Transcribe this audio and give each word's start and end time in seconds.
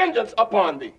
vengeance 0.00 0.32
upon 0.38 0.78
thee. 0.78 0.92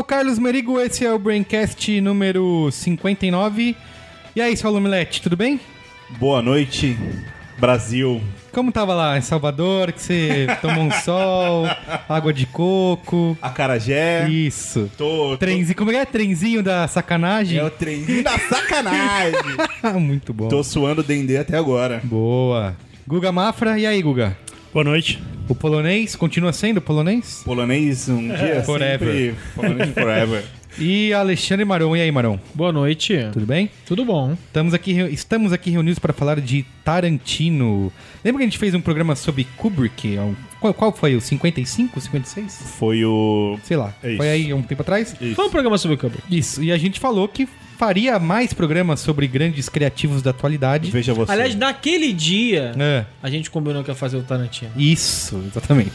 O 0.00 0.04
Carlos 0.04 0.38
Merigo, 0.38 0.80
esse 0.80 1.04
é 1.04 1.12
o 1.12 1.18
Braincast 1.18 2.00
número 2.00 2.70
59. 2.72 3.76
E 4.34 4.40
aí, 4.40 4.56
Saulo 4.56 4.80
Milete, 4.80 5.20
tudo 5.20 5.36
bem? 5.36 5.60
Boa 6.18 6.40
noite, 6.40 6.96
Brasil. 7.58 8.18
Como 8.50 8.72
tava 8.72 8.94
lá 8.94 9.18
em 9.18 9.20
Salvador, 9.20 9.92
que 9.92 10.00
você 10.00 10.46
tomou 10.62 10.84
um 10.84 10.90
sol, 10.90 11.66
água 12.08 12.32
de 12.32 12.46
coco. 12.46 13.36
Acarajé. 13.42 14.26
Isso. 14.26 14.90
Tô, 14.96 15.32
tô... 15.32 15.36
Trenzinho, 15.36 15.76
como 15.76 15.90
é 15.90 15.94
que 15.94 16.00
é? 16.00 16.04
Trenzinho 16.06 16.62
da 16.62 16.88
sacanagem? 16.88 17.58
É 17.58 17.64
o 17.64 17.70
trenzinho 17.70 18.24
da 18.24 18.38
sacanagem. 18.38 19.38
Muito 20.00 20.32
bom. 20.32 20.48
Tô 20.48 20.64
suando 20.64 21.02
dendê 21.02 21.36
até 21.36 21.58
agora. 21.58 22.00
Boa. 22.02 22.74
Guga 23.06 23.30
Mafra, 23.30 23.78
e 23.78 23.84
aí, 23.86 24.00
Guga? 24.00 24.34
Boa 24.72 24.84
noite. 24.84 25.20
O 25.48 25.54
polonês 25.54 26.14
continua 26.14 26.52
sendo 26.52 26.80
polonês? 26.80 27.42
Polonês 27.44 28.08
um 28.08 28.28
dia 28.28 28.62
Forever. 28.62 29.08
sempre... 29.08 29.34
Polonês 29.54 29.90
forever. 29.94 30.44
E 30.78 31.12
Alexandre 31.12 31.64
Maron, 31.64 31.96
e 31.96 32.00
aí, 32.00 32.12
Maron? 32.12 32.38
Boa 32.54 32.70
noite. 32.72 33.12
Tudo 33.32 33.44
bem? 33.44 33.68
Tudo 33.84 34.04
bom? 34.04 34.36
Estamos 34.46 34.72
aqui, 34.72 34.92
estamos 35.10 35.52
aqui 35.52 35.68
reunidos 35.68 35.98
para 35.98 36.12
falar 36.12 36.40
de 36.40 36.64
Tarantino. 36.84 37.92
Lembra 38.24 38.38
que 38.38 38.44
a 38.44 38.46
gente 38.46 38.56
fez 38.58 38.72
um 38.72 38.80
programa 38.80 39.16
sobre 39.16 39.44
Kubrick? 39.56 40.16
há 40.16 40.22
um- 40.22 40.36
Qual, 40.60 40.74
qual 40.74 40.92
foi? 40.92 41.16
O 41.16 41.20
55, 41.20 42.00
56? 42.00 42.62
Foi 42.78 43.04
o... 43.04 43.58
Sei 43.64 43.76
lá. 43.76 43.94
É 44.02 44.14
foi 44.16 44.28
aí 44.28 44.50
há 44.50 44.56
um 44.56 44.62
tempo 44.62 44.82
atrás? 44.82 45.16
Isso. 45.20 45.34
Foi 45.34 45.46
um 45.46 45.50
programa 45.50 45.78
sobre 45.78 45.94
o 45.96 45.98
Kubrick. 45.98 46.22
Isso. 46.30 46.62
E 46.62 46.70
a 46.70 46.76
gente 46.76 47.00
falou 47.00 47.26
que 47.26 47.48
faria 47.78 48.18
mais 48.18 48.52
programas 48.52 49.00
sobre 49.00 49.26
grandes 49.26 49.68
criativos 49.70 50.20
da 50.20 50.30
atualidade. 50.32 50.90
Veja 50.90 51.14
você. 51.14 51.32
Aliás, 51.32 51.54
naquele 51.54 52.12
dia, 52.12 52.72
É. 52.78 53.06
a 53.22 53.30
gente 53.30 53.50
combinou 53.50 53.82
que 53.82 53.90
ia 53.90 53.94
fazer 53.94 54.18
o 54.18 54.22
Tarantino. 54.22 54.70
Isso, 54.76 55.42
exatamente. 55.46 55.92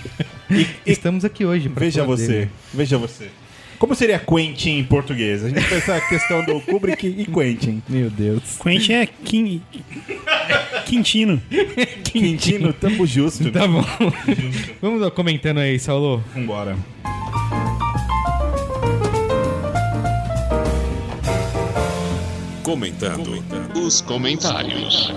Estamos 0.86 1.24
aqui 1.24 1.46
hoje 1.46 1.70
pra 1.70 1.82
Veja 1.86 2.04
você. 2.04 2.28
dele. 2.28 2.52
Veja 2.74 2.98
você. 2.98 3.30
Como 3.78 3.94
seria 3.96 4.20
Quentin 4.20 4.80
em 4.80 4.84
português? 4.84 5.44
A 5.44 5.50
gente 5.50 5.68
pensa 5.68 5.96
a 5.96 6.02
questão 6.02 6.44
do 6.46 6.62
Kubrick 6.62 7.08
e 7.08 7.26
Quentin. 7.26 7.82
Meu 7.90 8.10
Deus. 8.10 8.58
Quentin 8.62 8.94
é 8.94 9.06
Quin... 9.06 9.62
Quintino. 10.86 11.42
Quintino, 12.04 12.74
tamo 12.74 13.06
justo. 13.06 13.52
Tá 13.52 13.68
bom. 13.68 13.84
Vamos 14.82 15.02
ó, 15.02 15.10
comentando 15.10 15.60
aí, 15.60 15.80
Saulo. 15.80 16.24
Vambora. 16.34 16.78
Comentando 22.64 23.44
os 23.76 24.02
comentários. 24.02 25.14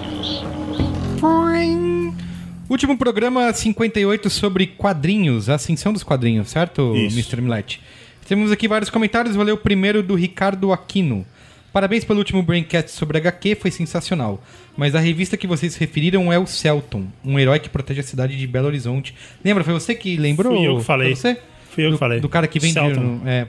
Último 2.69 2.99
programa 2.99 3.51
58 3.51 4.29
sobre 4.29 4.67
quadrinhos, 4.67 5.49
a 5.49 5.55
ascensão 5.55 5.91
dos 5.91 6.03
quadrinhos, 6.03 6.51
certo, 6.51 6.95
Isso. 6.95 7.17
Mr. 7.19 7.41
Millet? 7.41 7.81
Temos 8.29 8.53
aqui 8.53 8.69
vários 8.69 8.91
comentários, 8.91 9.35
vou 9.35 9.45
ler 9.45 9.53
o 9.53 9.57
primeiro 9.57 10.03
do 10.03 10.15
Ricardo 10.15 10.73
Aquino. 10.73 11.25
Parabéns 11.73 12.05
pelo 12.05 12.19
último 12.19 12.43
Braincast 12.43 12.91
sobre 12.91 13.19
HQ, 13.19 13.55
foi 13.57 13.71
sensacional. 13.71 14.43
Mas 14.77 14.95
a 14.95 15.01
revista 15.01 15.37
que 15.37 15.47
vocês 15.47 15.77
referiram 15.77 16.33
é 16.33 16.39
o 16.39 16.47
Celton, 16.47 17.07
um 17.25 17.39
herói 17.39 17.59
que 17.59 17.69
protege 17.69 18.01
a 18.01 18.03
cidade 18.03 18.37
de 18.37 18.47
Belo 18.47 18.67
Horizonte. 18.67 19.15
Lembra, 19.45 19.65
foi 19.65 19.73
você 19.75 19.95
que 19.95 20.17
lembrou? 20.17 20.55
Fui 20.57 20.67
eu 20.67 20.79
que 20.79 20.85
falei. 20.85 21.15
Foi 21.15 21.33
você? 21.35 21.41
Fui 21.71 21.87
eu 21.87 21.93
que 21.93 21.99
falei. 21.99 22.21
Do 22.21 22.29
cara 22.29 22.47
que 22.47 22.59
vende... 22.59 22.75
Celton. 22.75 23.01
no- 23.01 23.29
é, 23.29 23.49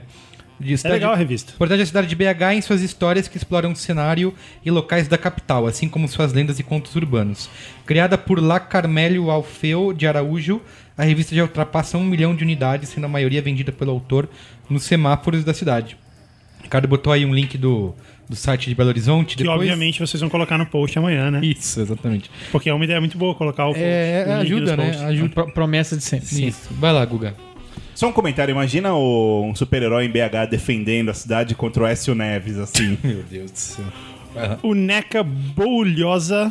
de 0.60 0.74
É 0.74 0.76
cidade- 0.76 0.94
legal 0.94 1.12
a 1.12 1.16
revista. 1.16 1.54
Protege 1.56 1.82
a 1.82 1.86
cidade 1.86 2.06
de 2.06 2.14
BH 2.14 2.54
em 2.54 2.60
suas 2.60 2.82
histórias 2.82 3.26
que 3.26 3.36
exploram 3.36 3.72
o 3.72 3.76
cenário 3.76 4.34
e 4.64 4.70
locais 4.70 5.08
da 5.08 5.16
capital, 5.16 5.66
assim 5.66 5.88
como 5.88 6.06
suas 6.06 6.32
lendas 6.32 6.58
e 6.58 6.62
contos 6.62 6.94
urbanos. 6.94 7.48
Criada 7.86 8.18
por 8.18 8.40
La 8.42 8.60
Carmelio 8.60 9.30
Alfeu 9.30 9.92
de 9.92 10.06
Araújo, 10.06 10.60
a 10.96 11.02
revista 11.02 11.34
já 11.34 11.42
ultrapassa 11.42 11.96
um 11.96 12.04
milhão 12.04 12.36
de 12.36 12.44
unidades, 12.44 12.90
sendo 12.90 13.06
a 13.06 13.08
maioria 13.08 13.40
vendida 13.40 13.72
pelo 13.72 13.90
autor 13.90 14.28
nos 14.68 14.82
semáforos 14.82 15.42
da 15.44 15.54
cidade. 15.54 15.96
Ricardo 16.62 16.86
botou 16.86 17.10
aí 17.12 17.24
um 17.24 17.34
link 17.34 17.56
do, 17.56 17.94
do 18.28 18.36
site 18.36 18.68
de 18.68 18.74
Belo 18.74 18.90
Horizonte. 18.90 19.34
Que 19.36 19.42
depois... 19.42 19.58
obviamente 19.60 19.98
vocês 19.98 20.20
vão 20.20 20.28
colocar 20.28 20.58
no 20.58 20.66
post 20.66 20.96
amanhã, 20.98 21.30
né? 21.30 21.40
Isso, 21.42 21.80
exatamente. 21.80 22.30
Porque 22.52 22.68
é 22.68 22.74
uma 22.74 22.84
ideia 22.84 23.00
muito 23.00 23.16
boa 23.16 23.34
colocar 23.34 23.64
o 23.64 23.68
post. 23.70 23.82
É, 23.82 24.24
o 24.26 24.30
link 24.42 24.52
ajuda, 24.52 24.76
né? 24.76 24.84
posts. 24.84 25.02
Ajuda. 25.04 25.28
Pro- 25.30 25.52
promessa 25.52 25.96
de 25.96 26.04
sempre. 26.04 26.46
Isso. 26.48 26.68
Vai 26.78 26.92
lá, 26.92 27.02
Guga. 27.04 27.34
Só 28.00 28.08
um 28.08 28.12
comentário. 28.12 28.50
Imagina 28.52 28.94
o- 28.94 29.44
um 29.44 29.54
super-herói 29.54 30.06
em 30.06 30.08
BH 30.10 30.46
defendendo 30.50 31.10
a 31.10 31.14
cidade 31.14 31.54
contra 31.54 31.82
o 31.82 31.86
Écio 31.86 32.14
Neves, 32.14 32.56
assim. 32.56 32.96
Meu 33.04 33.22
Deus 33.30 33.50
do 33.50 33.58
céu. 33.58 33.84
O 34.62 34.72
Neca 34.74 35.22
Boulhosa 35.22 36.50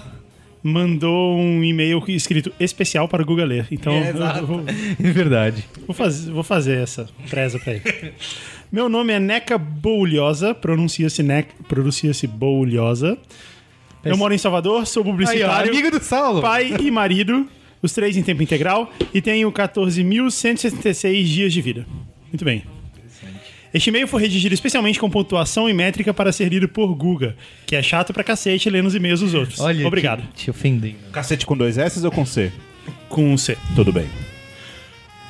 mandou 0.62 1.36
um 1.40 1.64
e-mail 1.64 2.04
escrito 2.10 2.52
especial 2.60 3.08
para 3.08 3.24
o 3.24 3.26
Google 3.26 3.46
ler. 3.46 3.68
Então 3.72 3.92
É, 3.94 4.12
eu 4.12 4.16
exato. 4.16 4.46
vou, 4.46 4.62
É 5.04 5.12
verdade. 5.12 5.66
vou 5.88 5.96
fazer, 5.96 6.32
vou 6.32 6.44
fazer 6.44 6.78
essa 6.84 7.08
presa 7.32 7.58
para 7.58 7.74
ele. 7.74 8.14
Meu 8.72 8.88
nome 8.88 9.12
é 9.14 9.20
Neca 9.20 9.58
Boulhosa, 9.58 10.54
pronuncia-se 10.54 11.24
Neca, 11.24 11.52
pronuncia-se 11.68 12.28
Boulhosa. 12.28 13.18
Eu 14.06 14.16
moro 14.16 14.36
em 14.36 14.38
Salvador, 14.38 14.86
sou 14.86 15.02
Aí, 15.02 15.10
ó, 15.10 15.12
publicitário. 15.12 15.72
amigo 15.72 15.90
do 15.90 16.00
Saulo. 16.04 16.42
pai 16.42 16.76
e 16.80 16.92
marido, 16.92 17.48
os 17.82 17.94
três 17.94 18.16
em 18.18 18.24
tempo 18.24 18.44
integral, 18.44 18.92
e 19.14 19.22
tenho 19.22 19.52
14.166 19.52 21.24
dias 21.24 21.54
de 21.54 21.62
vida. 21.62 21.86
Muito 22.32 22.46
bem. 22.46 22.64
Este 23.74 23.90
e-mail 23.90 24.08
foi 24.08 24.22
redigido 24.22 24.56
especialmente 24.56 25.00
com 25.00 25.10
pontuação 25.10 25.70
e 25.70 25.74
métrica 25.74 26.12
para 26.12 26.32
ser 26.32 26.50
lido 26.50 26.68
por 26.68 26.94
Guga, 26.96 27.36
que 27.68 27.76
é 27.76 27.84
chato 27.84 28.12
pra 28.12 28.24
cacete 28.24 28.68
lendo 28.70 28.88
os 28.88 28.96
e-mails 28.96 29.20
dos 29.20 29.36
outros. 29.36 29.60
Olha, 29.60 29.86
Obrigado. 29.86 30.24
Te, 30.34 30.46
te 30.46 30.50
ofendendo. 30.50 30.96
Cacete 31.12 31.46
com 31.46 31.56
dois 31.56 31.78
S 31.78 32.04
ou 32.04 32.12
com 32.12 32.26
C? 32.26 32.52
Com 33.08 33.32
um 33.32 33.38
C. 33.38 33.56
Tudo 33.76 33.94
bem. 33.94 34.08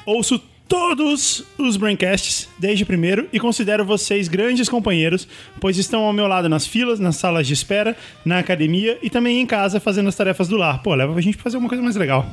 Ouço 0.06 0.42
todos 0.70 1.44
os 1.58 1.76
Braincasts 1.76 2.48
desde 2.60 2.84
o 2.84 2.86
primeiro 2.86 3.28
e 3.34 3.40
considero 3.40 3.84
vocês 3.84 4.28
grandes 4.28 4.70
companheiros, 4.70 5.28
pois 5.60 5.80
estão 5.80 6.04
ao 6.04 6.14
meu 6.14 6.28
lado 6.28 6.48
nas 6.48 6.68
filas, 6.68 7.00
nas 7.00 7.16
salas 7.16 7.48
de 7.48 7.54
espera, 7.54 7.98
na 8.24 8.38
academia 8.38 8.98
e 9.02 9.10
também 9.10 9.42
em 9.42 9.48
casa 9.48 9.80
fazendo 9.80 10.08
as 10.08 10.16
tarefas 10.16 10.48
do 10.48 10.56
lar. 10.56 10.84
Pô, 10.84 10.94
leva 10.94 11.12
pra 11.12 11.22
gente 11.22 11.38
fazer 11.38 11.58
uma 11.58 11.68
coisa 11.68 11.84
mais 11.84 11.96
legal. 11.96 12.24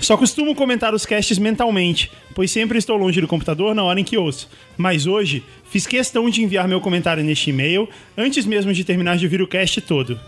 Só 0.00 0.16
costumo 0.16 0.54
comentar 0.54 0.94
os 0.94 1.06
casts 1.06 1.38
mentalmente, 1.38 2.10
pois 2.34 2.50
sempre 2.50 2.78
estou 2.78 2.96
longe 2.96 3.20
do 3.20 3.28
computador 3.28 3.74
na 3.74 3.84
hora 3.84 4.00
em 4.00 4.04
que 4.04 4.16
ouço. 4.16 4.48
Mas 4.76 5.06
hoje, 5.06 5.42
fiz 5.70 5.86
questão 5.86 6.28
de 6.30 6.42
enviar 6.42 6.66
meu 6.66 6.80
comentário 6.80 7.22
neste 7.22 7.50
e-mail 7.50 7.88
antes 8.16 8.46
mesmo 8.46 8.72
de 8.72 8.84
terminar 8.84 9.16
de 9.18 9.26
ouvir 9.26 9.42
o 9.42 9.46
cast 9.46 9.80
todo. 9.82 10.18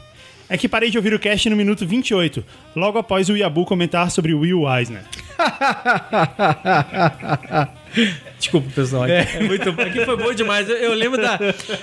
É 0.48 0.56
que 0.56 0.68
parei 0.68 0.90
de 0.90 0.96
ouvir 0.96 1.12
o 1.12 1.18
cast 1.18 1.50
no 1.50 1.56
minuto 1.56 1.86
28, 1.86 2.44
logo 2.74 2.98
após 2.98 3.28
o 3.28 3.36
Yabu 3.36 3.64
comentar 3.64 4.10
sobre 4.10 4.32
Will 4.32 4.62
Eisner. 4.68 5.04
Desculpa, 8.38 8.68
pessoal. 8.74 9.06
É, 9.06 9.40
muito 9.40 9.72
bom. 9.72 9.82
Aqui 9.82 10.04
foi 10.04 10.16
bom 10.16 10.32
demais. 10.32 10.68
Eu, 10.68 10.76
eu 10.76 10.94
lembro 10.94 11.20
da. 11.20 11.38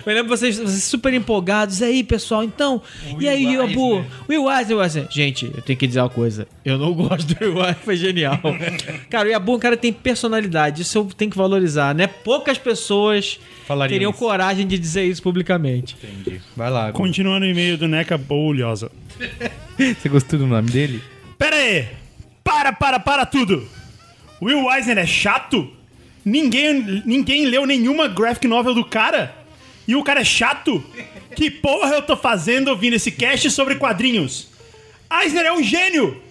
Eu 0.06 0.14
lembro 0.14 0.36
vocês, 0.36 0.58
vocês 0.58 0.84
super 0.84 1.14
empolgados. 1.14 1.82
E 1.82 1.86
aí, 1.86 2.04
pessoal, 2.04 2.44
então. 2.44 2.82
e 3.20 3.28
aí, 3.28 3.58
Abu? 3.58 4.06
Will 4.30 4.50
Eisner, 4.50 4.78
Will 4.78 4.84
Eisner. 4.84 5.08
Gente, 5.10 5.52
eu 5.56 5.62
tenho 5.62 5.78
que 5.78 5.88
dizer 5.88 6.02
uma 6.02 6.10
coisa. 6.10 6.48
Eu 6.64 6.78
não 6.78 6.94
gosto 6.94 7.34
do 7.34 7.46
Will 7.46 7.58
Eisner, 7.58 7.78
foi 7.84 7.96
genial. 7.96 8.40
Cara, 9.10 9.28
o 9.28 9.32
Yabu, 9.32 9.56
um 9.56 9.60
cara 9.60 9.76
tem 9.76 9.92
personalidade. 9.92 10.82
Isso 10.84 10.98
eu 10.98 11.06
tenho 11.06 11.32
que 11.32 11.38
valorizar, 11.38 11.94
né? 11.96 12.08
Poucas 12.08 12.58
pessoas 12.58 13.40
Falariam 13.66 13.94
teriam 13.96 14.12
isso. 14.12 14.20
coragem 14.20 14.68
de 14.68 14.78
dizer 14.78 15.04
isso 15.06 15.22
publicamente. 15.22 15.96
Entendi. 16.04 16.42
Vai 16.56 16.70
lá. 16.70 16.92
Continuando 16.92 17.46
o 17.46 17.50
e-mail 17.50 17.78
do 17.78 17.88
Neca 17.88 18.18
Boulhosa. 18.18 18.92
Você 19.78 20.10
gostou 20.10 20.40
do 20.40 20.48
nome 20.48 20.70
dele? 20.70 21.02
Pera 21.38 21.56
aí! 21.56 21.88
Para, 22.44 22.72
para, 22.72 23.00
para 23.00 23.26
tudo! 23.26 23.68
Will 24.42 24.70
Eisner 24.72 24.98
é 24.98 25.06
chato? 25.06 25.70
Ninguém, 26.26 27.04
ninguém 27.06 27.46
leu 27.46 27.66
nenhuma 27.66 28.08
graphic 28.08 28.48
novel 28.48 28.74
do 28.74 28.86
cara? 28.86 29.36
E 29.88 29.96
o 29.96 30.04
cara 30.04 30.22
é 30.22 30.26
chato? 30.26 30.84
Que 31.36 31.50
porra 31.52 31.96
eu 31.96 32.02
tô 32.02 32.16
fazendo 32.16 32.70
ouvindo 32.70 32.96
esse 32.96 33.12
cast 33.12 33.50
sobre 33.52 33.76
quadrinhos? 33.76 34.50
Eisner 35.12 35.46
é 35.46 35.52
um 35.52 35.62
gênio! 35.62 36.22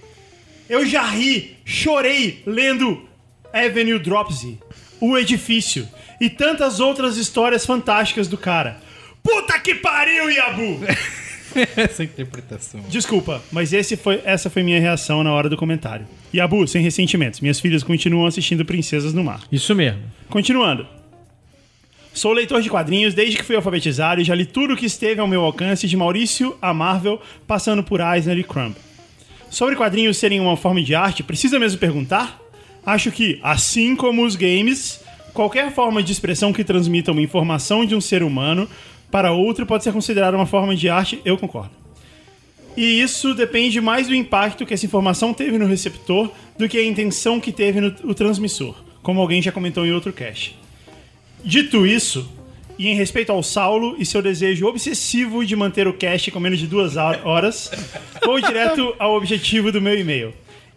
Eu 0.69 0.87
já 0.87 1.03
ri, 1.03 1.57
chorei 1.65 2.43
lendo 2.47 3.07
Avenue 3.53 3.99
Dropsy, 3.99 4.59
O 5.01 5.19
Edifício 5.19 5.87
e 6.21 6.31
tantas 6.31 6.81
outras 6.81 7.17
histórias 7.17 7.67
fantásticas 7.67 8.29
do 8.29 8.39
cara. 8.39 8.81
Puta 9.23 9.59
que 9.59 9.75
pariu, 9.75 10.31
Yabu! 10.31 10.81
Essa 11.77 12.05
interpretação. 12.05 12.81
Desculpa, 12.89 13.43
mas 13.51 13.73
esse 13.73 13.97
foi, 13.97 14.21
essa 14.25 14.49
foi 14.49 14.63
minha 14.63 14.81
reação 14.81 15.23
na 15.23 15.33
hora 15.33 15.49
do 15.49 15.57
comentário. 15.57 16.07
Yabu, 16.35 16.67
sem 16.67 16.83
ressentimentos. 16.83 17.41
Minhas 17.41 17.61
filhas 17.61 17.83
continuam 17.83 18.27
assistindo 18.27 18.65
Princesas 18.65 19.13
no 19.13 19.23
Mar. 19.23 19.43
Isso 19.51 19.75
mesmo. 19.75 20.03
Continuando. 20.29 20.87
Sou 22.15 22.33
leitor 22.33 22.61
de 22.61 22.69
quadrinhos 22.69 23.15
desde 23.15 23.39
que 23.39 23.45
fui 23.45 23.57
alfabetizado 23.57 24.21
e 24.21 24.25
já 24.25 24.35
li 24.35 24.45
tudo 24.45 24.75
o 24.75 24.77
que 24.77 24.85
esteve 24.85 25.21
ao 25.21 25.27
meu 25.27 25.43
alcance 25.43 25.89
de 25.89 25.97
Maurício 25.97 26.57
a 26.61 26.75
Marvel, 26.75 27.21
passando 27.47 27.83
por 27.83 28.01
Eisner 28.01 28.39
e 28.39 28.45
Crumb. 28.45 28.75
Sobre 29.49 29.77
quadrinhos 29.77 30.19
serem 30.19 30.41
uma 30.41 30.57
forma 30.57 30.83
de 30.83 30.95
arte, 30.95 31.23
precisa 31.23 31.59
mesmo 31.59 31.79
perguntar? 31.79 32.39
Acho 32.85 33.11
que, 33.11 33.39
assim 33.43 33.97
como 33.97 34.25
os 34.25 34.37
games, 34.37 35.01
qualquer 35.33 35.73
forma 35.73 36.03
de 36.03 36.13
expressão 36.13 36.53
que 36.53 36.65
transmita 36.65 37.13
uma 37.13 37.23
informação 37.23 37.85
de 37.85 37.95
um 37.95 38.01
ser 38.01 38.23
humano 38.23 38.69
para 39.13 39.31
outro 39.31 39.65
pode 39.67 39.85
ser 39.85 39.93
considerada 39.93 40.37
uma 40.37 40.47
forma 40.47 40.75
de 40.75 40.89
arte, 40.89 41.21
eu 41.25 41.39
concordo. 41.39 41.71
E 42.77 43.01
isso 43.03 43.35
depende 43.35 43.79
mais 43.81 44.09
do 44.09 44.15
impacto 44.15 44.65
que 44.65 44.73
essa 44.73 44.87
informação 44.87 45.35
teve 45.35 45.59
no 45.59 45.67
receptor 45.67 46.31
do 46.59 46.67
que 46.67 46.79
a 46.79 46.85
intenção 46.85 47.39
que 47.39 47.53
teve 47.53 47.81
no 47.81 47.95
o 48.05 48.15
transmissor, 48.15 48.75
como 49.03 49.21
alguém 49.21 49.43
já 49.43 49.53
comentou 49.53 49.85
em 49.87 49.93
outro 49.93 50.13
cast. 50.13 50.59
Dito 51.45 51.87
isso, 51.87 52.27
e 52.79 52.89
em 52.89 52.95
respeito 52.95 53.31
ao 53.31 53.43
Saulo 53.43 53.97
e 53.99 54.07
seu 54.07 54.23
desejo 54.23 54.67
obsessivo 54.67 55.45
de 55.45 55.55
manter 55.55 55.87
o 55.87 55.93
cast 55.93 56.31
com 56.31 56.41
menos 56.41 56.59
de 56.59 56.67
duas 56.67 56.97
hor- 56.97 57.21
horas, 57.25 57.71
vou 58.25 58.41
direto 58.41 58.95
ao 58.99 59.15
objetivo 59.15 59.71
do 59.71 59.81
meu 59.83 59.99
e-mail. 59.99 60.33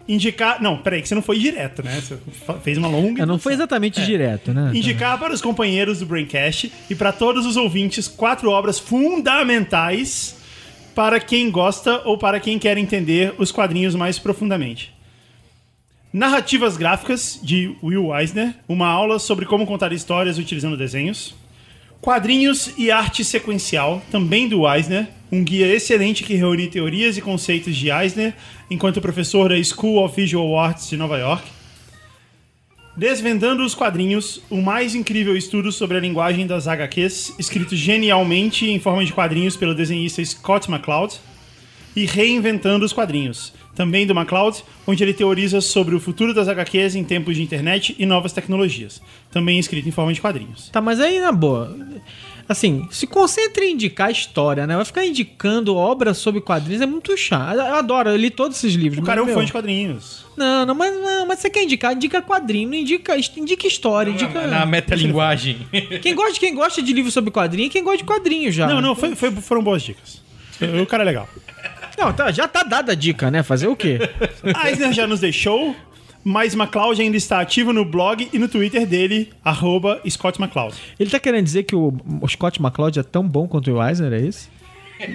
Indicar. 0.08 0.62
Não, 0.62 0.78
peraí, 0.78 1.02
que 1.02 1.08
você 1.08 1.16
não 1.16 1.22
foi 1.22 1.40
direto, 1.40 1.84
né? 1.84 2.00
Você 2.00 2.18
fez 2.64 2.78
uma 2.78 2.88
longa. 2.88 3.24
É, 3.24 3.26
não 3.26 3.40
foi 3.40 3.54
exatamente 3.54 4.04
direto, 4.06 4.54
né? 4.54 4.72
Indicar 4.74 5.18
para 5.20 5.34
os 5.34 5.42
companheiros 5.42 6.00
do 6.00 6.06
Braincast 6.06 6.72
e 6.90 6.96
para 6.96 7.12
todos 7.12 7.46
os 7.46 7.58
ouvintes 7.58 8.08
quatro 8.08 8.50
obras 8.50 8.78
fundamentais 8.78 10.36
para 10.94 11.20
quem 11.20 11.52
gosta 11.52 12.02
ou 12.06 12.18
para 12.18 12.40
quem 12.40 12.58
quer 12.58 12.78
entender 12.78 13.34
os 13.38 13.52
quadrinhos 13.52 13.96
mais 13.96 14.18
profundamente. 14.18 14.94
Narrativas 16.14 16.78
Gráficas, 16.78 17.38
de 17.44 17.76
Will 17.84 18.16
Eisner, 18.16 18.56
uma 18.70 18.88
aula 18.88 19.20
sobre 19.20 19.46
como 19.46 19.66
contar 19.68 19.92
histórias 19.92 20.38
utilizando 20.38 20.78
desenhos. 20.78 21.36
Quadrinhos 22.02 22.72
e 22.78 22.92
Arte 22.92 23.24
Sequencial, 23.24 24.02
também 24.12 24.48
do 24.48 24.72
Eisner, 24.72 25.08
um 25.32 25.44
guia 25.44 25.68
excelente 25.68 26.24
que 26.24 26.36
reúne 26.36 26.68
teorias 26.68 27.18
e 27.18 27.22
conceitos 27.22 27.76
de 27.76 27.90
Eisner 27.90 28.34
enquanto 28.70 29.02
professor 29.02 29.50
da 29.50 29.64
School 29.64 30.04
of 30.04 30.16
Visual 30.16 30.58
Arts 30.60 30.90
de 30.90 30.98
Nova 30.98 31.18
York. 31.18 31.44
Desvendando 32.96 33.64
os 33.64 33.76
quadrinhos, 33.76 34.42
o 34.50 34.62
mais 34.62 34.96
incrível 34.96 35.36
estudo 35.36 35.70
sobre 35.72 35.98
a 35.98 36.00
linguagem 36.00 36.48
das 36.48 36.66
HQs, 36.66 37.34
escrito 37.38 37.76
genialmente 37.76 38.70
em 38.70 38.80
forma 38.80 39.04
de 39.04 39.12
quadrinhos 39.12 39.58
pelo 39.58 39.76
desenhista 39.76 40.24
Scott 40.24 40.72
McCloud. 40.72 41.16
E 41.94 42.06
Reinventando 42.06 42.86
os 42.86 42.92
Quadrinhos, 42.92 43.54
também 43.76 44.08
do 44.08 44.14
McCloud, 44.14 44.64
onde 44.88 45.04
ele 45.04 45.14
teoriza 45.14 45.60
sobre 45.62 45.94
o 45.94 46.00
futuro 46.00 46.34
das 46.34 46.48
HQs 46.48 46.96
em 46.96 47.04
tempos 47.04 47.36
de 47.36 47.44
internet 47.44 47.96
e 48.00 48.06
novas 48.06 48.32
tecnologias, 48.34 49.02
também 49.30 49.60
escrito 49.60 49.88
em 49.88 49.92
forma 49.92 50.14
de 50.14 50.22
quadrinhos. 50.22 50.70
Tá, 50.70 50.80
mas 50.82 51.00
aí, 51.00 51.20
na 51.20 51.32
boa. 51.32 51.76
Assim, 52.48 52.88
se 52.92 53.08
concentre 53.08 53.66
em 53.66 53.74
indicar 53.74 54.08
a 54.08 54.12
história, 54.12 54.68
né? 54.68 54.76
Vai 54.76 54.86
ficar 54.86 55.04
indicando 55.04 55.76
obras 55.76 56.20
sobre 56.20 56.40
quadrinhos, 56.42 56.80
é 56.80 56.86
muito 56.86 57.18
chato. 57.18 57.56
Eu 57.58 57.76
adoro, 57.76 58.10
eu 58.12 58.16
li 58.16 58.30
todos 58.30 58.56
esses 58.58 58.76
livros. 58.76 59.02
O 59.02 59.04
cara 59.06 59.20
é 59.20 59.24
um 59.24 59.26
mas, 59.26 59.34
fã 59.34 59.40
meu, 59.40 59.46
de 59.48 59.52
quadrinhos. 59.52 60.26
Não, 60.38 60.64
não, 60.64 60.76
mas, 60.76 60.94
não, 60.94 61.26
mas 61.26 61.40
você 61.40 61.50
quer 61.50 61.64
indicar? 61.64 61.94
Indica 61.94 62.22
quadrinho, 62.22 62.70
não 62.70 62.76
indica, 62.76 63.16
indica 63.36 63.66
história, 63.66 64.12
indica... 64.12 64.46
Na 64.46 64.64
metalinguagem. 64.66 65.58
Quem 66.04 66.14
gosta, 66.14 66.40
quem 66.40 66.54
gosta 66.54 66.84
de 66.84 66.94
livro 66.94 67.10
sobre 67.12 67.32
quadrinho, 67.32 67.66
é 67.66 67.70
quem 67.70 67.84
gosta 67.84 67.98
de 67.98 68.04
quadrinho 68.04 68.52
já. 68.52 68.68
Não, 68.68 68.80
não, 68.80 68.96
foi- 68.96 69.16
foi- 69.16 69.32
foram 69.32 69.64
boas 69.64 69.82
dicas. 69.82 70.22
O 70.82 70.86
cara 70.86 71.02
é 71.04 71.06
legal. 71.06 71.28
Não, 71.98 72.12
tá, 72.14 72.32
já 72.32 72.48
tá 72.48 72.64
dada 72.64 72.92
a 72.92 72.96
dica, 72.96 73.30
né? 73.32 73.42
Fazer 73.44 73.68
o 73.68 73.76
quê? 73.76 74.00
Eisner 74.68 74.92
já 74.94 75.08
nos 75.08 75.20
deixou, 75.20 75.76
mas 76.24 76.54
McCloud 76.54 77.02
ainda 77.02 77.16
está 77.18 77.40
ativo 77.40 77.72
no 77.72 77.86
blog 77.86 78.28
e 78.34 78.38
no 78.40 78.48
Twitter 78.48 78.86
dele, 78.86 79.32
arroba 79.44 80.02
Scott 80.10 80.42
McCloud. 80.42 80.76
Ele 81.00 81.10
tá 81.10 81.20
querendo 81.20 81.44
dizer 81.46 81.64
que 81.64 81.76
o, 81.76 81.94
o 82.22 82.28
Scott 82.28 82.60
McCloud 82.62 83.00
é 83.00 83.04
tão 83.04 83.28
bom 83.28 83.48
quanto 83.48 83.72
o 83.72 83.84
Eisner, 83.88 84.12
é 84.14 84.20
isso? 84.22 84.50
É, 85.00 85.06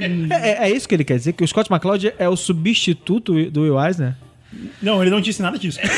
é- 0.64 0.68
é 0.68 0.70
isso 0.70 0.88
que 0.88 0.94
ele 0.94 1.04
quer 1.04 1.16
dizer? 1.16 1.32
Que 1.32 1.42
o 1.44 1.48
Scott 1.48 1.70
McCloud 1.72 2.12
é 2.18 2.28
o 2.28 2.36
substituto 2.36 3.50
do 3.50 3.62
Will 3.62 3.80
Eisner? 3.82 4.14
Não, 4.82 5.00
ele 5.00 5.10
não 5.10 5.20
disse 5.20 5.40
nada 5.42 5.58
disso. 5.58 5.78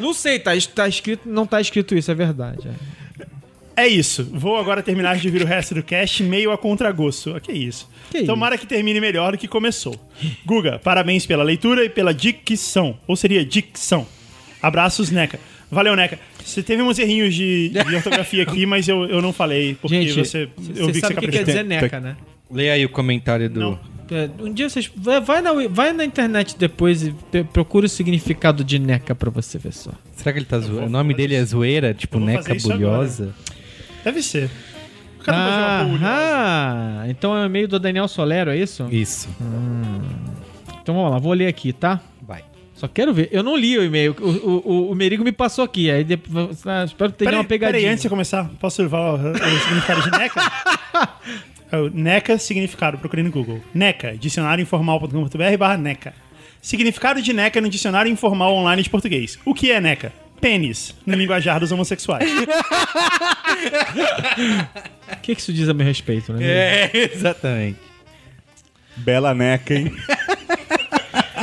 Não 0.00 0.12
sei, 0.12 0.38
tá, 0.38 0.52
tá 0.74 0.86
escrito, 0.88 1.28
não 1.28 1.46
tá 1.46 1.60
escrito 1.60 1.94
isso, 1.96 2.10
é 2.10 2.14
verdade. 2.14 2.68
é. 2.68 2.72
É 3.76 3.86
isso. 3.86 4.24
Vou 4.32 4.56
agora 4.56 4.82
terminar 4.82 5.16
de 5.18 5.28
ouvir 5.28 5.42
o 5.42 5.46
resto 5.46 5.74
do 5.74 5.82
cast 5.82 6.22
meio 6.22 6.50
a 6.50 6.56
contragosto. 6.56 7.38
Que 7.42 7.52
isso. 7.52 7.88
Que 8.10 8.24
Tomara 8.24 8.56
que 8.56 8.66
termine 8.66 9.00
melhor 9.00 9.32
do 9.32 9.38
que 9.38 9.46
começou. 9.46 9.94
Guga, 10.46 10.78
parabéns 10.78 11.26
pela 11.26 11.44
leitura 11.44 11.84
e 11.84 11.90
pela 11.90 12.14
dicção. 12.14 12.98
Ou 13.06 13.14
seria 13.14 13.44
dicção. 13.44 14.06
Abraços, 14.62 15.10
Neca. 15.10 15.38
Valeu, 15.70 15.94
Neca. 15.94 16.18
Você 16.42 16.62
teve 16.62 16.82
uns 16.82 16.98
errinhos 16.98 17.34
de, 17.34 17.68
de 17.68 17.94
ortografia 17.94 18.44
aqui, 18.44 18.64
mas 18.66 18.88
eu, 18.88 19.04
eu 19.06 19.20
não 19.20 19.32
falei, 19.32 19.74
porque 19.74 20.02
Gente, 20.02 20.14
você. 20.14 20.48
Eu 20.74 20.86
vi 20.86 20.92
que 20.94 21.00
sabe 21.00 21.14
você 21.14 21.18
o 21.18 21.20
que 21.20 21.28
quer 21.28 21.44
dizer 21.44 21.64
neca, 21.64 22.00
né? 22.00 22.16
Lê 22.50 22.70
aí 22.70 22.84
o 22.84 22.88
comentário 22.88 23.50
do. 23.50 23.60
Não. 23.60 23.96
É, 24.10 24.30
Um 24.38 24.52
dia 24.52 24.68
vocês. 24.68 24.90
Vai, 24.94 25.42
na, 25.42 25.52
vai 25.68 25.92
na 25.92 26.04
internet 26.04 26.56
depois 26.56 27.02
e 27.02 27.12
procura 27.52 27.86
o 27.86 27.88
significado 27.88 28.62
de 28.62 28.78
neca 28.78 29.14
pra 29.14 29.30
você 29.30 29.58
ver 29.58 29.72
só. 29.72 29.90
Será 30.14 30.32
que 30.32 30.38
ele 30.38 30.46
tá 30.46 30.60
zoando? 30.60 30.86
O 30.86 30.88
nome 30.88 31.12
dele 31.12 31.34
é 31.34 31.44
zoeira? 31.44 31.92
Tipo, 31.92 32.20
Neca 32.20 32.54
isso 32.54 32.68
Bulhosa? 32.68 33.34
Deve 34.06 34.22
ser. 34.22 34.48
O 35.18 35.24
cara 35.24 35.36
não 35.36 35.44
pode 35.44 35.56
chamar 35.56 35.78
Paul 35.80 35.92
Williams. 35.94 36.08
Ah, 36.08 37.04
então 37.08 37.36
é 37.36 37.42
o 37.42 37.46
e-mail 37.46 37.66
do 37.66 37.80
Daniel 37.80 38.06
Solero, 38.06 38.52
é 38.52 38.56
isso? 38.56 38.86
Isso. 38.88 39.28
Então 40.80 40.94
vamos 40.94 41.10
lá, 41.10 41.18
vou 41.18 41.32
ler 41.32 41.48
aqui, 41.48 41.72
tá? 41.72 42.00
Vai. 42.22 42.44
Só 42.72 42.86
quero 42.86 43.12
ver. 43.12 43.28
Eu 43.32 43.42
não 43.42 43.56
li 43.56 43.76
o 43.76 43.82
e-mail. 43.82 44.14
O, 44.20 44.28
o, 44.28 44.62
o, 44.64 44.90
o 44.92 44.94
Merigo 44.94 45.24
me 45.24 45.32
passou 45.32 45.64
aqui. 45.64 45.90
Aí 45.90 46.04
depois, 46.04 46.64
ah, 46.64 46.84
espero 46.84 47.10
que 47.10 47.18
tenha 47.18 47.30
Peraí, 47.30 47.40
uma 47.40 47.44
pegadinha. 47.44 47.80
peraí, 47.80 47.92
antes 47.92 48.02
de 48.02 48.08
começar, 48.08 48.48
posso 48.60 48.80
levar 48.80 49.14
o, 49.14 49.32
o 49.32 49.60
significado 49.64 50.02
de 50.02 50.10
NECA? 50.16 50.40
É 51.72 51.90
NECA, 51.92 52.38
significado, 52.38 52.96
procurei 52.96 53.24
no 53.24 53.30
Google. 53.32 53.60
NECA, 53.74 54.16
dicionárioinformal.com.br 54.16 55.56
barra 55.58 55.76
NECA. 55.76 56.14
Significado 56.62 57.20
de 57.20 57.32
NECA 57.32 57.60
no 57.60 57.68
dicionário 57.68 58.08
informal 58.08 58.54
online 58.54 58.84
de 58.84 58.88
português. 58.88 59.36
O 59.44 59.52
que 59.52 59.72
é 59.72 59.80
NECA? 59.80 60.12
Pênis, 60.40 60.94
no 61.04 61.14
linguajar 61.14 61.58
dos 61.60 61.72
homossexuais. 61.72 62.28
O 65.12 65.16
que, 65.22 65.34
que 65.34 65.40
isso 65.40 65.52
diz 65.52 65.68
a 65.68 65.74
meu 65.74 65.86
respeito, 65.86 66.32
né? 66.32 66.44
É, 66.44 66.90
exatamente. 67.12 67.78
Bela 68.96 69.34
neca, 69.34 69.74
hein? 69.74 69.92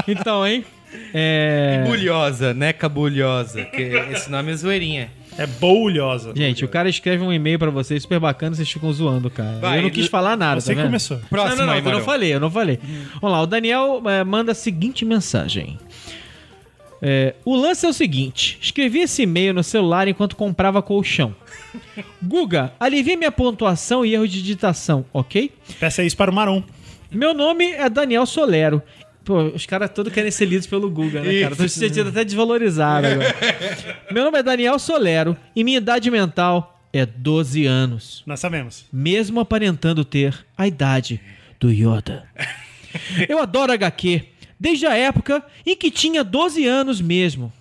Então, 0.06 0.46
hein? 0.46 0.66
É... 1.14 1.84
Bulhosa, 1.88 2.54
Neca 2.54 2.90
Bulhosa. 2.90 3.64
Que 3.64 3.82
esse 4.12 4.30
nome 4.30 4.52
é 4.52 4.56
zoeirinha. 4.56 5.10
É 5.38 5.48
boulhosa. 5.48 6.34
Gente, 6.36 6.64
o 6.64 6.68
cara 6.68 6.90
escreve 6.90 7.24
um 7.24 7.34
e-mail 7.34 7.58
pra 7.58 7.72
vocês 7.72 8.04
super 8.04 8.20
bacana, 8.20 8.56
vocês 8.56 8.70
ficam 8.70 8.92
zoando, 8.94 9.30
cara. 9.30 9.58
Vai, 9.60 9.80
eu 9.80 9.84
não 9.84 9.90
quis 9.90 10.08
falar 10.08 10.38
nada, 10.38 10.62
Você 10.62 10.70
tá 10.70 10.76
vendo? 10.76 10.86
começou. 10.88 11.18
Próximo 11.30 11.58
não, 11.58 11.66
não, 11.68 11.74
aí, 11.74 11.82
não, 11.82 11.92
eu 11.92 11.98
não 11.98 12.06
falei, 12.06 12.34
eu 12.34 12.40
não 12.40 12.52
falei. 12.52 12.80
Vamos 13.22 13.32
lá, 13.32 13.42
o 13.42 13.48
Daniel 13.48 14.02
é, 14.06 14.24
manda 14.24 14.52
a 14.52 14.56
seguinte 14.56 15.06
mensagem. 15.06 15.80
É, 17.06 17.36
o 17.44 17.54
lance 17.56 17.86
é 17.86 17.90
o 17.90 17.94
seguinte: 17.94 18.58
escrevi 18.62 19.00
esse 19.00 19.24
e-mail 19.24 19.54
no 19.54 19.62
celular 19.64 20.08
enquanto 20.08 20.38
comprava 20.38 20.82
colchão. 20.82 21.36
Guga, 22.22 22.74
alivie 22.80 23.18
minha 23.18 23.32
pontuação 23.32 24.06
e 24.06 24.14
erro 24.14 24.26
de 24.28 24.42
digitação, 24.42 25.06
ok? 25.12 25.52
Peça 25.80 26.02
isso 26.04 26.16
para 26.16 26.32
o 26.32 26.34
Marom. 26.34 26.64
Meu 27.12 27.34
nome 27.34 27.72
é 27.72 27.90
Daniel 27.90 28.26
Solero. 28.26 28.82
Pô, 29.26 29.42
os 29.48 29.66
caras 29.66 29.90
todos 29.90 30.12
querem 30.14 30.32
ser 30.32 30.46
lidos 30.46 30.66
pelo 30.68 30.90
Guga, 30.90 31.22
né, 31.22 31.42
cara? 31.42 31.56
Tô 31.56 31.68
se 31.68 31.78
sentindo 31.80 32.10
até 32.10 32.24
desvalorizado 32.24 33.08
agora. 33.08 33.36
Meu 34.12 34.24
nome 34.26 34.40
é 34.40 34.44
Daniel 34.44 34.80
Solero 34.80 35.36
e 35.56 35.64
minha 35.64 35.78
idade 35.78 36.10
mental 36.12 36.82
é 36.92 37.06
12 37.06 37.66
anos 37.66 38.24
Nós 38.26 38.40
sabemos. 38.40 38.86
mesmo 38.94 39.40
aparentando 39.40 40.06
ter 40.06 40.46
a 40.58 40.68
idade 40.68 41.20
do 41.60 41.70
Yoda. 41.72 42.24
Eu 43.28 43.40
adoro 43.40 43.72
HQ, 43.74 44.24
desde 44.64 44.86
a 44.86 44.96
época 44.96 45.44
em 45.66 45.76
que 45.76 45.92
tinha 45.92 46.24
12 46.24 46.66
anos 46.66 47.02
mesmo. 47.02 47.52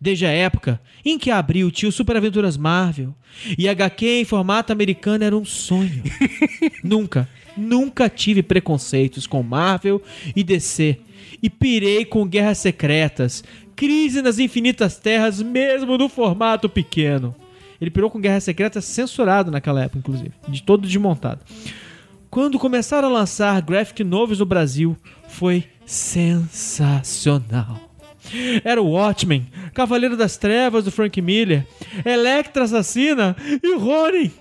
Desde 0.00 0.24
a 0.24 0.30
época 0.30 0.80
em 1.04 1.18
que 1.18 1.28
a 1.28 1.38
Abril 1.38 1.68
tinha 1.68 1.88
o 1.88 1.92
Super 1.92 2.16
Aventuras 2.16 2.56
Marvel 2.56 3.12
e 3.58 3.68
HQ 3.68 4.06
em 4.06 4.24
formato 4.24 4.72
americano 4.72 5.24
era 5.24 5.36
um 5.36 5.44
sonho. 5.44 6.04
nunca, 6.84 7.28
nunca 7.56 8.08
tive 8.08 8.40
preconceitos 8.40 9.26
com 9.26 9.42
Marvel 9.42 10.00
e 10.36 10.44
DC 10.44 10.96
e 11.42 11.50
pirei 11.50 12.04
com 12.04 12.24
Guerras 12.24 12.58
Secretas, 12.58 13.42
Crise 13.74 14.22
nas 14.22 14.38
Infinitas 14.38 14.96
Terras, 14.96 15.42
mesmo 15.42 15.98
no 15.98 16.08
formato 16.08 16.68
pequeno. 16.68 17.34
Ele 17.80 17.90
pirou 17.90 18.08
com 18.08 18.20
Guerra 18.20 18.38
Secreta 18.38 18.80
censurado 18.80 19.50
naquela 19.50 19.82
época, 19.82 19.98
inclusive. 19.98 20.30
De 20.46 20.62
todo 20.62 20.86
desmontado. 20.86 21.40
quando 22.30 22.60
começaram 22.60 23.08
a 23.08 23.12
lançar 23.12 23.60
graphic 23.60 24.04
novels 24.04 24.38
no 24.38 24.46
Brasil, 24.46 24.96
foi 25.34 25.64
sensacional. 25.84 27.90
Era 28.64 28.80
o 28.80 28.92
Watchmen, 28.92 29.46
Cavaleiro 29.74 30.16
das 30.16 30.36
Trevas 30.36 30.84
do 30.84 30.92
Frank 30.92 31.20
Miller, 31.20 31.66
Electra 32.04 32.64
Assassina 32.64 33.36
e 33.62 33.76
Ronin. 33.76 34.32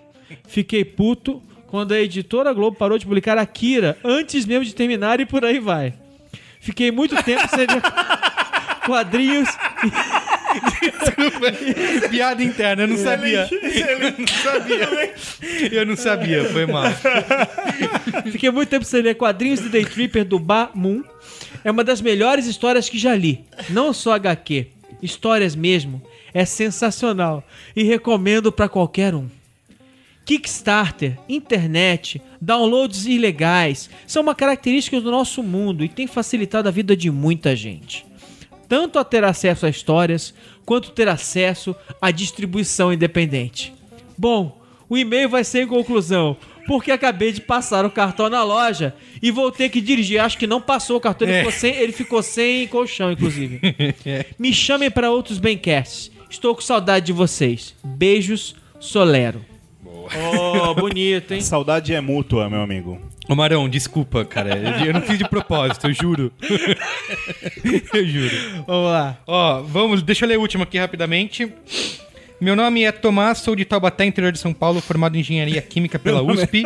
Fiquei 0.48 0.86
puto 0.86 1.42
quando 1.68 1.92
a 1.92 2.00
editora 2.00 2.54
Globo 2.54 2.78
parou 2.78 2.98
de 2.98 3.06
publicar 3.06 3.38
Akira 3.38 3.98
antes 4.04 4.46
mesmo 4.46 4.64
de 4.64 4.76
terminar 4.76 5.20
e 5.20 5.26
por 5.26 5.44
aí 5.44 5.60
vai. 5.60 5.94
Fiquei 6.60 6.92
muito 6.92 7.22
tempo 7.24 7.48
sem 7.50 7.68
ver 7.68 7.82
quadrinhos 10.60 12.08
Piada 12.10 12.44
interna, 12.44 12.84
eu 12.84 12.88
não 12.88 12.98
sabia. 12.98 13.50
Eu 13.54 14.12
não 14.18 14.28
sabia. 14.28 15.16
Eu 15.72 15.86
não 15.86 15.96
sabia, 15.96 16.46
foi 16.46 16.66
mal. 16.66 16.86
Fiquei 18.32 18.52
muito 18.52 18.70
tempo 18.70 18.86
sem 18.86 19.02
ler 19.02 19.16
quadrinhos 19.16 19.62
de 19.62 19.70
Day 19.70 19.86
Tripper 19.86 20.26
do 20.26 20.40
Ba 20.40 20.70
Moon. 20.74 21.04
É 21.64 21.72
uma 21.72 21.84
das 21.84 22.02
melhores 22.02 22.46
histórias 22.46 22.90
que 22.90 22.98
já 22.98 23.16
li. 23.16 23.44
Não 23.70 23.94
só 23.94 24.14
HQ, 24.14 24.68
histórias 25.02 25.56
mesmo. 25.56 26.02
É 26.34 26.46
sensacional 26.46 27.44
e 27.76 27.84
recomendo 27.84 28.52
pra 28.52 28.68
qualquer 28.68 29.14
um. 29.14 29.30
Kickstarter, 30.26 31.20
internet, 31.28 32.22
downloads 32.40 33.06
ilegais 33.06 33.90
são 34.08 34.24
uma 34.24 34.34
característica 34.34 35.00
do 35.02 35.12
nosso 35.12 35.44
mundo 35.44 35.84
e 35.84 35.90
tem 35.90 36.08
facilitado 36.08 36.68
a 36.68 36.72
vida 36.72 36.96
de 36.96 37.12
muita 37.12 37.56
gente. 37.56 38.06
Tanto 38.68 38.98
a 39.00 39.04
ter 39.04 39.24
acesso 39.24 39.66
a 39.66 39.70
histórias, 39.70 40.34
quanto 40.66 40.92
ter 40.92 41.08
acesso 41.08 41.76
à 42.02 42.12
distribuição 42.12 42.92
independente. 42.94 43.74
Bom, 44.18 44.62
o 44.90 44.98
e-mail 44.98 45.30
vai 45.30 45.44
ser 45.44 45.64
em 45.64 45.68
conclusão, 45.68 46.38
porque 46.68 46.92
acabei 46.92 47.32
de 47.32 47.42
passar 47.42 47.86
o 47.86 47.92
cartão 47.92 48.30
na 48.30 48.44
loja 48.44 48.96
e 49.22 49.32
vou 49.32 49.52
ter 49.52 49.70
que 49.70 49.82
dirigir. 49.82 50.20
Acho 50.22 50.38
que 50.38 50.48
não 50.48 50.62
passou 50.62 50.98
o 50.98 51.02
cartão, 51.02 51.28
ele, 51.28 51.38
É. 51.38 51.40
ficou, 51.40 51.52
sem, 51.52 51.76
ele 51.76 51.92
ficou 51.92 52.24
sem 52.24 52.68
colchão, 52.68 53.12
inclusive. 53.12 53.60
Me 54.40 54.54
chamem 54.54 54.90
para 54.90 55.12
outros 55.12 55.38
Bencasts. 55.40 56.12
Estou 56.30 56.56
com 56.56 56.62
saudade 56.62 57.08
de 57.08 57.14
vocês. 57.14 57.76
Beijos, 57.84 58.56
Solero. 58.80 59.46
Oh, 59.86 60.74
bonito, 60.76 61.34
hein? 61.34 61.42
Saudade 61.42 61.94
é 61.94 62.02
mútua, 62.02 62.50
meu 62.50 62.62
amigo. 62.62 63.00
Ô 63.28 63.36
Marão, 63.36 63.70
desculpa, 63.70 64.26
cara. 64.26 64.58
Eu 64.86 64.94
não 64.94 65.02
fiz 65.02 65.18
de 65.18 65.28
propósito, 65.28 65.88
eu 65.88 65.94
juro. 65.94 66.32
eu 67.94 68.06
juro. 68.06 68.36
Vamos 68.68 68.92
lá. 68.92 69.18
Ó, 69.26 69.62
vamos, 69.62 70.04
deixa 70.04 70.26
eu 70.26 70.30
ler 70.30 70.38
o 70.38 70.42
último 70.42 70.64
aqui 70.64 70.78
rapidamente. 70.78 71.52
Meu 72.40 72.56
nome 72.56 72.84
é 72.84 72.92
Tomás, 72.92 73.38
sou 73.38 73.56
de 73.56 73.64
Taubaté, 73.64 74.06
interior 74.06 74.32
de 74.32 74.40
São 74.40 74.54
Paulo, 74.54 74.82
formado 74.82 75.16
em 75.16 75.22
Engenharia 75.22 75.62
Química 75.62 75.98
pela 75.98 76.22
USP. 76.22 76.66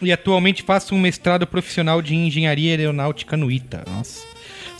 E 0.00 0.10
atualmente 0.10 0.62
faço 0.62 0.94
um 0.94 0.98
mestrado 0.98 1.46
profissional 1.46 2.00
de 2.00 2.14
Engenharia 2.14 2.76
Aeronáutica 2.76 3.36
no 3.36 3.50
ITA. 3.50 3.84
Nossa. 3.86 4.26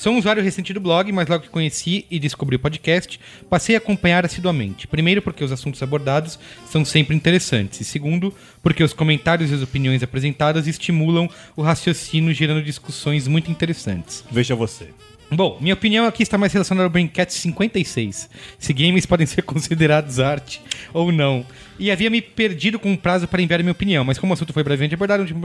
Sou 0.05 0.13
um 0.13 0.19
usuário 0.19 0.43
recente 0.43 0.71
do 0.75 0.81
blog, 0.81 1.11
mas 1.13 1.27
logo 1.27 1.45
que 1.45 1.49
conheci 1.49 2.05
e 2.11 2.19
descobri 2.19 2.57
o 2.57 2.59
podcast, 2.59 3.19
passei 3.49 3.75
a 3.75 3.79
acompanhar 3.79 4.23
assiduamente. 4.23 4.87
Primeiro, 4.87 5.23
porque 5.23 5.43
os 5.43 5.51
assuntos 5.51 5.83
abordados 5.83 6.39
são 6.69 6.85
sempre 6.85 7.17
interessantes. 7.17 7.81
E 7.81 7.85
segundo, 7.87 8.31
porque 8.63 8.85
os 8.85 8.93
comentários 8.93 9.51
e 9.51 9.55
as 9.55 9.63
opiniões 9.63 10.03
apresentadas 10.03 10.67
estimulam 10.67 11.27
o 11.57 11.63
raciocínio, 11.63 12.35
gerando 12.35 12.63
discussões 12.63 13.27
muito 13.27 13.51
interessantes. 13.51 14.23
Veja 14.31 14.55
você. 14.55 14.91
Bom, 15.35 15.59
minha 15.61 15.75
opinião 15.75 16.07
aqui 16.07 16.23
está 16.23 16.39
mais 16.39 16.53
relacionada 16.53 16.87
ao 16.87 16.91
Braincat 16.91 17.33
56. 17.35 18.31
Se 18.57 18.73
games 18.73 19.05
podem 19.05 19.27
ser 19.27 19.43
considerados 19.43 20.21
arte 20.21 20.63
ou 20.93 21.11
não. 21.11 21.45
E 21.77 21.91
havia 21.91 22.09
me 22.09 22.23
perdido 22.23 22.79
com 22.79 22.93
um 22.93 22.97
prazo 22.97 23.27
para 23.27 23.43
enviar 23.43 23.59
minha 23.59 23.73
opinião, 23.73 24.05
mas 24.05 24.17
como 24.17 24.33
o 24.33 24.35
assunto 24.35 24.53
foi 24.53 24.63
brevemente 24.63 24.95
abordado, 24.95 25.27
tipo, 25.27 25.41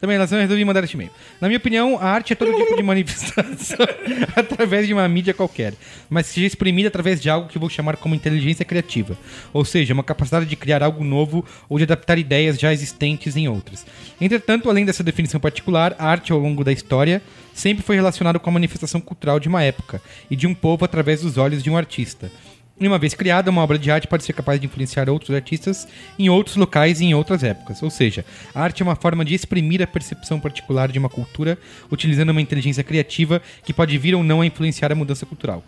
também 0.00 0.14
em 0.14 0.18
relação, 0.18 0.36
eu 0.36 0.42
resolvi 0.42 0.64
mandar 0.64 0.82
este 0.82 0.94
e-mail. 0.94 1.10
Na 1.40 1.46
minha 1.46 1.58
opinião, 1.58 1.96
a 2.00 2.06
arte 2.06 2.32
é 2.32 2.36
todo 2.36 2.52
tipo 2.52 2.76
de 2.76 2.82
manifestação 2.82 3.86
através 4.34 4.88
de 4.88 4.92
uma 4.92 5.08
mídia 5.08 5.32
qualquer, 5.32 5.74
mas 6.10 6.26
seja 6.26 6.48
exprimida 6.48 6.88
através 6.88 7.20
de 7.20 7.30
algo 7.30 7.48
que 7.48 7.60
vou 7.60 7.70
chamar 7.70 7.96
como 7.96 8.16
inteligência 8.16 8.64
criativa. 8.64 9.16
Ou 9.52 9.64
seja, 9.64 9.94
uma 9.94 10.02
capacidade 10.02 10.46
de 10.46 10.56
criar 10.56 10.82
algo 10.82 11.04
novo 11.04 11.44
ou 11.68 11.78
de 11.78 11.84
adaptar 11.84 12.18
ideias 12.18 12.58
já 12.58 12.72
existentes 12.72 13.36
em 13.36 13.46
outras. 13.46 13.86
Entretanto, 14.20 14.68
além 14.68 14.84
dessa 14.84 15.04
definição 15.04 15.38
particular, 15.38 15.94
a 15.96 16.08
arte 16.08 16.32
ao 16.32 16.40
longo 16.40 16.64
da 16.64 16.72
história 16.72 17.22
sempre 17.58 17.84
foi 17.84 17.96
relacionado 17.96 18.38
com 18.38 18.48
a 18.48 18.52
manifestação 18.52 19.00
cultural 19.00 19.40
de 19.40 19.48
uma 19.48 19.62
época 19.62 20.00
e 20.30 20.36
de 20.36 20.46
um 20.46 20.54
povo 20.54 20.84
através 20.84 21.22
dos 21.22 21.36
olhos 21.36 21.62
de 21.62 21.68
um 21.68 21.76
artista. 21.76 22.30
E 22.80 22.86
uma 22.86 22.98
vez 22.98 23.12
criada, 23.12 23.50
uma 23.50 23.60
obra 23.60 23.76
de 23.76 23.90
arte 23.90 24.06
pode 24.06 24.22
ser 24.22 24.32
capaz 24.32 24.60
de 24.60 24.66
influenciar 24.66 25.10
outros 25.10 25.34
artistas 25.34 25.88
em 26.16 26.28
outros 26.28 26.54
locais 26.54 27.00
e 27.00 27.06
em 27.06 27.14
outras 27.14 27.42
épocas. 27.42 27.82
Ou 27.82 27.90
seja, 27.90 28.24
a 28.54 28.62
arte 28.62 28.82
é 28.82 28.84
uma 28.84 28.94
forma 28.94 29.24
de 29.24 29.34
exprimir 29.34 29.82
a 29.82 29.86
percepção 29.86 30.38
particular 30.38 30.92
de 30.92 30.98
uma 30.98 31.08
cultura, 31.08 31.58
utilizando 31.90 32.30
uma 32.30 32.40
inteligência 32.40 32.84
criativa 32.84 33.42
que 33.64 33.72
pode 33.72 33.98
vir 33.98 34.14
ou 34.14 34.22
não 34.22 34.40
a 34.40 34.46
influenciar 34.46 34.92
a 34.92 34.94
mudança 34.94 35.26
cultural. 35.26 35.64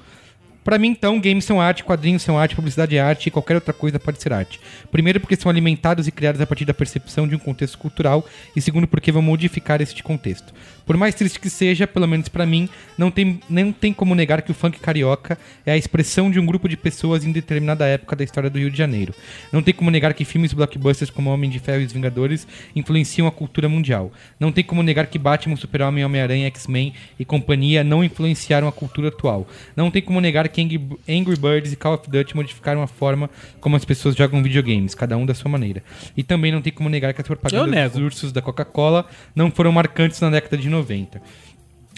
Pra 0.62 0.79
mim, 0.79 0.88
então, 0.88 1.21
games 1.21 1.45
são 1.45 1.61
arte, 1.61 1.83
quadrinhos 1.83 2.23
são 2.23 2.38
arte, 2.38 2.55
publicidade 2.55 2.97
é 2.97 3.00
arte 3.00 3.26
e 3.26 3.31
qualquer 3.31 3.55
outra 3.55 3.73
coisa 3.73 3.99
pode 3.99 4.23
ser 4.23 4.33
arte. 4.33 4.61
Primeiro, 4.90 5.19
porque 5.19 5.37
são 5.37 5.50
alimentados 5.50 6.07
e 6.07 6.12
criados 6.12 6.40
a 6.40 6.47
partir 6.47 6.64
da 6.64 6.75
percepção 6.75 7.26
de 7.26 7.35
um 7.35 7.38
contexto 7.38 7.79
cultural, 7.79 8.26
e 8.55 8.61
segundo, 8.61 8.87
porque 8.87 9.11
vão 9.11 9.23
modificar 9.23 9.81
este 9.81 10.02
contexto. 10.02 10.52
Por 10.85 10.97
mais 10.97 11.14
triste 11.14 11.38
que 11.38 11.49
seja, 11.49 11.87
pelo 11.87 12.09
menos 12.09 12.29
pra 12.29 12.45
mim, 12.45 12.69
não 12.99 13.11
tem, 13.11 13.40
não 13.49 13.73
tem 13.73 13.93
como 13.93 14.14
negar 14.14 14.43
que 14.43 14.50
o 14.50 14.55
funk 14.55 14.81
carioca 14.81 15.38
é 15.64 15.73
a 15.73 15.76
expressão 15.76 16.31
de 16.31 16.40
um 16.40 16.45
grupo 16.45 16.69
de 16.69 16.76
pessoas 16.76 17.25
em 17.25 17.31
determinada 17.31 17.87
época 17.87 18.17
da 18.17 18.25
história 18.25 18.50
do 18.50 18.59
Rio 18.59 18.71
de 18.71 18.76
Janeiro. 18.76 19.14
Não 19.52 19.62
tem 19.62 19.73
como 19.73 19.90
negar 19.90 20.12
que 20.14 20.25
filmes 20.25 20.52
blockbusters 20.52 21.09
como 21.09 21.31
Homem 21.31 21.49
de 21.49 21.61
Ferro 21.61 21.81
e 21.83 21.85
os 21.85 21.93
Vingadores 21.93 22.47
influenciam 22.75 23.29
a 23.29 23.31
cultura 23.31 23.69
mundial. 23.69 24.12
Não 24.38 24.50
tem 24.50 24.64
como 24.64 24.83
negar 24.83 25.07
que 25.07 25.19
Batman, 25.19 25.55
Super-Homem, 25.55 26.05
Homem-Aranha, 26.05 26.49
X-Men 26.49 26.93
e 27.19 27.25
companhia 27.25 27.85
não 27.85 28.02
influenciaram 28.02 28.67
a 28.67 28.73
cultura 28.73 29.09
atual. 29.09 29.47
Não 29.76 29.90
tem 29.90 30.02
como 30.02 30.21
negar 30.21 30.49
que 30.50 30.61
Angry- 30.61 31.37
Birds 31.37 31.73
e 31.73 31.76
Call 31.76 31.95
of 31.95 32.11
Duty 32.11 32.37
modificaram 32.37 32.83
a 32.83 32.87
forma 32.87 33.30
como 33.61 33.76
as 33.76 33.85
pessoas 33.85 34.14
jogam 34.14 34.42
videogames, 34.42 34.95
cada 34.95 35.16
um 35.16 35.25
da 35.25 35.35
sua 35.35 35.50
maneira. 35.50 35.83
E 36.16 36.23
também 36.23 36.52
não 36.52 36.61
tem 36.61 36.73
como 36.73 36.88
negar 36.88 37.14
que 37.14 37.21
as 37.21 37.26
propagandas 37.26 37.92
dos 37.92 38.02
ursos 38.02 38.33
da 38.33 38.42
Coca-Cola 38.42 39.07
não 39.35 39.50
foram 39.50 39.73
marcantes 39.73 40.21
na 40.21 40.30
década 40.30 40.57
de 40.57 40.69
90. 40.69 41.21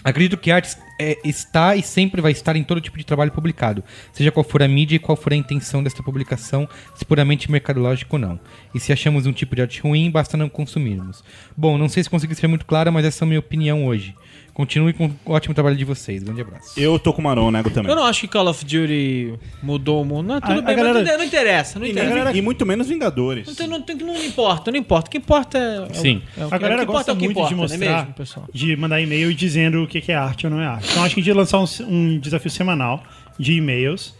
Acredito 0.05 0.35
que 0.35 0.51
a 0.51 0.55
arte 0.55 0.75
é, 0.99 1.17
está 1.23 1.77
e 1.77 1.81
sempre 1.81 2.19
vai 2.21 2.33
estar 2.33 2.57
em 2.57 2.63
todo 2.63 2.81
tipo 2.81 2.97
de 2.97 3.05
trabalho 3.05 3.31
publicado, 3.31 3.81
seja 4.11 4.31
qual 4.33 4.43
for 4.43 4.61
a 4.61 4.67
mídia 4.67 4.97
e 4.97 4.99
qual 4.99 5.15
for 5.15 5.31
a 5.31 5.35
intenção 5.35 5.81
desta 5.81 6.03
publicação, 6.03 6.67
se 6.93 7.05
puramente 7.05 7.49
mercadológico 7.49 8.17
ou 8.17 8.19
não. 8.19 8.37
E 8.75 8.81
se 8.81 8.91
achamos 8.91 9.25
um 9.25 9.31
tipo 9.31 9.55
de 9.55 9.61
arte 9.61 9.79
ruim, 9.79 10.11
basta 10.11 10.35
não 10.35 10.49
consumirmos. 10.49 11.23
Bom, 11.55 11.77
não 11.77 11.87
sei 11.87 12.03
se 12.03 12.09
consegui 12.09 12.35
ser 12.35 12.47
muito 12.47 12.65
clara, 12.65 12.91
mas 12.91 13.05
essa 13.05 13.23
é 13.23 13.25
a 13.25 13.27
minha 13.29 13.39
opinião 13.39 13.85
hoje. 13.85 14.13
Continue 14.53 14.93
com 14.93 15.07
o 15.25 15.31
ótimo 15.33 15.55
trabalho 15.55 15.75
de 15.75 15.83
vocês. 15.83 16.21
Grande 16.21 16.41
abraço. 16.41 16.79
Eu 16.79 16.99
tô 16.99 17.11
com 17.11 17.21
o 17.21 17.23
Marão, 17.23 17.49
nego 17.49 17.71
também. 17.71 17.89
Eu 17.89 17.95
não 17.95 18.03
acho 18.05 18.21
que 18.21 18.27
Call 18.27 18.47
of 18.47 18.63
Duty 18.63 19.33
mudou 19.63 20.03
o 20.03 20.05
mundo. 20.05 20.27
Não, 20.27 20.39
tudo 20.39 20.51
A- 20.53 20.57
a 20.59 20.61
bem, 20.61 20.75
galera- 20.75 20.99
mas 20.99 21.07
não, 21.07 21.17
não 21.17 21.25
interessa. 21.25 21.79
Não 21.79 21.87
E, 21.87 21.91
interessa. 21.91 22.25
nem- 22.25 22.35
e 22.37 22.41
muito 22.41 22.63
menos 22.63 22.87
Vingadores. 22.87 23.47
Não, 23.47 23.55
tem- 23.55 23.67
não, 23.67 23.81
tem- 23.81 23.95
não 23.95 24.15
importa, 24.23 24.69
não 24.71 24.77
importa. 24.77 25.07
O 25.07 25.11
que 25.11 25.17
importa 25.17 25.57
é. 25.57 25.75
é 25.77 25.81
o- 25.81 25.93
Sim. 25.95 26.21
é 26.37 26.45
o 26.45 26.49
que- 26.49 26.53
A 26.55 26.57
galera 26.59 26.83
o 26.83 26.85
que 26.85 26.91
importa 26.91 26.91
gosta 26.91 27.11
é 27.11 27.13
o 27.13 27.17
que 27.17 27.25
muito 27.25 27.37
importa, 27.37 27.47
de 27.49 27.53
é 27.53 27.57
mostrar, 27.77 27.97
mesmo, 28.01 28.13
pessoal? 28.13 28.47
de 28.53 28.75
mandar 28.75 29.01
e-mail 29.01 29.33
dizendo 29.33 29.83
o 29.83 29.87
que 29.87 29.99
que 30.01 30.11
é 30.11 30.15
arte 30.15 30.45
ou 30.45 30.51
não 30.51 30.61
é 30.61 30.67
arte. 30.67 30.87
Então 30.91 31.03
acho 31.03 31.15
que 31.15 31.19
a 31.19 31.23
gente 31.23 31.27
ia 31.33 31.35
lançar 31.35 31.57
um, 31.59 31.65
um 31.89 32.19
desafio 32.19 32.51
semanal 32.51 33.03
de 33.39 33.53
e-mails. 33.53 34.13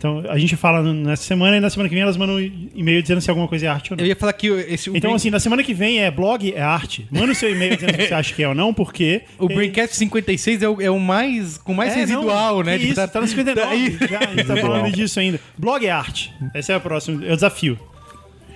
Então 0.00 0.22
a 0.30 0.38
gente 0.38 0.56
fala 0.56 0.82
nessa 0.94 1.24
semana 1.24 1.58
e 1.58 1.60
na 1.60 1.68
semana 1.68 1.86
que 1.86 1.94
vem 1.94 2.02
elas 2.02 2.16
mandam 2.16 2.36
um 2.36 2.68
e-mail 2.74 3.02
dizendo 3.02 3.20
se 3.20 3.28
alguma 3.28 3.46
coisa 3.46 3.66
é 3.66 3.68
arte 3.68 3.92
ou 3.92 3.98
não. 3.98 4.02
Eu 4.02 4.08
ia 4.08 4.16
falar 4.16 4.32
que 4.32 4.46
esse, 4.46 4.88
o, 4.88 4.96
Então 4.96 5.10
Brain- 5.10 5.16
assim, 5.16 5.28
na 5.28 5.38
semana 5.38 5.62
que 5.62 5.74
vem 5.74 6.00
é 6.00 6.10
blog, 6.10 6.54
é 6.54 6.62
arte. 6.62 7.06
Manda 7.10 7.32
o 7.32 7.34
seu 7.34 7.54
e-mail 7.54 7.74
dizendo 7.76 7.94
se 8.00 8.08
você 8.08 8.14
acha 8.14 8.34
que 8.34 8.42
é 8.42 8.48
ou 8.48 8.54
não, 8.54 8.72
porque... 8.72 9.20
o 9.38 9.46
Braincast 9.46 9.94
56 9.96 10.62
é 10.62 10.68
o, 10.70 10.80
é 10.80 10.90
o 10.90 10.98
mais 10.98 11.58
com 11.58 11.74
mais 11.74 11.92
É, 11.92 11.96
residual, 11.96 12.56
não, 12.56 12.62
né? 12.62 12.78
que 12.78 12.86
Tipo, 12.88 12.98
isso, 12.98 13.08
tá 13.12 13.20
no 13.20 13.26
59 13.26 13.68
Daí- 13.68 13.98
já, 14.08 14.18
a 14.20 14.26
gente 14.34 14.46
tá 14.46 14.56
falando 14.56 14.90
disso 14.90 15.20
ainda. 15.20 15.38
Blog 15.58 15.84
é 15.86 15.90
arte. 15.90 16.32
Esse 16.54 16.72
é 16.72 16.76
o 16.78 16.80
próximo, 16.80 17.22
é 17.22 17.32
o 17.32 17.34
desafio. 17.34 17.78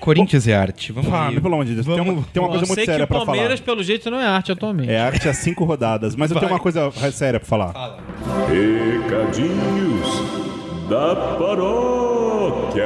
Corinthians 0.00 0.48
é 0.48 0.54
arte. 0.54 0.92
Vamos 0.92 1.12
Ah, 1.12 1.30
mas 1.30 1.42
pelo 1.42 1.52
amor 1.54 1.66
de 1.66 1.74
Deus, 1.74 1.84
tem, 1.86 1.94
Vamos- 1.96 2.14
uma, 2.14 2.22
tem 2.32 2.42
uma 2.42 2.48
coisa 2.48 2.64
eu 2.64 2.68
muito 2.68 2.74
sei 2.78 2.86
séria 2.86 3.06
que 3.06 3.12
o 3.12 3.16
pra 3.18 3.26
Palmeiras, 3.26 3.60
falar. 3.60 3.66
pelo 3.66 3.82
jeito, 3.84 4.10
não 4.10 4.18
é 4.18 4.26
arte 4.26 4.50
atualmente. 4.50 4.90
É 4.90 4.98
arte 4.98 5.28
a 5.28 5.34
cinco 5.34 5.62
rodadas, 5.64 6.16
mas 6.16 6.30
eu 6.30 6.38
tenho 6.38 6.48
Vai. 6.48 6.56
uma 6.58 6.62
coisa 6.62 6.90
séria 7.12 7.38
pra 7.38 7.46
falar. 7.46 7.98
Recadinhos 8.48 10.53
da 10.88 11.14
paróquia. 11.38 12.85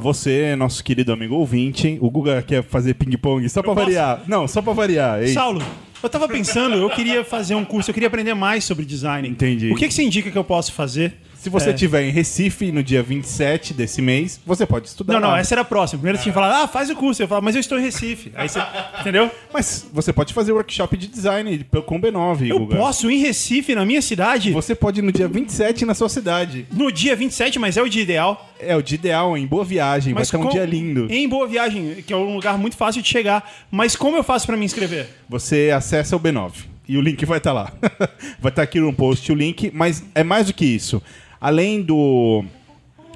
Você, 0.00 0.54
nosso 0.56 0.84
querido 0.84 1.12
amigo 1.12 1.34
ouvinte, 1.34 1.98
o 2.00 2.08
Guga 2.10 2.42
quer 2.42 2.62
fazer 2.62 2.94
ping-pong 2.94 3.48
só 3.48 3.60
pra 3.62 3.74
posso? 3.74 3.86
variar. 3.86 4.22
Não, 4.26 4.46
só 4.46 4.62
pra 4.62 4.72
variar. 4.72 5.20
Ei, 5.22 5.28
Saulo, 5.28 5.60
eu 6.02 6.08
tava 6.08 6.28
pensando, 6.28 6.76
eu 6.76 6.88
queria 6.90 7.24
fazer 7.24 7.54
um 7.54 7.64
curso, 7.64 7.90
eu 7.90 7.94
queria 7.94 8.06
aprender 8.06 8.34
mais 8.34 8.64
sobre 8.64 8.84
design. 8.84 9.28
Entendi. 9.28 9.72
O 9.72 9.74
que, 9.74 9.88
que 9.88 9.94
você 9.94 10.04
indica 10.04 10.30
que 10.30 10.38
eu 10.38 10.44
posso 10.44 10.72
fazer 10.72 11.14
Se 11.46 11.50
você 11.50 11.70
É. 11.70 11.72
estiver 11.74 12.02
em 12.02 12.10
Recife 12.10 12.72
no 12.72 12.82
dia 12.82 13.04
27 13.04 13.72
desse 13.72 14.02
mês, 14.02 14.40
você 14.44 14.66
pode 14.66 14.88
estudar. 14.88 15.12
Não, 15.14 15.20
não, 15.20 15.28
lá. 15.28 15.38
essa 15.38 15.54
era 15.54 15.60
a 15.60 15.64
próxima. 15.64 16.00
Primeiro 16.00 16.18
você 16.18 16.24
tinha 16.24 16.32
falado, 16.32 16.64
ah, 16.64 16.66
faz 16.66 16.90
o 16.90 16.96
curso. 16.96 17.22
Eu 17.22 17.28
falava, 17.28 17.44
mas 17.44 17.54
eu 17.54 17.60
estou 17.60 17.78
em 17.78 17.82
Recife. 17.82 18.32
Aí 18.34 18.48
você, 18.48 18.58
entendeu? 19.00 19.30
Mas 19.54 19.86
você 19.92 20.12
pode 20.12 20.34
fazer 20.34 20.50
workshop 20.50 20.96
de 20.96 21.06
design 21.06 21.64
com 21.86 22.00
B9, 22.00 22.48
Eu 22.48 22.58
Guga. 22.58 22.74
posso 22.78 23.08
em 23.08 23.18
Recife, 23.20 23.76
na 23.76 23.86
minha 23.86 24.02
cidade, 24.02 24.50
Você 24.50 24.74
pode 24.74 24.98
ir 24.98 25.04
no 25.04 25.12
dia 25.12 25.28
27 25.28 25.84
na 25.86 25.94
sua 25.94 26.08
cidade. 26.08 26.66
no 26.72 26.90
dia 26.90 27.14
27, 27.14 27.60
mas 27.60 27.76
é 27.76 27.82
o 27.82 27.88
dia 27.88 28.02
ideal. 28.02 28.50
É 28.58 28.74
o 28.74 28.82
dia 28.82 28.96
ideal, 28.96 29.38
em 29.38 29.46
Boa 29.46 29.64
Viagem. 29.64 30.14
Mas 30.14 30.28
vai 30.28 30.40
ser 30.40 30.44
um 30.48 30.50
dia 30.50 30.64
lindo. 30.64 31.06
Em 31.08 31.28
Boa 31.28 31.46
Viagem, 31.46 32.02
que 32.04 32.12
é 32.12 32.16
um 32.16 32.34
lugar 32.34 32.58
muito 32.58 32.76
fácil 32.76 33.00
de 33.02 33.08
chegar. 33.08 33.48
Mas 33.70 33.94
como 33.94 34.16
eu 34.16 34.24
faço 34.24 34.48
pra 34.48 34.56
me 34.56 34.64
inscrever? 34.64 35.06
Você 35.28 35.70
acessa 35.72 36.16
o 36.16 36.18
B9 36.18 36.50
e 36.88 36.98
o 36.98 37.00
link 37.00 37.24
vai 37.24 37.38
estar 37.38 37.52
lá. 37.52 37.72
vai 38.40 38.50
estar 38.50 38.62
aqui 38.62 38.80
no 38.80 38.92
post 38.92 39.30
o 39.30 39.34
link, 39.36 39.70
mas 39.72 40.02
é 40.12 40.24
mais 40.24 40.48
do 40.48 40.52
que 40.52 40.64
isso. 40.64 41.00
Além 41.46 41.80
do 41.80 42.44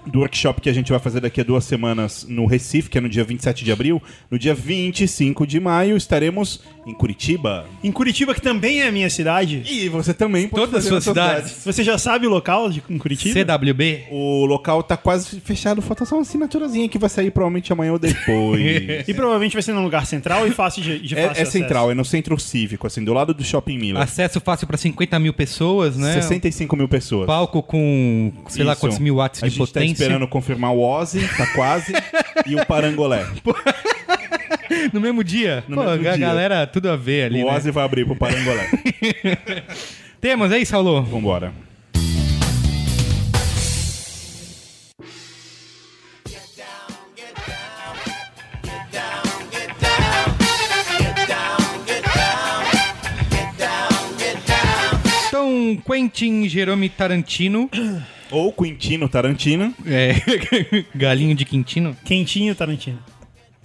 do 0.07 0.21
workshop 0.21 0.61
que 0.61 0.69
a 0.69 0.73
gente 0.73 0.91
vai 0.91 0.99
fazer 0.99 1.21
daqui 1.21 1.41
a 1.41 1.45
duas 1.45 1.65
semanas 1.65 2.27
no 2.29 2.47
Recife, 2.47 2.89
que 2.89 2.99
é 2.99 3.01
no 3.01 3.09
dia 3.09 3.23
27 3.25 3.65
de 3.65 3.71
abril, 3.73 4.03
no 4.31 4.39
dia 4.39 4.55
25 4.55 5.47
de 5.47 5.61
maio 5.61 5.97
estaremos 5.97 6.63
em 6.87 6.95
Curitiba. 6.95 7.67
Em 7.85 7.93
Curitiba, 7.93 8.35
que 8.35 8.41
também 8.41 8.81
é 8.81 8.89
a 8.89 8.93
minha 8.93 9.11
cidade. 9.11 9.63
E 9.67 9.89
você 9.89 10.15
também 10.15 10.49
pode 10.49 10.65
Todas 10.67 10.83
as 10.85 10.89
suas 10.89 11.05
sua 11.05 11.13
cidades. 11.13 11.51
cidade. 11.53 11.65
Você 11.77 11.85
já 11.85 11.99
sabe 11.99 12.27
o 12.27 12.31
local 12.31 12.71
de, 12.71 12.83
em 12.89 12.99
Curitiba? 12.99 13.45
CWB? 13.59 14.05
O 14.11 14.47
local 14.47 14.83
tá 14.83 14.97
quase 14.97 15.41
fechado, 15.41 15.83
falta 15.83 16.05
só 16.05 16.17
uma 16.17 16.23
assinaturazinha 16.23 16.89
que 16.89 16.99
vai 16.99 17.11
sair 17.11 17.31
provavelmente 17.31 17.73
amanhã 17.73 17.93
ou 17.93 17.99
depois. 17.99 18.61
E 19.07 19.15
provavelmente 19.15 19.53
vai 19.55 19.63
ser 19.63 19.73
num 19.73 19.83
lugar 19.83 20.07
central 20.07 20.47
e 20.47 20.51
fácil 20.51 20.83
de, 20.83 20.99
de 21.01 21.15
É, 21.15 21.27
fácil 21.29 21.41
é 21.41 21.43
acesso. 21.43 21.53
central, 21.53 21.91
é 21.91 21.95
no 21.95 22.05
centro 22.05 22.39
cívico, 22.39 22.87
assim, 22.87 23.05
do 23.05 23.13
lado 23.13 23.33
do 23.35 23.43
Shopping 23.45 23.79
Miller. 23.79 24.03
Acesso 24.03 24.41
fácil 24.41 24.67
pra 24.67 24.77
50 24.77 25.19
mil 25.19 25.33
pessoas, 25.33 25.97
né? 25.97 26.15
65 26.15 26.77
mil 26.77 26.89
pessoas. 26.89 27.27
Palco 27.27 27.63
com 27.63 28.33
sei 28.49 28.65
lá 28.65 28.73
Isso. 28.73 28.81
quantos 28.81 28.99
mil 28.99 29.17
watts 29.17 29.43
a 29.43 29.49
de 29.49 29.57
potência. 29.57 29.90
Esperando 29.93 30.27
confirmar 30.29 30.73
o 30.73 30.81
Ozzy, 30.81 31.27
tá 31.37 31.47
quase, 31.55 31.93
e 32.47 32.55
o 32.55 32.65
Parangolé. 32.67 33.27
No 34.93 35.01
mesmo 35.01 35.23
dia? 35.25 35.65
No 35.69 35.77
Pô, 35.77 35.83
mesmo 35.85 36.09
a 36.09 36.17
dia. 36.17 36.27
galera 36.27 36.67
tudo 36.67 36.91
a 36.91 36.97
ver 36.97 37.25
ali, 37.25 37.43
o 37.43 37.47
né? 37.47 37.57
Ozzy 37.57 37.71
vai 37.71 37.85
abrir 37.85 38.05
pro 38.05 38.17
Parangolé. 38.17 38.69
Temos 40.21 40.53
aí, 40.53 40.65
Saulo? 40.67 41.03
Vambora. 41.03 41.53
Então, 55.29 55.81
Quentin 55.87 56.49
Jerome 56.49 56.89
Tarantino, 56.89 57.71
Ou 58.31 58.53
Quintino 58.53 59.09
Tarantino. 59.09 59.75
é, 59.87 60.15
galinho 60.95 61.35
de 61.35 61.45
Quintino, 61.45 61.97
Quentinho, 62.05 62.55
Tarantino. 62.55 62.99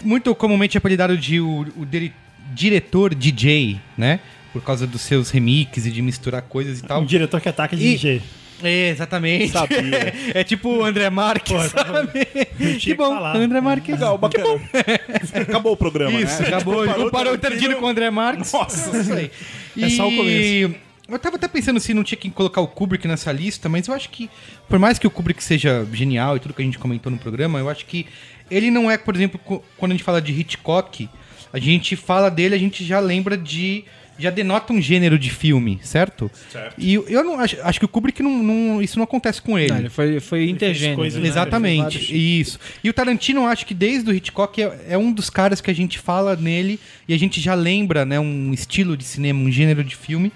muito 0.03 0.33
comumente 0.35 0.77
apelidado 0.77 1.17
de 1.17 1.39
o, 1.39 1.61
o 1.77 1.85
diri- 1.85 2.13
diretor 2.53 3.13
DJ, 3.13 3.79
né? 3.97 4.19
Por 4.53 4.61
causa 4.63 4.87
dos 4.87 5.01
seus 5.01 5.29
remixes 5.29 5.85
e 5.85 5.91
de 5.91 6.01
misturar 6.01 6.41
coisas 6.43 6.79
e 6.79 6.83
tal. 6.83 7.01
Um 7.01 7.05
diretor 7.05 7.41
que 7.41 7.49
ataca 7.49 7.75
de 7.75 7.85
E- 7.85 7.91
DJ. 7.95 8.21
É, 8.63 8.87
exatamente. 8.89 9.49
Sabia. 9.49 10.13
É 10.33 10.41
tipo 10.41 10.69
o 10.69 10.85
André 10.85 11.09
Marques, 11.09 11.71
sabe? 11.71 12.25
Que 12.57 12.75
que 12.77 12.93
bom, 12.93 13.09
falar. 13.13 13.35
André 13.35 13.59
Marques. 13.59 13.93
Legal, 13.95 14.17
bacana. 14.17 14.61
Acabou 15.41 15.73
o 15.73 15.77
programa, 15.77 16.17
Isso, 16.21 16.41
né? 16.41 16.47
acabou. 16.47 16.75
Comparou 16.85 17.05
Comparou 17.05 17.33
o 17.33 17.37
Tarantino- 17.37 17.61
Tarantino 17.63 17.75
com 17.81 17.85
o 17.85 17.89
André 17.89 18.09
Marques. 18.09 18.53
Nossa. 18.53 18.97
Isso 18.97 19.13
aí. 19.13 19.29
É 19.77 19.89
só 19.89 20.07
o 20.07 20.15
começo. 20.15 20.75
Eu 21.07 21.19
tava 21.19 21.35
até 21.35 21.47
pensando 21.47 21.79
se 21.79 21.93
não 21.93 22.03
tinha 22.03 22.17
que 22.17 22.29
colocar 22.31 22.61
o 22.61 22.67
Kubrick 22.67 23.07
nessa 23.07 23.31
lista, 23.31 23.69
mas 23.69 23.87
eu 23.87 23.93
acho 23.93 24.09
que, 24.09 24.29
por 24.67 24.79
mais 24.79 24.97
que 24.97 25.05
o 25.05 25.11
Kubrick 25.11 25.43
seja 25.43 25.85
genial 25.93 26.35
e 26.35 26.39
tudo 26.39 26.53
que 26.53 26.61
a 26.61 26.65
gente 26.65 26.79
comentou 26.79 27.11
no 27.11 27.17
programa, 27.17 27.59
eu 27.59 27.69
acho 27.69 27.85
que 27.85 28.07
ele 28.49 28.71
não 28.71 28.89
é, 28.89 28.97
por 28.97 29.15
exemplo, 29.15 29.39
quando 29.77 29.91
a 29.91 29.95
gente 29.95 30.03
fala 30.03 30.19
de 30.21 30.31
Hitchcock, 30.31 31.07
a 31.53 31.59
gente 31.59 31.95
fala 31.95 32.29
dele, 32.31 32.55
a 32.55 32.59
gente 32.59 32.83
já 32.83 32.99
lembra 32.99 33.37
de. 33.37 33.83
Já 34.17 34.29
denota 34.29 34.71
um 34.71 34.81
gênero 34.81 35.19
de 35.19 35.29
filme, 35.29 35.77
certo? 35.83 36.31
Certo. 36.49 36.73
E 36.77 36.93
eu- 36.93 37.21
não 37.21 37.37
acho, 37.37 37.57
acho 37.61 37.79
que 37.79 37.83
o 37.85 37.87
Kubrick 37.89 38.23
não, 38.23 38.41
não- 38.41 38.81
isso 38.81 38.97
não 38.97 39.03
acontece 39.03 39.41
com 39.41 39.59
ele. 39.59 39.69
Não, 39.73 39.77
ele 39.79 39.89
foi, 39.89 40.21
foi 40.21 40.49
intergênero. 40.49 40.95
coisas, 40.95 41.21
né? 41.21 41.27
Exatamente, 41.27 41.97
Ele 41.97 42.05
fez 42.05 42.09
vários- 42.09 42.47
isso. 42.47 42.59
E 42.81 42.89
o 42.89 42.93
Tarantino, 42.93 43.41
eu 43.41 43.45
acho 43.47 43.65
que 43.65 43.73
desde 43.73 44.09
o 44.09 44.13
Hitchcock 44.13 44.61
é, 44.63 44.85
é 44.91 44.97
um 44.97 45.11
dos 45.11 45.29
caras 45.29 45.59
que 45.59 45.69
a 45.69 45.75
gente 45.75 45.99
fala 45.99 46.33
nele 46.37 46.79
e 47.09 47.13
a 47.13 47.19
gente 47.19 47.41
já 47.41 47.53
lembra, 47.55 48.05
né, 48.05 48.17
um 48.17 48.53
estilo 48.53 48.95
de 48.95 49.03
cinema, 49.03 49.37
um 49.41 49.51
gênero 49.51 49.83
de 49.83 49.97
filme. 49.97 50.31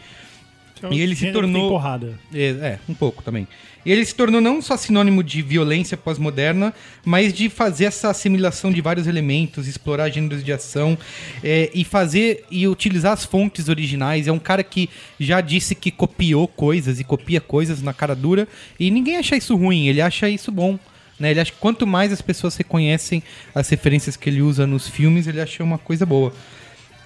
E 0.91 1.01
ele 1.01 1.15
se 1.15 1.31
tornou- 1.31 1.69
porrada. 1.69 2.19
É, 2.33 2.45
é, 2.47 2.79
um 2.87 2.93
pouco 2.93 3.21
também. 3.21 3.47
E 3.85 3.91
ele 3.91 4.05
se 4.05 4.13
tornou 4.13 4.41
não 4.41 4.61
só 4.61 4.75
sinônimo 4.75 5.23
de 5.23 5.41
violência 5.41 5.95
pós-moderna, 5.95 6.73
mas 7.05 7.33
de 7.33 7.49
fazer 7.49 7.85
essa 7.85 8.09
assimilação 8.09 8.71
de 8.71 8.81
vários 8.81 9.07
elementos, 9.07 9.67
explorar 9.67 10.09
gêneros 10.09 10.43
de 10.43 10.51
ação 10.51 10.97
é, 11.43 11.69
e 11.73 11.83
fazer 11.85 12.45
e 12.51 12.67
utilizar 12.67 13.13
as 13.13 13.23
fontes 13.25 13.69
originais. 13.69 14.27
É 14.27 14.31
um 14.31 14.39
cara 14.39 14.63
que 14.63 14.89
já 15.19 15.39
disse 15.39 15.73
que 15.75 15.91
copiou 15.91 16.47
coisas 16.47 16.99
e 16.99 17.03
copia 17.03 17.39
coisas 17.39 17.81
na 17.81 17.93
cara 17.93 18.15
dura 18.15 18.47
e 18.79 18.91
ninguém 18.91 19.17
acha 19.17 19.35
isso 19.37 19.55
ruim, 19.55 19.87
ele 19.87 20.01
acha 20.01 20.29
isso 20.29 20.51
bom. 20.51 20.77
Né? 21.17 21.31
Ele 21.31 21.39
acha 21.39 21.51
que 21.51 21.57
quanto 21.57 21.85
mais 21.87 22.11
as 22.11 22.21
pessoas 22.21 22.55
reconhecem 22.55 23.21
as 23.53 23.67
referências 23.69 24.15
que 24.15 24.29
ele 24.29 24.41
usa 24.41 24.65
nos 24.67 24.87
filmes, 24.87 25.27
ele 25.27 25.41
acha 25.41 25.63
uma 25.63 25.77
coisa 25.77 26.05
boa. 26.05 26.33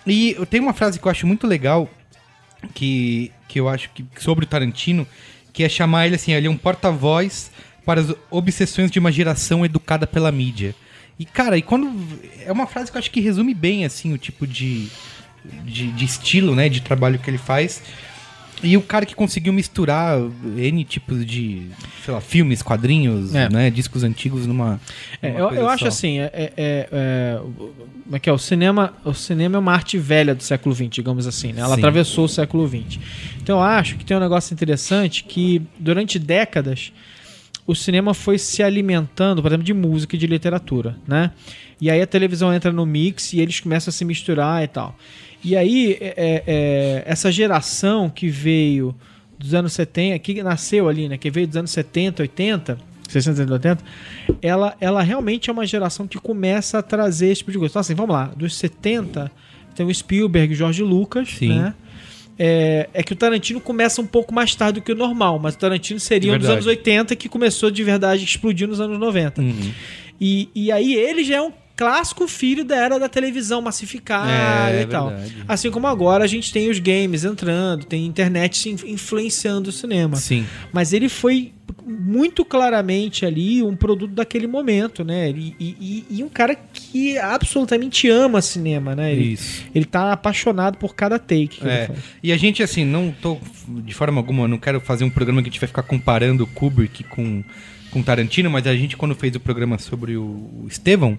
E 0.05 0.35
eu 0.37 0.45
tenho 0.45 0.63
uma 0.63 0.73
frase 0.73 0.99
que 0.99 1.07
eu 1.07 1.11
acho 1.11 1.25
muito 1.25 1.47
legal, 1.47 1.89
que, 2.73 3.31
que 3.53 3.59
eu 3.59 3.69
acho 3.69 3.91
que 3.91 4.03
sobre 4.17 4.45
o 4.45 4.47
Tarantino, 4.47 5.05
que 5.53 5.63
é 5.63 5.69
chamar 5.69 6.07
ele 6.07 6.15
assim, 6.15 6.33
ele 6.33 6.47
é 6.47 6.49
um 6.49 6.57
porta-voz 6.57 7.51
para 7.85 8.01
as 8.01 8.11
obsessões 8.31 8.89
de 8.89 8.97
uma 8.97 9.11
geração 9.11 9.63
educada 9.63 10.07
pela 10.07 10.31
mídia. 10.31 10.73
E 11.19 11.23
cara, 11.23 11.55
e 11.55 11.61
quando 11.61 11.93
é 12.43 12.51
uma 12.51 12.65
frase 12.65 12.89
que 12.89 12.97
eu 12.97 12.99
acho 12.99 13.11
que 13.11 13.19
resume 13.19 13.53
bem 13.53 13.85
assim 13.85 14.11
o 14.11 14.17
tipo 14.17 14.47
de, 14.47 14.87
de, 15.63 15.91
de 15.91 16.03
estilo, 16.03 16.55
né, 16.55 16.67
de 16.67 16.81
trabalho 16.81 17.19
que 17.19 17.29
ele 17.29 17.37
faz. 17.37 17.83
E 18.63 18.77
o 18.77 18.81
cara 18.81 19.05
que 19.05 19.13
conseguiu 19.13 19.51
misturar 19.51 20.17
N 20.57 20.83
tipos 20.85 21.25
de, 21.25 21.63
sei 22.05 22.13
lá, 22.13 22.21
filmes, 22.21 22.61
quadrinhos, 22.61 23.35
É. 23.35 23.49
né, 23.49 23.69
discos 23.69 24.03
antigos 24.03 24.47
numa, 24.47 24.79
É, 25.21 25.29
numa 25.31 25.39
eu, 25.39 25.47
coisa 25.49 25.61
eu 25.61 25.69
acho 25.69 25.87
assim, 25.87 26.19
é, 26.19 26.31
é- 26.33 26.53
é- 26.57 26.89
é, 26.91 27.39
o- 27.41 27.73
como 28.03 28.15
é 28.15 28.19
que 28.19 28.29
é? 28.29 28.33
O 28.33 28.37
cinema, 28.37 28.93
o 29.03 29.13
cinema 29.13 29.57
é 29.57 29.59
uma 29.59 29.73
arte 29.73 29.97
velha 29.97 30.33
do 30.33 30.41
século 30.43 30.73
XX, 30.73 30.89
digamos 30.89 31.27
assim, 31.27 31.51
né? 31.51 31.61
Ela 31.61 31.75
Sim. 31.75 31.81
atravessou 31.81 32.25
o 32.25 32.29
século 32.29 32.65
XX. 32.67 32.99
Então 33.41 33.57
eu 33.57 33.63
acho 33.63 33.97
que 33.97 34.05
tem 34.05 34.15
um 34.15 34.19
negócio 34.21 34.53
interessante 34.53 35.23
que 35.25 35.61
durante 35.77 36.17
décadas 36.17 36.93
o 37.67 37.73
cinema 37.75 38.13
foi 38.13 38.37
se 38.37 38.61
alimentando, 38.63 39.41
por 39.41 39.49
exemplo, 39.49 39.65
de 39.65 39.73
música 39.73 40.15
e 40.15 40.19
de 40.19 40.27
literatura, 40.27 40.97
né? 41.07 41.31
E 41.81 41.89
aí 41.89 42.01
a 42.01 42.07
televisão 42.07 42.53
entra 42.53 42.71
no 42.71 42.85
mix 42.85 43.33
e 43.33 43.39
eles 43.41 43.59
começam 43.59 43.89
a 43.89 43.93
se 43.93 44.05
misturar 44.05 44.63
e 44.63 44.67
tal. 44.67 44.97
E 45.43 45.55
aí 45.57 45.97
é- 45.99 46.13
é- 46.15 46.43
é, 46.47 47.03
essa 47.05 47.31
geração 47.31 48.09
que 48.09 48.29
veio 48.29 48.95
dos 49.37 49.53
anos 49.53 49.73
70, 49.73 50.19
que 50.19 50.41
nasceu 50.41 50.87
ali, 50.87 51.09
né? 51.09 51.17
Que 51.17 51.29
veio 51.29 51.47
dos 51.47 51.57
anos 51.57 51.71
70, 51.71 52.23
80, 52.23 52.77
60, 53.09 53.35
70, 53.37 53.53
80, 53.53 53.83
ela, 54.41 54.75
ela 54.79 55.01
realmente 55.01 55.49
é 55.49 55.53
uma 55.53 55.65
geração 55.65 56.07
que 56.07 56.17
começa 56.17 56.79
a 56.79 56.81
trazer 56.81 57.27
esse 57.27 57.39
tipo 57.39 57.51
de 57.51 57.57
coisa. 57.57 57.71
Então, 57.73 57.79
assim, 57.81 57.93
vamos 57.93 58.15
lá, 58.15 58.25
dos 58.35 58.55
70 58.55 59.29
tem 59.75 59.85
o 59.85 59.93
Spielberg, 59.93 60.53
George 60.55 60.81
Lucas, 60.83 61.29
Sim. 61.29 61.59
né? 61.59 61.73
É, 62.39 62.89
é 62.93 63.03
que 63.03 63.13
o 63.13 63.15
Tarantino 63.15 63.59
começa 63.59 64.01
um 64.01 64.07
pouco 64.07 64.33
mais 64.33 64.55
tarde 64.55 64.79
do 64.79 64.83
que 64.83 64.91
o 64.91 64.95
normal, 64.95 65.37
mas 65.37 65.53
o 65.53 65.57
Tarantino 65.57 65.99
seria 65.99 66.33
um 66.33 66.37
dos 66.37 66.49
anos 66.49 66.65
80 66.65 67.15
que 67.15 67.29
começou 67.29 67.69
de 67.69 67.83
verdade 67.83 68.21
a 68.21 68.25
explodir 68.25 68.67
nos 68.67 68.79
anos 68.79 68.97
90. 68.97 69.41
Uhum. 69.41 69.71
E, 70.19 70.49
e 70.55 70.71
aí 70.71 70.95
ele 70.95 71.23
já 71.23 71.35
é 71.35 71.41
um 71.41 71.51
clássico 71.75 72.27
filho 72.27 72.63
da 72.63 72.75
era 72.75 72.99
da 72.99 73.09
televisão 73.09 73.61
massificada 73.61 74.29
É, 74.71 74.83
e 74.83 74.85
tal. 74.85 75.09
verdade. 75.09 75.35
Assim 75.47 75.71
como 75.71 75.87
agora 75.87 76.23
a 76.23 76.27
gente 76.27 76.51
tem 76.53 76.69
os 76.69 76.77
games 76.79 77.23
entrando, 77.23 77.85
tem 77.85 78.05
internet 78.05 78.69
influenciando 78.69 79.69
o 79.69 79.73
cinema. 79.73 80.15
Sim. 80.17 80.45
Mas 80.71 80.93
ele 80.93 81.09
foi 81.09 81.51
muito 81.85 82.45
claramente 82.45 83.25
ali 83.25 83.61
um 83.63 83.75
produto 83.75 84.11
daquele 84.13 84.45
momento, 84.47 85.03
né? 85.03 85.29
E, 85.31 85.55
e- 85.59 86.05
e- 86.09 86.23
um 86.23 86.29
cara 86.29 86.55
que 86.55 87.17
absolutamente 87.17 88.07
ama 88.07 88.41
cinema, 88.41 88.95
né? 88.95 89.11
Ele, 89.11 89.33
Isso. 89.33 89.63
ele 89.73 89.85
tá 89.85 90.13
apaixonado 90.13 90.77
por 90.77 90.95
cada 90.95 91.17
take 91.17 91.47
que 91.47 91.63
ele 91.63 91.71
É, 91.71 91.87
faz. 91.87 91.99
e 92.21 92.31
a 92.31 92.37
gente, 92.37 92.61
assim, 92.61 92.85
não 92.85 93.11
tô 93.21 93.37
de 93.67 93.93
forma 93.93 94.19
alguma, 94.19 94.47
não 94.47 94.57
quero 94.59 94.79
fazer 94.79 95.03
um 95.03 95.09
programa 95.09 95.41
que 95.41 95.49
a 95.49 95.51
gente 95.51 95.59
vai 95.59 95.67
ficar 95.67 95.83
comparando 95.83 96.43
o 96.43 96.47
Kubrick 96.47 97.03
com, 97.05 97.43
com 97.91 98.01
Tarantino, 98.03 98.49
mas 98.49 98.67
a 98.67 98.75
gente, 98.75 98.95
quando 98.95 99.15
fez 99.15 99.35
o 99.35 99.39
programa 99.39 99.77
sobre 99.79 100.15
o, 100.15 100.23
o 100.23 100.67
Estevão, 100.69 101.17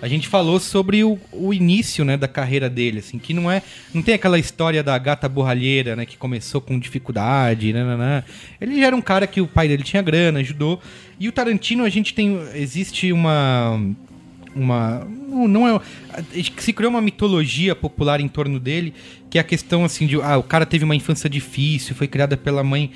a 0.00 0.08
gente 0.08 0.28
falou 0.28 0.60
sobre 0.60 1.02
o, 1.04 1.18
o 1.32 1.52
início, 1.52 2.04
né, 2.04 2.16
da 2.16 2.28
carreira 2.28 2.68
dele, 2.68 2.98
assim, 2.98 3.18
que 3.18 3.32
não 3.32 3.50
é, 3.50 3.62
não 3.92 4.02
tem 4.02 4.14
aquela 4.14 4.38
história 4.38 4.82
da 4.82 4.96
gata 4.98 5.28
borralheira, 5.28 5.96
né, 5.96 6.04
que 6.04 6.16
começou 6.16 6.60
com 6.60 6.78
dificuldade, 6.78 7.72
né, 7.72 7.84
né, 7.84 7.96
né. 7.96 8.24
Ele 8.60 8.78
já 8.78 8.86
era 8.86 8.96
um 8.96 9.02
cara 9.02 9.26
que 9.26 9.40
o 9.40 9.46
pai 9.46 9.68
dele 9.68 9.82
tinha 9.82 10.02
grana, 10.02 10.40
ajudou, 10.40 10.80
e 11.18 11.28
o 11.28 11.32
Tarantino, 11.32 11.84
a 11.84 11.88
gente 11.88 12.14
tem, 12.14 12.38
existe 12.54 13.12
uma 13.12 13.80
uma 14.54 15.06
não 15.28 15.68
é 15.68 15.78
se 16.58 16.72
criou 16.72 16.90
uma 16.90 17.02
mitologia 17.02 17.76
popular 17.76 18.20
em 18.20 18.28
torno 18.28 18.58
dele 18.58 18.94
que 19.28 19.38
é 19.38 19.40
a 19.40 19.44
questão 19.44 19.84
assim 19.84 20.06
de 20.06 20.20
ah, 20.20 20.36
o 20.36 20.42
cara 20.42 20.64
teve 20.64 20.84
uma 20.84 20.94
infância 20.94 21.28
difícil 21.28 21.94
foi 21.94 22.06
criada 22.06 22.36
pela 22.36 22.62
mãe 22.62 22.90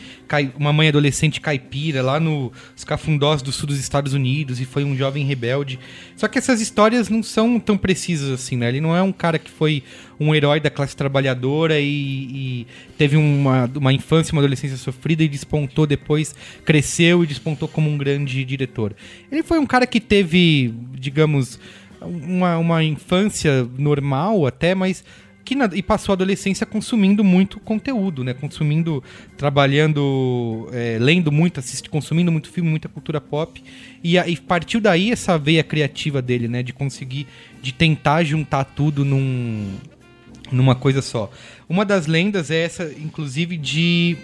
uma 0.57 0.73
mãe 0.73 0.89
adolescente 0.89 1.41
caipira 1.41 2.03
lá 2.03 2.21
nos 2.21 2.85
cafundós 2.87 3.43
do 3.43 3.51
sul 3.51 3.67
dos 3.67 3.79
Estados 3.79 4.15
Unidos 4.15 4.61
e 4.61 4.65
foi 4.65 4.85
um 4.85 4.97
jovem 4.97 5.25
rebelde. 5.25 5.79
Só 6.17 6.29
que 6.29 6.39
essas 6.39 6.61
histórias 6.61 7.09
não 7.09 7.23
são 7.23 7.59
tão 7.59 7.77
precisas 7.77 8.31
assim 8.31 8.57
né? 8.57 8.69
Ele 8.69 8.81
não 8.81 8.97
é 8.97 9.03
um 9.03 9.13
cara 9.13 9.39
que 9.39 9.51
foi 9.51 9.83
um 10.19 10.35
herói 10.35 10.61
da 10.61 10.71
classe 10.71 10.95
trabalhadora 10.95 11.81
e, 11.81 11.87
e 11.87 12.67
teve 12.97 13.17
uma, 13.17 13.71
uma 13.75 13.93
infância 13.93 14.33
uma 14.33 14.41
adolescência 14.41 14.77
sofrida 14.77 15.25
e 15.25 15.29
despontou 15.29 15.87
depois 15.87 16.35
cresceu 16.65 17.25
e 17.25 17.27
despontou 17.27 17.67
como 17.67 17.91
um 17.91 17.99
grande 17.99 18.45
diretor. 18.45 18.95
Ele 19.33 19.43
foi 19.43 19.59
um 19.59 19.67
cara 19.67 19.87
que 19.87 20.01
teve 20.01 20.73
digamos 20.93 21.59
uma, 22.01 22.57
uma 22.57 22.85
infância 22.85 23.69
normal 23.77 24.47
até, 24.47 24.75
mas 24.75 25.05
que 25.51 25.57
na- 25.57 25.69
e 25.75 25.83
passou 25.83 26.13
a 26.13 26.15
adolescência 26.15 26.65
consumindo 26.65 27.25
muito 27.25 27.59
conteúdo, 27.59 28.23
né? 28.23 28.33
Consumindo, 28.33 29.03
trabalhando, 29.37 30.69
é, 30.73 30.97
lendo 31.01 31.33
muito, 31.33 31.59
assisti, 31.59 31.91
consumindo 31.91 32.31
muito 32.31 32.49
filme, 32.49 32.71
muita 32.71 32.89
cultura 32.89 33.21
pop. 33.21 33.61
E, 34.05 34.17
aí 34.17 34.37
partiu 34.37 34.81
daí 34.81 35.11
essa 35.11 35.37
veia 35.37 35.65
criativa 35.65 36.23
dele, 36.23 36.47
né? 36.47 36.63
De 36.63 36.73
conseguir, 36.73 37.27
de 37.61 37.73
tentar 37.73 38.23
juntar 38.23 38.63
tudo 38.63 39.05
num, 39.05 39.75
numa 40.53 40.77
coisa 40.77 41.03
só. 41.03 41.29
Uma 41.69 41.85
das 41.85 42.07
lendas 42.07 42.49
é 42.53 42.63
essa, 42.63 42.85
inclusive, 42.97 43.57
de 43.57 44.17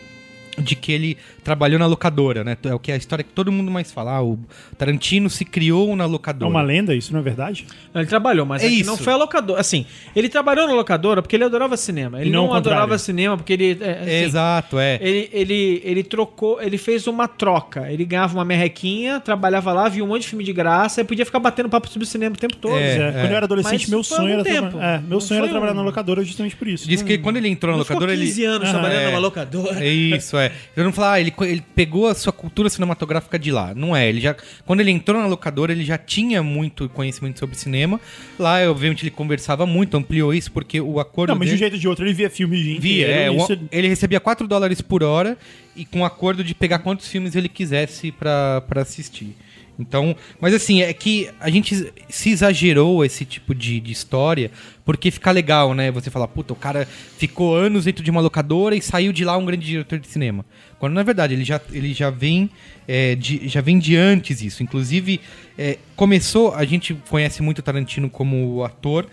de 0.58 0.74
que 0.74 0.90
ele 0.90 1.18
trabalhou 1.46 1.78
na 1.78 1.86
locadora, 1.86 2.42
né? 2.42 2.56
É 2.64 2.74
o 2.74 2.78
que 2.80 2.90
é 2.90 2.94
a 2.94 2.96
história 2.98 3.22
que 3.22 3.30
todo 3.32 3.52
mundo 3.52 3.70
mais 3.70 3.92
fala. 3.92 4.16
Ah, 4.16 4.22
o 4.24 4.36
Tarantino 4.76 5.30
se 5.30 5.44
criou 5.44 5.94
na 5.94 6.02
É 6.02 6.06
locadora. 6.08 6.50
uma 6.50 6.60
lenda, 6.60 6.92
isso 6.92 7.12
não 7.12 7.20
é 7.20 7.22
verdade? 7.22 7.64
Ele 7.94 8.04
trabalhou, 8.06 8.44
mas 8.44 8.64
É 8.64 8.66
é 8.66 8.68
isso. 8.70 8.90
não 8.90 8.96
foi 8.96 9.12
a 9.12 9.16
locadora. 9.16 9.60
Assim, 9.60 9.86
ele 10.16 10.28
trabalhou 10.28 10.66
na 10.66 10.74
locadora 10.74 11.22
porque 11.22 11.36
ele 11.36 11.44
adorava 11.44 11.76
cinema. 11.76 12.18
Ele 12.20 12.30
E 12.30 12.32
não 12.32 12.46
não, 12.46 12.50
o 12.50 12.54
adorava 12.54 12.98
cinema 12.98 13.36
porque 13.36 13.52
ele. 13.52 13.78
é, 13.80 13.90
assim, 14.00 14.10
Exato, 14.24 14.78
é. 14.80 14.98
Ele, 15.00 15.30
ele, 15.32 15.80
ele 15.84 16.02
trocou, 16.02 16.60
ele 16.60 16.76
fez 16.78 17.06
uma 17.06 17.28
troca. 17.28 17.90
Ele 17.92 18.04
ganhava 18.04 18.34
uma 18.36 18.44
merrequinha, 18.44 19.20
trabalhava 19.20 19.72
lá, 19.72 19.88
via 19.88 20.02
um 20.02 20.08
monte 20.08 20.22
de 20.22 20.28
filme 20.28 20.42
de 20.44 20.52
graça 20.52 21.00
e 21.00 21.04
podia 21.04 21.24
ficar 21.24 21.38
batendo 21.38 21.68
papo 21.68 21.88
sobre 21.88 22.06
cinema 22.08 22.34
o 22.34 22.38
tempo 22.38 22.56
todo. 22.56 22.74
É, 22.76 22.96
é. 22.96 23.12
Quando 23.12 23.30
eu 23.30 23.36
era 23.36 23.46
adolescente, 23.46 23.82
Mas 23.82 23.88
meu 23.88 24.02
sonho 24.02 24.32
era, 24.32 24.42
tempo. 24.42 24.70
traba- 24.70 24.84
é, 24.84 24.98
meu 24.98 25.08
Não 25.10 25.20
sonho 25.20 25.38
era 25.38 25.48
trabalhar 25.48 25.72
um- 25.72 25.76
na 25.76 25.82
locadora 25.82 26.24
justamente 26.24 26.56
por 26.56 26.66
isso. 26.66 26.88
Diz 26.88 27.02
que 27.02 27.18
quando 27.18 27.36
ele 27.36 27.48
entrou 27.48 27.76
na 27.76 27.84
ficou 27.84 27.96
locadora, 28.00 28.18
15 28.18 28.42
ele. 28.42 28.50
anos 28.50 28.68
Ah, 28.68 28.72
trabalhando 28.72 29.00
é. 29.02 29.06
numa 29.06 29.18
locadora. 29.20 29.84
É 29.84 29.88
isso, 29.88 30.36
é. 30.36 30.50
Eu 30.76 30.82
não 30.84 30.92
falar, 30.92 31.12
ah, 31.12 31.20
ele, 31.20 31.30
ele 31.44 31.62
pegou 31.74 32.06
a 32.08 32.14
sua 32.14 32.32
cultura 32.32 32.68
cinematográfica 32.70 33.38
de 33.38 33.50
lá. 33.50 33.74
Não 33.74 33.94
é. 33.94 34.08
Ele 34.08 34.20
já, 34.20 34.34
quando 34.64 34.80
ele 34.80 34.90
entrou 34.90 35.20
na 35.20 35.26
locadora, 35.26 35.72
ele 35.72 35.84
já 35.84 35.98
tinha 35.98 36.42
muito 36.42 36.88
conhecimento 36.88 37.38
sobre 37.38 37.56
cinema. 37.56 38.00
Lá, 38.38 38.58
obviamente, 38.70 39.02
ele 39.02 39.10
conversava 39.10 39.66
muito, 39.66 39.96
ampliou 39.96 40.32
isso, 40.34 40.50
porque 40.52 40.80
o 40.80 40.98
acordo. 41.00 41.30
Não, 41.30 41.38
mas 41.38 41.48
de 41.48 41.54
um 41.54 41.58
dele- 41.58 41.58
jeito 41.58 41.72
ou 41.74 41.78
de 41.80 41.88
outro 41.88 42.04
ele 42.04 42.14
via 42.14 42.30
filme 42.30 42.56
de 42.62 42.78
Via, 42.78 43.06
é, 43.06 43.30
o- 43.30 43.36
isso- 43.36 43.58
ele 43.72 43.88
recebia 43.88 44.20
4 44.20 44.46
dólares 44.46 44.80
por 44.80 45.02
hora 45.02 45.36
e 45.74 45.84
com 45.84 46.04
acordo 46.04 46.42
de 46.44 46.54
pegar 46.54 46.78
quantos 46.80 47.08
filmes 47.08 47.34
ele 47.34 47.48
quisesse 47.48 48.10
pra 48.12 48.62
assistir. 48.76 49.34
Então, 49.78 50.16
mas 50.40 50.54
assim, 50.54 50.80
é 50.80 50.92
que 50.92 51.28
a 51.38 51.50
gente 51.50 51.92
se 52.08 52.30
exagerou 52.30 53.04
esse 53.04 53.24
tipo 53.24 53.54
de, 53.54 53.78
de 53.78 53.92
história 53.92 54.50
porque 54.84 55.10
fica 55.10 55.30
legal, 55.30 55.74
né? 55.74 55.90
Você 55.90 56.10
falar, 56.10 56.28
puta, 56.28 56.52
o 56.52 56.56
cara 56.56 56.86
ficou 57.18 57.54
anos 57.54 57.84
dentro 57.84 58.04
de 58.04 58.10
uma 58.10 58.20
locadora 58.20 58.76
e 58.76 58.80
saiu 58.80 59.12
de 59.12 59.24
lá 59.24 59.36
um 59.36 59.44
grande 59.44 59.66
diretor 59.66 59.98
de 59.98 60.06
cinema. 60.06 60.46
Quando 60.78 60.94
na 60.94 61.02
verdade 61.02 61.34
ele 61.34 61.44
já, 61.44 61.60
ele 61.72 61.92
já 61.92 62.08
vem 62.08 62.48
é, 62.86 63.14
de, 63.14 63.48
já 63.48 63.60
vem 63.60 63.78
de 63.78 63.96
antes 63.96 64.40
isso. 64.42 64.62
Inclusive, 64.62 65.20
é, 65.58 65.78
começou, 65.94 66.54
a 66.54 66.64
gente 66.64 66.94
conhece 67.08 67.42
muito 67.42 67.58
o 67.58 67.62
Tarantino 67.62 68.08
como 68.08 68.62
ator, 68.64 69.06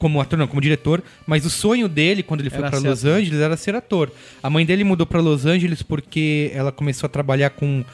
como 0.00 0.18
ator 0.18 0.38
não, 0.38 0.46
como 0.46 0.62
diretor, 0.62 1.04
mas 1.26 1.44
o 1.44 1.50
sonho 1.50 1.86
dele 1.86 2.22
quando 2.22 2.40
ele 2.40 2.48
foi 2.48 2.60
para 2.60 2.78
Los 2.78 3.04
ator. 3.04 3.18
Angeles 3.18 3.40
era 3.40 3.56
ser 3.56 3.76
ator. 3.76 4.10
A 4.42 4.48
mãe 4.48 4.64
dele 4.64 4.82
mudou 4.82 5.06
para 5.06 5.20
Los 5.20 5.44
Angeles 5.44 5.82
porque 5.82 6.50
ela 6.54 6.72
começou 6.72 7.06
a 7.06 7.10
trabalhar 7.10 7.50
com 7.50 7.84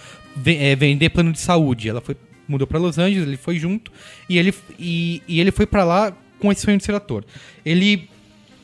é, 0.47 0.77
vender 0.77 1.11
plano 1.11 1.33
de 1.33 1.41
saúde. 1.41 1.89
Ela 1.89 2.01
foi 2.01 2.17
mudou 2.49 2.65
para 2.65 2.79
Los 2.79 2.97
Angeles, 2.97 3.27
ele 3.27 3.37
foi 3.37 3.59
junto 3.59 3.91
e 4.29 4.39
ele 4.39 4.55
e, 4.79 5.21
e 5.27 5.41
ele 5.41 5.51
foi 5.51 5.67
para 5.67 5.83
lá 5.83 6.17
com 6.39 6.53
esse 6.53 6.63
sonho 6.63 6.79
de 6.79 6.85
ser 6.85 6.95
ator. 6.95 7.25
Ele 7.65 8.09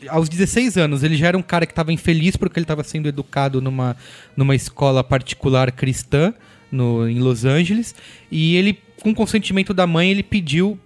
aos 0.09 0.29
16 0.29 0.79
anos, 0.79 1.03
ele 1.03 1.17
já 1.17 1.27
era 1.27 1.37
um 1.37 1.43
cara 1.43 1.67
que 1.67 1.73
estava 1.73 1.93
infeliz 1.93 2.37
porque 2.37 2.61
ele 2.61 2.65
estava 2.65 2.85
sendo 2.85 3.09
educado 3.09 3.61
numa, 3.61 3.97
numa 4.37 4.55
escola 4.55 5.03
particular 5.03 5.73
cristã 5.73 6.33
no, 6.71 7.09
em 7.09 7.19
Los 7.19 7.45
Angeles. 7.45 7.93
E 8.31 8.57
ele, 8.57 8.79
com 9.01 9.13
consentimento 9.13 9.75
da 9.75 9.87
mãe, 9.87 10.11
ele 10.11 10.23
pediu 10.23 10.79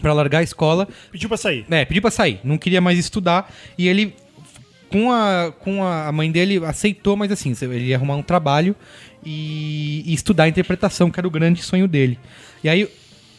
para 0.00 0.12
largar 0.12 0.38
a 0.38 0.42
escola 0.42 0.88
Pediu 1.10 1.28
pra 1.28 1.38
sair. 1.38 1.64
é, 1.70 1.84
pediu 1.84 2.02
pra 2.02 2.10
sair, 2.10 2.40
não 2.42 2.58
queria 2.58 2.80
mais 2.80 2.98
estudar 2.98 3.52
e 3.76 3.88
ele 3.88 4.14
com 4.90 5.10
a 5.10 5.52
com 5.58 5.82
a 5.82 6.08
a 6.08 6.12
mãe 6.12 6.30
dele 6.30 6.64
aceitou, 6.64 7.16
mas 7.16 7.32
assim, 7.32 7.54
ele 7.62 7.86
ia 7.86 7.96
arrumar 7.96 8.16
um 8.16 8.22
trabalho 8.22 8.76
e, 9.24 10.02
e 10.06 10.12
estudar 10.12 10.48
interpretação, 10.48 11.10
que 11.10 11.18
era 11.18 11.26
o 11.26 11.30
grande 11.30 11.62
sonho 11.62 11.86
dele. 11.88 12.18
E 12.62 12.68
aí 12.68 12.88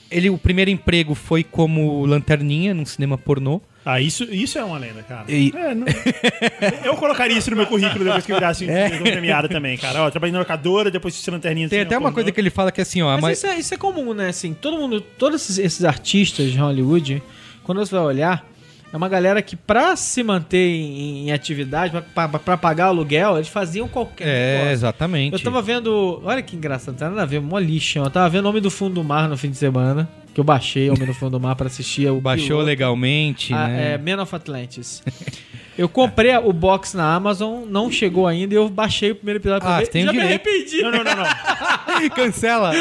ele 0.09 0.29
o 0.29 0.37
primeiro 0.37 0.71
emprego 0.71 1.13
foi 1.13 1.43
como 1.43 2.05
lanterninha 2.05 2.73
num 2.73 2.85
cinema 2.85 3.17
pornô. 3.17 3.61
Ah, 3.85 3.99
isso, 3.99 4.23
isso 4.23 4.57
é 4.57 4.63
uma 4.63 4.77
lenda, 4.77 5.03
cara. 5.03 5.25
E- 5.29 5.51
É, 5.55 5.75
não- 5.75 5.85
Eu 6.85 6.95
colocaria 6.95 7.37
isso 7.37 7.49
no 7.49 7.57
meu 7.57 7.65
currículo 7.65 8.03
depois 8.05 8.25
que 8.25 8.31
eu 8.31 8.35
virasse 8.37 8.65
um 8.65 9.03
premiado 9.03 9.49
também, 9.49 9.77
cara. 9.77 10.03
Ó, 10.03 10.09
trabalhei 10.09 10.31
na 10.31 10.39
locadora, 10.39 10.89
depois 10.89 11.15
fiz 11.15 11.27
lanterninha. 11.27 11.67
Tem 11.69 11.81
até 11.81 11.97
uma 11.97 12.11
coisa 12.11 12.31
que 12.31 12.39
ele 12.39 12.49
fala 12.49 12.71
que 12.71 12.79
assim, 12.81 13.01
ó, 13.01 13.11
Mas 13.15 13.21
mãe- 13.21 13.33
isso 13.33 13.47
é, 13.47 13.59
isso 13.59 13.73
é 13.73 13.77
comum, 13.77 14.13
né? 14.13 14.29
Assim, 14.29 14.53
todo 14.53 14.77
mundo, 14.77 15.01
todos 15.01 15.41
esses, 15.41 15.57
esses 15.57 15.83
artistas 15.83 16.51
de 16.51 16.57
Hollywood, 16.57 17.21
quando 17.63 17.79
você 17.85 17.93
vai 17.93 18.03
olhar, 18.05 18.45
é 18.91 18.95
uma 18.95 19.09
galera 19.09 19.41
que 19.41 19.55
pra 19.55 19.95
se 19.95 20.23
manter 20.23 20.65
em, 20.69 21.27
em 21.27 21.31
atividade, 21.33 21.91
pra, 22.13 22.27
pra, 22.29 22.39
pra 22.39 22.57
pagar 22.57 22.85
aluguel, 22.85 23.35
eles 23.35 23.47
faziam 23.49 23.87
qualquer 23.87 24.27
é, 24.27 24.51
negócio. 24.53 24.71
exatamente. 24.73 25.33
Eu 25.33 25.39
tava 25.39 25.61
vendo. 25.61 26.21
Olha 26.23 26.41
que 26.41 26.55
engraçado, 26.55 26.93
não 26.93 26.99
tem 26.99 27.09
nada 27.09 27.23
a 27.23 27.25
ver, 27.25 27.41
mó 27.41 27.57
lixo. 27.59 27.99
Eu 27.99 28.09
tava 28.09 28.29
vendo 28.29 28.47
Homem 28.47 28.61
do 28.61 28.71
Fundo 28.71 28.93
do 28.95 29.03
Mar 29.03 29.27
no 29.27 29.35
fim 29.35 29.49
de 29.49 29.57
semana. 29.57 30.07
Que 30.33 30.39
eu 30.39 30.43
baixei 30.43 30.89
Homem 30.89 31.05
do 31.05 31.13
Fundo 31.13 31.31
do 31.31 31.39
Mar 31.39 31.55
pra 31.55 31.67
assistir. 31.67 32.09
O 32.09 32.19
baixou 32.19 32.47
piloto. 32.47 32.65
legalmente, 32.65 33.53
Ah, 33.53 33.67
né? 33.67 33.93
é, 33.93 33.97
Man 33.97 34.21
of 34.21 34.35
Atlantis. 34.35 35.03
Eu 35.77 35.89
comprei 35.89 36.35
o 36.37 36.53
box 36.53 36.95
na 36.95 37.15
Amazon, 37.15 37.63
não 37.67 37.91
chegou 37.91 38.27
ainda 38.27 38.53
e 38.53 38.57
eu 38.57 38.69
baixei 38.69 39.11
o 39.11 39.15
primeiro 39.15 39.39
episódio 39.39 39.61
pra 39.65 39.77
Ah, 39.77 39.79
ver. 39.79 39.87
tem 39.87 40.03
Já 40.03 40.11
o 40.11 40.13
me 40.13 40.21
direito. 40.21 40.47
arrependi. 40.47 40.81
Não, 40.81 40.91
não, 40.91 41.03
não, 41.03 41.15
não. 41.15 42.09
Cancela. 42.15 42.71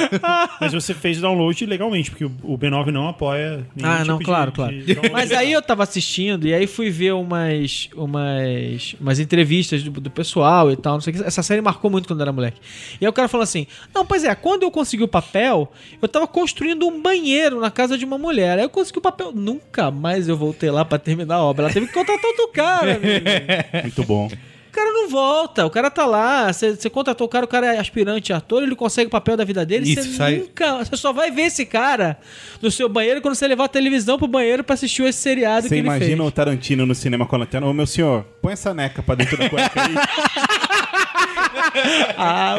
Mas 0.60 0.72
você 0.72 0.92
fez 0.94 1.18
o 1.18 1.22
download 1.22 1.64
legalmente, 1.66 2.10
porque 2.10 2.24
o 2.24 2.32
o 2.42 2.58
B9 2.58 2.88
não 2.88 3.08
apoia 3.08 3.66
nenhum 3.74 3.88
Ah, 3.90 3.96
tipo 3.98 4.08
não, 4.08 4.18
de- 4.18 4.24
claro, 4.24 4.50
de 4.50 4.56
claro. 4.56 4.72
download 4.84 5.10
Mas 5.12 5.32
aí 5.32 5.52
eu 5.52 5.62
tava 5.62 5.82
assistindo 5.84 6.46
e 6.46 6.52
aí 6.52 6.66
fui 6.66 6.90
ver 6.90 7.12
umas, 7.14 7.88
umas, 7.94 8.94
umas 9.00 9.18
entrevistas 9.18 9.82
do, 9.82 9.90
do 9.90 10.10
pessoal 10.10 10.70
e 10.70 10.76
tal, 10.76 10.94
não 10.94 11.00
sei 11.00 11.12
o 11.12 11.16
que. 11.16 11.22
Essa 11.24 11.42
série 11.42 11.60
marcou 11.60 11.90
muito 11.90 12.06
quando 12.06 12.20
eu 12.20 12.24
era 12.24 12.32
moleque. 12.32 12.60
E 13.00 13.04
aí 13.04 13.08
o 13.08 13.12
cara 13.12 13.28
falou 13.28 13.42
assim: 13.42 13.66
Não, 13.94 14.04
pois 14.04 14.24
é, 14.24 14.34
quando 14.34 14.62
eu 14.64 14.70
consegui 14.70 15.02
o 15.02 15.08
papel, 15.08 15.70
eu 16.00 16.08
tava 16.08 16.26
construindo 16.26 16.86
um 16.86 17.00
banheiro 17.00 17.60
na 17.60 17.70
casa 17.70 17.96
de 17.96 18.04
uma 18.04 18.18
mulher. 18.18 18.58
Aí 18.58 18.64
eu 18.64 18.70
consegui 18.70 18.98
o 18.98 19.02
papel. 19.02 19.32
Nunca 19.32 19.90
mais 19.90 20.28
eu 20.28 20.36
voltei 20.36 20.70
lá 20.70 20.84
pra 20.84 20.98
terminar 20.98 21.36
a 21.36 21.42
obra. 21.42 21.64
Ela 21.64 21.72
teve 21.72 21.86
que 21.86 21.92
contratar 21.92 22.24
outro 22.24 22.48
cara, 22.48 22.81
Muito 23.82 24.04
bom. 24.04 24.26
O 24.26 24.74
cara 24.74 24.90
não 24.90 25.06
volta, 25.10 25.66
o 25.66 25.70
cara 25.70 25.90
tá 25.90 26.06
lá, 26.06 26.50
você 26.50 26.88
contratou 26.88 27.26
o 27.26 27.28
cara, 27.30 27.44
o 27.44 27.48
cara 27.48 27.74
é 27.74 27.78
aspirante 27.78 28.32
ator, 28.32 28.62
ele 28.62 28.74
consegue 28.74 29.06
o 29.08 29.10
papel 29.10 29.36
da 29.36 29.44
vida 29.44 29.66
dele, 29.66 29.84
você 29.94 30.02
sai- 30.02 30.36
nunca, 30.38 30.78
você 30.78 30.96
só 30.96 31.12
vai 31.12 31.30
ver 31.30 31.42
esse 31.42 31.66
cara 31.66 32.16
no 32.62 32.70
seu 32.70 32.88
banheiro 32.88 33.20
quando 33.20 33.34
você 33.34 33.46
levar 33.46 33.64
a 33.64 33.68
televisão 33.68 34.16
pro 34.16 34.26
banheiro 34.26 34.64
pra 34.64 34.72
assistir 34.72 35.02
esse 35.02 35.18
seriado 35.18 35.64
Você 35.64 35.68
que 35.68 35.74
ele 35.74 35.80
imagina 35.86 36.16
fez. 36.16 36.20
o 36.28 36.30
Tarantino 36.30 36.86
no 36.86 36.94
cinema 36.94 37.26
com 37.26 37.36
a 37.36 37.40
lanterna? 37.40 37.66
Ô, 37.66 37.74
meu 37.74 37.86
senhor, 37.86 38.22
põe 38.40 38.54
essa 38.54 38.72
neca 38.72 39.02
pra 39.02 39.14
dentro 39.14 39.36
da 39.36 39.50
cueca 39.50 39.72
aí. 39.82 39.94
Ah, 42.16 42.56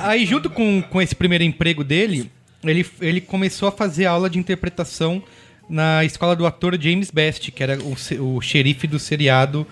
Aí, 0.00 0.24
junto 0.26 0.48
com, 0.50 0.82
com 0.82 1.00
esse 1.02 1.14
primeiro 1.14 1.44
emprego 1.44 1.82
dele, 1.84 2.30
ele, 2.64 2.84
ele 3.00 3.20
começou 3.20 3.68
a 3.68 3.72
fazer 3.72 4.06
aula 4.06 4.28
de 4.30 4.38
interpretação 4.38 5.22
na 5.68 6.04
escola 6.04 6.36
do 6.36 6.46
ator 6.46 6.80
James 6.80 7.10
Best, 7.10 7.50
que 7.50 7.62
era 7.62 7.78
o, 7.80 7.96
o 8.36 8.40
xerife 8.40 8.86
do 8.86 8.98
seriado 8.98 9.66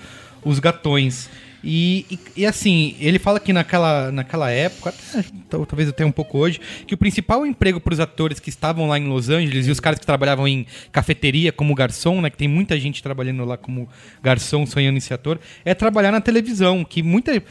Os 0.45 0.59
Gatões. 0.59 1.29
E, 1.67 2.05
e- 2.11 2.43
e, 2.43 2.47
assim, 2.47 2.95
ele 3.01 3.19
fala 3.19 3.41
que 3.41 3.51
naquela, 3.51 4.13
naquela 4.13 4.51
época, 4.51 4.91
até, 4.91 5.25
tal- 5.49 5.65
talvez 5.65 5.89
até 5.89 6.05
um 6.05 6.13
pouco 6.13 6.37
hoje, 6.37 6.61
que 6.87 6.93
o 6.93 6.97
principal 6.99 7.47
emprego 7.47 7.81
para 7.81 7.95
os 7.95 8.01
atores 8.01 8.39
que 8.39 8.51
estavam 8.51 8.87
lá 8.87 8.99
em 8.99 9.07
Los 9.09 9.31
Angeles 9.31 9.67
e 9.67 9.71
os 9.71 9.81
caras 9.81 9.99
que 9.99 10.05
trabalhavam 10.05 10.47
em 10.47 10.67
cafeteria 10.93 11.51
como 11.53 11.75
garçom, 11.75 12.21
né, 12.21 12.29
que 12.29 12.37
tem 12.37 12.49
muita 12.49 12.79
gente 12.79 13.03
trabalhando 13.03 13.43
lá 13.47 13.57
como 13.57 13.89
garçom, 14.23 14.67
sonhando 14.67 14.99
em 14.99 15.01
ser 15.01 15.15
ator, 15.15 15.41
é 15.65 15.73
trabalhar 15.73 16.13
na 16.13 16.21
televisão, 16.21 16.85
que 16.85 17.03
muita, 17.03 17.43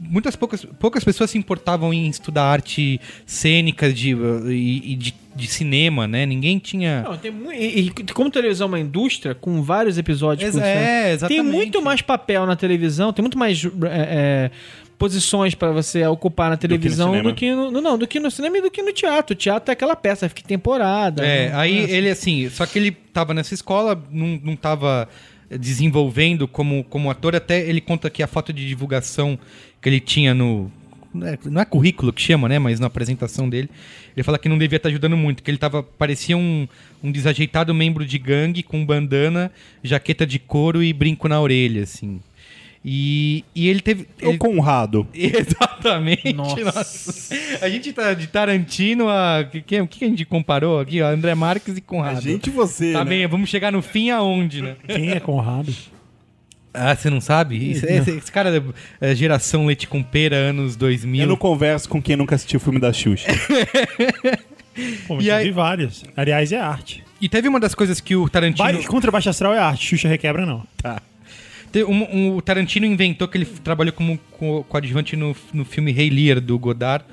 muitas 0.00 0.36
poucas, 0.36 0.64
poucas 0.78 1.02
pessoas 1.04 1.30
se 1.30 1.38
importavam 1.38 1.92
em 1.92 2.08
estudar 2.08 2.44
arte 2.44 3.00
cênica 3.26 3.92
de, 3.92 4.10
e, 4.50 4.92
e 4.92 4.96
de, 4.96 5.14
de 5.34 5.46
cinema, 5.46 6.06
né? 6.06 6.24
Ninguém 6.26 6.58
tinha. 6.58 7.02
Não, 7.02 7.16
tem 7.16 7.30
mu- 7.30 7.52
e, 7.52 7.80
e 7.86 7.90
como 8.12 8.30
televisão 8.30 8.66
é 8.66 8.68
uma 8.68 8.80
indústria, 8.80 9.34
com 9.34 9.62
vários 9.62 9.98
episódios 9.98 10.44
Ex- 10.48 10.54
por 10.54 10.62
é, 10.62 10.74
semana, 10.74 11.08
exatamente. 11.10 11.42
Tem 11.42 11.52
muito 11.52 11.82
mais 11.82 12.02
papel 12.02 12.46
na 12.46 12.56
televisão, 12.56 13.12
tem 13.12 13.22
muito 13.22 13.38
mais 13.38 13.64
é, 13.64 13.70
é, 13.90 14.50
posições 14.98 15.54
pra 15.54 15.70
você 15.72 16.06
ocupar 16.06 16.50
na 16.50 16.56
televisão 16.56 17.20
do 17.22 17.34
que 17.34 17.52
no, 17.54 17.70
no- 17.70 17.80
não, 17.80 17.98
do 17.98 18.06
que 18.06 18.20
no 18.20 18.30
cinema 18.30 18.58
e 18.58 18.62
do 18.62 18.70
que 18.70 18.82
no 18.82 18.92
teatro. 18.92 19.34
O 19.34 19.36
teatro 19.36 19.70
é 19.70 19.72
aquela 19.72 19.96
peça, 19.96 20.28
fica 20.28 20.40
em 20.42 20.44
temporada. 20.46 21.24
É, 21.26 21.50
Não- 21.50 21.58
aí 21.58 21.84
assim. 21.84 21.92
ele 21.92 22.10
assim, 22.10 22.50
só 22.50 22.64
que 22.66 22.78
ele 22.78 22.90
tava 22.90 23.34
nessa 23.34 23.54
escola, 23.54 24.00
não, 24.10 24.40
não 24.42 24.56
tava 24.56 25.08
desenvolvendo 25.50 26.46
como, 26.48 26.84
como 26.84 27.10
ator, 27.10 27.34
até 27.36 27.60
ele 27.68 27.80
conta 27.80 28.08
que 28.10 28.22
a 28.22 28.26
foto 28.26 28.52
de 28.52 28.66
divulgação 28.66 29.38
que 29.80 29.88
ele 29.88 30.00
tinha 30.00 30.32
no. 30.34 30.70
não 31.12 31.26
é- 31.26 31.38
Não 31.44 31.60
é 31.60 31.64
currículo 31.64 32.12
que 32.12 32.20
chama, 32.22 32.48
né? 32.48 32.58
Mas 32.58 32.80
na 32.80 32.86
apresentação 32.86 33.48
dele, 33.48 33.68
ele 34.16 34.22
fala 34.24 34.38
que 34.38 34.48
não 34.48 34.58
devia 34.58 34.76
estar 34.76 34.88
ajudando 34.88 35.16
muito, 35.16 35.42
que 35.42 35.50
ele 35.50 35.58
tava. 35.58 35.82
parecia 35.82 36.36
um, 36.36 36.66
um 37.02 37.12
desajeitado 37.12 37.74
membro 37.74 38.04
de 38.06 38.18
gangue 38.18 38.62
com 38.62 38.84
bandana, 38.84 39.50
jaqueta 39.82 40.26
de 40.26 40.38
couro 40.38 40.82
e 40.82 40.92
brinco 40.92 41.28
na 41.28 41.40
orelha, 41.40 41.82
assim. 41.82 42.20
E, 42.84 43.44
e 43.54 43.66
ele 43.68 43.80
teve. 43.80 44.06
O 44.22 44.28
ele- 44.30 44.38
Conrado. 44.38 45.06
Exatamente. 45.14 46.32
Nossa. 46.34 46.60
Nossa. 46.64 47.34
A 47.62 47.68
gente 47.70 47.92
tá 47.94 48.12
de 48.12 48.26
Tarantino 48.26 49.08
a. 49.08 49.40
O 49.40 49.46
que, 49.50 49.62
que, 49.62 49.86
que 49.86 50.04
a 50.04 50.08
gente 50.08 50.24
comparou 50.26 50.78
aqui? 50.78 51.00
ó? 51.00 51.08
André 51.08 51.34
Marques 51.34 51.76
e 51.78 51.80
Conrado. 51.80 52.18
A 52.18 52.20
gente 52.20 52.48
e 52.48 52.50
você, 52.50 52.92
Tá 52.92 53.02
né? 53.04 53.08
bem, 53.10 53.26
vamos 53.26 53.48
chegar 53.48 53.72
no 53.72 53.80
fim 53.80 54.10
aonde, 54.10 54.60
né? 54.60 54.76
Quem 54.86 55.12
é 55.12 55.18
Conrado? 55.20 55.72
Ah, 56.74 56.94
você 56.94 57.08
não 57.08 57.20
sabe? 57.22 57.70
Isso- 57.70 57.86
esse, 57.86 58.10
esse 58.10 58.30
cara 58.32 58.50
é 59.00 59.10
é 59.10 59.14
geração 59.14 59.64
leite 59.64 59.86
com 59.88 60.02
pera, 60.02 60.36
anos 60.36 60.76
2000. 60.76 61.22
Eu 61.22 61.28
não 61.28 61.36
converso 61.36 61.88
com 61.88 62.02
quem 62.02 62.16
nunca 62.16 62.34
assistiu 62.34 62.58
o 62.58 62.60
filme 62.60 62.78
da 62.80 62.92
Xuxa. 62.92 63.28
Pô, 65.06 65.20
E 65.20 65.28
eu 65.28 65.34
aí- 65.36 65.44
vi 65.44 65.50
vários. 65.52 66.04
Aliás, 66.16 66.50
é 66.52 66.58
arte. 66.58 67.04
E 67.20 67.28
teve 67.28 67.48
uma 67.48 67.60
das 67.60 67.74
coisas 67.74 68.00
que 68.00 68.16
o 68.16 68.28
Tarantino. 68.28 68.66
Ba 68.82 68.86
contra 68.88 69.10
Baixa 69.10 69.30
Astral 69.30 69.54
é 69.54 69.58
arte. 69.58 69.86
Xuxa 69.86 70.08
requebra, 70.08 70.44
não. 70.44 70.60
Te- 70.76 71.00
um- 71.82 72.06
um- 72.16 72.36
o 72.36 72.42
Tarantino 72.42 72.86
inventou 72.86 73.26
que 73.26 73.38
ele 73.38 73.46
trabalhou 73.46 73.92
como 73.92 74.18
co- 74.32 74.64
coadjuvante 74.68 75.16
no, 75.16 75.34
no 75.52 75.64
filme 75.64 75.90
Rei 75.92 76.10
Lear, 76.10 76.40
do 76.40 76.58
Godard, 76.58 77.04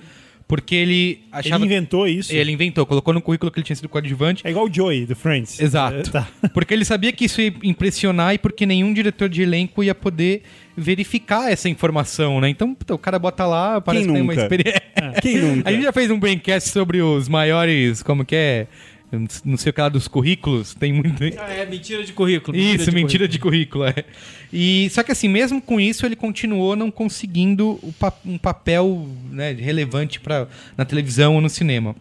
porque 0.47 0.75
ele 0.75 1.21
achava. 1.31 1.63
Ele 1.63 1.73
inventou 1.73 2.05
isso. 2.07 2.33
Ele 2.35 2.51
inventou, 2.51 2.85
colocou 2.85 3.13
no 3.13 3.21
currículo 3.21 3.49
que 3.49 3.59
ele 3.59 3.65
tinha 3.65 3.75
sido 3.75 3.87
coadjuvante. 3.87 4.45
É 4.45 4.49
igual 4.49 4.65
o 4.65 4.73
Joey, 4.73 5.05
do 5.05 5.15
Friends. 5.15 5.59
Exato. 5.61 5.97
É, 5.97 6.03
tá. 6.03 6.27
Porque 6.53 6.73
ele 6.73 6.83
sabia 6.83 7.11
que 7.13 7.23
isso 7.25 7.39
ia 7.41 7.53
impressionar 7.63 8.33
e 8.33 8.37
porque 8.37 8.65
nenhum 8.65 8.93
diretor 8.93 9.29
de 9.29 9.41
elenco 9.41 9.81
ia 9.81 9.95
poder 9.95 10.41
verificar 10.75 11.49
essa 11.51 11.69
informação, 11.69 12.41
né? 12.41 12.49
Então, 12.49 12.73
puta, 12.75 12.93
o 12.93 12.97
cara 12.97 13.17
bota 13.17 13.45
lá, 13.45 13.79
parece 13.79 14.05
que 14.07 14.11
tem 14.13 14.21
uma 14.21 14.33
nunca? 14.33 14.41
experiência. 14.43 14.81
Quem 15.21 15.37
nunca? 15.37 15.69
A 15.69 15.71
gente 15.71 15.83
já 15.83 15.93
fez 15.93 16.11
um 16.11 16.19
braincast 16.19 16.69
sobre 16.69 17.01
os 17.01 17.29
maiores, 17.29 18.03
como 18.03 18.25
que 18.25 18.35
é? 18.35 18.67
Não 19.43 19.57
sei 19.57 19.69
o 19.69 19.73
que 19.73 19.81
lá 19.81 19.89
dos 19.89 20.07
currículos, 20.07 20.73
tem 20.73 20.93
muito. 20.93 21.21
Ah, 21.37 21.51
é 21.51 21.65
mentira 21.65 22.03
de 22.03 22.13
currículo. 22.13 22.57
Isso, 22.57 22.89
de 22.89 22.95
mentira 22.95 23.27
de 23.27 23.37
currículo, 23.39 23.83
é. 23.85 24.05
E, 24.53 24.89
só 24.89 25.03
que 25.03 25.11
assim, 25.11 25.27
mesmo 25.27 25.61
com 25.61 25.79
isso, 25.79 26.05
ele 26.05 26.15
continuou 26.15 26.75
não 26.75 26.89
conseguindo 26.89 27.79
um 28.25 28.37
papel 28.37 29.07
né, 29.29 29.51
relevante 29.51 30.19
pra, 30.19 30.47
na 30.77 30.85
televisão 30.85 31.35
ou 31.35 31.41
no 31.41 31.49
cinema. 31.49 31.95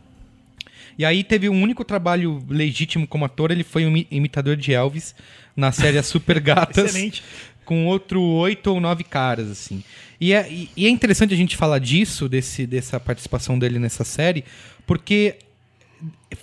E 0.99 1.05
aí 1.05 1.25
teve 1.25 1.49
um 1.49 1.63
único 1.63 1.85
trabalho 1.85 2.45
legítimo 2.49 3.07
como 3.07 3.25
ator, 3.25 3.51
ele 3.51 3.65
foi 3.65 3.85
um 3.87 3.89
imi- 3.89 4.07
imitador 4.11 4.55
de 4.57 4.73
Elvis 4.73 5.15
na 5.57 5.73
série 5.73 5.99
As 5.99 6.07
Super 6.07 6.39
Gatas. 6.41 6.87
Excelente. 6.95 7.23
Com 7.65 7.87
outro 7.87 8.21
oito 8.23 8.67
ou 8.69 8.81
nove 8.81 9.03
caras, 9.05 9.51
assim. 9.51 9.83
E 10.21 10.33
é, 10.35 10.47
e 10.77 10.87
é 10.87 10.89
interessante 10.91 11.33
a 11.33 11.37
gente 11.37 11.57
falar 11.57 11.79
disso, 11.79 12.29
desse, 12.29 12.67
dessa 12.67 13.01
participação 13.01 13.59
dele 13.59 13.79
nessa 13.79 14.05
série, 14.05 14.45
porque 14.87 15.37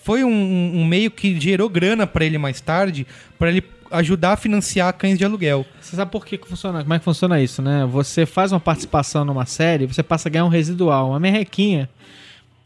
foi 0.04 0.24
um, 0.24 0.32
um 0.76 0.86
meio 0.86 1.12
que 1.12 1.40
gerou 1.40 1.70
grana 1.70 2.06
pra 2.06 2.26
ele 2.26 2.38
mais 2.38 2.62
tarde, 2.62 3.06
pra 3.38 3.50
ele 3.50 3.64
ajudar 3.92 4.34
a 4.34 4.38
financiar 4.38 4.94
cães 4.94 5.18
de 5.18 5.24
aluguel. 5.24 5.66
Você 5.80 5.96
sabe 5.96 6.12
por 6.12 6.26
que, 6.26 6.38
que 6.38 6.48
funciona? 6.48 6.82
Como 6.82 6.94
é 6.94 7.00
que 7.00 7.06
funciona 7.06 7.42
isso, 7.42 7.62
né? 7.62 7.86
Você 7.86 8.26
faz 8.26 8.52
uma 8.52 8.60
participação 8.60 9.24
numa 9.24 9.46
série, 9.46 9.86
você 9.86 10.04
passa 10.04 10.28
a 10.28 10.32
ganhar 10.32 10.46
um 10.46 10.50
residual, 10.50 11.10
uma 11.10 11.20
merrequinha 11.20 11.90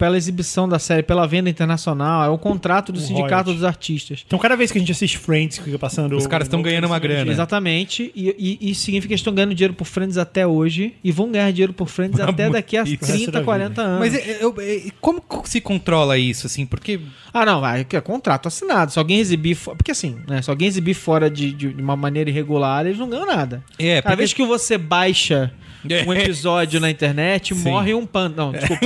pela 0.02 0.18
exibição 0.18 0.68
da 0.68 0.80
série, 0.80 1.04
pela 1.04 1.28
venda 1.28 1.48
internacional, 1.48 2.24
é 2.26 2.30
o 2.30 2.38
contrato 2.40 2.92
do 2.92 2.98
Um 2.98 3.02
sindicato 3.04 3.30
royalty. 3.30 3.54
dos 3.54 3.64
artistas. 3.64 4.24
Então, 4.26 4.40
cada 4.40 4.56
vez 4.56 4.72
que 4.72 4.80
a 4.80 4.82
gente 4.82 4.92
assiste 4.92 5.16
Friends, 5.16 5.60
que 5.60 5.66
fica 5.66 5.78
passando. 5.78 6.18
Os 6.18 6.26
caras 6.26 6.48
estão 6.48 6.60
ganhando 6.60 6.86
uma 6.88 6.98
grana. 6.98 7.32
Exatamente. 7.32 8.12
E, 8.16 8.58
e, 8.60 8.72
e 8.72 8.74
significa 8.74 9.10
que 9.10 9.14
eles 9.14 9.20
estão 9.22 9.32
ganhando 9.32 9.54
dinheiro 9.54 9.76
por 9.76 9.86
Friends 9.86 10.18
até 10.18 10.48
hoje 10.48 10.96
e 11.04 11.12
vão 11.12 11.32
ganhar 11.32 11.52
dinheiro 11.52 11.72
por 11.72 11.88
Friends 11.88 12.20
até 12.20 12.50
daqui 12.50 12.78
a 12.78 12.82
Isso. 12.84 12.98
30, 12.98 13.44
40 13.44 13.80
anos. 13.80 14.00
Mas 14.00 14.16
é- 14.16 14.40
eu- 14.44 14.56
é- 14.58 14.86
como 15.00 15.22
se 15.46 15.62
controla 15.62 16.18
isso, 16.18 16.48
assim? 16.48 16.66
Porque 16.66 17.00
Ah, 17.32 17.46
não, 17.46 17.62
vai, 17.62 17.84
que 17.86 17.96
é 17.96 18.02
contrato 18.02 18.48
assinado. 18.48 18.92
Se 18.92 18.98
alguém 18.98 19.20
exibir. 19.20 19.56
Porque 19.56 19.92
assim, 19.92 20.18
né? 20.28 20.42
Se 20.42 20.50
alguém 20.50 20.68
exibir 20.68 20.96
fora 20.96 21.30
de, 21.30 21.52
de 21.54 21.68
uma 21.80 21.96
maneira 21.96 22.30
irregular, 22.30 22.86
eles 22.88 22.98
não 22.98 23.08
ganham 23.08 23.28
nada. 23.28 23.64
É, 23.78 23.98
Cada 24.02 24.02
porque- 24.02 24.16
vez 24.18 24.34
que 24.34 24.44
você 24.46 24.78
baixa 24.80 25.54
um 26.08 26.14
episódio 26.14 26.80
na 26.80 26.90
internet, 26.90 27.54
Sim. 27.56 27.70
morre 27.70 27.94
um 27.94 28.06
pano. 28.06 28.36
Não, 28.36 28.52
desculpa. 28.52 28.86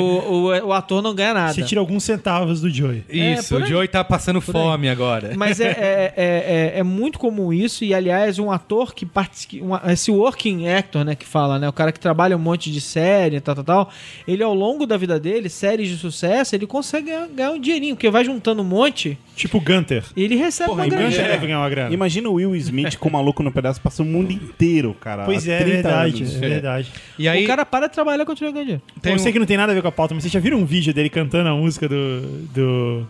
o, 0.00 0.02
o, 0.02 0.66
o 0.68 0.72
ator 0.72 1.02
não 1.02 1.14
ganha 1.14 1.34
nada. 1.34 1.52
Você 1.52 1.62
tira 1.62 1.80
alguns 1.80 2.04
centavos 2.04 2.60
do 2.60 2.70
Joey. 2.70 3.04
Isso, 3.08 3.54
por 3.54 3.60
o 3.62 3.64
aí. 3.64 3.70
Joey 3.70 3.88
tá 3.88 4.02
passando 4.04 4.40
Por 4.40 4.54
aí. 4.56 4.62
fome 4.62 4.88
agora. 4.88 5.32
Mas 5.36 5.60
é, 5.60 5.68
é, 5.68 6.12
é, 6.16 6.72
é- 6.76 6.78
é 6.78 6.82
muito 6.82 7.18
comum 7.18 7.52
isso, 7.52 7.84
e 7.84 7.94
aliás, 7.94 8.38
um 8.38 8.50
ator 8.50 8.94
que 8.94 9.04
participa. 9.06 9.82
Esse 9.90 10.10
working 10.10 10.68
actor, 10.68 11.04
né, 11.04 11.14
que 11.14 11.26
fala, 11.26 11.58
né? 11.58 11.68
O 11.68 11.72
cara 11.72 11.92
que 11.92 12.00
trabalha 12.00 12.36
um 12.36 12.40
monte 12.40 12.70
de 12.70 12.80
série, 12.80 13.40
tal, 13.40 13.54
tal, 13.56 13.64
tal. 13.64 13.90
Ele, 14.26 14.42
ao 14.42 14.54
longo 14.54 14.86
da 14.86 14.96
vida 14.96 15.18
dele, 15.20 15.48
séries 15.48 15.88
de 15.88 15.96
sucesso, 15.96 16.54
ele 16.54 16.66
consegue 16.66 17.06
ganhar, 17.10 17.28
ganhar 17.28 17.50
um 17.52 17.60
dinheirinho, 17.60 17.94
porque 17.94 18.10
vai 18.10 18.24
juntando 18.24 18.62
um 18.62 18.64
monte 18.64 19.18
Tipo 19.36 19.60
Gunter. 19.60 20.04
e 20.16 20.22
ele 20.22 20.36
recebe 20.36 20.70
Porra, 20.70 20.82
uma 20.82 20.88
grana. 20.88 21.04
Gunter 21.08 21.24
é. 21.24 21.28
deve 21.28 21.46
ganhar 21.46 21.58
uma 21.58 21.68
grana. 21.68 21.92
Imagina 21.94 22.28
o 22.28 22.34
Will 22.34 22.54
Smith 22.56 22.96
com 22.98 23.08
o 23.08 23.12
maluco 23.12 23.42
no 23.42 23.50
pedaço, 23.52 23.80
passou 23.80 24.04
o 24.06 24.08
mundo 24.08 24.32
inteiro, 24.32 24.94
cara. 25.00 25.24
Pois 25.24 25.46
é, 25.48 25.54
é 25.54 25.64
30 25.64 25.72
verdade. 25.72 26.22
anos. 26.22 26.33
É 26.36 26.48
verdade. 26.48 26.90
E 27.18 27.28
aí, 27.28 27.44
O 27.44 27.46
cara 27.46 27.64
para 27.66 27.86
de 27.86 27.92
trabalhar 27.94 28.22
e 28.22 28.26
continua 28.26 28.52
ganhando 28.52 28.66
dinheiro. 28.66 28.82
Tem 29.00 29.12
eu 29.12 29.18
sei 29.18 29.30
um- 29.30 29.32
que 29.32 29.38
não 29.38 29.46
tem 29.46 29.56
nada 29.56 29.72
a 29.72 29.74
ver 29.74 29.82
com 29.82 29.88
a 29.88 29.92
pauta, 29.92 30.14
mas 30.14 30.22
vocês 30.24 30.32
já 30.32 30.40
viram 30.40 30.58
um 30.58 30.64
vídeo 30.64 30.92
dele 30.94 31.08
cantando 31.10 31.48
a 31.48 31.54
música 31.54 31.88
do. 31.88 32.22
do 32.54 33.06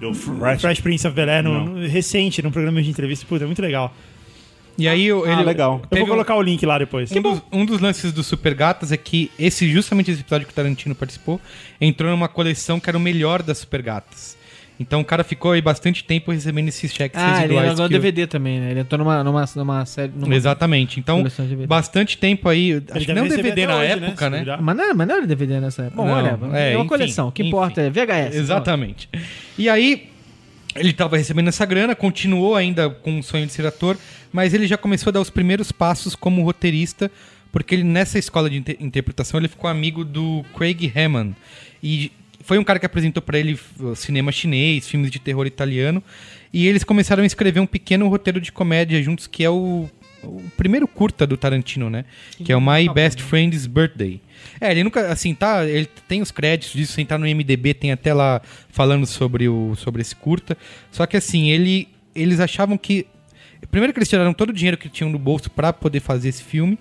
Do 0.00 0.12
Fresh, 0.14 0.60
Fresh. 0.60 0.80
Prince 0.80 1.06
of 1.06 1.14
Bel 1.16 1.28
Air, 1.30 1.42
no, 1.42 1.64
no- 1.64 1.86
recente, 1.88 2.42
num 2.42 2.50
programa 2.50 2.82
de 2.82 2.90
entrevista. 2.90 3.24
Puta, 3.26 3.44
é 3.44 3.46
muito 3.46 3.62
legal. 3.62 3.94
e 4.78 4.86
aí 4.86 5.06
ele, 5.08 5.30
Ah, 5.30 5.40
legal. 5.40 5.80
Eu 5.82 5.88
teve 5.88 6.00
vou 6.02 6.08
um- 6.08 6.10
colocar 6.12 6.34
o 6.36 6.42
link 6.42 6.66
lá 6.66 6.78
depois. 6.78 7.10
Um 7.10 7.22
dos, 7.22 7.42
um 7.50 7.64
dos 7.64 7.80
lances 7.80 8.12
do 8.12 8.22
Super 8.22 8.52
Gatas 8.54 8.92
é 8.92 8.96
que 8.98 9.30
esse 9.38 9.66
justamente 9.70 10.10
esse 10.10 10.20
episódio 10.20 10.46
que 10.46 10.52
o 10.52 10.54
Tarantino 10.54 10.94
participou 10.94 11.40
entrou 11.80 12.10
numa 12.10 12.28
coleção 12.28 12.78
que 12.78 12.90
era 12.90 12.98
o 12.98 13.00
melhor 13.00 13.42
das 13.42 13.56
Super 13.58 13.80
Gatas. 13.80 14.35
Então 14.78 15.00
o 15.00 15.04
cara 15.04 15.24
ficou 15.24 15.52
aí 15.52 15.62
bastante 15.62 16.04
tempo 16.04 16.30
recebendo 16.30 16.68
esses 16.68 16.92
cheques 16.92 17.18
Ah, 17.18 17.28
ele 17.28 17.54
residuais. 17.54 17.70
agora 17.70 17.88
que 17.88 17.94
o- 17.94 17.98
DVD 17.98 18.26
também, 18.26 18.60
né? 18.60 18.70
Ele 18.72 18.80
entrou 18.80 18.98
numa, 18.98 19.24
numa, 19.24 19.44
numa 19.56 19.86
série. 19.86 20.12
Numa... 20.14 20.34
Exatamente. 20.34 21.00
Então, 21.00 21.24
bastante 21.66 22.18
tempo 22.18 22.48
aí. 22.48 22.82
Acho 22.90 23.06
que 23.06 23.12
não 23.14 23.26
DVD 23.26 23.62
até 23.62 23.66
na 23.66 23.76
hoje, 23.78 23.92
época, 24.04 24.30
né? 24.30 24.36
Duvidar. 24.38 24.62
Mas 24.62 24.76
não, 24.76 24.94
mas 24.94 25.08
não 25.08 25.16
era 25.16 25.26
DVD 25.26 25.60
nessa 25.60 25.82
época. 25.84 25.96
Bom, 26.02 26.06
Não, 26.08 26.14
whatever. 26.14 26.54
é, 26.54 26.72
É, 26.72 26.76
uma 26.76 26.80
enfim, 26.80 26.88
coleção. 26.88 27.28
O 27.28 27.32
que 27.32 27.42
enfim. 27.42 27.48
importa 27.48 27.80
é 27.80 27.88
VHS. 27.90 28.36
Exatamente. 28.36 29.08
E 29.56 29.68
aí, 29.68 30.10
ele 30.74 30.90
estava 30.90 31.16
recebendo 31.16 31.48
essa 31.48 31.64
grana, 31.64 31.94
continuou 31.94 32.54
ainda 32.54 32.90
com 32.90 33.18
o 33.18 33.22
sonho 33.22 33.46
de 33.46 33.52
ser 33.52 33.64
ator, 33.64 33.96
mas 34.30 34.52
ele 34.52 34.66
já 34.66 34.76
começou 34.76 35.08
a 35.10 35.12
dar 35.14 35.20
os 35.22 35.30
primeiros 35.30 35.72
passos 35.72 36.14
como 36.14 36.42
roteirista, 36.42 37.10
porque 37.50 37.74
ele 37.74 37.82
nessa 37.84 38.18
escola 38.18 38.50
de 38.50 38.58
inter- 38.58 38.76
interpretação 38.78 39.40
ele 39.40 39.48
ficou 39.48 39.70
amigo 39.70 40.04
do 40.04 40.44
Craig 40.54 40.92
Hammond. 40.94 41.34
E 41.82 42.12
foi 42.46 42.58
um 42.58 42.64
cara 42.64 42.78
que 42.78 42.86
apresentou 42.86 43.20
para 43.20 43.38
ele 43.40 43.58
uh, 43.80 43.96
cinema 43.96 44.30
chinês, 44.30 44.86
filmes 44.86 45.10
de 45.10 45.18
terror 45.18 45.46
italiano, 45.48 46.00
e 46.52 46.64
eles 46.68 46.84
começaram 46.84 47.24
a 47.24 47.26
escrever 47.26 47.58
um 47.58 47.66
pequeno 47.66 48.08
roteiro 48.08 48.40
de 48.40 48.52
comédia 48.52 49.02
juntos, 49.02 49.26
que 49.26 49.42
é 49.42 49.50
o, 49.50 49.90
o 50.22 50.42
primeiro 50.56 50.86
curta 50.86 51.26
do 51.26 51.36
Tarantino, 51.36 51.90
né? 51.90 52.04
Que 52.44 52.52
é 52.52 52.56
o 52.56 52.60
My 52.60 52.88
Best 52.88 53.20
Friend's 53.20 53.66
Birthday. 53.66 54.20
É, 54.60 54.70
ele 54.70 54.84
nunca, 54.84 55.08
assim, 55.08 55.34
tá, 55.34 55.66
ele 55.66 55.88
tem 56.06 56.22
os 56.22 56.30
créditos 56.30 56.72
disso, 56.72 56.92
sem 56.92 57.02
estar 57.02 57.18
no 57.18 57.26
MDB, 57.26 57.74
tem 57.74 57.90
até 57.90 58.14
lá 58.14 58.40
falando 58.68 59.06
sobre, 59.06 59.48
o, 59.48 59.74
sobre 59.74 60.00
esse 60.00 60.14
curta. 60.14 60.56
Só 60.92 61.04
que 61.04 61.16
assim, 61.16 61.50
ele, 61.50 61.88
eles 62.14 62.38
achavam 62.38 62.78
que. 62.78 63.06
Primeiro 63.72 63.92
que 63.92 63.98
eles 63.98 64.08
tiraram 64.08 64.32
todo 64.32 64.50
o 64.50 64.52
dinheiro 64.52 64.76
que 64.76 64.88
tinham 64.88 65.10
no 65.10 65.18
bolso 65.18 65.50
pra 65.50 65.72
poder 65.72 65.98
fazer 65.98 66.28
esse 66.28 66.44
filme. 66.44 66.78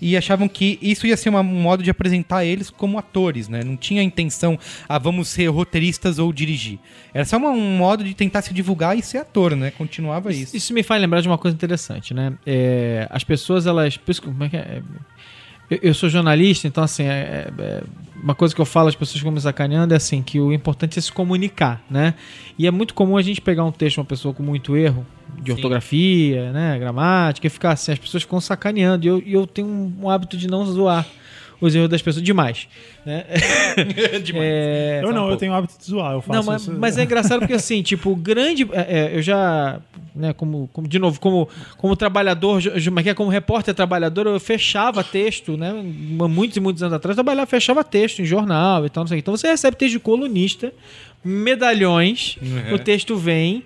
E 0.00 0.16
achavam 0.16 0.48
que 0.48 0.78
isso 0.80 1.06
ia 1.06 1.16
ser 1.16 1.30
um 1.30 1.42
modo 1.42 1.82
de 1.82 1.90
apresentar 1.90 2.44
eles 2.44 2.70
como 2.70 2.98
atores, 2.98 3.48
né? 3.48 3.62
Não 3.64 3.76
tinha 3.76 4.00
a 4.00 4.04
intenção, 4.04 4.58
ah, 4.88 4.98
vamos 4.98 5.28
ser 5.28 5.46
roteiristas 5.48 6.18
ou 6.18 6.32
dirigir. 6.32 6.78
Era 7.12 7.24
só 7.24 7.36
uma- 7.36 7.50
um 7.50 7.76
modo 7.76 8.04
de 8.04 8.14
tentar 8.14 8.42
se 8.42 8.52
divulgar 8.54 8.96
e 8.96 9.02
ser 9.02 9.18
ator, 9.18 9.56
né? 9.56 9.70
Continuava 9.70 10.32
isso. 10.32 10.56
Isso 10.56 10.72
me 10.72 10.82
faz 10.82 11.00
lembrar 11.00 11.20
de 11.20 11.28
uma 11.28 11.38
coisa 11.38 11.54
interessante, 11.54 12.14
né? 12.14 12.32
É, 12.46 13.06
as 13.10 13.24
pessoas, 13.24 13.66
elas. 13.66 13.98
isso 14.08 14.22
Como 14.22 14.44
é 14.44 14.48
que 14.48 14.56
é? 14.56 14.82
Eu, 15.70 15.78
eu 15.82 15.94
sou 15.94 16.08
jornalista, 16.08 16.66
então, 16.66 16.82
assim, 16.84 17.04
é- 17.04 17.50
é- 17.58 17.62
é 17.62 17.82
uma 18.22 18.34
coisa 18.34 18.54
que 18.54 18.60
eu 18.60 18.64
falo, 18.64 18.88
as 18.88 18.94
pessoas 18.96 19.18
ficam 19.18 19.30
me 19.32 19.40
sacaneando, 19.40 19.94
é 19.94 19.96
assim, 19.96 20.22
que 20.22 20.40
o 20.40 20.52
importante 20.52 20.98
é 20.98 21.02
se 21.02 21.12
comunicar, 21.12 21.82
né? 21.90 22.14
E 22.58 22.66
é 22.66 22.70
muito 22.70 22.94
comum 22.94 23.16
a 23.16 23.22
gente 23.22 23.40
pegar 23.40 23.64
um 23.64 23.70
texto 23.70 23.94
de 23.94 24.00
uma 24.00 24.06
pessoa 24.06 24.34
com 24.34 24.42
muito 24.42 24.76
erro 24.76 25.06
de 25.40 25.52
ortografia, 25.52 26.50
né? 26.52 26.78
Gramática, 26.78 27.46
e 27.46 27.50
ficar 27.50 27.72
assim, 27.72 27.92
as 27.92 27.98
pessoas 27.98 28.22
ficam 28.24 28.40
sacaneando. 28.40 29.04
E 29.04 29.08
eu, 29.08 29.22
eu 29.26 29.46
tenho 29.46 29.68
um 30.00 30.10
hábito 30.10 30.36
de 30.36 30.48
não 30.48 30.64
zoar 30.66 31.06
os 31.60 31.74
erros 31.74 31.88
das 31.88 32.02
pessoas 32.02 32.24
demais. 32.24 32.68
Né? 33.04 33.24
É, 34.34 35.00
eu 35.02 35.12
não, 35.12 35.30
eu 35.30 35.36
tenho 35.36 35.52
o 35.52 35.54
hábito 35.54 35.74
de 35.78 35.84
zoar. 35.84 36.12
Eu 36.12 36.20
faço 36.20 36.38
não, 36.38 36.52
mas, 36.52 36.62
isso. 36.62 36.76
mas 36.78 36.98
é 36.98 37.04
engraçado 37.04 37.40
porque 37.40 37.54
assim, 37.54 37.82
tipo, 37.82 38.10
o 38.10 38.16
grande. 38.16 38.68
é, 38.72 38.98
é, 38.98 39.16
eu 39.16 39.22
já. 39.22 39.80
né? 40.14 40.32
Como, 40.32 40.68
como 40.72 40.86
de 40.86 40.98
novo, 40.98 41.18
como, 41.20 41.48
como 41.76 41.96
trabalhador, 41.96 42.62
como 42.62 43.00
é 43.00 43.02
que 43.02 43.10
é? 43.10 43.14
como 43.14 43.30
repórter 43.30 43.74
trabalhador, 43.74 44.26
eu 44.26 44.38
fechava 44.40 45.02
texto, 45.02 45.56
né? 45.56 45.72
Muitos 45.72 46.56
e 46.56 46.60
muitos 46.60 46.82
anos 46.82 46.94
atrás, 46.94 47.16
eu 47.16 47.24
trabalhava, 47.24 47.46
fechava 47.46 47.82
texto 47.84 48.20
em 48.20 48.24
jornal 48.24 48.84
e 48.84 48.90
tal, 48.90 49.04
não 49.04 49.08
sei. 49.08 49.18
Então 49.18 49.36
você 49.36 49.48
recebe 49.48 49.76
texto 49.76 49.92
de 49.92 50.00
colunista, 50.00 50.72
medalhões, 51.24 52.38
o 52.72 52.78
texto 52.78 53.16
vem. 53.16 53.62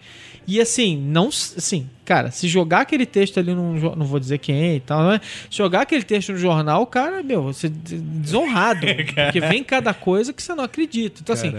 E 0.47 0.61
assim, 0.61 0.97
não. 0.97 1.29
Assim, 1.29 1.89
cara, 2.05 2.31
se 2.31 2.49
jogar 2.49 2.81
aquele 2.81 3.07
texto 3.07 3.39
ali 3.39 3.55
num. 3.55 3.75
Não 3.97 4.05
vou 4.07 4.19
dizer 4.19 4.39
quem 4.39 4.77
e 4.77 4.81
tal, 4.81 5.03
né? 5.09 5.21
Jogar 5.51 5.83
aquele 5.83 6.03
texto 6.03 6.33
no 6.33 6.39
jornal, 6.39 6.87
cara, 6.87 7.23
meu, 7.23 7.43
você 7.45 7.69
de- 7.69 7.99
desonrado. 7.99 8.87
porque 9.25 9.41
vem 9.41 9.63
cada 9.65 9.95
coisa 9.95 10.33
que 10.33 10.43
você 10.43 10.55
não 10.55 10.65
acredita. 10.65 11.21
Então, 11.23 11.33
assim, 11.35 11.53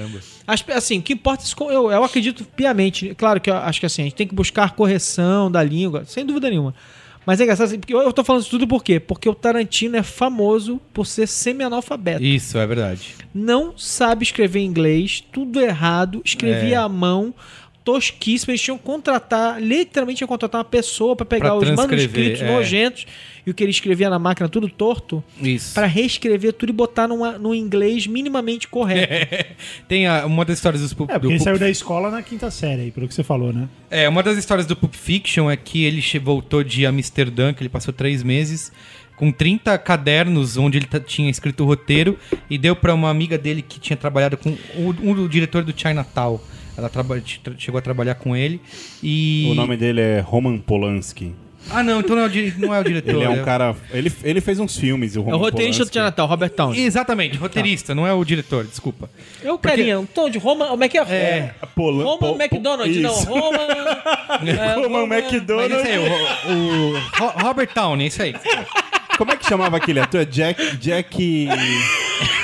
as- 0.48 0.64
assim, 0.70 1.00
o 1.00 1.02
que 1.02 1.14
importa, 1.14 1.44
é 1.44 1.46
isso, 1.46 1.56
eu, 1.62 1.92
eu 1.92 2.04
acredito 2.04 2.44
piamente. 2.46 3.14
Claro 3.16 3.40
que 3.42 3.50
eu 3.50 3.56
acho 3.58 3.80
que 3.80 3.86
assim, 3.86 4.02
a 4.02 4.06
gente 4.06 4.16
tem 4.16 4.28
que 4.28 4.36
buscar 4.36 4.72
correção 4.72 5.50
da 5.52 5.64
língua, 5.64 6.04
sem 6.06 6.26
dúvida 6.26 6.50
nenhuma. 6.50 6.74
Mas 7.26 7.40
é 7.40 7.44
engraçado, 7.44 7.68
assim, 7.68 7.80
porque 7.80 7.94
eu, 7.94 8.02
eu 8.02 8.12
tô 8.12 8.22
falando 8.22 8.42
isso 8.42 8.50
tudo 8.52 8.68
por 8.68 8.84
quê? 8.84 9.00
Porque 9.00 9.30
o 9.30 9.34
Tarantino 9.34 9.96
é 9.96 10.04
famoso 10.04 10.82
por 10.94 11.06
ser 11.08 11.26
semi-analfabeto 11.26 12.22
Isso, 12.22 12.58
é 12.58 12.68
verdade. 12.68 13.16
não 13.34 13.78
sabe 13.78 14.24
escrever 14.24 14.60
inglês, 14.60 15.24
tudo 15.32 15.62
errado, 15.62 16.22
escrevia 16.26 16.76
É. 16.76 16.80
à 16.80 16.90
mão, 16.90 17.34
tosquíssimo. 17.84 18.52
Eles 18.52 18.62
tinham 18.62 18.78
que 18.78 18.84
contratar, 18.84 19.62
literalmente 19.62 20.18
tinham 20.20 20.28
que 20.28 20.32
contratar 20.32 20.60
uma 20.60 20.66
pessoa 20.66 21.16
para 21.16 21.26
pegar 21.26 21.50
Pra 21.50 21.58
os 21.58 21.70
manuscritos 21.72 22.42
é. 22.42 22.52
nojentos 22.52 23.06
e 23.46 23.52
o 23.52 23.54
que 23.54 23.62
ele 23.64 23.72
escrevia 23.72 24.10
na 24.10 24.18
máquina 24.18 24.48
tudo 24.48 24.70
torto, 24.70 25.22
para 25.74 25.86
reescrever 25.86 26.54
tudo 26.54 26.70
e 26.70 26.74
botar 26.74 27.08
numa, 27.08 27.34
num 27.38 27.54
inglês 27.54 28.08
minimamente 28.08 28.68
correto. 28.68 29.46
Tem 29.88 30.08
a- 30.08 30.26
uma 30.26 30.46
das 30.46 30.58
histórias 30.58 30.82
dos 30.82 30.94
Pulp, 30.94 31.10
É, 31.10 31.14
porque 31.14 31.28
do 31.28 31.32
ele 31.32 31.38
Pulp- 31.40 31.44
saiu 31.50 31.60
da 31.60 31.70
escola 31.70 32.10
na 32.10 32.22
quinta 32.22 32.50
série 32.50 32.84
aí, 32.84 32.92
pelo 32.92 33.08
que 33.08 33.14
você 33.14 33.24
falou, 33.24 33.52
né? 33.52 33.68
É, 33.92 34.08
uma 34.08 34.24
das 34.24 34.38
histórias 34.38 34.66
do 34.66 34.76
Pulp 34.76 34.94
Fiction 34.96 35.52
é 35.52 35.58
que 35.58 35.84
ele 35.84 36.02
voltou 36.20 36.64
de 36.64 36.86
Amsterdã, 36.86 37.54
que 37.54 37.62
ele 37.62 37.70
passou 37.70 37.94
três 37.94 38.24
meses, 38.24 38.72
com 39.18 39.32
30 39.32 39.78
cadernos 39.78 40.58
onde 40.58 40.78
ele 40.78 40.88
tinha 41.06 41.30
escrito 41.30 41.64
o 41.64 41.68
roteiro 41.68 42.18
e 42.50 42.58
deu 42.58 42.76
pra 42.76 42.94
uma 42.94 43.10
amiga 43.10 43.38
dele 43.38 43.62
que 43.62 43.80
tinha 43.80 43.96
trabalhado 43.98 44.38
com 44.38 44.50
o, 44.76 44.90
um 45.04 45.14
do 45.14 45.28
diretor 45.30 45.64
do 45.64 45.74
Chinatown. 45.78 46.40
Ela 46.78 46.92
chegou 47.58 47.78
a 47.78 47.82
trabalhar 47.82 48.16
com 48.16 48.36
ele 48.36 48.60
e... 49.02 49.48
O 49.52 49.54
nome 49.56 49.78
dele 49.78 50.02
é 50.02 50.20
Roman 50.20 50.58
Polanski. 50.58 51.34
Ah, 51.70 51.82
não, 51.82 52.02
então 52.02 52.14
não 52.16 52.24
é 52.24 52.26
o, 52.26 52.30
di- 52.30 52.54
não 52.58 52.74
é 52.76 52.80
o 52.80 52.84
diretor. 52.84 53.16
Ele 53.16 53.24
é 53.24 53.30
um 53.30 53.42
cara. 53.42 53.74
Ele, 53.92 54.12
ele 54.24 54.42
fez 54.42 54.60
uns 54.60 54.76
filmes, 54.78 55.16
o 55.16 55.20
É 55.22 55.24
Roman 55.24 55.38
o 55.38 55.40
roteirista 55.40 55.86
do 55.86 55.90
Polanski. 55.92 56.00
Natal, 56.12 56.28
Robert 56.28 56.50
Townshend. 56.50 56.86
Exatamente, 56.86 57.38
roteirista, 57.38 57.96
não 57.96 58.06
é 58.06 58.12
o 58.14 58.22
diretor, 58.26 58.66
desculpa. 58.66 59.10
É 59.42 59.50
o 59.50 59.58
carinha, 59.58 59.98
um 59.98 60.06
tom 60.06 60.30
de 60.30 60.38
Roma, 60.38 60.68
como 60.68 60.84
é 60.84 60.90
que 60.90 60.98
é? 60.98 61.02
É, 61.04 61.54
Polan- 61.74 62.04
Roma 62.04 62.18
Po- 62.18 62.34
Po- 62.36 62.42
McDonald, 62.44 63.00
não, 63.00 63.12
Isso. 63.14 63.26
Roma... 63.30 63.58
é, 64.46 64.74
Roman 64.76 65.08
Mas 65.08 65.24
McDonald. 65.32 65.74
esse 65.74 65.88
aí, 65.88 66.00
o, 66.00 66.52
o 66.52 67.00
Ro- 67.18 67.34
Robert 67.44 67.70
Downey, 67.74 68.08
isso 68.08 68.22
aí. 68.22 68.36
Como 69.18 69.32
é 69.32 69.38
que 69.38 69.48
chamava 69.48 69.78
aquele 69.78 70.02
ator? 70.02 70.26
Jack. 70.26 70.76
Jack. 70.78 71.48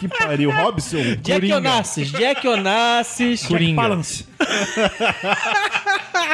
Que 0.00 0.08
pariu. 0.08 0.50
Robson? 0.50 0.96
Jack 1.22 1.32
Coringa. 1.40 1.56
Onassis, 1.58 2.10
Jack 2.10 2.48
Onassis. 2.48 3.44
Coringa. 3.46 3.82
Balance. 3.82 4.24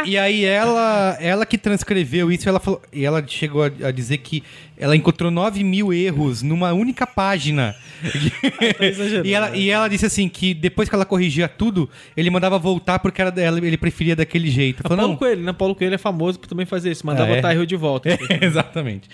E 0.04 0.16
aí 0.16 0.44
ela, 0.44 1.16
ela 1.20 1.44
que 1.44 1.58
transcreveu 1.58 2.30
isso, 2.30 2.48
ela 2.48 2.60
falou, 2.60 2.80
e 2.92 3.04
ela 3.04 3.24
chegou 3.26 3.64
a, 3.64 3.66
a 3.88 3.90
dizer 3.90 4.18
que 4.18 4.42
ela 4.78 4.94
encontrou 4.94 5.30
9 5.30 5.64
mil 5.64 5.92
erros 5.92 6.42
numa 6.42 6.72
única 6.72 7.06
página. 7.06 7.74
e, 9.24 9.32
ela, 9.32 9.56
e 9.56 9.70
ela 9.70 9.88
disse 9.88 10.06
assim 10.06 10.28
que 10.28 10.54
depois 10.54 10.88
que 10.88 10.94
ela 10.94 11.04
corrigia 11.04 11.48
tudo, 11.48 11.88
ele 12.16 12.30
mandava 12.30 12.58
voltar 12.58 12.98
porque 12.98 13.20
era 13.20 13.30
dela, 13.32 13.58
ele 13.58 13.76
preferia 13.76 14.14
daquele 14.14 14.50
jeito. 14.50 14.82
Falou, 14.82 14.96
Paulo 14.96 15.12
não, 15.12 15.18
Coelho, 15.18 15.42
né? 15.42 15.52
Paulo 15.52 15.74
Coelho 15.74 15.94
é 15.94 15.98
famoso 15.98 16.38
por 16.38 16.46
também 16.46 16.66
fazer 16.66 16.92
isso, 16.92 17.06
mandar 17.06 17.24
Ah, 17.24 17.28
é? 17.30 17.36
botar 17.36 17.54
erro 17.54 17.66
de 17.66 17.76
volta. 17.76 18.08
Exatamente. 18.40 19.08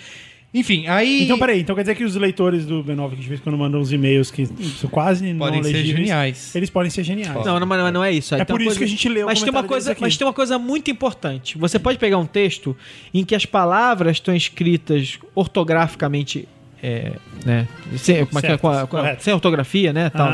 Enfim, 0.53 0.85
aí 0.87 1.23
Então, 1.23 1.39
peraí, 1.39 1.61
então 1.61 1.75
quer 1.75 1.81
dizer 1.81 1.95
que 1.95 2.03
os 2.03 2.15
leitores 2.15 2.63
do 2.65 2.83
B9 2.83 3.11
que 3.11 3.15
de 3.15 3.27
vez 3.27 3.39
quando 3.39 3.57
mandam 3.57 3.81
uns 3.81 3.91
e-mails 3.91 4.29
que 4.29 4.45
são 4.45 4.87
quase 4.89 5.33
Podem 5.33 5.57
não 5.61 5.63
ser 5.67 5.73
legíveis, 5.73 5.97
geniais. 5.97 6.55
Eles 6.55 6.69
podem 6.69 6.91
ser 6.91 7.03
geniais. 7.03 7.43
Não, 7.43 7.59
não, 7.59 7.65
mas 7.65 7.91
não 7.91 8.03
é 8.03 8.11
isso. 8.11 8.35
Aí 8.35 8.41
É 8.41 8.45
tem 8.45 8.55
por 8.55 8.61
isso 8.61 8.77
que 8.77 8.83
a 8.83 8.87
gente 8.87 9.09
leu 9.09 9.23
o 9.25 9.29
mas 9.29 9.41
tem 9.41 9.49
uma 9.49 9.63
coisa. 9.63 9.95
Mas 9.99 10.15
tem 10.15 10.27
uma 10.27 10.33
coisa 10.33 10.59
muito 10.59 10.91
importante. 10.91 11.57
Você 11.57 11.79
pode 11.79 11.97
pegar 11.97 12.19
um 12.19 12.25
texto 12.27 12.77
em 13.11 13.25
que 13.25 13.33
as 13.33 13.47
palavras 13.47 14.17
estão 14.17 14.35
escritas 14.35 15.17
ortograficamente, 15.33 16.47
é, 16.83 17.13
né? 17.43 17.67
Sem, 17.97 18.23
como 18.25 18.39
é 18.45 18.51
é? 18.51 18.57
Com 18.57 18.69
a- 18.69 18.85
com 18.85 18.97
a- 18.97 19.17
sem 19.17 19.33
ortografia, 19.33 19.91
né? 19.91 20.11
Tal, 20.11 20.33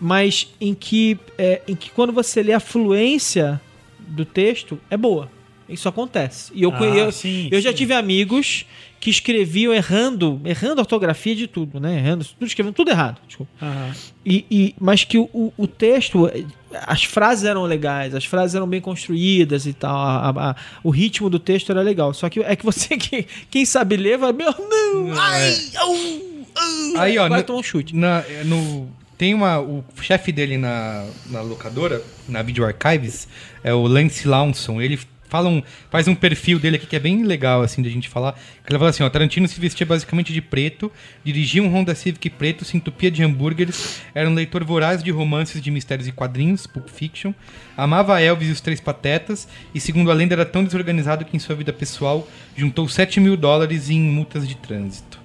mas 0.00 0.48
em 0.60 0.72
que, 0.74 1.18
é, 1.36 1.60
em 1.68 1.76
que 1.76 1.90
quando 1.90 2.12
você 2.12 2.42
lê 2.42 2.52
a 2.52 2.60
fluência 2.60 3.60
do 4.00 4.24
texto, 4.24 4.80
é 4.90 4.96
boa. 4.96 5.30
Isso 5.68 5.88
acontece. 5.88 6.52
E 6.54 6.62
eu, 6.62 6.72
Ah, 6.74 6.84
eu, 6.84 7.12
sim, 7.12 7.48
eu 7.50 7.60
já 7.60 7.70
sim. 7.70 7.76
tive 7.76 7.94
amigos 7.94 8.66
que 9.00 9.10
escreviam 9.10 9.74
errando, 9.74 10.40
errando 10.44 10.80
a 10.80 10.82
ortografia 10.82 11.34
de 11.34 11.46
tudo, 11.48 11.80
né? 11.80 11.96
Errando, 11.98 12.24
tudo 12.24 12.46
escrevendo 12.46 12.74
tudo 12.74 12.90
errado. 12.90 13.18
Desculpa. 13.26 13.50
Aham. 13.60 13.92
E, 14.24 14.44
e- 14.48 14.74
mas 14.80 15.02
que 15.02 15.18
o, 15.18 15.52
o- 15.56 15.66
texto, 15.66 16.30
as 16.86 17.02
frases 17.02 17.44
eram 17.44 17.64
legais, 17.64 18.14
as 18.14 18.24
frases 18.24 18.54
eram 18.54 18.66
bem 18.68 18.80
construídas 18.80 19.66
e 19.66 19.72
tal, 19.72 19.96
a- 19.96 20.28
a- 20.30 20.50
a- 20.50 20.56
o 20.84 20.90
ritmo 20.90 21.28
do 21.28 21.38
texto 21.40 21.70
era 21.72 21.80
legal. 21.82 22.14
Só 22.14 22.28
que 22.28 22.40
é 22.40 22.54
que 22.54 22.64
você, 22.64 22.94
que, 22.96 23.26
quem 23.50 23.64
sabe 23.64 23.96
ler, 23.96 24.18
vai, 24.18 24.32
meu, 24.32 24.52
não, 24.56 25.18
ai, 25.20 25.56
au", 25.76 25.94
Aí, 26.98 27.18
ó, 27.18 27.28
vai 27.28 27.40
no- 27.40 27.46
tomar 27.46 27.58
um 27.58 27.62
chute. 27.62 27.96
Na, 27.96 28.22
no, 28.44 28.88
tem 29.18 29.34
uma. 29.34 29.58
O 29.58 29.82
chefe 30.00 30.30
dele 30.30 30.56
na, 30.56 31.06
na 31.30 31.40
locadora, 31.40 32.02
na 32.28 32.40
Video 32.42 32.64
Archives, 32.64 33.26
é 33.64 33.72
o 33.74 33.82
Lance 33.86 34.28
Launson. 34.28 34.80
Ele 34.80 34.98
fala 35.32 35.48
um, 35.48 35.62
faz 35.90 36.06
um 36.06 36.14
perfil 36.14 36.58
dele 36.58 36.76
aqui 36.76 36.86
que 36.86 36.94
é 36.94 36.98
bem 36.98 37.24
legal, 37.24 37.62
assim, 37.62 37.80
de 37.80 37.88
a 37.88 37.90
gente 37.90 38.06
falar. 38.06 38.38
Ele 38.68 38.78
fala 38.78 38.90
assim: 38.90 39.02
ó, 39.02 39.08
Tarantino 39.08 39.48
se 39.48 39.58
vestia 39.58 39.86
basicamente 39.86 40.30
de 40.30 40.42
preto, 40.42 40.92
dirigia 41.24 41.62
um 41.62 41.74
Honda 41.74 41.94
Civic 41.94 42.28
preto, 42.28 42.66
se 42.66 42.76
entupia 42.76 43.10
de 43.10 43.22
hambúrgueres, 43.22 44.02
era 44.14 44.28
um 44.28 44.34
leitor 44.34 44.62
voraz 44.62 45.02
de 45.02 45.10
romances 45.10 45.62
de 45.62 45.70
mistérios 45.70 46.06
e 46.06 46.12
quadrinhos, 46.12 46.66
Pulp 46.66 46.86
Fiction, 46.86 47.32
amava 47.74 48.20
Elvis 48.20 48.50
e 48.50 48.52
os 48.52 48.60
Três 48.60 48.78
Patetas, 48.78 49.48
e 49.74 49.80
segundo 49.80 50.10
a 50.10 50.14
lenda 50.14 50.34
era 50.34 50.44
tão 50.44 50.62
desorganizado 50.62 51.24
que 51.24 51.34
em 51.34 51.40
sua 51.40 51.56
vida 51.56 51.72
pessoal 51.72 52.28
juntou 52.54 52.86
7 52.86 53.18
mil 53.18 53.34
dólares 53.34 53.88
em 53.88 54.00
multas 54.00 54.46
de 54.46 54.54
trânsito. 54.56 55.18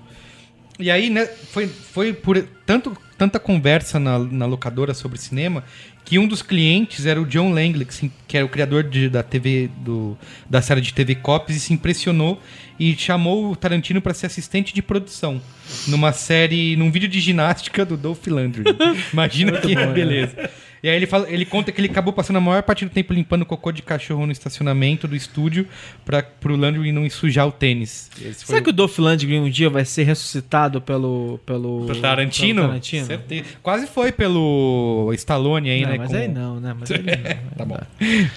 E 0.79 0.89
aí, 0.89 1.09
né, 1.09 1.25
foi, 1.25 1.67
foi 1.67 2.13
por 2.13 2.41
tanto, 2.65 2.95
tanta 3.17 3.39
conversa 3.39 3.99
na, 3.99 4.19
na 4.19 4.45
locadora 4.45 4.93
sobre 4.93 5.17
cinema 5.17 5.63
que 6.05 6.17
um 6.17 6.25
dos 6.27 6.41
clientes 6.41 7.05
era 7.05 7.21
o 7.21 7.25
John 7.25 7.49
Langley, 7.51 7.83
que, 7.85 7.93
se- 7.93 8.11
que 8.27 8.37
era 8.37 8.45
o 8.45 8.49
criador 8.49 8.83
de- 8.83 9.09
da 9.09 9.21
TV 9.23 9.69
do, 9.79 10.17
da 10.49 10.61
série 10.61 10.79
de 10.79 10.93
TV 10.93 11.15
Cops 11.15 11.55
e 11.55 11.59
se 11.59 11.73
impressionou 11.73 12.41
e 12.79 12.95
chamou 12.95 13.51
o 13.51 13.55
Tarantino 13.55 14.01
para 14.01 14.13
ser 14.13 14.27
assistente 14.27 14.73
de 14.73 14.81
produção 14.81 15.41
numa 15.87 16.13
série, 16.13 16.77
num 16.77 16.89
vídeo 16.91 17.09
de 17.09 17.19
ginástica 17.19 17.83
do 17.83 17.97
Dolph 17.97 18.25
Lundgren. 18.27 18.73
Imagina 19.11 19.59
que 19.59 19.75
beleza. 19.75 20.49
E 20.87 20.89
aí 20.89 20.95
ele, 20.95 21.05
fala, 21.05 21.29
ele 21.29 21.43
conta 21.43 21.69
que 21.69 21.81
ele 21.81 21.89
acabou 21.89 22.13
passando 22.13 22.37
a 22.37 22.39
maior 22.39 22.63
parte 22.63 22.85
do 22.85 22.89
tempo 22.89 23.11
limpando 23.11 23.45
cocô 23.45 23.73
de 23.73 23.81
cachorro 23.81 24.25
no 24.25 24.31
estacionamento 24.31 25.05
do 25.05 25.17
estúdio 25.17 25.67
para 26.05 26.23
pro 26.23 26.55
Landry 26.55 26.93
não 26.93 27.09
sujar 27.09 27.45
o 27.45 27.51
tênis. 27.51 28.09
Esse 28.21 28.45
foi 28.45 28.55
Será 28.55 28.61
que 28.61 28.69
o 28.69 28.71
Dolph 28.73 28.97
Lundgren 28.97 29.41
um 29.41 29.49
dia 29.49 29.69
vai 29.69 29.83
ser 29.83 30.03
ressuscitado 30.03 30.79
pelo 30.79 31.41
pelo, 31.45 31.87
Pro 31.87 31.99
Tarantino? 31.99 32.55
pelo 32.61 32.67
Tarantino? 32.69 33.05
Certeza. 33.05 33.43
Quase 33.61 33.85
foi 33.85 34.13
pelo 34.13 35.11
Stallone 35.15 35.69
aí, 35.71 35.81
Não, 35.81 35.89
né? 35.89 35.97
mas 35.97 36.07
com- 36.09 36.15
aí 36.15 36.27
não, 36.29 36.59
né? 36.61 36.73
Mas 36.79 36.89
aí 36.89 36.99
não. 37.03 37.57
Tá 37.57 37.65
bom. 37.65 37.79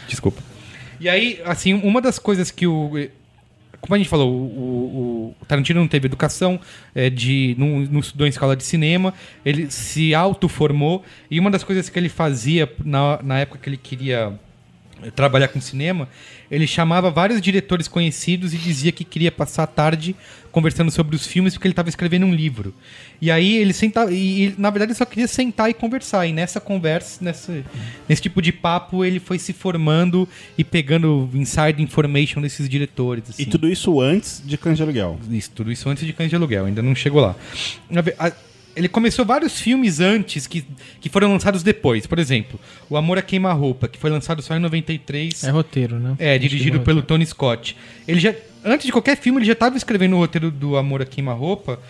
Desculpa. 0.08 0.42
E 0.98 1.08
aí, 1.08 1.40
assim, 1.44 1.74
uma 1.74 2.00
das 2.00 2.18
coisas 2.18 2.50
que 2.50 2.66
o. 2.66 2.90
Como 3.80 3.94
a 3.94 3.98
gente 3.98 4.08
falou, 4.10 4.30
o, 4.30 5.34
o- 5.40 5.46
Tarantino 5.46 5.80
não 5.80 5.88
teve 5.88 6.06
educação, 6.06 6.60
é, 6.94 7.08
de, 7.10 7.54
não, 7.58 7.80
não 7.80 8.00
estudou 8.00 8.26
em 8.26 8.30
escola 8.30 8.54
de 8.54 8.62
cinema, 8.62 9.12
ele 9.44 9.70
se 9.70 10.14
autoformou, 10.14 11.04
e 11.30 11.40
uma 11.40 11.50
das 11.50 11.64
coisas 11.64 11.88
que 11.88 11.98
ele 11.98 12.08
fazia 12.08 12.70
na, 12.84 13.20
na 13.22 13.38
época 13.40 13.58
que 13.58 13.68
ele 13.68 13.76
queria 13.76 14.38
trabalhar 15.14 15.48
com 15.48 15.60
cinema, 15.60 16.08
ele 16.50 16.66
chamava 16.66 17.10
vários 17.10 17.40
diretores 17.40 17.86
conhecidos 17.88 18.52
e 18.54 18.56
dizia 18.56 18.92
que 18.92 19.04
queria 19.04 19.30
passar 19.32 19.62
a 19.62 19.66
tarde 19.66 20.14
conversando 20.50 20.90
sobre 20.90 21.14
os 21.14 21.24
filmes 21.26 21.54
porque 21.54 21.68
ele 21.68 21.72
estava 21.72 21.88
escrevendo 21.88 22.26
um 22.26 22.34
livro. 22.34 22.74
E 23.20 23.30
aí 23.30 23.56
ele 23.56 23.72
sentava 23.72 24.12
e, 24.12 24.52
na 24.58 24.68
verdade 24.70 24.90
ele 24.90 24.98
só 24.98 25.04
queria 25.04 25.28
sentar 25.28 25.70
e 25.70 25.74
conversar. 25.74 26.26
E 26.26 26.32
nessa 26.32 26.60
conversa, 26.60 27.24
nessa, 27.24 27.64
nesse 28.08 28.22
tipo 28.22 28.42
de 28.42 28.50
papo, 28.52 29.04
ele 29.04 29.20
foi 29.20 29.38
se 29.38 29.52
formando 29.52 30.28
e 30.58 30.64
pegando 30.64 31.30
inside 31.34 31.80
information 31.82 32.40
desses 32.42 32.68
diretores. 32.68 33.30
assim. 33.30 33.42
E 33.42 33.46
tudo 33.46 33.68
isso 33.68 34.00
antes 34.00 34.42
de 34.44 34.58
Cães 34.58 34.76
de 34.76 34.82
Aluguel. 34.82 35.18
Isso, 35.30 35.50
tudo 35.54 35.70
isso 35.70 35.88
antes 35.88 36.04
de 36.04 36.12
Cães 36.12 36.30
de 36.30 36.36
Aluguel, 36.36 36.66
ainda 36.66 36.82
não 36.82 36.94
chegou 36.94 37.20
lá. 37.20 37.36
Ve- 37.88 38.14
a- 38.18 38.32
Ele 38.76 38.88
começou 38.88 39.24
vários 39.24 39.60
filmes 39.60 40.00
antes 40.00 40.46
que, 40.46 40.64
que 41.00 41.08
foram 41.08 41.32
lançados 41.32 41.62
depois. 41.62 42.06
Por 42.06 42.18
exemplo, 42.18 42.58
O 42.88 42.96
Amor 42.96 43.18
a 43.18 43.22
Queima-Roupa, 43.22 43.88
que 43.88 43.98
foi 43.98 44.10
lançado 44.10 44.40
só 44.42 44.54
em 44.54 44.60
93. 44.60 45.44
É 45.44 45.50
roteiro, 45.50 45.98
né? 45.98 46.14
É, 46.18 46.38
dirigido 46.38 46.78
é 46.78 46.80
pelo 46.80 47.02
Tony 47.02 47.26
Scott. 47.26 47.76
Ele 48.06 48.20
já, 48.20 48.34
antes 48.64 48.86
de 48.86 48.92
qualquer 48.92 49.16
filme, 49.16 49.38
ele 49.38 49.46
já 49.46 49.54
estava 49.54 49.76
escrevendo 49.76 50.16
o 50.16 50.18
roteiro 50.18 50.50
do 50.50 50.76
Amor 50.76 51.02
a 51.02 51.04
Queima-Roupa, 51.04 51.80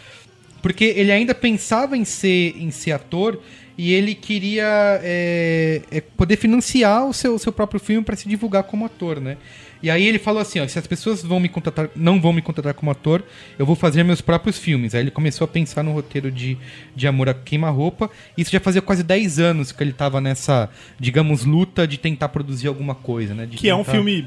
porque 0.62 0.84
ele 0.84 1.12
ainda 1.12 1.34
pensava 1.34 1.96
em 1.96 2.04
ser, 2.04 2.56
em 2.58 2.70
ser 2.70 2.92
ator 2.92 3.40
e 3.76 3.94
ele 3.94 4.14
queria 4.14 5.00
é, 5.02 5.80
é, 5.90 6.00
poder 6.00 6.36
financiar 6.36 7.06
o 7.06 7.14
seu, 7.14 7.38
seu 7.38 7.50
próprio 7.50 7.80
filme 7.80 8.04
para 8.04 8.14
se 8.14 8.28
divulgar 8.28 8.64
como 8.64 8.84
ator, 8.84 9.20
né? 9.20 9.38
E 9.82 9.90
aí 9.90 10.06
ele 10.06 10.18
falou 10.18 10.42
assim, 10.42 10.60
ó, 10.60 10.68
se 10.68 10.78
as 10.78 10.86
pessoas 10.86 11.22
vão 11.22 11.40
me 11.40 11.48
contratar, 11.48 11.88
não 11.96 12.20
vão 12.20 12.32
me 12.34 12.42
contratar 12.42 12.74
como 12.74 12.90
ator, 12.90 13.24
eu 13.58 13.64
vou 13.64 13.74
fazer 13.74 14.02
meus 14.02 14.20
próprios 14.20 14.58
filmes. 14.58 14.94
Aí 14.94 15.00
ele 15.02 15.10
começou 15.10 15.44
a 15.46 15.48
pensar 15.48 15.82
no 15.82 15.92
roteiro 15.92 16.30
de, 16.30 16.58
de 16.94 17.06
Amor 17.06 17.28
a 17.30 17.34
Queima-Roupa. 17.34 18.10
Isso 18.36 18.50
já 18.50 18.60
fazia 18.60 18.82
quase 18.82 19.02
10 19.02 19.38
anos 19.38 19.72
que 19.72 19.82
ele 19.82 19.92
tava 19.92 20.20
nessa, 20.20 20.68
digamos, 20.98 21.44
luta 21.44 21.86
de 21.86 21.96
tentar 21.98 22.28
produzir 22.28 22.68
alguma 22.68 22.94
coisa, 22.94 23.34
né? 23.34 23.46
De 23.46 23.56
Que 23.56 23.68
é 23.70 23.74
um 23.74 23.78
tentar- 23.78 23.92
filme 23.92 24.26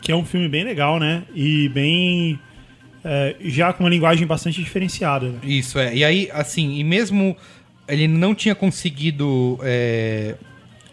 que 0.00 0.12
é 0.12 0.16
um 0.16 0.24
filme 0.24 0.48
bem 0.48 0.62
legal, 0.64 1.00
né? 1.00 1.24
E 1.34 1.68
bem 1.70 2.38
é, 3.02 3.36
já 3.46 3.72
com 3.72 3.82
uma 3.84 3.90
linguagem 3.90 4.26
bastante 4.26 4.62
diferenciada. 4.62 5.28
né? 5.28 5.38
Isso, 5.42 5.78
é. 5.78 5.94
E 5.94 6.04
aí, 6.04 6.28
assim, 6.32 6.78
e 6.78 6.84
mesmo 6.84 7.36
ele 7.88 8.06
não 8.06 8.34
tinha 8.34 8.54
conseguido 8.54 9.58
é, 9.62 10.34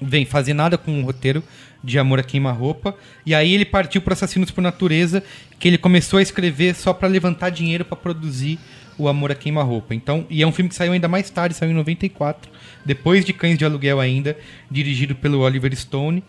bem, 0.02 0.26
fazer 0.26 0.54
nada 0.54 0.78
com 0.78 1.02
o 1.02 1.06
roteiro 1.06 1.44
de 1.84 1.98
Amor 1.98 2.20
a 2.20 2.24
Queima-Roupa, 2.24 2.96
e 3.26 3.34
aí 3.34 3.54
ele 3.54 3.66
partiu 3.66 4.02
para 4.02 4.14
Assassinos 4.14 4.52
por 4.52 4.62
Natureza, 4.62 5.24
que 5.60 5.68
ele 5.68 5.78
começou 5.78 6.20
a 6.20 6.22
escrever 6.22 6.76
só 6.76 6.94
para 6.94 7.08
levantar 7.08 7.50
dinheiro 7.50 7.84
para 7.84 7.96
produzir 7.96 8.60
o 8.98 9.08
Amor 9.08 9.32
a 9.32 9.36
Queima-Roupa. 9.36 9.96
Então, 9.96 10.26
e 10.30 10.42
é 10.42 10.48
um 10.48 10.52
filme 10.52 10.70
que 10.70 10.76
saiu 10.76 10.94
ainda 10.94 11.08
mais 11.08 11.30
tarde, 11.30 11.56
saiu 11.56 11.72
em 11.72 11.76
94, 11.76 12.52
depois 12.86 13.26
de 13.26 13.34
Cães 13.34 13.58
de 13.58 13.66
Aluguel 13.66 14.00
ainda, 14.00 14.38
dirigido 14.70 15.16
pelo 15.16 15.40
Oliver 15.40 15.76
Stone. 15.76 16.24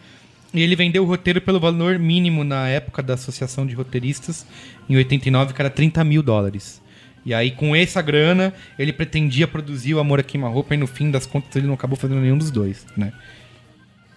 E 0.55 0.61
ele 0.61 0.77
vendeu 0.77 1.03
o 1.03 1.07
roteiro 1.07 1.41
pelo 1.41 1.59
valor 1.59 1.99
mínimo 1.99 2.45
na 2.45 2.69
época 2.69 3.03
da 3.03 3.15
Associação 3.15 3.67
de 3.67 3.75
Roteiristas, 3.75 4.47
em 4.89 4.97
89, 4.97 5.55
que 5.55 5.63
era 5.63 5.71
30 5.71 6.05
mil 6.05 6.23
dólares. 6.23 6.83
E 7.25 7.33
aí, 7.33 7.53
com 7.53 7.75
essa 7.75 8.03
grana, 8.03 8.53
ele 8.79 8.93
pretendia 8.93 9.47
produzir 9.47 9.95
o 9.95 10.01
Amor 10.01 10.21
a 10.21 10.23
Queima-Roupa 10.23 10.75
e 10.75 10.77
no 10.77 10.87
fim 10.87 11.11
das 11.11 11.25
contas 11.25 11.55
ele 11.57 11.67
não 11.67 11.75
acabou 11.75 11.97
fazendo 11.97 12.21
nenhum 12.21 12.37
dos 12.37 12.51
dois, 12.51 12.85
né? 12.97 13.13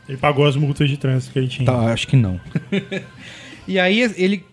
Ele 0.08 0.18
pagou 0.18 0.46
as 0.46 0.56
multas 0.56 0.90
de 0.90 0.98
trânsito 0.98 1.34
que 1.34 1.40
ele 1.40 1.48
tinha. 1.48 1.66
Tá, 1.66 1.92
acho 1.92 2.08
que 2.08 2.16
não. 2.16 2.40
e 3.68 3.80
aí, 3.80 4.02
ele, 4.18 4.44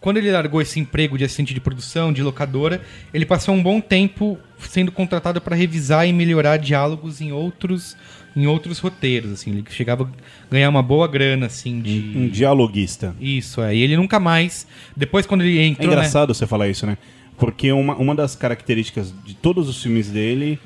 quando 0.00 0.16
ele 0.16 0.30
largou 0.30 0.60
esse 0.60 0.78
emprego 0.78 1.18
de 1.18 1.24
assistente 1.24 1.52
de 1.52 1.60
produção, 1.60 2.12
de 2.12 2.22
locadora, 2.22 2.80
ele 3.12 3.26
passou 3.26 3.54
um 3.54 3.62
bom 3.62 3.80
tempo 3.80 4.38
sendo 4.58 4.92
contratado 4.92 5.40
para 5.40 5.56
revisar 5.56 6.06
e 6.06 6.12
melhorar 6.12 6.56
diálogos 6.56 7.20
em 7.20 7.32
outros, 7.32 7.96
em 8.36 8.46
outros 8.46 8.78
roteiros, 8.78 9.32
assim. 9.32 9.50
Ele 9.50 9.64
chegava 9.70 10.04
a 10.04 10.52
ganhar 10.52 10.68
uma 10.68 10.82
boa 10.82 11.08
grana, 11.08 11.46
assim, 11.46 11.80
de... 11.80 12.12
Um 12.16 12.28
dialoguista. 12.28 13.14
Isso, 13.20 13.60
é. 13.60 13.74
E 13.74 13.82
ele 13.82 13.96
nunca 13.96 14.20
mais... 14.20 14.66
Depois, 14.96 15.26
quando 15.26 15.42
ele 15.42 15.58
É 15.58 15.66
entrou... 15.66 15.88
né? 15.88 15.94
engraçado 15.94 16.32
você 16.32 16.46
falar 16.46 16.68
isso, 16.68 16.86
né? 16.86 16.96
Porque 17.38 17.72
uma, 17.72 17.96
uma 17.96 18.14
das 18.14 18.36
características 18.36 19.12
de 19.24 19.34
todos 19.34 19.68
os 19.68 19.82
filmes 19.82 20.10
dele 20.10 20.60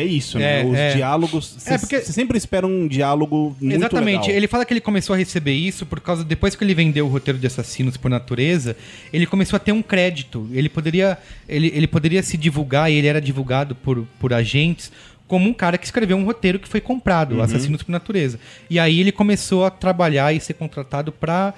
é 0.00 0.04
isso, 0.04 0.38
né? 0.38 0.60
É, 0.62 0.64
Os 0.64 0.74
é. 0.76 0.94
diálogos. 0.94 1.54
Você 1.58 1.74
É, 1.74 1.78
porque- 1.78 2.00
sempre 2.00 2.36
espera 2.38 2.66
um 2.66 2.86
diálogo 2.88 3.56
muito 3.60 3.76
Exatamente. 3.76 4.22
legal. 4.22 4.36
Ele 4.36 4.46
fala 4.48 4.64
que 4.64 4.72
ele 4.72 4.80
começou 4.80 5.14
a 5.14 5.16
receber 5.16 5.52
isso 5.54 5.84
por 5.86 6.00
causa 6.00 6.24
depois 6.24 6.54
que 6.54 6.62
ele 6.64 6.74
vendeu 6.74 7.06
o 7.06 7.08
roteiro 7.08 7.38
de 7.38 7.46
Assassinos 7.46 7.96
por 7.96 8.10
Natureza, 8.10 8.76
ele 9.12 9.26
começou 9.26 9.56
a 9.56 9.60
ter 9.60 9.72
um 9.72 9.82
crédito. 9.82 10.48
Ele 10.52 10.68
poderia 10.68 11.18
ele, 11.48 11.72
ele 11.74 11.86
poderia 11.86 12.22
se 12.22 12.36
divulgar 12.36 12.90
e 12.90 12.94
ele 12.96 13.06
era 13.06 13.20
divulgado 13.20 13.74
por, 13.74 14.06
por 14.18 14.32
agentes 14.32 14.90
como 15.26 15.48
um 15.48 15.54
cara 15.54 15.78
que 15.78 15.84
escreveu 15.86 16.16
um 16.16 16.24
roteiro 16.24 16.58
que 16.58 16.68
foi 16.68 16.80
comprado, 16.80 17.40
Assassinos 17.40 17.82
por 17.82 17.90
Natureza. 17.90 18.38
E 18.68 18.78
aí 18.78 19.00
ele 19.00 19.10
começou 19.10 19.64
a 19.64 19.70
trabalhar 19.70 20.32
e 20.34 20.40
ser 20.40 20.52
contratado 20.54 21.10
para 21.10 21.54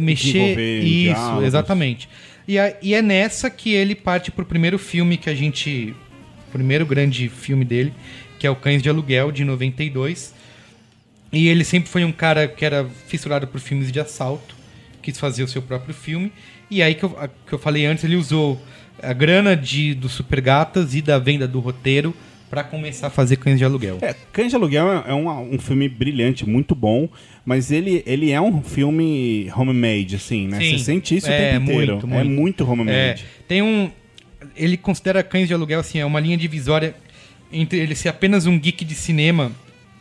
mexer 0.00 0.32
Desenvolver 0.32 0.78
isso, 0.80 1.14
diálogos. 1.14 1.44
exatamente. 1.44 2.08
E, 2.48 2.58
a- 2.58 2.74
e 2.82 2.94
é 2.94 3.02
nessa 3.02 3.50
que 3.50 3.72
ele 3.74 3.94
parte 3.94 4.30
pro 4.30 4.44
primeiro 4.46 4.78
filme 4.78 5.16
que 5.16 5.28
a 5.28 5.34
gente 5.34 5.94
primeiro 6.54 6.86
grande 6.86 7.28
filme 7.28 7.64
dele, 7.64 7.92
que 8.38 8.46
é 8.46 8.50
o 8.50 8.54
Cães 8.56 8.80
de 8.82 8.88
Aluguel 8.88 9.30
de 9.32 9.44
92. 9.44 10.32
E 11.32 11.48
ele 11.48 11.64
sempre 11.64 11.88
foi 11.88 12.04
um 12.04 12.12
cara 12.12 12.46
que 12.46 12.64
era 12.64 12.86
fissurado 13.08 13.46
por 13.48 13.60
filmes 13.60 13.90
de 13.90 13.98
assalto, 13.98 14.54
quis 15.02 15.18
fazer 15.18 15.42
o 15.42 15.48
seu 15.48 15.60
próprio 15.60 15.92
filme. 15.92 16.32
E 16.70 16.80
aí 16.82 16.94
que 16.94 17.02
eu, 17.02 17.10
que 17.46 17.52
eu 17.52 17.58
falei 17.58 17.84
antes, 17.84 18.04
ele 18.04 18.16
usou 18.16 18.60
a 19.02 19.12
grana 19.12 19.56
de, 19.56 19.94
do 19.94 20.08
Super 20.08 20.40
Gatas 20.40 20.94
e 20.94 21.02
da 21.02 21.18
venda 21.18 21.46
do 21.48 21.58
roteiro 21.60 22.14
para 22.48 22.62
começar 22.62 23.08
a 23.08 23.10
fazer 23.10 23.36
Cães 23.36 23.58
de 23.58 23.64
Aluguel. 23.64 23.98
É, 24.00 24.14
Cães 24.32 24.50
de 24.50 24.54
Aluguel 24.56 24.86
é 24.92 25.10
é 25.10 25.14
um, 25.14 25.54
um 25.54 25.58
filme 25.58 25.88
brilhante, 25.88 26.48
muito 26.48 26.72
bom, 26.72 27.08
mas 27.44 27.72
ele, 27.72 28.04
ele 28.06 28.30
é 28.30 28.40
um 28.40 28.62
filme 28.62 29.50
homemade, 29.56 30.14
assim, 30.14 30.46
né? 30.46 30.58
Sim. 30.60 30.78
Você 30.78 30.84
sente 30.84 31.16
isso 31.16 31.28
É, 31.28 31.34
o 31.34 31.52
tempo 31.58 31.72
inteiro. 31.72 31.92
muito, 31.94 32.06
É 32.06 32.22
muito. 32.24 32.30
muito 32.30 32.62
É, 32.62 32.66
homemade. 32.66 33.24
tem 33.48 33.60
um. 33.60 33.90
Ele 34.56 34.76
considera 34.76 35.22
Cães 35.22 35.48
de 35.48 35.54
Aluguel 35.54 35.80
assim, 35.80 35.98
é 35.98 36.04
uma 36.06 36.20
linha 36.20 36.36
divisória 36.36 36.94
entre 37.52 37.78
ele 37.78 37.94
ser 37.94 38.08
apenas 38.08 38.46
um 38.46 38.58
geek 38.58 38.84
de 38.84 38.94
cinema. 38.94 39.52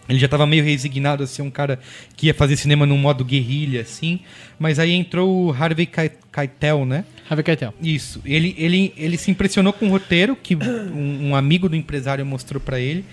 Ele 0.10 0.20
já 0.20 0.26
estava 0.26 0.46
meio 0.46 0.64
resignado 0.66 1.24
a 1.24 1.28
ser 1.28 1.42
um 1.44 1.50
cara 1.50 1.80
que 2.18 2.28
ia 2.28 2.34
fazer 2.34 2.58
cinema 2.58 2.86
num 2.86 2.98
modo 2.98 3.24
guerrilha, 3.24 3.82
assim. 3.82 4.20
Mas 4.60 4.78
aí 4.78 4.92
entrou 4.92 5.46
o 5.48 5.52
Harvey 5.54 5.86
Kei- 5.86 6.12
Keitel, 6.32 6.86
né? 6.86 7.06
Harvey 7.30 7.44
Keitel. 7.44 7.74
Isso. 7.82 8.22
Ele, 8.26 8.54
ele, 8.58 8.94
ele 8.98 9.18
se 9.18 9.32
impressionou 9.32 9.72
com 9.72 9.88
o 9.88 9.90
roteiro 9.90 10.36
que 10.36 10.56
um, 10.58 11.30
um 11.30 11.36
amigo 11.36 11.70
do 11.70 11.76
empresário 11.76 12.26
mostrou 12.26 12.60
pra 12.60 12.80
ele. 12.82 13.06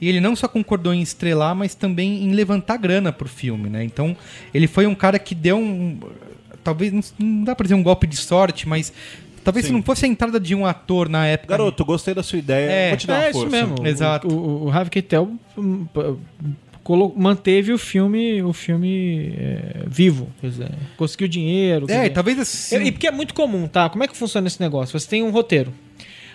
E 0.00 0.08
ele 0.08 0.20
não 0.20 0.36
só 0.36 0.46
concordou 0.46 0.94
em 0.94 1.00
estrelar, 1.02 1.54
mas 1.56 1.74
também 1.74 2.22
em 2.22 2.32
levantar 2.32 2.76
grana 2.76 3.10
pro 3.12 3.28
filme, 3.28 3.68
né? 3.68 3.82
Então, 3.82 4.16
ele 4.54 4.66
foi 4.68 4.86
um 4.86 4.94
cara 4.94 5.18
que 5.18 5.34
deu 5.34 5.58
um. 5.58 5.98
Talvez, 6.62 6.92
não, 7.18 7.44
dá 7.44 7.56
pra 7.56 7.64
dizer 7.64 7.74
um 7.74 7.82
golpe 7.82 8.06
de 8.06 8.16
sorte, 8.16 8.68
mas. 8.68 8.92
Talvez 9.46 9.64
se 9.66 9.70
Sim. 9.70 9.76
não 9.76 9.82
fosse 9.82 10.04
a 10.04 10.08
entrada 10.08 10.40
de 10.40 10.54
um 10.54 10.66
ator 10.66 11.08
na 11.08 11.24
época. 11.26 11.56
Garoto, 11.56 11.84
gostei 11.84 12.12
da 12.12 12.22
sua 12.22 12.38
ideia, 12.38 12.68
É, 12.70 12.88
vou 12.90 12.98
te 12.98 13.06
dar 13.06 13.14
uma 13.14 13.24
É 13.24 13.30
isso 13.30 13.40
força. 13.40 13.56
mesmo. 13.66 13.74
Exato. 13.86 14.28
O, 14.28 14.34
o, 14.34 14.64
o 14.64 14.70
Harvey 14.70 14.90
Keitel 14.90 15.30
hum, 15.56 15.86
manteve 17.16 17.72
o 17.72 17.78
filme, 17.78 18.42
o 18.42 18.52
filme 18.52 19.32
é, 19.38 19.84
vivo. 19.86 20.28
Quer 20.40 20.50
dizer, 20.50 20.68
conseguiu 20.96 21.28
dinheiro. 21.28 21.84
É, 21.88 21.94
dizer. 21.94 22.06
e 22.06 22.10
talvez 22.10 22.38
assim. 22.38 22.82
E 22.84 22.92
porque 22.92 23.06
é 23.06 23.10
muito 23.10 23.34
comum, 23.34 23.66
tá? 23.66 23.88
Como 23.88 24.04
é 24.04 24.08
que 24.08 24.16
funciona 24.16 24.46
esse 24.46 24.60
negócio? 24.60 24.98
Você 24.98 25.08
tem 25.08 25.22
um 25.22 25.30
roteiro. 25.30 25.72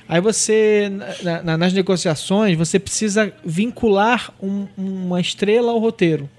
Aí 0.09 0.20
você, 0.20 0.91
na- 1.24 1.43
na- 1.43 1.57
nas 1.57 1.74
negociações, 1.74 2.57
você 2.57 2.78
precisa 2.80 3.32
vincular 3.45 4.34
um- 4.41 4.68
uma 4.78 5.22
estrela 5.22 5.72
ao 5.72 5.80
roteiro, 5.80 6.30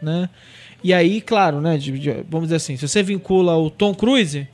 né? 0.00 0.30
E 0.82 0.94
aí, 0.94 1.20
claro, 1.20 1.60
né? 1.60 1.76
de- 1.76 1.98
de- 1.98 2.24
vamos 2.28 2.46
dizer 2.46 2.56
assim, 2.56 2.76
se 2.76 2.86
você 2.88 3.02
vincula 3.02 3.56
o 3.58 3.68
Tom 3.68 3.94
Cruise, 3.94 4.46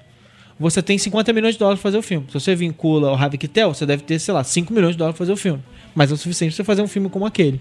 você 0.58 0.80
tem 0.80 0.96
50 0.96 1.32
milhões 1.32 1.54
de 1.54 1.58
dólares 1.58 1.80
para 1.80 1.90
fazer 1.90 1.98
o 1.98 2.02
filme. 2.02 2.26
Se 2.28 2.34
você 2.34 2.54
vincula 2.54 3.10
o 3.10 3.14
Harvey 3.14 3.38
Keitel, 3.38 3.74
você 3.74 3.84
deve 3.84 4.02
ter, 4.02 4.18
sei 4.18 4.32
lá, 4.32 4.44
5 4.44 4.72
milhões 4.72 4.92
de 4.92 4.98
dólares 4.98 5.16
para 5.16 5.24
fazer 5.26 5.32
o 5.32 5.36
filme. 5.36 5.62
Mas 5.94 6.10
é 6.10 6.14
o 6.14 6.16
suficiente 6.16 6.50
para 6.50 6.56
você 6.56 6.64
fazer 6.64 6.82
um 6.82 6.88
filme 6.88 7.08
como 7.08 7.26
aquele. 7.26 7.60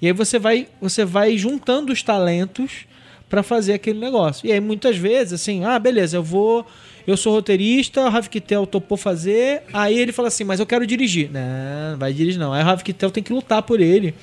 E 0.00 0.06
aí 0.06 0.12
você 0.12 0.38
vai, 0.38 0.68
você 0.80 1.04
vai 1.04 1.36
juntando 1.38 1.92
os 1.92 2.02
talentos 2.02 2.86
para 3.28 3.42
fazer 3.42 3.74
aquele 3.74 3.98
negócio. 3.98 4.46
E 4.46 4.52
aí 4.52 4.60
muitas 4.60 4.96
vezes, 4.96 5.32
assim, 5.32 5.64
ah, 5.64 5.78
beleza, 5.78 6.16
eu 6.16 6.22
vou. 6.22 6.66
Eu 7.06 7.18
sou 7.18 7.34
roteirista, 7.34 8.00
o 8.00 8.06
Harvey 8.06 8.30
Keitel 8.30 8.66
topou 8.66 8.96
fazer. 8.96 9.62
Aí 9.72 9.98
ele 9.98 10.12
fala 10.12 10.28
assim, 10.28 10.44
mas 10.44 10.58
eu 10.58 10.66
quero 10.66 10.86
dirigir. 10.86 11.30
Não, 11.30 11.92
não 11.92 11.98
vai 11.98 12.12
dirigir 12.12 12.40
não. 12.40 12.52
Aí 12.52 12.62
o 12.62 12.66
Harvey 12.66 12.84
Keitel 12.84 13.10
tem 13.10 13.22
que 13.22 13.32
lutar 13.32 13.62
por 13.62 13.80
ele. 13.80 14.14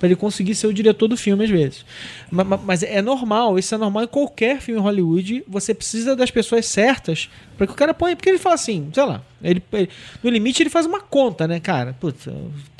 Pra 0.00 0.08
ele 0.08 0.16
conseguir 0.16 0.54
ser 0.56 0.66
o 0.66 0.72
diretor 0.74 1.06
do 1.06 1.16
filme, 1.16 1.44
às 1.44 1.50
vezes. 1.50 1.84
Ma- 2.30 2.42
ma- 2.42 2.56
Mas, 2.56 2.82
é 2.82 3.00
normal, 3.02 3.58
isso 3.58 3.74
é 3.74 3.78
normal 3.78 4.02
em 4.04 4.08
qualquer 4.08 4.58
filme 4.60 4.80
em 4.80 4.82
Hollywood. 4.82 5.44
Você 5.46 5.72
precisa 5.74 6.16
das 6.16 6.30
pessoas 6.30 6.64
certas 6.66 7.28
para 7.56 7.66
que 7.66 7.72
o 7.74 7.76
cara 7.76 7.92
ponha. 7.94 8.16
Porque 8.16 8.30
ele 8.30 8.38
fala 8.38 8.54
assim, 8.54 8.88
sei 8.92 9.04
lá, 9.04 9.22
ele, 9.44 9.62
ele- 9.72 9.88
no 10.22 10.30
limite 10.30 10.62
ele 10.62 10.70
faz 10.70 10.86
uma 10.86 11.00
conta, 11.02 11.46
né, 11.46 11.60
cara? 11.60 11.94
Putz, 12.00 12.26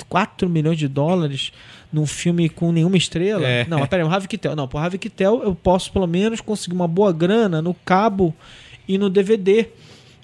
4 0.09 0.49
milhões 0.49 0.77
de 0.79 0.87
dólares 0.87 1.51
num 1.93 2.05
filme 2.07 2.49
com 2.49 2.71
nenhuma 2.71 2.97
estrela. 2.97 3.45
É. 3.47 3.65
Não, 3.69 3.79
mas 3.79 3.87
peraí, 3.87 4.03
o 4.03 4.09
Harvey 4.09 4.27
Keitel. 4.27 4.55
Não, 4.55 4.67
pro 4.67 4.79
Harvey 4.79 4.97
Keitel 4.99 5.41
eu 5.43 5.53
posso 5.53 5.91
pelo 5.91 6.07
menos 6.07 6.41
conseguir 6.41 6.75
uma 6.75 6.87
boa 6.87 7.13
grana 7.13 7.61
no 7.61 7.73
cabo 7.73 8.35
e 8.87 8.97
no 8.97 9.09
DVD. 9.11 9.67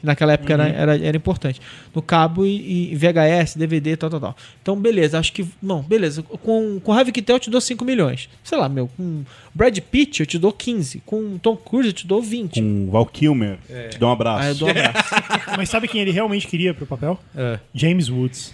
Naquela 0.02 0.34
época 0.34 0.54
era, 0.54 0.68
era, 0.68 0.98
era 0.98 1.18
importante. 1.18 1.60
No 1.94 2.02
cabo 2.02 2.46
e, 2.46 2.92
e 2.92 2.96
VHS, 2.96 3.56
DVD, 3.56 3.98
tal, 3.98 4.10
tal, 4.10 4.20
tal. 4.20 4.36
Então, 4.62 4.76
beleza, 4.80 5.18
acho 5.18 5.34
que. 5.34 5.46
Não, 5.62 5.82
beleza. 5.82 6.22
Com, 6.22 6.80
com 6.80 6.94
Harvey 6.94 7.12
Keitel 7.12 7.38
eu 7.38 7.40
te 7.40 7.50
dou 7.50 7.60
5 7.60 7.84
milhões. 7.84 8.30
Sei 8.44 8.58
lá, 8.58 8.70
meu. 8.70 8.88
Com 8.96 9.24
Brad 9.54 9.78
Pitt 9.80 10.20
eu 10.20 10.26
te 10.26 10.38
dou 10.38 10.52
15. 10.52 11.02
Com 11.06 11.38
Tom 11.38 11.56
Cruise 11.56 11.90
eu 11.90 11.94
te 11.94 12.08
dou 12.08 12.22
20. 12.22 12.62
Com 12.62 12.90
Val 12.92 13.06
Kilmer, 13.06 13.58
te 13.90 13.98
dou 13.98 14.10
um 14.10 14.12
abraço. 14.12 14.44
Aí 14.44 14.50
eu 14.50 14.56
dou 14.56 14.68
um 14.68 14.72
abraço. 14.72 15.10
Mas 15.58 15.70
sabe 15.70 15.88
quem 15.88 16.02
ele 16.02 16.12
realmente 16.12 16.48
queria 16.48 16.74
pro 16.74 16.86
papel? 16.86 17.20
É. 17.36 17.60
James 17.74 18.10
Woods. 18.10 18.54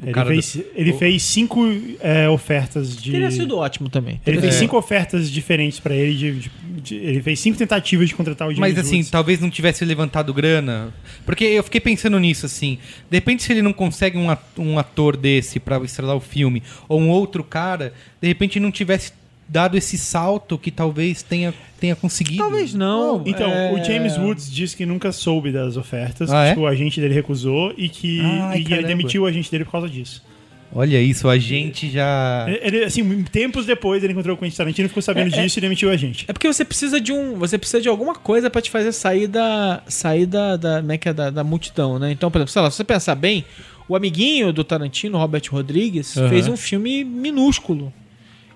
Ele 0.00 0.24
fez, 0.24 0.60
ele 0.76 0.92
fez 0.92 1.22
cinco 1.24 1.66
é, 2.00 2.28
ofertas 2.28 2.96
de. 2.96 3.10
Teria 3.10 3.30
sido 3.32 3.56
ótimo 3.58 3.88
também. 3.88 4.20
Ele 4.24 4.40
fez 4.40 4.54
É. 4.54 4.58
cinco 4.58 4.76
ofertas 4.76 5.28
diferentes 5.30 5.80
pra 5.80 5.94
ele. 5.94 6.14
de- 6.14 6.32
de- 6.38 6.50
de- 6.80 6.94
ele 6.94 7.20
fez 7.20 7.40
cinco 7.40 7.58
tentativas 7.58 8.08
de 8.08 8.14
contratar 8.14 8.46
o 8.46 8.54
James 8.54 8.60
Mas 8.74 8.78
assim, 8.78 8.96
Woods. 8.98 9.10
talvez 9.10 9.40
não 9.40 9.50
tivesse 9.50 9.84
levantado 9.84 10.32
grana. 10.32 10.94
Porque 11.26 11.44
eu 11.44 11.64
fiquei 11.64 11.80
pensando 11.80 12.18
nisso, 12.20 12.46
assim. 12.46 12.78
De 13.10 13.16
repente, 13.16 13.42
se 13.42 13.52
ele 13.52 13.60
não 13.62 13.72
consegue 13.72 14.16
um 14.16 14.30
at- 14.30 14.40
um 14.56 14.78
ator 14.78 15.16
desse 15.16 15.58
pra 15.58 15.78
estrelar 15.78 16.14
o 16.16 16.20
filme, 16.20 16.62
ou 16.88 17.00
um 17.00 17.08
outro 17.08 17.42
cara, 17.42 17.92
de 18.22 18.28
repente 18.28 18.60
não 18.60 18.70
tivesse 18.70 19.12
dado 19.48 19.76
esse 19.76 19.96
salto 19.96 20.58
que 20.58 20.70
talvez 20.70 21.22
tenha, 21.22 21.54
tenha 21.80 21.96
conseguido. 21.96 22.38
Talvez 22.38 22.74
não. 22.74 23.22
Então, 23.24 23.50
é... 23.50 23.72
o 23.72 23.82
James 23.82 24.16
Woods 24.18 24.50
disse 24.50 24.76
que 24.76 24.84
nunca 24.84 25.10
soube 25.10 25.50
das 25.50 25.76
ofertas, 25.76 26.30
Ah, 26.30 26.46
é? 26.46 26.54
que 26.54 26.60
o 26.60 26.66
agente 26.66 27.00
dele 27.00 27.14
recusou 27.14 27.72
e 27.76 27.88
que 27.88 28.20
Ai, 28.20 28.64
e 28.68 28.72
ele 28.72 28.84
demitiu 28.84 29.22
o 29.22 29.26
agente 29.26 29.50
dele 29.50 29.64
por 29.64 29.72
causa 29.72 29.88
disso. 29.88 30.22
Olha 30.70 31.00
isso, 31.00 31.26
a 31.30 31.38
gente 31.38 31.88
já. 31.88 32.44
Ele, 32.60 32.84
assim, 32.84 33.22
tempos 33.24 33.64
depois 33.64 34.04
ele 34.04 34.12
encontrou 34.12 34.36
o 34.36 34.38
Quentin 34.38 34.54
Tarantino, 34.54 34.86
ficou 34.88 35.02
sabendo 35.02 35.34
É, 35.34 35.38
é- 35.38 35.42
disso 35.42 35.58
e 35.58 35.62
demitiu 35.62 35.90
a 35.90 35.96
gente. 35.96 36.26
É 36.28 36.32
porque 36.32 36.46
você 36.46 36.62
precisa 36.62 37.00
de 37.00 37.10
um. 37.10 37.36
Você 37.38 37.56
precisa 37.56 37.80
de 37.80 37.88
alguma 37.88 38.14
coisa 38.14 38.50
pra 38.50 38.60
te 38.60 38.70
fazer 38.70 38.92
sair 38.92 39.26
da. 39.26 39.82
sair 39.88 40.26
da. 40.26 40.56
da, 40.58 40.80
como 40.80 40.92
é 40.92 40.98
que 40.98 41.08
é? 41.08 41.12
da, 41.14 41.30
da 41.30 41.42
multidão, 41.42 41.98
né? 41.98 42.12
Então, 42.12 42.30
por 42.30 42.36
exemplo, 42.36 42.52
sei 42.52 42.60
lá, 42.60 42.70
se 42.70 42.76
você 42.76 42.84
pensar 42.84 43.14
bem, 43.14 43.46
o 43.88 43.96
amiguinho 43.96 44.52
do 44.52 44.62
Tarantino, 44.62 45.16
Robert 45.16 45.42
Rodrigues, 45.50 46.14
Aham. 46.18 46.28
fez 46.28 46.46
um 46.46 46.56
filme 46.56 47.02
minúsculo. 47.02 47.90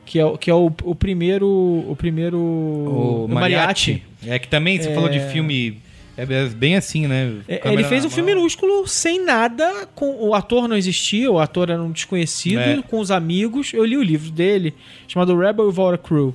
Que 0.05 0.19
é, 0.19 0.25
o- 0.27 0.37
que 0.37 0.51
é 0.51 0.55
o, 0.55 0.67
o 0.83 0.95
primeiro. 0.95 1.47
O 1.49 1.95
primeiro. 1.97 2.39
O 2.39 3.27
mariachi. 3.29 4.03
É 4.27 4.39
que 4.39 4.49
também 4.49 4.81
você 4.81 4.89
É. 4.91 4.95
falou 4.95 5.09
de 5.09 5.21
filme. 5.31 5.79
É 6.15 6.27
bem 6.27 6.77
assim, 6.77 7.07
né? 7.07 7.37
É, 7.49 7.57
Câmera 7.57 7.81
Ele 7.81 7.89
fez 7.89 8.05
um 8.05 8.11
filme 8.11 8.35
minúsculo 8.35 8.87
sem 8.87 9.25
nada, 9.25 9.89
com 9.95 10.15
o 10.29 10.35
ator 10.35 10.69
não 10.69 10.77
existia, 10.77 11.31
o 11.33 11.39
ator 11.39 11.71
era 11.71 11.83
um 11.83 11.91
desconhecido, 11.91 12.59
É. 12.61 12.83
com 12.83 12.99
os 13.01 13.11
amigos. 13.11 13.73
Eu 13.73 13.83
li 13.85 13.97
o 13.97 14.03
livro 14.03 14.31
dele, 14.31 14.75
chamado 15.09 15.35
Rebel 15.39 15.69
Without 15.69 15.95
a 15.95 15.99
Crew, 15.99 16.35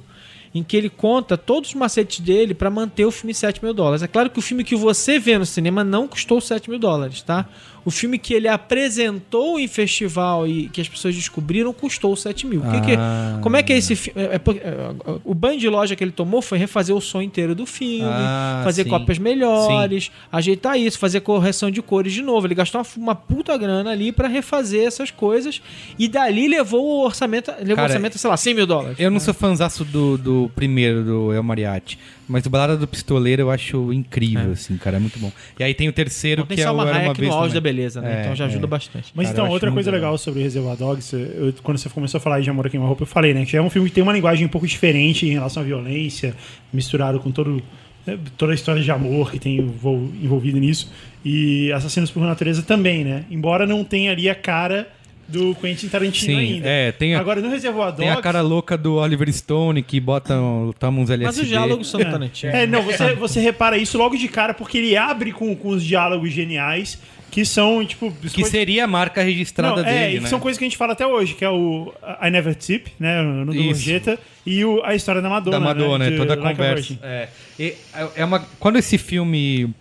em 0.53 0.63
que 0.63 0.75
ele 0.75 0.89
conta 0.89 1.37
todos 1.37 1.69
os 1.69 1.75
macetes 1.75 2.19
dele 2.21 2.55
pra 2.55 2.71
manter 2.71 3.05
o 3.05 3.11
filme 3.11 3.35
7 3.35 3.63
mil 3.63 3.71
dólares. 3.71 4.01
É 4.01 4.07
claro 4.07 4.31
que 4.31 4.39
o 4.39 4.41
filme 4.41 4.63
que 4.63 4.75
você 4.75 5.19
vê 5.19 5.37
no 5.37 5.45
cinema 5.45 5.83
não 5.83 6.07
custou 6.07 6.41
7 6.41 6.71
mil 6.71 6.79
dólares, 6.79 7.21
tá? 7.21 7.47
O 7.87 7.91
filme 7.91 8.17
que 8.17 8.33
ele 8.33 8.49
apresentou 8.49 9.57
em 9.57 9.67
festival 9.67 10.45
e 10.45 10.67
que 10.67 10.81
as 10.81 10.89
pessoas 10.89 11.15
descobriram 11.15 11.71
custou 11.71 12.13
7 12.17 12.45
mil. 12.45 12.59
O 12.61 12.69
que 12.71 12.81
que- 12.81 12.95
Ah. 12.97 13.39
como 13.41 13.55
é 13.55 13.63
que 13.63 13.71
é 13.71 13.77
esse 13.77 13.95
filme? 13.95 14.21
É, 14.21 14.35
é 14.35 14.35
é, 14.35 14.91
o 15.23 15.33
banho 15.33 15.57
de 15.57 15.69
loja 15.69 15.95
que 15.95 16.03
ele 16.03 16.11
tomou 16.11 16.41
foi 16.41 16.57
refazer 16.57 16.93
o 16.93 16.99
som 16.99 17.21
inteiro 17.21 17.55
do 17.55 17.65
filme, 17.65 18.01
Ah, 18.03 18.61
fazer 18.63 18.83
sim. 18.83 18.89
cópias 18.89 19.17
melhores, 19.17 20.11
ajeitar 20.31 20.77
isso, 20.77 20.99
fazer 20.99 21.21
correção 21.21 21.71
de 21.71 21.81
cores 21.81 22.11
de 22.11 22.21
novo. 22.21 22.45
Ele 22.45 22.55
gastou 22.55 22.81
uma, 22.81 22.87
uma 22.97 23.15
puta 23.15 23.55
grana 23.57 23.91
ali 23.91 24.11
pra 24.11 24.27
refazer 24.27 24.85
essas 24.85 25.09
coisas 25.09 25.61
e 25.97 26.07
dali 26.09 26.47
levou 26.49 26.83
o 26.83 27.05
orçamento, 27.05 27.51
levou 27.59 27.73
o 27.73 27.75
Cara, 27.77 27.87
orçamento, 27.87 28.17
sei 28.17 28.29
lá, 28.29 28.35
100 28.35 28.53
mil 28.53 28.67
dólares. 28.67 28.99
Eu 28.99 29.09
não 29.09 29.19
sou 29.19 29.33
fãzaço 29.33 29.85
do, 29.85 30.17
do 30.17 30.51
primeiro, 30.55 31.03
do 31.03 31.33
El 31.33 31.43
Mariachi. 31.43 31.97
Mas 32.27 32.45
o 32.45 32.49
Balada 32.49 32.75
do 32.75 32.85
Pistoleiro 32.87 33.41
eu 33.43 33.49
acho 33.49 33.93
incrível, 33.93 34.51
assim, 34.51 34.75
cara. 34.77 34.97
É 34.97 34.99
muito 34.99 35.17
bom. 35.17 35.31
E 35.57 35.63
aí 35.63 35.73
tem 35.73 35.87
o 35.87 35.93
terceiro, 35.93 36.45
que 36.45 36.59
é 36.59 36.69
o 36.69 36.81
Era 36.81 36.99
Uma 36.99 37.13
Vez 37.13 37.29
no 37.29 37.33
auge 37.37 37.53
da 37.53 37.61
beleza, 37.61 38.01
né? 38.01 38.17
É, 38.17 38.21
então 38.23 38.35
já 38.35 38.45
ajuda 38.45 38.65
é. 38.65 38.67
bastante. 38.67 39.11
Mas 39.15 39.27
Cara, 39.27 39.39
então, 39.39 39.49
outra 39.51 39.71
coisa 39.71 39.89
legal. 39.89 40.09
legal 40.11 40.17
sobre 40.17 40.43
Reservoir 40.43 40.75
Dogs, 40.75 41.13
eu- 41.15 41.53
quando 41.63 41.77
você 41.77 41.89
começou 41.89 42.17
a 42.17 42.21
falar 42.21 42.41
de 42.41 42.49
Amor 42.49 42.67
a 42.67 42.69
Queima-Roupa, 42.69 43.03
eu 43.03 43.07
falei, 43.07 43.33
né? 43.33 43.45
Que 43.45 43.53
já 43.53 43.59
é 43.59 43.61
um 43.61 43.69
filme 43.69 43.87
que 43.87 43.95
tem 43.95 44.03
uma 44.03 44.11
linguagem 44.13 44.45
um 44.45 44.49
pouco 44.49 44.67
diferente 44.67 45.25
em 45.25 45.31
relação 45.31 45.63
à 45.63 45.65
violência, 45.65 46.35
misturado 46.73 47.19
com 47.19 47.31
todo, 47.31 47.61
né, 48.05 48.17
toda 48.37 48.51
a 48.51 48.55
história 48.55 48.81
de 48.81 48.91
amor 48.91 49.31
que 49.31 49.39
tem 49.39 49.57
envol- 49.59 50.09
envolvido 50.21 50.57
nisso. 50.59 50.91
E 51.23 51.71
Assassinos 51.71 52.11
por 52.11 52.21
Natureza 52.23 52.61
também, 52.61 53.03
né? 53.05 53.23
Embora 53.31 53.65
não 53.65 53.83
tenha 53.83 54.11
ali 54.11 54.29
a 54.29 54.35
cara 54.35 54.87
do 55.27 55.53
Quentin 55.55 55.87
Tarantino 55.89 56.39
Sim, 56.39 56.53
ainda. 56.55 56.67
é, 56.69 56.91
tem 56.91 57.13
a- 57.15 57.19
Agora, 57.19 57.41
no 57.41 57.49
Reservoir 57.49 57.87
Dogs... 57.91 58.01
Tem 58.01 58.09
a 58.09 58.21
cara 58.21 58.41
louca 58.41 58.77
do 58.77 58.95
Oliver 58.95 59.31
Stone 59.33 59.83
que 59.83 59.99
bota, 59.99 60.33
toma 60.79 61.01
uns 61.01 61.09
LSD. 61.09 61.25
Mas 61.25 61.37
os 61.39 61.47
diálogos 61.47 61.89
são 61.89 61.99
do 61.99 62.07
É. 62.07 62.11
Tarantino. 62.11 62.53
É, 62.55 62.65
não, 62.65 62.81
você, 62.81 63.13
você 63.13 63.39
repara 63.39 63.77
isso 63.77 63.97
logo 63.97 64.15
de 64.15 64.27
cara, 64.27 64.53
porque 64.53 64.77
ele 64.77 64.95
abre 64.95 65.31
com, 65.33 65.55
com 65.55 65.69
os 65.69 65.83
diálogos 65.83 66.31
geniais, 66.31 66.97
que 67.29 67.43
são, 67.43 67.85
tipo... 67.85 68.09
Que 68.33 68.45
seria 68.45 68.85
a 68.85 68.87
marca 68.87 69.21
registrada 69.21 69.81
Não, 69.83 69.89
é, 69.89 70.05
dele, 70.07 70.17
e 70.17 70.19
né? 70.21 70.29
são 70.29 70.39
coisas 70.39 70.57
que 70.57 70.63
a 70.63 70.67
gente 70.67 70.77
fala 70.77 70.93
até 70.93 71.05
hoje, 71.05 71.33
que 71.33 71.43
é 71.43 71.49
o 71.49 71.93
I 72.23 72.31
Never 72.31 72.55
Tip, 72.55 72.87
né, 72.97 73.21
no 73.21 73.53
do. 73.53 73.63
Gorjeta, 73.63 74.17
e 74.45 74.63
o, 74.63 74.81
a 74.85 74.95
história 74.95 75.21
da 75.21 75.27
Madonna, 75.27 75.59
da 75.59 75.65
Madonna, 75.65 75.97
né, 75.99 76.07
é 76.07 76.11
de 76.11 76.17
toda 76.17 76.33
a 76.33 76.37
Like 76.37 76.55
conversa. 76.55 76.75
Virgin. 76.75 76.99
É, 77.03 77.27
E 77.59 77.75
é 78.15 78.23
uma, 78.23 78.39
quando 78.59 78.77
esse 78.77 78.97
filme... 78.97 79.73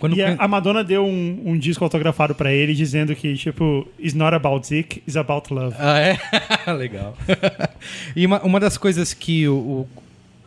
Quando 0.00 0.16
E 0.16 0.22
a, 0.22 0.34
a 0.38 0.48
Madonna 0.48 0.82
deu 0.82 1.04
um, 1.04 1.42
um 1.44 1.58
disco 1.58 1.84
autografado 1.84 2.34
pra 2.34 2.50
ele, 2.50 2.74
dizendo 2.74 3.14
que, 3.14 3.36
tipo, 3.36 3.86
it's 3.98 4.14
not 4.14 4.34
about 4.34 4.66
dick, 4.66 5.02
it's 5.06 5.14
about 5.14 5.52
love. 5.52 5.76
Ah, 5.78 6.00
é? 6.00 6.18
Legal. 6.72 7.14
e 8.16 8.24
uma, 8.24 8.40
uma 8.40 8.58
das 8.58 8.78
coisas 8.78 9.12
que 9.12 9.46
o, 9.46 9.54
o, 9.54 9.88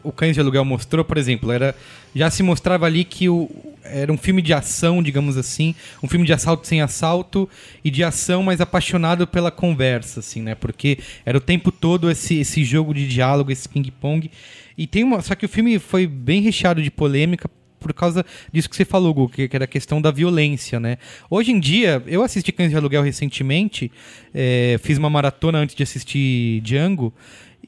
o 0.10 0.12
Cães 0.12 0.34
de 0.34 0.42
Aluguel 0.42 0.66
mostrou, 0.66 1.06
por 1.06 1.20
exemplo, 1.20 1.52
era 1.52 1.76
já 2.16 2.32
se 2.32 2.42
mostrava 2.42 2.88
ali 2.88 3.04
que 3.04 3.30
o, 3.30 3.50
era 3.84 4.12
um 4.12 4.18
filme 4.18 4.42
de 4.42 4.54
ação, 4.54 5.04
digamos 5.04 5.38
assim, 5.38 5.76
um 6.02 6.08
filme 6.08 6.26
de 6.26 6.34
assalto 6.34 6.66
sem 6.66 6.82
assalto 6.82 7.48
e 7.84 7.92
de 7.92 8.04
ação, 8.04 8.42
mas 8.42 8.60
apaixonado 8.60 9.28
pela 9.28 9.52
conversa, 9.52 10.20
assim, 10.20 10.42
né? 10.42 10.56
Porque 10.56 10.98
era 11.24 11.38
o 11.38 11.42
tempo 11.42 11.72
todo 11.72 12.10
esse, 12.10 12.40
esse 12.40 12.64
jogo 12.64 12.92
de 12.92 13.08
diálogo, 13.08 13.52
esse 13.52 13.70
ping-pong. 13.70 14.32
E 14.76 14.88
tem 14.88 15.04
uma. 15.04 15.22
Só 15.22 15.36
que 15.36 15.46
o 15.46 15.50
filme 15.50 15.78
foi 15.78 16.08
bem 16.08 16.42
recheado 16.42 16.82
de 16.82 16.90
polêmica 16.90 17.48
por 17.84 17.94
causa 17.94 18.26
disso 18.52 18.70
que 18.70 18.76
você 18.76 18.86
falou, 18.86 19.14
Gu, 19.14 19.30
que, 19.30 19.50
era 19.52 19.66
a 19.66 19.68
questão 19.68 20.02
da 20.02 20.10
violência, 20.10 20.80
né? 20.80 20.98
Hoje 21.30 21.52
em 21.52 21.60
dia, 21.60 22.02
eu 22.08 22.24
assisti 22.24 22.52
Cães 22.52 22.72
de 22.72 22.78
Aluguel 22.78 23.04
recentemente, 23.04 23.92
é, 24.34 24.80
fiz 24.82 24.98
uma 24.98 25.10
maratona 25.10 25.60
antes 25.60 25.76
de 25.76 25.84
assistir 25.84 26.62
Django, 26.62 27.14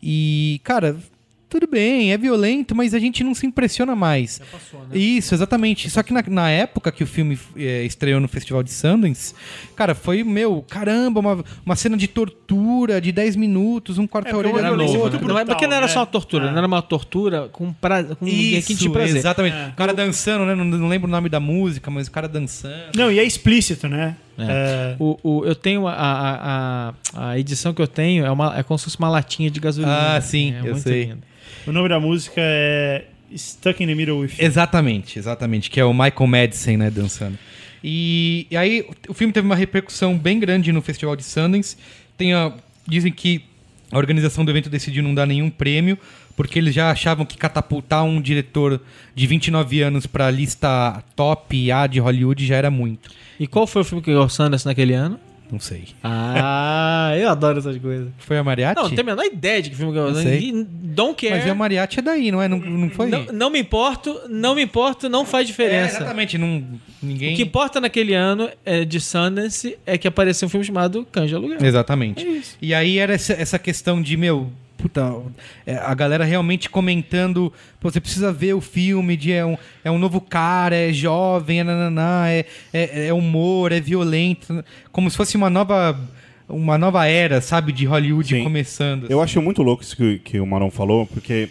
e, 0.02 0.60
cara, 0.64 0.98
tudo 1.50 1.68
bem, 1.68 2.12
é 2.12 2.18
violento, 2.18 2.76
mas 2.76 2.94
a 2.94 3.00
gente 3.00 3.24
não 3.24 3.34
se 3.34 3.46
impressiona 3.46 3.96
mais. 3.96 4.42
Isso, 4.94 5.34
exatamente. 5.34 5.90
Só 5.90 6.02
que 6.04 6.14
na, 6.14 6.24
na 6.28 6.50
época 6.50 6.92
que 6.92 7.04
o 7.04 7.08
filme 7.08 7.38
é, 7.56 7.84
estreou 7.84 8.20
no 8.20 8.28
Festival 8.28 8.64
de 8.64 8.72
Sundance, 8.72 9.34
cara, 9.76 9.94
foi, 9.96 10.24
meu, 10.24 10.66
caramba, 10.70 11.20
uma, 11.20 11.44
uma 11.66 11.76
cena 11.76 11.96
de 11.96 12.08
tortura 12.08 13.00
de 13.00 13.12
10 13.12 13.36
minutos, 13.36 13.98
um 13.98 14.08
quarto 14.08 14.28
É, 14.30 14.32
a 14.32 14.38
orelha 14.38 14.58
era 14.58 14.72
novo, 14.76 15.00
outro. 15.00 15.20
né? 15.22 15.28
Não 15.28 15.40
é 15.40 15.46
porque 15.46 15.68
não 15.68 15.74
era 15.76 15.86
brutal, 15.86 15.94
só 15.94 16.00
uma 16.02 16.06
né? 16.06 16.12
tortura, 16.12 16.46
É. 16.46 16.52
não 16.52 16.58
era 16.58 16.68
uma 16.68 16.82
tortura 16.82 17.50
com, 17.52 17.72
pra, 17.74 18.04
com 18.04 18.26
requinte 18.26 18.76
de 18.76 18.90
prazer. 18.90 19.18
exatamente. 19.18 19.56
É. 19.56 19.68
O 19.70 19.74
cara 19.76 19.94
dançando, 19.94 20.46
né? 20.46 20.56
Não, 20.56 20.66
não 20.66 20.88
lembro 20.88 21.08
o 21.08 21.12
nome 21.12 21.30
da 21.30 21.40
música, 21.40 21.90
mas 21.92 22.08
o 22.08 22.12
cara 22.12 22.28
dançando. 22.28 22.96
Não, 22.96 23.12
e 23.12 23.20
é 23.20 23.24
explícito, 23.24 23.88
né? 23.88 24.16
É. 24.38 24.96
O, 25.00 25.18
o- 25.24 25.46
eu 25.46 25.56
tenho 25.56 25.88
a, 25.88 25.94
a, 25.94 26.94
a, 27.30 27.40
edição 27.40 27.74
que 27.74 27.82
eu 27.82 27.88
tenho 27.88 28.26
é, 28.26 28.32
uma, 28.32 28.58
é 28.58 28.64
como 28.64 28.78
se 28.78 28.86
fosse 28.86 28.98
uma 29.00 29.10
latinha 29.10 29.50
de 29.50 29.60
gasolina. 29.60 30.16
Ah, 30.16 30.22
sim, 30.22 30.54
é 30.54 30.70
eu 30.70 30.76
sei. 30.78 31.06
lindo. 31.06 31.24
O 31.66 31.72
nome 31.72 31.90
da 31.90 32.00
música 32.00 32.36
é 32.38 33.06
Stuck 33.36 33.84
in 33.84 33.88
the 33.88 33.96
Middle 33.96 34.20
with 34.20 34.32
You. 34.38 34.46
Exatamente, 34.46 35.18
exatamente. 35.18 35.70
Que 35.70 35.80
é 35.80 35.86
o 35.86 35.94
Michael 35.94 36.28
Madsen, 36.28 36.78
né, 36.78 36.90
dançando. 36.90 37.38
E, 37.84 38.48
e 38.50 38.58
aí, 38.58 38.86
o, 39.08 39.12
o 39.12 39.14
filme 39.14 39.32
teve 39.32 39.46
uma 39.46 39.56
repercussão 39.56 40.18
bem 40.18 40.40
grande 40.40 40.72
no 40.72 40.82
Festival 40.82 41.16
de 41.16 41.24
Sundance. 41.24 41.78
Tem 42.18 42.34
a, 42.34 42.52
dizem 42.88 43.12
que 43.12 43.44
a 43.92 43.98
organização 43.98 44.44
do 44.44 44.52
evento 44.52 44.70
decidiu 44.70 45.04
não 45.04 45.14
dar 45.14 45.26
nenhum 45.26 45.50
prêmio, 45.50 45.98
porque 46.36 46.60
eles 46.60 46.74
já 46.74 46.92
achavam 46.92 47.26
que 47.26 47.38
catapultar 47.38 48.04
um 48.04 48.22
diretor 48.22 48.82
de 49.14 49.28
29 49.28 49.82
anos 49.82 50.06
pra 50.06 50.30
lista 50.30 51.04
top 51.16 51.72
A 51.72 51.88
de 51.88 52.00
Hollywood 52.00 52.46
já 52.46 52.56
era 52.56 52.70
muito. 52.72 53.10
E 53.40 53.48
qual 53.48 53.66
foi 53.66 53.82
o 53.82 53.86
filme 53.86 54.02
que 54.04 54.12
ganhou 54.12 54.26
o 54.26 54.30
Sundance 54.30 54.66
naquele 54.66 54.94
ano? 54.94 55.20
Não 55.52 55.60
sei. 55.60 55.90
Ah, 56.04 57.14
eu 57.16 57.30
adoro 57.30 57.60
essas 57.60 57.78
coisas. 57.78 58.10
Foi 58.18 58.38
a 58.38 58.44
Mariachi? 58.44 58.76
Não, 58.76 58.84
não 58.84 58.90
tenho 58.90 59.02
a 59.02 59.16
menor 59.16 59.26
ideia 59.26 59.62
de 59.62 59.70
que 59.70 59.76
filme 59.76 59.94
ganhou. 59.94 60.12
Não 60.12 60.22
sei. 60.22 60.66
Don't 60.68 61.16
care. 61.16 61.40
Mas 61.40 61.50
a 61.50 61.54
Mariachi 61.56 62.00
é 62.00 62.02
daí, 62.02 62.32
não 62.32 62.42
é? 62.42 62.48
Não, 62.48 62.58
não 62.58 62.90
foi? 62.90 63.08
não, 63.08 63.26
não 63.26 63.50
me 63.52 63.60
importo, 63.60 64.20
não 64.28 64.56
me 64.56 64.64
importo, 64.64 65.08
não 65.08 65.24
faz 65.24 65.46
É, 65.46 65.52
diferença. 65.52 65.98
exatamente, 65.98 66.38
não, 66.38 66.64
ninguém... 67.02 67.34
o 67.34 67.36
que 67.38 67.44
importa 67.44 67.80
naquele 67.80 68.16
ano 68.16 68.50
é, 68.66 68.84
de 68.84 69.00
Sundance 69.00 69.78
é 69.86 69.98
que 70.00 70.08
apareceu 70.08 70.48
um 70.48 70.50
filme 70.50 70.66
chamado 70.66 71.06
de 71.26 71.36
Aluguel. 71.36 71.60
Exatamente. 71.62 72.26
É 72.26 72.30
isso. 72.30 72.58
E 72.60 72.74
aí 72.74 72.98
era 72.98 73.14
essa, 73.14 73.34
essa 73.34 73.60
questão 73.60 74.02
de, 74.02 74.18
meu, 74.18 74.52
puta, 74.78 75.14
é, 75.66 75.76
a 75.76 75.94
galera 75.94 76.24
realmente 76.24 76.70
comentando, 76.70 77.52
você 77.82 78.00
precisa 78.00 78.32
ver 78.32 78.54
o 78.54 78.62
filme, 78.62 79.18
de, 79.18 79.32
é, 79.32 79.46
um, 79.46 79.58
é 79.84 79.92
um 79.92 79.98
novo 79.98 80.22
cara, 80.22 80.76
é 80.76 80.92
jovem, 80.92 81.60
é, 81.60 81.64
nananá, 81.64 82.30
é, 82.30 82.46
é, 82.74 83.08
é 83.08 83.14
humor, 83.14 83.72
é 83.72 83.80
violento, 83.80 84.64
como 84.92 85.10
se 85.10 85.18
fosse 85.18 85.36
uma 85.36 85.50
nova, 85.50 86.00
uma 86.48 86.78
nova 86.78 87.06
era, 87.08 87.42
sabe, 87.42 87.72
de 87.72 87.86
Hollywood 87.86 88.30
Sim. 88.30 88.44
começando. 88.44 89.10
Eu 89.10 89.22
acho 89.22 89.42
muito 89.42 89.62
louco 89.64 89.84
isso 89.84 89.96
que, 89.96 90.20
que 90.20 90.40
o 90.40 90.46
Marão 90.46 90.70
falou, 90.70 91.06
porque 91.06 91.50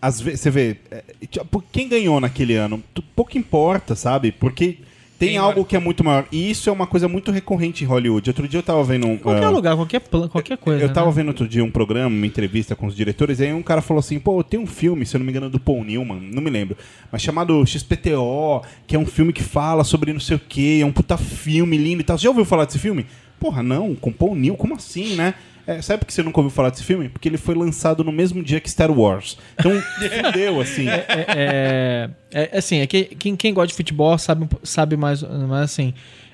às 0.00 0.20
vezes 0.20 0.40
você 0.40 0.50
vê, 0.50 0.76
é, 0.90 1.02
tipo, 1.28 1.62
quem 1.72 1.88
ganhou 1.88 2.20
naquele 2.20 2.54
ano, 2.54 2.82
pouco 3.14 3.36
importa, 3.36 3.94
sabe? 3.94 4.32
Porque 4.32 4.78
tem 5.18 5.36
algo 5.36 5.64
que 5.64 5.74
é 5.74 5.78
muito 5.80 6.04
maior. 6.04 6.26
E 6.30 6.50
isso 6.50 6.70
é 6.70 6.72
uma 6.72 6.86
coisa 6.86 7.08
muito 7.08 7.32
recorrente 7.32 7.82
em 7.82 7.86
Hollywood. 7.86 8.30
Outro 8.30 8.46
dia 8.46 8.58
eu 8.58 8.62
tava 8.62 8.82
vendo 8.84 9.06
um. 9.06 9.18
Qualquer 9.18 9.44
ah, 9.44 9.50
lugar, 9.50 9.76
qualquer, 9.76 10.00
plan, 10.00 10.28
qualquer 10.28 10.56
coisa. 10.56 10.82
eu 10.82 10.92
tava 10.92 11.08
né? 11.08 11.12
vendo 11.16 11.28
outro 11.28 11.48
dia 11.48 11.64
um 11.64 11.70
programa, 11.70 12.14
uma 12.14 12.26
entrevista 12.26 12.76
com 12.76 12.86
os 12.86 12.94
diretores, 12.94 13.40
e 13.40 13.44
aí 13.44 13.52
um 13.52 13.62
cara 13.62 13.82
falou 13.82 13.98
assim: 13.98 14.18
pô, 14.18 14.42
tem 14.44 14.60
um 14.60 14.66
filme, 14.66 15.04
se 15.04 15.16
eu 15.16 15.18
não 15.18 15.26
me 15.26 15.32
engano, 15.32 15.50
do 15.50 15.58
Paul 15.58 15.82
Newman, 15.82 16.20
não 16.32 16.40
me 16.40 16.50
lembro, 16.50 16.76
mas 17.10 17.20
chamado 17.20 17.66
XPTO, 17.66 18.62
que 18.86 18.94
é 18.94 18.98
um 18.98 19.06
filme 19.06 19.32
que 19.32 19.42
fala 19.42 19.82
sobre 19.82 20.12
não 20.12 20.20
sei 20.20 20.36
o 20.36 20.40
que, 20.40 20.80
é 20.80 20.86
um 20.86 20.92
puta 20.92 21.16
filme 21.16 21.76
lindo 21.76 22.00
e 22.00 22.04
tal. 22.04 22.16
Você 22.16 22.24
já 22.24 22.30
ouviu 22.30 22.44
falar 22.44 22.64
desse 22.64 22.78
filme? 22.78 23.04
Porra, 23.40 23.62
não, 23.62 23.94
com 23.94 24.12
Paul 24.12 24.34
Newman, 24.34 24.56
como 24.56 24.74
assim, 24.74 25.16
né? 25.16 25.34
É, 25.68 25.82
sabe 25.82 25.98
por 25.98 26.06
que 26.06 26.14
você 26.14 26.22
nunca 26.22 26.40
ouviu 26.40 26.50
falar 26.50 26.70
desse 26.70 26.82
filme? 26.82 27.10
Porque 27.10 27.28
ele 27.28 27.36
foi 27.36 27.54
lançado 27.54 28.02
no 28.02 28.10
mesmo 28.10 28.42
dia 28.42 28.58
que 28.58 28.70
Star 28.70 28.90
Wars. 28.90 29.36
Então, 29.52 29.70
fudeu, 30.24 30.62
assim. 30.62 30.88
É, 30.88 32.08
é, 32.32 32.50
é 32.54 32.56
assim, 32.56 32.78
é 32.78 32.86
que 32.86 33.04
quem, 33.04 33.36
quem 33.36 33.52
gosta 33.52 33.66
de 33.68 33.74
futebol 33.74 34.16
sabe, 34.16 34.48
sabe 34.62 34.96
mais, 34.96 35.22
mas 35.22 35.64
assim, 35.64 35.92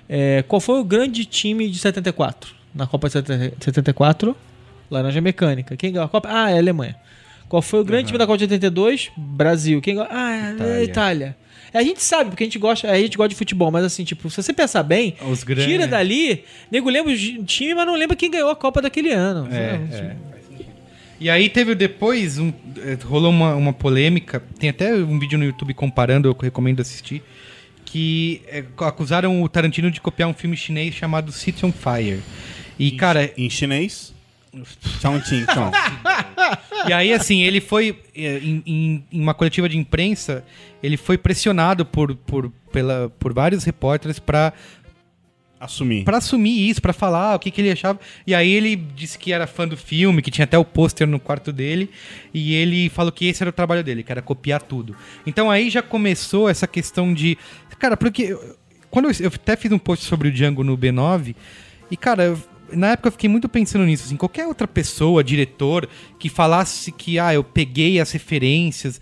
é, 0.08 0.44
qual 0.46 0.60
foi 0.60 0.78
o 0.78 0.84
grande 0.84 1.24
time 1.24 1.68
de 1.68 1.80
74? 1.80 2.54
Na 2.72 2.86
Copa 2.86 3.08
de 3.08 3.14
70 3.14 3.56
74, 3.58 4.36
Laranja 4.88 5.20
Mecânica. 5.20 5.76
Quem 5.76 5.90
ganhou 5.90 6.06
a 6.06 6.08
Copa? 6.08 6.28
Ah, 6.30 6.52
é 6.52 6.54
a 6.54 6.58
Alemanha. 6.58 6.94
Qual 7.48 7.60
foi 7.60 7.80
o 7.80 7.84
grande 7.84 8.06
time 8.06 8.18
da 8.18 8.26
Copa 8.26 8.38
de 8.38 8.44
82? 8.44 9.10
Brasil. 9.16 9.82
Quem 9.82 9.96
ganhou? 9.96 10.08
Ah, 10.12 10.30
é 10.30 10.42
a 10.42 10.52
Itália. 10.52 10.84
Itália. 10.84 11.36
A 11.74 11.82
gente 11.82 12.02
sabe, 12.02 12.30
porque 12.30 12.44
a 12.44 12.46
gente 12.46 12.58
gosta, 12.58 12.88
a 12.90 12.96
gente 12.96 13.16
gosta 13.16 13.30
de 13.30 13.34
futebol, 13.34 13.70
mas 13.70 13.84
assim, 13.84 14.04
tipo, 14.04 14.30
se 14.30 14.42
você 14.42 14.52
pensar 14.52 14.82
bem, 14.84 15.16
tira 15.66 15.86
dali, 15.88 16.44
nego 16.70 16.88
lembra 16.88 17.12
o 17.12 17.44
time, 17.44 17.74
mas 17.74 17.84
não 17.86 17.96
lembra 17.96 18.16
quem 18.16 18.30
ganhou 18.30 18.48
a 18.48 18.56
Copa 18.56 18.80
daquele 18.80 19.10
ano. 19.10 19.48
É, 19.52 19.80
é. 19.92 20.16
E 21.20 21.28
aí 21.28 21.48
teve 21.48 21.74
depois, 21.74 22.38
um- 22.38 22.52
eh, 22.78 22.96
rolou 23.04 23.30
uma, 23.30 23.54
uma 23.54 23.72
polêmica, 23.72 24.42
tem 24.58 24.70
até 24.70 24.94
um 24.94 25.18
vídeo 25.18 25.36
no 25.38 25.44
YouTube 25.44 25.74
comparando, 25.74 26.28
eu 26.28 26.36
recomendo 26.40 26.80
assistir, 26.80 27.22
que 27.84 28.40
eh, 28.48 28.64
acusaram 28.78 29.42
o 29.42 29.48
Tarantino 29.48 29.90
de 29.90 30.00
copiar 30.00 30.28
um 30.28 30.34
filme 30.34 30.56
chinês 30.56 30.94
chamado 30.94 31.32
City 31.32 31.66
on 31.66 31.72
Fire. 31.72 32.20
E, 32.78 32.92
cara, 32.92 33.32
Em 33.36 33.50
chinês? 33.50 34.13
Tchau, 35.00 35.20
tchim, 35.20 35.44
tchau. 35.46 35.70
e 36.88 36.92
aí, 36.92 37.12
assim, 37.12 37.42
ele 37.42 37.60
foi, 37.60 37.98
eh, 38.14 38.38
em, 38.42 38.62
em- 38.66 39.04
em 39.12 39.20
uma 39.20 39.34
coletiva 39.34 39.68
de 39.68 39.76
imprensa, 39.78 40.44
ele 40.82 40.96
foi 40.96 41.16
pressionado 41.18 41.84
por, 41.84 42.14
por, 42.14 42.50
pela, 42.72 43.10
por 43.18 43.32
vários 43.32 43.64
repórteres 43.64 44.18
pra 44.18 44.52
Assumir. 45.60 46.04
Pra 46.04 46.18
assumir 46.18 46.68
isso, 46.68 46.82
pra 46.82 46.92
falar 46.92 47.34
o 47.36 47.38
que, 47.38 47.50
que 47.50 47.58
ele 47.62 47.70
achava. 47.70 47.98
E 48.26 48.34
aí 48.34 48.50
ele 48.52 48.76
disse 48.76 49.18
que 49.18 49.32
era 49.32 49.46
fã 49.46 49.66
do 49.66 49.78
filme, 49.78 50.20
que 50.20 50.30
tinha 50.30 50.44
até 50.44 50.58
o 50.58 50.64
pôster 50.64 51.06
no 51.06 51.18
quarto 51.18 51.50
dele. 51.52 51.88
E 52.34 52.54
ele 52.54 52.90
falou 52.90 53.10
que 53.10 53.24
esse 53.26 53.42
era 53.42 53.48
o 53.48 53.52
trabalho 53.52 53.82
dele, 53.82 54.02
que 54.02 54.12
era 54.12 54.20
copiar 54.20 54.60
tudo. 54.60 54.94
Então 55.26 55.50
aí 55.50 55.70
já 55.70 55.80
começou 55.80 56.50
essa 56.50 56.66
questão 56.66 57.14
de. 57.14 57.38
Cara, 57.78 57.96
porque. 57.96 58.36
Quando 58.90 59.06
eu, 59.08 59.14
eu 59.20 59.28
até 59.34 59.56
fiz 59.56 59.72
um 59.72 59.78
post 59.78 60.04
sobre 60.04 60.28
o 60.28 60.32
Django 60.32 60.62
no 60.62 60.76
B9, 60.76 61.34
e 61.90 61.96
cara, 61.96 62.24
eu- 62.24 62.38
na 62.76 62.92
época 62.92 63.08
eu 63.08 63.12
fiquei 63.12 63.28
muito 63.28 63.48
pensando 63.48 63.84
nisso, 63.84 64.04
assim, 64.04 64.16
qualquer 64.16 64.46
outra 64.46 64.66
pessoa, 64.66 65.24
diretor, 65.24 65.88
que 66.18 66.28
falasse 66.28 66.92
que, 66.92 67.18
ah, 67.18 67.32
eu 67.34 67.44
peguei 67.44 68.00
as 68.00 68.10
referências. 68.12 69.00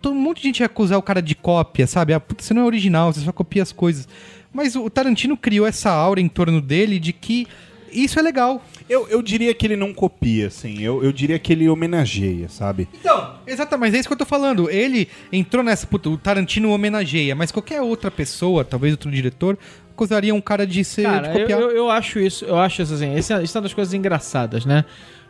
Todo 0.00 0.14
um 0.14 0.20
monte 0.20 0.38
de 0.38 0.44
gente 0.44 0.60
ia 0.60 0.66
acusar 0.66 0.98
o 0.98 1.02
cara 1.02 1.20
de 1.20 1.34
cópia, 1.34 1.86
sabe? 1.86 2.12
Ah, 2.12 2.20
putz, 2.20 2.44
você 2.44 2.54
não 2.54 2.62
é 2.62 2.64
original, 2.64 3.12
você 3.12 3.20
só 3.20 3.32
copia 3.32 3.62
as 3.62 3.72
coisas. 3.72 4.08
Mas 4.52 4.76
o 4.76 4.88
Tarantino 4.90 5.36
criou 5.36 5.66
essa 5.66 5.90
aura 5.90 6.20
em 6.20 6.28
torno 6.28 6.60
dele 6.60 6.98
de 6.98 7.12
que 7.12 7.46
isso 7.90 8.18
é 8.18 8.22
legal. 8.22 8.62
Eu, 8.92 9.08
eu 9.08 9.22
diria 9.22 9.54
que 9.54 9.66
ele 9.66 9.76
não 9.76 9.92
copia, 9.94 10.48
assim. 10.48 10.80
Eu, 10.82 11.02
eu 11.02 11.12
diria 11.12 11.38
que 11.38 11.52
ele 11.52 11.68
homenageia, 11.68 12.48
sabe? 12.48 12.86
Então, 13.00 13.36
exatamente, 13.46 13.80
mas 13.80 13.94
é 13.94 13.98
isso 13.98 14.08
que 14.08 14.12
eu 14.12 14.18
tô 14.18 14.26
falando. 14.26 14.68
Ele 14.70 15.08
entrou 15.32 15.62
nessa, 15.64 15.86
puta, 15.86 16.10
o 16.10 16.18
Tarantino 16.18 16.70
homenageia, 16.70 17.34
mas 17.34 17.50
qualquer 17.50 17.80
outra 17.80 18.10
pessoa, 18.10 18.64
talvez 18.64 18.92
outro 18.92 19.10
diretor, 19.10 19.56
acusaria 19.90 20.34
um 20.34 20.40
cara 20.40 20.66
de 20.66 20.84
ser 20.84 21.02
Cara, 21.04 21.28
de 21.28 21.34
eu, 21.36 21.40
copiar. 21.40 21.60
eu, 21.60 21.70
eu 21.70 21.90
acho 21.90 22.18
isso, 22.18 22.44
eu 22.44 22.56
acho 22.58 22.82
isso 22.82 22.94
assim, 22.94 23.14
esse 23.14 23.32
é- 23.32 23.36
é 23.36 23.40
uma 23.40 23.60
das 23.62 23.72
coisas 23.74 23.94
engraçadas, 23.94 24.64
né? 24.66 24.84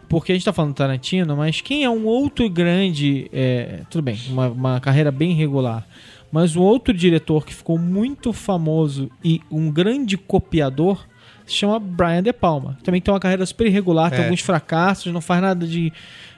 Porque 0.09 0.33
a 0.33 0.35
gente 0.35 0.45
tá 0.45 0.53
falando 0.53 0.73
do 0.73 0.77
Tarantino, 0.77 1.37
mas 1.37 1.61
quem 1.61 1.85
é 1.85 1.91
um 1.91 2.05
outro 2.05 2.49
grande. 2.51 3.29
é, 3.33 3.81
tudo 3.89 4.03
bem, 4.03 4.19
uma, 4.29 4.49
uma 4.49 4.81
carreira 4.81 5.11
bem 5.11 5.33
regular. 5.35 5.87
Mas 6.31 6.57
um 6.57 6.63
outro 6.63 6.93
diretor 6.95 7.45
que 7.47 7.55
ficou 7.55 7.79
muito 7.79 8.33
famoso 8.33 9.11
e 9.23 9.41
um 9.51 9.71
grande 9.71 10.17
copiador 10.17 11.07
se 11.47 11.55
chama 11.55 11.79
Brian 11.79 12.23
De 12.23 12.33
Palma. 12.33 12.77
Também 12.83 13.01
tem 13.01 13.13
uma 13.13 13.21
carreira 13.21 13.45
super 13.47 13.67
irregular, 13.67 14.11
tem 14.11 14.21
É. 14.21 14.25
alguns 14.25 14.41
fracassos, 14.41 15.13
não 15.13 15.21
faz 15.21 15.41
nada 15.43 15.67
de. 15.67 15.93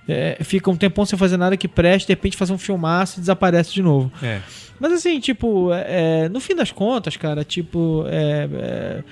é, 0.07 0.37
fica 0.43 0.71
um 0.71 0.77
tempão 0.77 1.07
sem 1.07 1.19
fazer 1.19 1.37
nada 1.39 1.57
que 1.57 1.67
preste, 1.67 2.07
de 2.09 2.13
repente 2.13 2.37
faz 2.37 2.51
um 2.51 2.59
filmaço 2.59 3.19
e 3.19 3.21
desaparece 3.21 3.73
de 3.73 3.83
novo. 3.83 4.13
É. 4.23 4.41
Mas 4.79 4.93
assim, 4.93 5.19
tipo, 5.21 5.71
é, 5.73 6.29
no 6.29 6.41
fim 6.41 6.55
das 6.55 6.71
contas, 6.71 7.17
cara, 7.17 7.43
tipo, 7.45 8.05
é, 8.09 9.03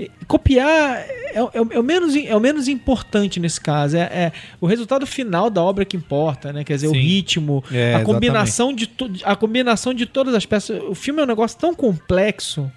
é, 0.00 0.08
copiar 0.26 0.98
é, 0.98 1.32
é 1.34 1.42
o- 1.42 1.50
é 1.72 1.78
o 1.78 1.82
menos, 1.82 2.16
é 2.16 2.34
o 2.34 2.40
menos 2.40 2.66
importante 2.66 3.38
nesse 3.38 3.60
caso. 3.60 3.96
É, 3.96 4.00
é 4.00 4.32
o 4.60 4.66
resultado 4.66 5.06
final 5.06 5.48
da 5.50 5.62
obra 5.62 5.84
que 5.84 5.96
importa, 5.96 6.52
né? 6.52 6.64
Quer 6.64 6.74
dizer, 6.74 6.88
o 6.88 6.92
Sim. 6.92 6.98
ritmo, 6.98 7.62
É, 7.70 7.94
a 7.94 8.00
combinação 8.02 8.72
de 8.72 8.86
to- 8.86 9.10
a 9.24 9.36
combinação 9.36 9.94
de 9.94 10.06
todas 10.06 10.34
as 10.34 10.44
peças. 10.46 10.82
O 10.88 10.94
filme 10.94 11.20
é 11.20 11.24
um 11.24 11.26
negócio 11.26 11.56
tão 11.58 11.74
complexo. 11.74 12.70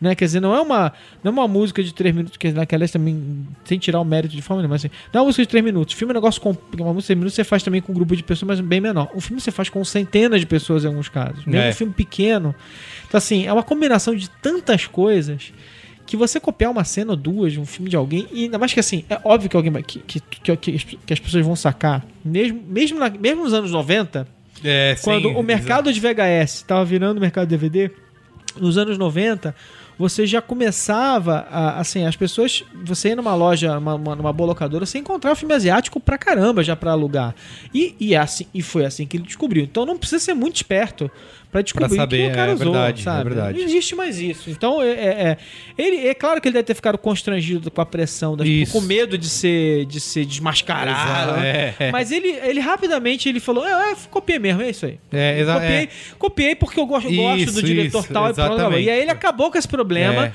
Né? 0.00 0.14
Quer 0.14 0.24
dizer, 0.26 0.40
não 0.40 0.54
é 0.54 0.60
uma, 0.60 0.92
não 1.22 1.30
é 1.30 1.32
uma 1.32 1.48
música 1.48 1.82
de 1.82 1.94
três 1.94 2.14
minutos, 2.14 2.36
que 2.36 2.50
naquela 2.52 2.86
também, 2.88 3.46
sem 3.64 3.78
tirar 3.78 4.00
o 4.00 4.04
mérito 4.04 4.34
de 4.34 4.42
forma 4.42 4.60
nenhuma, 4.62 4.74
mas 4.74 4.84
assim, 4.84 4.94
não 5.12 5.18
é 5.20 5.22
uma 5.22 5.26
música 5.26 5.42
de 5.44 5.48
três 5.48 5.64
minutos. 5.64 5.94
O 5.94 5.96
filme 5.96 6.12
é 6.12 6.14
um 6.14 6.18
negócio 6.20 6.40
com. 6.40 6.50
Uma 6.50 6.92
música 6.92 7.00
de 7.02 7.06
três 7.06 7.18
minutos 7.18 7.34
você 7.34 7.44
faz 7.44 7.62
também 7.62 7.80
com 7.80 7.92
um 7.92 7.94
grupo 7.94 8.14
de 8.16 8.22
pessoas, 8.22 8.46
mas 8.58 8.60
bem 8.60 8.80
menor. 8.80 9.08
O 9.14 9.20
filme 9.20 9.40
você 9.40 9.50
faz 9.50 9.68
com 9.70 9.82
centenas 9.84 10.40
de 10.40 10.46
pessoas 10.46 10.84
em 10.84 10.88
alguns 10.88 11.08
casos. 11.08 11.44
Mesmo 11.46 11.60
É. 11.66 11.70
um 11.70 11.74
filme 11.74 11.92
pequeno. 11.94 12.54
Então, 13.06 13.18
assim, 13.18 13.46
é 13.46 13.52
uma 13.52 13.62
combinação 13.62 14.14
de 14.14 14.28
tantas 14.28 14.86
coisas 14.86 15.52
que 16.06 16.16
você 16.18 16.38
copiar 16.38 16.70
uma 16.70 16.84
cena 16.84 17.12
ou 17.12 17.16
duas 17.16 17.52
de 17.54 17.60
um 17.60 17.64
filme 17.64 17.88
de 17.88 17.96
alguém, 17.96 18.26
e 18.30 18.42
ainda 18.44 18.58
mais 18.58 18.74
que 18.74 18.80
assim, 18.80 19.04
é 19.08 19.18
óbvio 19.24 19.48
que 19.48 19.56
alguém 19.56 19.72
que, 19.82 20.00
que, 20.00 20.20
que, 20.20 20.56
que 20.56 20.70
as- 20.74 20.84
que 21.06 21.12
as 21.14 21.18
pessoas 21.18 21.46
vão 21.46 21.56
sacar, 21.56 22.04
mesmo, 22.22 22.62
mesmo, 22.68 22.98
na- 22.98 23.08
mesmo 23.08 23.44
nos 23.44 23.54
anos 23.54 23.70
90, 23.72 24.28
É, 24.62 24.96
quando 25.02 25.28
sim, 25.30 25.34
o 25.34 25.42
mercado 25.42 25.90
de 25.90 25.98
VHS 26.00 26.56
estava 26.56 26.84
virando 26.84 27.16
o 27.16 27.20
mercado 27.22 27.46
de 27.48 27.56
DVD, 27.56 27.90
nos 28.60 28.76
anos 28.76 28.98
90, 28.98 29.54
você 29.98 30.26
já 30.26 30.40
começava 30.42 31.46
a, 31.50 31.78
assim, 31.80 32.04
as 32.04 32.16
pessoas, 32.16 32.64
você 32.84 33.08
ia 33.10 33.16
numa 33.16 33.34
loja, 33.34 33.74
numa, 33.74 33.96
numa- 33.96 34.16
numa 34.16 34.32
boa 34.32 34.48
locadora, 34.48 34.84
você 34.86 34.98
encontrava 34.98 35.36
filme 35.36 35.54
asiático 35.54 36.00
pra 36.00 36.18
caramba 36.18 36.62
já 36.64 36.74
pra 36.74 36.92
alugar. 36.92 37.34
E, 37.72 37.94
e, 38.00 38.14
é 38.14 38.18
assim, 38.18 38.46
e 38.52 38.62
foi 38.62 38.84
assim 38.84 39.06
que 39.06 39.16
ele 39.16 39.24
descobriu. 39.24 39.62
Então 39.64 39.86
não 39.86 39.96
precisa 39.96 40.22
ser 40.24 40.34
muito 40.34 40.56
esperto 40.56 41.10
pra 41.54 41.62
descobrir 41.62 41.86
Pra 41.86 41.96
saber, 41.96 42.26
que 42.26 42.32
o 42.32 42.34
cara 42.34 42.50
é 42.50 42.54
usou, 42.54 42.72
verdade, 42.72 43.00
é 43.00 43.04
sabe? 43.04 43.30
verdade. 43.30 43.58
Não 43.58 43.64
existe 43.64 43.94
mais 43.94 44.18
isso. 44.18 44.50
Então 44.50 44.82
é, 44.82 44.88
é, 44.90 45.06
é- 45.30 45.36
ele, 45.78 46.08
é 46.08 46.12
claro 46.12 46.40
que 46.40 46.48
ele 46.48 46.52
deve 46.54 46.64
ter 46.64 46.74
ficado 46.74 46.98
constrangido 46.98 47.70
com 47.70 47.80
a 47.80 47.86
pressão, 47.86 48.36
Isso. 48.42 48.72
com 48.72 48.80
medo 48.80 49.16
de 49.16 49.28
ser, 49.28 49.84
de 49.84 50.00
ser 50.00 50.24
desmascarado. 50.24 50.90
Exato, 51.30 51.40
né? 51.40 51.74
é. 51.78 51.92
Mas 51.92 52.10
ele, 52.10 52.26
ele 52.42 52.58
rapidamente 52.58 53.28
ele 53.28 53.38
falou: 53.38 53.64
é, 53.64 53.92
é, 53.92 53.96
copiei 54.10 54.40
mesmo, 54.40 54.62
é 54.62 54.70
isso 54.70 54.84
aí. 54.84 54.98
É, 55.12 55.38
exa- 55.38 55.54
copiei, 55.54 55.76
é. 55.76 55.88
copiei 56.18 56.54
porque 56.56 56.80
eu 56.80 56.86
gosto, 56.86 57.08
eu 57.08 57.14
gosto 57.14 57.38
Isso, 57.40 57.52
do 57.52 57.62
diretor 57.62 58.00
isso, 58.02 58.12
tal 58.12 58.28
e 58.30 58.34
pronto. 58.34 58.78
E 58.78 58.90
aí 58.90 59.00
ele 59.02 59.10
acabou 59.12 59.48
com 59.52 59.56
esse 59.56 59.68
problema. 59.68 60.26
É, 60.26 60.32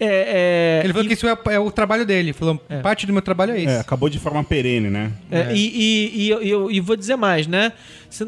é, 0.00 0.80
Ele 0.84 0.92
falou 0.92 1.04
e- 1.04 1.08
que 1.08 1.14
isso 1.14 1.26
é, 1.28 1.36
é 1.54 1.58
o 1.58 1.70
trabalho 1.70 2.04
dele. 2.04 2.30
Ele 2.30 2.32
falou, 2.32 2.60
parte 2.82 3.06
do 3.06 3.12
meu 3.12 3.22
trabalho 3.22 3.52
é 3.52 3.58
isso. 3.60 3.68
É, 3.70 3.80
acabou 3.80 4.08
de 4.08 4.18
forma 4.18 4.42
perene, 4.42 4.90
né? 4.90 5.12
É, 5.30 5.52
E, 5.54 5.58
e, 5.58 6.22
e, 6.24 6.30
eu- 6.30 6.70
e 6.70 6.76
eu- 6.78 6.82
vou 6.84 6.96
dizer 6.96 7.16
mais, 7.16 7.46
né? 7.46 7.72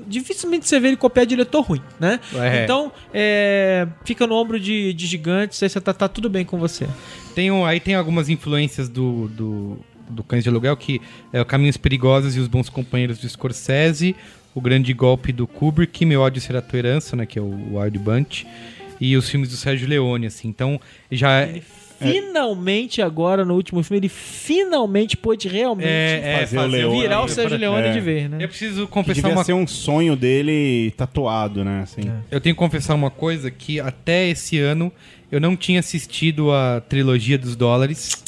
Dificilmente 0.07 0.67
você 0.69 0.79
vê 0.81 0.89
ele 0.89 0.97
copiar 0.97 1.27
diretor 1.27 1.61
ruim, 1.63 1.83
né? 2.01 2.21
É. 2.35 2.63
Então, 2.65 2.91
é, 3.13 3.87
fica 4.05 4.27
no 4.27 4.35
ombro 4.35 4.59
de, 4.59 4.93
de 4.95 5.07
gigantes, 5.07 5.63
aí 5.63 5.69
você 5.69 5.81
tá, 5.81 5.93
tá 5.93 6.09
tudo 6.09 6.31
bem 6.31 6.45
com 6.45 6.59
você. 6.59 6.87
Tem 7.35 7.51
um- 7.51 7.65
aí 7.67 7.81
tem 7.81 7.95
algumas 7.95 8.29
influências 8.29 8.89
do, 8.89 9.29
do, 9.29 9.79
do 10.09 10.23
Cães 10.23 10.43
de 10.43 10.49
Aluguel, 10.49 10.77
que 10.77 11.01
é 11.33 11.41
o 11.41 11.45
Caminhos 11.45 11.77
Perigosos 11.77 12.37
e 12.37 12.41
os 12.41 12.49
Bons 12.49 12.69
Companheiros 12.69 13.19
do 13.19 13.29
Scorsese, 13.29 14.15
o 14.55 14.61
Grande 14.61 14.93
Golpe 14.95 15.33
do 15.33 15.47
Kubrick, 15.47 16.07
Meu 16.07 16.21
Ódio 16.21 16.41
Será 16.41 16.63
Tua 16.63 16.79
Herança, 16.79 17.17
né, 17.17 17.27
que 17.27 17.39
é 17.39 17.43
o 17.43 17.77
Wild 17.77 17.99
Bunch, 17.99 18.47
e 19.01 19.17
os 19.17 19.29
filmes 19.29 19.49
do 19.49 19.57
Sérgio 19.57 19.89
Leone, 19.89 20.27
assim. 20.27 20.49
Então, 20.49 20.81
já... 21.11 21.49
Finalmente, 21.97 23.01
agora, 23.01 23.45
no 23.45 23.55
último 23.55 23.83
filme, 23.83 24.01
ele 24.01 24.09
finalmente 24.09 25.17
pôde 25.17 25.49
realmente 25.49 25.89
É, 25.89 26.21
é, 26.25 26.39
fazer 26.41 26.57
o 26.57 26.61
fazer 26.61 26.77
Leone. 26.77 27.01
virar 27.01 27.23
o 27.23 27.29
Sérgio 27.29 27.57
Leone 27.57 27.87
é. 27.89 27.93
de 27.93 28.01
vez, 28.01 28.29
né? 28.31 28.39
Eu 28.41 28.49
preciso 28.49 28.87
Que 28.87 28.93
confessar 28.93 29.23
devia 29.23 29.37
uma 29.37 29.45
ser 29.45 29.53
um 29.53 29.67
sonho 29.67 30.17
dele 30.17 30.93
tatuado, 30.97 31.65
né? 31.65 31.81
Assim. 31.83 32.03
Eu 32.31 32.41
tenho 32.41 32.55
que 32.55 32.59
confessar 32.59 32.95
uma 32.95 33.11
coisa, 33.11 33.51
que 33.51 33.81
até 33.81 34.29
esse 34.29 34.59
ano 34.59 34.93
eu 35.31 35.41
não 35.41 35.57
tinha 35.57 35.81
assistido 35.81 36.53
a 36.53 36.81
trilogia 36.81 37.39
dos 37.39 37.57
dólares. 37.57 38.24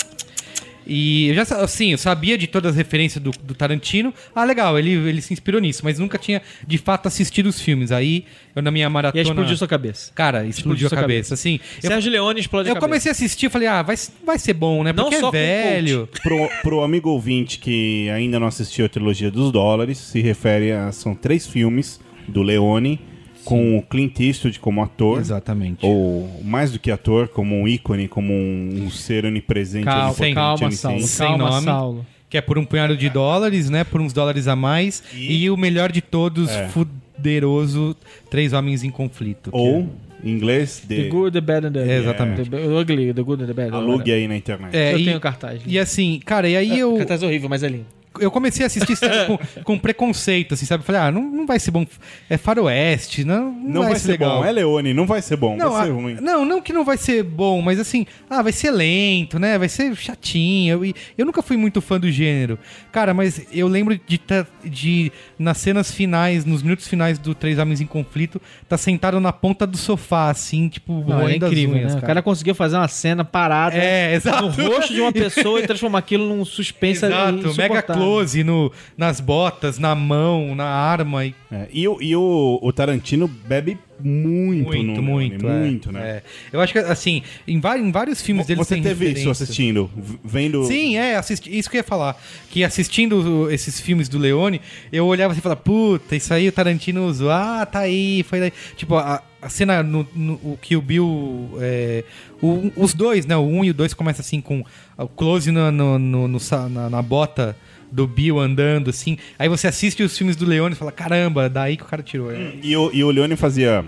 E 0.87 1.29
eu 1.29 1.35
já, 1.35 1.43
assim, 1.43 1.93
eu 1.93 1.99
sabia 1.99 2.39
de 2.39 2.47
todas 2.47 2.71
as 2.73 2.77
referências 2.77 3.23
do, 3.23 3.31
do 3.43 3.55
Tarantino. 3.55 4.15
Ah, 4.35 4.45
legal, 4.45 4.79
ele, 4.79 4.91
ele 4.93 5.21
se 5.21 5.33
inspirou 5.33 5.61
nisso, 5.61 5.81
mas 5.85 5.99
nunca 5.99 6.17
tinha 6.19 6.41
de 6.67 6.79
fato 6.79 7.07
assistido 7.09 7.47
os 7.47 7.61
filmes. 7.61 7.91
Aí 7.91 8.25
eu 8.55 8.63
na 8.63 8.71
minha 8.71 8.87
E 8.87 8.89
maratona. 8.89 9.21
aí 9.23 9.27
explodiu 9.29 9.57
sua 9.57 9.67
cabeça. 9.69 10.13
Cara, 10.15 10.39
explodiu, 10.45 10.59
explodiu 10.59 10.89
sua 10.89 10.99
a 10.99 11.01
cabeça. 11.01 11.35
Assim, 11.35 11.59
eu, 11.83 11.89
Sérgio 11.91 12.13
Leone 12.13 12.41
explode 12.41 12.69
a 12.69 12.71
eu 12.71 12.75
cabeça. 12.75 12.89
comecei 12.89 13.11
a 13.11 13.13
assistir, 13.13 13.47
eu 13.47 13.51
falei, 13.51 13.69
ah, 13.69 13.83
vai, 13.83 13.97
vai 14.25 14.39
ser 14.39 14.55
bom, 14.55 14.85
né? 14.85 14.93
Não 14.93 15.05
Porque 15.05 15.19
só 15.21 15.29
é 15.29 15.31
com 15.31 15.33
velho. 15.33 16.09
Pro, 16.23 16.49
pro 16.63 16.81
amigo 16.83 17.11
ouvinte 17.11 17.59
que 17.59 18.09
ainda 18.11 18.39
não 18.39 18.47
assistiu 18.47 18.87
a 18.87 18.89
trilogia 18.89 19.31
dos 19.31 19.51
dólares, 19.51 19.99
se 19.99 20.21
refere 20.21 20.73
a. 20.73 20.93
São 20.93 21.15
três 21.15 21.47
filmes 21.47 22.01
do 22.29 22.43
Leone, 22.43 23.01
com 23.47 23.79
o 23.79 23.83
Clint 23.83 24.21
Eastwood 24.21 24.61
como 24.61 24.83
ator. 24.83 25.21
Exatamente. 25.21 25.79
Ou 25.87 26.29
mais 26.45 26.73
do 26.73 26.79
que 26.79 26.91
ator, 26.91 27.29
como 27.29 27.55
um 27.55 27.67
ícone, 27.67 28.09
como 28.09 28.33
um, 28.33 28.83
um 28.85 28.91
ser 28.91 29.25
onipresente, 29.25 29.85
Calma, 29.87 30.09
onipotente, 30.09 30.35
calma. 30.35 30.71
Saulo. 30.73 31.03
Sem 31.03 31.27
Calma, 31.29 31.51
nome. 31.51 31.65
Saulo. 31.65 32.07
Que 32.29 32.37
é 32.37 32.41
por 32.41 32.59
um 32.59 32.65
punhado 32.65 32.97
de 32.97 33.09
dólares, 33.09 33.71
né? 33.71 33.85
Por 33.85 34.01
uns 34.01 34.13
dólares 34.13 34.49
a 34.49 34.57
mais. 34.57 35.03
E, 35.15 35.49
o 35.49 35.57
melhor 35.57 35.93
de 35.93 36.03
todos, 36.03 36.51
É. 36.51 36.69
fuderoso, 36.69 37.97
Três 38.29 38.53
Homens 38.53 38.83
em 38.85 38.91
Conflito. 38.91 39.51
que 39.51 39.57
Ou, 39.57 39.89
em 40.25 40.31
inglês, 40.33 40.83
The 40.89 40.95
de, 41.05 41.09
Good, 41.09 41.33
The 41.33 41.41
Bad 41.41 41.67
and 41.69 41.73
The 41.73 41.81
Ugly. 41.83 41.93
É, 41.93 41.99
exatamente. 41.99 42.51
The, 42.51 42.57
the 42.59 42.67
Ugly, 42.81 43.15
The 43.15 43.23
Good 43.23 43.43
and 43.45 43.47
The 43.47 43.53
Bad. 43.53 43.75
alugue 43.77 44.13
aí 44.13 44.27
na 44.27 44.37
internet. 44.37 44.77
É, 44.77 44.93
Eu 44.95 44.99
e, 44.99 45.05
tenho 45.05 45.21
cartaz. 45.21 45.61
E 45.65 45.79
assim, 45.79 46.21
cara, 46.25 46.49
e 46.49 46.57
aí 46.57 46.79
eu. 46.79 46.97
Cartaz 46.97 47.23
horrível, 47.23 47.49
mas 47.49 47.63
é 47.63 47.69
lindo. 47.69 47.87
Eu 48.21 48.31
comecei 48.31 48.65
a 48.65 48.67
assistir 48.67 48.97
série 48.97 49.27
com, 49.27 49.39
com 49.65 49.79
preconceito, 49.79 50.55
assim, 50.55 50.67
sabe? 50.67 50.85
Falei, 50.85 51.01
ah, 51.01 51.11
não, 51.13 51.23
não 51.23 51.47
vai 51.47 51.59
ser 51.59 51.71
bom. 51.71 51.87
É 52.29 52.37
faroeste, 52.37 53.25
não, 53.25 53.51
não, 53.53 53.83
Não 53.83 53.83
vai, 53.85 53.99
ser 53.99 54.13
legal. 54.13 54.39
bom. 54.41 54.45
É 54.45 54.53
Leone, 54.53 54.95
não 54.95 55.07
vai 55.07 55.23
ser 55.23 55.37
bom. 55.37 55.57
Não, 55.57 55.71
vai 55.73 55.85
ser 55.87 55.91
ah, 55.91 55.95
ruim. 55.95 56.15
não, 56.21 56.45
não 56.45 56.61
que 56.61 56.73
não 56.73 56.85
vai 56.85 56.97
ser 56.97 57.23
bom, 57.23 57.61
mas 57.63 57.79
assim, 57.79 58.07
ah, 58.29 58.43
vai 58.43 58.53
ser 58.53 58.71
lento, 58.71 59.39
né? 59.39 59.59
Vai 59.59 59.69
ser 59.69 59.95
chatinho. 59.97 60.85
E 60.85 60.95
eu 61.17 61.25
nunca 61.27 61.43
fui 61.43 61.57
muito 61.57 61.81
fã 61.81 61.99
do 61.99 62.11
gênero. 62.11 62.59
Cara, 62.93 63.13
mas 63.15 63.47
eu 63.53 63.69
lembro 63.69 63.99
de, 64.07 64.19
tá- 64.19 64.47
de 64.65 65.13
nas 65.39 65.59
cenas 65.59 65.91
finais, 65.91 66.45
nos 66.45 66.63
minutos 66.63 66.87
finais 66.89 67.19
do 67.19 67.35
Três 67.35 67.59
Homens 67.59 67.81
em 67.81 67.87
Conflito, 67.87 68.41
tá 68.69 68.77
sentado 68.77 69.21
na 69.21 69.33
ponta 69.33 69.67
do 69.67 69.77
sofá, 69.77 70.31
assim, 70.31 70.69
tipo, 70.69 71.05
Não, 71.07 71.29
é 71.29 71.37
incrível, 71.37 71.77
unhas, 71.77 71.95
né? 71.95 72.01
O 72.01 72.05
cara 72.07 72.23
conseguiu 72.23 72.55
fazer 72.55 72.77
uma 72.77 72.89
cena 72.89 73.25
parada 73.25 73.77
É, 73.77 74.15
exato. 74.17 74.43
no 74.43 74.49
rosto 74.51 74.93
de 74.95 75.01
uma 75.01 75.13
pessoa 75.13 75.61
e 75.61 75.67
transformar 75.67 75.99
aquilo 75.99 76.27
num 76.29 76.45
suspense 76.45 77.05
Exato, 77.05 77.33
mega 77.33 77.49
insuportável. 77.49 78.03
Close 78.07 78.45
no, 78.45 78.73
nas 78.97 79.21
botas, 79.21 79.79
na 79.79 79.95
mão, 79.95 80.55
na 80.55 80.65
arma. 80.67 81.25
E 81.27 81.35
É, 81.51 81.69
e 81.73 81.87
o, 81.89 81.99
e 82.01 82.17
o, 82.17 82.59
o 82.63 82.73
Tarantino 82.73 83.29
bebe 83.29 83.79
muito, 83.99 84.67
muito, 84.67 84.93
no 84.97 85.03
muito. 85.03 85.47
Leone, 85.47 85.59
é, 85.59 85.71
muito, 85.71 85.93
né? 85.93 86.01
é. 86.09 86.23
Eu 86.53 86.61
acho 86.61 86.73
que, 86.73 86.79
assim, 86.79 87.23
em, 87.49 87.57
em 87.59 87.91
vários 87.91 88.21
filmes 88.21 88.47
dele 88.47 88.63
Você 88.63 88.81
teve 88.81 89.11
isso 89.13 89.31
assistindo, 89.31 89.91
vendo... 90.25 90.65
Sim, 90.65 90.97
é, 90.97 91.17
assisti, 91.17 91.57
isso 91.57 91.71
que 91.71 91.77
eu 91.77 91.81
ia 91.81 91.85
falar. 91.85 92.21
Que 92.51 92.63
assistindo 92.63 93.51
esses 93.51 93.81
filmes 93.81 94.09
do 94.09 94.19
Leone, 94.19 94.61
eu 94.93 95.07
olhava 95.07 95.33
assim 95.33 95.39
e 95.41 95.43
falava, 95.43 95.61
puta, 95.61 96.15
isso 96.15 96.33
aí 96.35 96.49
o 96.49 96.53
Tarantino 96.53 97.07
usou. 97.07 97.31
Ah, 97.31 97.65
tá 97.65 97.81
aí, 97.81 98.23
foi 98.23 98.41
daí. 98.41 98.53
Tipo, 98.77 98.97
a, 98.97 99.23
a 99.41 99.49
cena 99.49 99.83
no, 99.83 100.07
no 100.15 100.35
o 100.35 100.59
que 100.61 100.77
o 100.77 100.83
Bill. 100.83 101.57
é, 101.61 102.05
o- 102.43 102.71
os 102.77 102.93
dois, 102.93 103.25
né? 103.27 103.37
O 103.37 103.43
1 103.43 103.59
um 103.59 103.65
e 103.65 103.71
o 103.71 103.75
2 103.75 103.95
começa 103.95 104.21
assim 104.21 104.41
com 104.41 104.65
o 104.99 105.09
close 105.09 105.51
no, 105.51 105.71
no- 105.71 105.99
no- 105.99 106.29
no 106.29 106.39
na, 106.71 106.91
na 106.91 107.03
bota 107.03 107.57
do 107.91 108.07
Bill 108.07 108.39
andando, 108.39 108.91
assim. 108.91 109.17
Aí 109.39 109.49
você 109.49 109.67
assiste 109.67 110.03
os 110.03 110.17
filmes 110.17 110.37
do 110.37 110.45
Leone 110.45 110.75
e 110.75 110.79
fala, 110.79 110.93
caramba, 110.93 111.49
daí 111.49 111.77
que 111.77 111.83
o 111.83 111.87
cara 111.87 112.03
tirou. 112.03 112.31
É. 112.33 112.53
E 112.63 112.77
o, 112.77 112.91
e 112.93 113.03
o 113.05 113.11
Leone 113.11 113.37
fazia... 113.37 113.85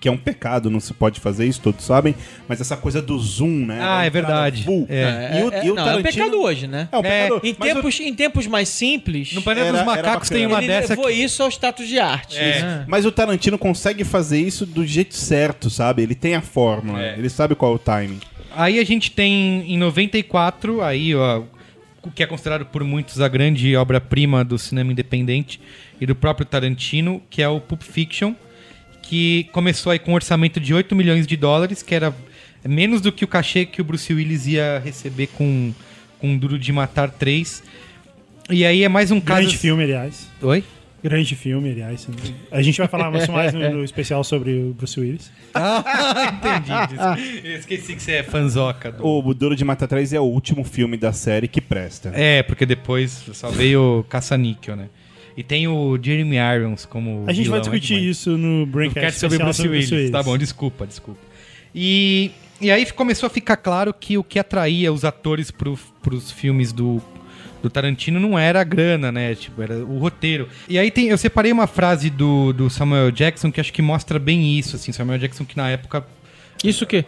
Que 0.00 0.08
é 0.08 0.10
um 0.10 0.16
pecado, 0.16 0.70
não 0.70 0.80
se 0.80 0.94
pode 0.94 1.20
fazer 1.20 1.44
isso, 1.46 1.60
todos 1.60 1.84
sabem. 1.84 2.14
Mas 2.48 2.58
essa 2.58 2.74
coisa 2.74 3.02
do 3.02 3.18
zoom, 3.18 3.66
né? 3.66 3.78
Ah, 3.82 4.02
é 4.02 4.08
verdade. 4.08 4.64
full. 4.64 4.86
É. 4.88 5.38
E 5.38 5.44
o, 5.44 5.52
É, 5.52 5.66
e 5.66 5.70
o 5.70 5.74
não, 5.74 5.82
é 5.82 5.84
um 5.84 5.88
Tarantino... 6.00 6.24
pecado 6.24 6.40
hoje, 6.40 6.66
né? 6.66 6.88
É 6.90 6.96
um 6.96 7.02
pecado. 7.02 7.40
Em, 7.44 7.56
mas 7.58 7.70
o- 7.70 7.74
tempos, 7.74 8.00
em 8.00 8.14
tempos 8.14 8.46
mais 8.46 8.70
simples, 8.70 9.34
No 9.34 9.42
Planeta 9.42 9.70
dos 9.74 9.84
Macacos 9.84 10.30
tem 10.30 10.46
uma 10.46 10.56
ele 10.56 10.68
dessa 10.68 10.94
levou 10.94 11.10
isso 11.10 11.42
ao 11.42 11.50
status 11.50 11.86
de 11.86 11.98
arte. 11.98 12.38
É. 12.38 12.82
Mas 12.86 13.04
o 13.04 13.12
Tarantino 13.12 13.58
consegue 13.58 14.02
fazer 14.02 14.40
isso 14.40 14.64
do 14.64 14.86
jeito 14.86 15.14
certo, 15.14 15.68
sabe? 15.68 16.02
Ele 16.02 16.14
tem 16.14 16.34
a 16.34 16.40
fórmula, 16.40 16.98
É. 17.02 17.18
ele 17.18 17.28
sabe 17.28 17.54
qual 17.54 17.72
é 17.72 17.74
o 17.74 17.78
timing. 17.78 18.20
Aí 18.56 18.78
a 18.78 18.84
gente 18.84 19.10
tem 19.10 19.70
em 19.70 19.76
94, 19.76 20.80
aí, 20.80 21.14
ó, 21.14 21.42
que 22.08 22.22
é 22.22 22.26
considerado 22.26 22.64
por 22.66 22.82
muitos 22.84 23.20
a 23.20 23.28
grande 23.28 23.76
obra-prima 23.76 24.44
do 24.44 24.58
cinema 24.58 24.92
independente 24.92 25.60
e 26.00 26.06
do 26.06 26.14
próprio 26.14 26.46
Tarantino, 26.46 27.20
que 27.28 27.42
é 27.42 27.48
o 27.48 27.60
Pulp 27.60 27.82
Fiction, 27.82 28.34
que 29.02 29.44
começou 29.52 29.92
aí 29.92 29.98
com 29.98 30.12
um 30.12 30.14
orçamento 30.14 30.60
de 30.60 30.72
8 30.72 30.94
milhões 30.94 31.26
de 31.26 31.36
dólares, 31.36 31.82
que 31.82 31.94
era 31.94 32.14
menos 32.64 33.00
do 33.00 33.10
que 33.10 33.24
o 33.24 33.28
cachê 33.28 33.66
que 33.66 33.80
o 33.80 33.84
Bruce 33.84 34.12
Willis 34.12 34.46
ia 34.46 34.80
receber 34.84 35.26
com, 35.26 35.74
com 36.18 36.38
Duro 36.38 36.58
de 36.58 36.72
Matar 36.72 37.10
3. 37.10 37.62
E 38.48 38.64
aí 38.64 38.82
é 38.84 38.88
mais 38.88 39.10
um 39.10 39.20
caso... 39.20 39.40
Grande 39.40 39.58
filme, 39.58 39.82
aliás. 39.84 40.28
Oi? 40.40 40.64
Grande 41.02 41.34
filme, 41.34 41.70
aliás. 41.70 42.06
A 42.50 42.60
gente 42.62 42.78
vai 42.78 42.86
falar 42.88 43.10
mais, 43.10 43.26
mais 43.30 43.52
no, 43.54 43.70
no 43.70 43.84
especial 43.84 44.22
sobre 44.22 44.52
o 44.52 44.74
Bruce 44.74 44.98
Willis. 45.00 45.32
Ah, 45.54 46.32
entendi. 46.34 46.70
disso. 47.22 47.46
Eu 47.46 47.56
esqueci 47.56 47.94
que 47.96 48.02
você 48.02 48.12
é 48.12 48.22
fanzoca. 48.22 48.92
do- 48.92 49.04
O 49.06 49.34
Duro 49.34 49.56
de 49.56 49.64
Matar 49.64 49.86
3 49.88 50.12
é 50.12 50.20
o 50.20 50.24
último 50.24 50.62
filme 50.64 50.96
da 50.96 51.12
série 51.12 51.48
que 51.48 51.60
presta. 51.60 52.10
É, 52.14 52.42
porque 52.42 52.66
depois 52.66 53.24
só 53.32 53.48
veio 53.50 54.04
Caça-Níquel, 54.08 54.76
né? 54.76 54.88
E 55.36 55.42
tem 55.42 55.66
o 55.68 55.98
Jeremy 56.02 56.36
Irons 56.36 56.84
como 56.84 57.24
A 57.26 57.32
gente 57.32 57.48
vai 57.48 57.60
vilão, 57.60 57.74
é 57.74 57.78
discutir 57.78 58.02
isso 58.02 58.36
no 58.36 58.60
No 58.60 58.66
Braincast 58.66 59.00
cast 59.00 59.20
sobre 59.20 59.36
especial 59.36 59.68
Bruce 59.72 59.94
Willis. 59.94 60.10
Tá 60.10 60.22
bom, 60.22 60.36
desculpa, 60.36 60.86
desculpa. 60.86 61.20
E, 61.74 62.30
e 62.60 62.70
aí 62.70 62.84
começou 62.92 63.26
a 63.26 63.30
ficar 63.30 63.56
claro 63.56 63.94
que 63.94 64.18
o 64.18 64.24
que 64.24 64.38
atraía 64.38 64.92
os 64.92 65.04
atores 65.04 65.50
pro, 65.50 65.78
pros 66.02 66.30
filmes 66.30 66.72
do, 66.72 67.00
do 67.62 67.70
Tarantino 67.70 68.18
não 68.18 68.38
era 68.38 68.60
a 68.60 68.64
grana, 68.64 69.10
né? 69.12 69.34
Tipo, 69.34 69.62
era 69.62 69.76
o 69.78 69.98
roteiro. 69.98 70.48
E 70.68 70.78
aí 70.78 70.90
tem, 70.90 71.08
eu 71.08 71.18
separei 71.18 71.52
uma 71.52 71.66
frase 71.66 72.10
do, 72.10 72.52
do 72.52 72.70
Samuel 72.70 73.10
Jackson 73.10 73.50
que 73.50 73.60
acho 73.60 73.72
que 73.72 73.82
mostra 73.82 74.18
bem 74.18 74.58
isso, 74.58 74.76
assim. 74.76 74.92
Samuel 74.92 75.18
Jackson 75.18 75.44
que 75.44 75.56
na 75.56 75.68
época 75.68 76.04
Isso 76.64 76.84
o 76.84 76.86
quê? 76.86 77.04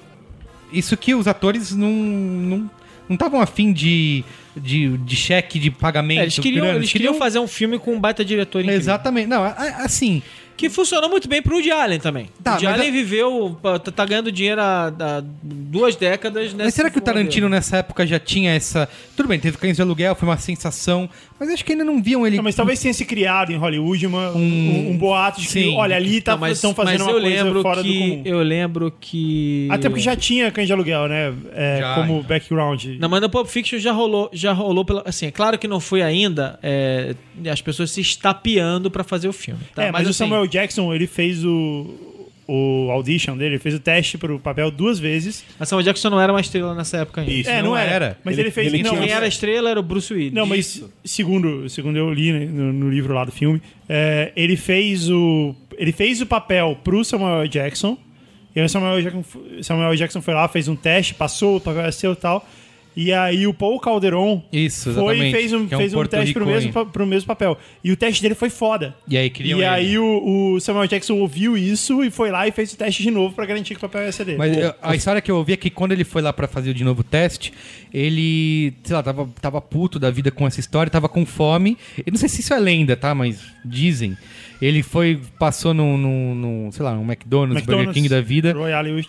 isso 0.73 0.97
que 0.97 1.15
os 1.15 1.29
atores 1.29 1.73
não 1.73 1.93
não 1.93 2.71
não 3.09 3.15
estavam 3.15 3.41
afim 3.41 3.73
de, 3.73 4.25
de, 4.57 4.97
de 4.99 5.17
cheque 5.17 5.59
de 5.59 5.71
pagamento. 5.71 6.21
É, 6.21 6.23
eles 6.23 6.39
queriam, 6.39 6.65
grana, 6.65 6.79
eles 6.79 6.93
queriam 6.93 7.15
fazer 7.15 7.41
um 7.41 7.49
filme 7.49 7.79
com 7.79 7.95
um 7.95 8.01
baita 8.01 8.25
diretor 8.25 8.61
incrível. 8.61 8.81
Exatamente. 8.81 9.27
Não, 9.27 9.43
assim, 9.45 10.23
Que 10.57 10.69
funcionou 10.71 11.09
muito 11.11 11.29
bem 11.29 11.43
pro 11.43 11.55
Woody 11.57 11.71
Allen 11.71 11.99
também. 11.99 12.29
Tá, 12.43 12.53
o 12.53 12.55
Woody 12.55 12.67
mas 12.67 12.75
Allen 12.77 12.89
a- 12.89 12.93
viveu, 12.93 13.59
tá, 13.63 13.79
tá 13.79 14.05
ganhando 14.05 14.31
dinheiro 14.31 14.61
há, 14.61 14.87
há 14.89 15.23
duas 15.43 15.97
décadas 15.97 16.53
nessa 16.53 16.65
mas 16.65 16.75
será 16.75 16.91
que 16.91 16.99
o 16.99 17.01
Tarantino 17.01 17.47
dele. 17.47 17.57
nessa 17.57 17.79
época 17.79 18.07
já 18.07 18.19
tinha 18.19 18.53
essa. 18.55 18.89
Tudo 19.17 19.29
bem, 19.29 19.41
teve 19.41 19.57
Cães 19.59 19.77
de 19.77 19.83
Aluguel, 19.83 20.15
foi 20.15 20.29
uma 20.29 20.37
sensação, 20.39 21.09
mas 21.41 21.49
acho 21.51 21.65
que 21.65 21.73
ainda 21.73 21.85
não 21.85 22.03
viam 22.03 22.27
ele. 22.27 22.37
Não, 22.37 22.45
mas 22.45 22.55
talvez 22.55 22.79
tenha 22.81 22.95
se 22.95 23.05
criado 23.05 23.51
em 23.53 23.57
Hollywood 23.57 24.07
uma, 24.07 24.31
um, 24.33 24.91
um 24.91 24.97
boato 24.99 25.41
de 25.41 25.47
que, 25.47 25.53
Sim. 25.53 25.77
olha, 25.77 25.97
ali 25.97 26.21
tá, 26.21 26.33
Não, 26.33 26.39
mas, 26.39 26.59
estão 26.59 26.75
fazendo 26.75 26.99
mas 27.01 27.03
uma 27.15 27.21
coisa 27.21 27.45
lembro 27.45 27.63
fora 27.63 27.83
do 27.83 27.89
que 27.89 27.99
comum. 27.99 28.23
eu 28.25 28.43
lembro 28.43 28.95
que 29.01 29.69
Até 29.71 29.89
porque 29.89 30.03
já 30.03 30.15
tinha 30.15 30.51
cães 30.51 30.67
de 30.67 30.73
aluguel, 30.73 31.09
né? 31.09 31.33
É, 31.55 31.79
Já, 31.81 31.95
como 31.95 32.13
então. 32.19 32.23
background. 32.29 32.85
Não, 32.99 33.09
mas 33.09 33.21
no 33.21 33.29
Pulp 33.31 33.47
Fiction 33.49 33.79
já 33.79 33.93
rolou, 33.93 34.31
já 34.33 34.53
rolou 34.53 34.85
pela, 34.85 35.03
assim, 35.07 35.27
é 35.27 35.31
claro 35.31 35.59
que 35.59 35.67
não 35.67 35.81
foi 35.81 36.03
ainda 36.03 36.59
é, 36.63 37.15
as 37.51 37.61
pessoas 37.61 37.91
se 37.91 38.01
estapeando 38.01 38.91
pra 38.91 39.03
fazer 39.03 39.29
o 39.29 39.33
filme. 39.33 39.61
tá? 39.75 39.85
é, 39.85 39.91
mas, 39.93 40.07
o 40.07 40.11
assim, 40.11 40.19
Samuel 40.19 40.42
Jackson, 40.47 40.93
ele 40.95 41.07
fez 41.07 41.45
o, 41.45 41.87
o 42.47 42.91
audition 42.91 43.37
dele, 43.37 43.55
ele 43.55 43.59
fez 43.59 43.75
o 43.75 43.81
teste 43.81 44.19
pro 44.19 44.39
papel 44.39 44.71
duas 44.71 44.99
vezes. 44.99 45.45
Mas 45.59 45.69
Samuel 45.69 45.85
Jackson 45.85 46.11
não 46.11 46.21
era 46.21 46.33
uma 46.33 46.41
estrela 46.41 46.75
nessa 46.75 46.99
época 46.99 47.21
ainda. 47.21 47.33
Isso. 47.33 47.51
é, 47.51 47.63
não, 47.63 47.71
não 47.71 47.77
era. 47.77 47.91
era. 47.91 48.19
Mas 48.25 48.35
Ele- 48.35 48.43
ele, 48.43 48.51
fez... 48.51 48.73
ele 48.73 48.83
não, 48.83 48.97
Quem 48.97 49.11
era 49.11 49.25
a 49.25 49.29
estrela 49.29 49.71
era 49.71 49.81
o 49.81 49.83
Bruce 49.83 50.13
Willis. 50.13 50.33
Não, 50.33 50.47
mas 50.47 50.85
segundo, 51.05 51.69
segundo 51.69 51.97
eu 51.97 52.13
li 52.13 52.33
né, 52.33 52.47
no, 52.47 52.73
no 52.73 52.91
livro 52.91 53.15
lá 53.15 53.25
do 53.25 53.33
filme, 53.33 53.61
é, 53.89 54.33
ele 54.37 54.57
fez 54.57 55.09
o 55.11 55.55
ele 55.79 55.93
fez 55.93 56.21
o 56.21 56.27
papel 56.27 56.79
pro 56.85 57.05
Samuel 57.05 57.47
Jackson. 57.49 57.97
E 58.55 58.61
aí 58.61 58.67
o 58.67 58.69
Samuel 58.69 59.01
Jackson, 59.01 59.25
Samuel 59.63 59.97
Jackson 59.97 60.21
foi 60.21 60.35
lá, 60.35 60.47
fez 60.47 60.69
um 60.69 60.77
teste, 60.77 61.15
passou, 61.15 61.57
o 61.57 61.61
papel 61.61 61.81
era 61.83 61.93
seu 61.93 62.13
e 62.13 62.17
tal. 62.17 62.47
E 62.95 63.13
aí 63.13 63.47
o 63.47 63.55
Paul 63.55 63.81
Calderon 63.81 64.43
Isso, 64.53 64.93
foi 64.93 65.29
e 65.29 65.33
fez 65.33 65.53
um, 65.53 65.67
é 65.71 65.77
um 65.77 65.79
fez 65.79 65.95
um 65.95 66.05
teste 66.05 66.35
pro 66.35 66.45
mesmo, 66.47 66.87
pro 66.87 67.07
mesmo 67.07 67.27
papel. 67.27 67.57
E 67.83 67.91
o 67.91 67.97
teste 67.97 68.21
dele 68.23 68.35
foi 68.35 68.51
foda. 68.51 68.95
E 69.09 69.17
aí 69.17 69.33
E 69.41 69.51
ele. 69.53 69.65
aí 69.65 69.99
o, 69.99 70.55
o 70.55 70.61
Samuel 70.61 70.87
Jackson 70.87 71.15
ouviu 71.19 71.57
isso 71.57 72.05
e 72.05 72.11
foi 72.11 72.31
lá 72.31 72.47
e 72.47 72.53
fez 72.53 72.73
o 72.73 72.77
teste 72.77 73.03
de 73.03 73.11
novo 73.11 73.35
pra 73.35 73.47
garantir 73.47 73.75
que 73.75 73.79
o 73.79 73.89
papel 73.89 74.03
ia 74.05 74.13
ser 74.13 74.25
dele. 74.27 74.39
Mas 74.39 74.57
eu- 74.57 74.75
a 74.83 74.95
história 74.95 75.21
que 75.23 75.31
eu 75.31 75.37
ouvi 75.37 75.55
é 75.55 75.57
que 75.57 75.71
quando 75.71 75.93
ele 75.93 76.05
foi 76.05 76.21
lá 76.23 76.33
pra 76.33 76.47
fazer 76.47 76.75
de 76.75 76.85
novo 76.85 77.01
o 77.01 77.05
teste, 77.05 77.53
ele, 77.93 78.75
sei 78.85 78.95
lá, 78.97 79.03
tava, 79.03 79.29
tava 79.41 79.61
puto 79.61 79.99
da 79.99 80.11
vida 80.11 80.31
com 80.31 80.47
essa 80.47 80.61
história, 80.61 80.91
tava 80.91 81.09
com 81.09 81.25
fome. 81.25 81.77
Eu 81.99 82.11
não 82.13 82.19
sei 82.19 82.29
se 82.29 82.41
isso 82.41 82.53
é 82.53 82.59
lenda, 82.59 82.97
tá? 82.97 83.15
Mas 83.15 83.41
dizem. 83.65 84.17
Ele 84.63 84.81
foi, 84.83 85.19
passou 85.41 85.75
num, 85.75 85.99
num, 85.99 86.35
num, 86.37 86.71
sei 86.73 86.85
lá, 86.85 86.93
um 86.93 87.03
McDonald's, 87.05 87.67
Burger 87.67 87.93
King 87.95 88.09
da 88.09 88.21
vida. 88.21 88.53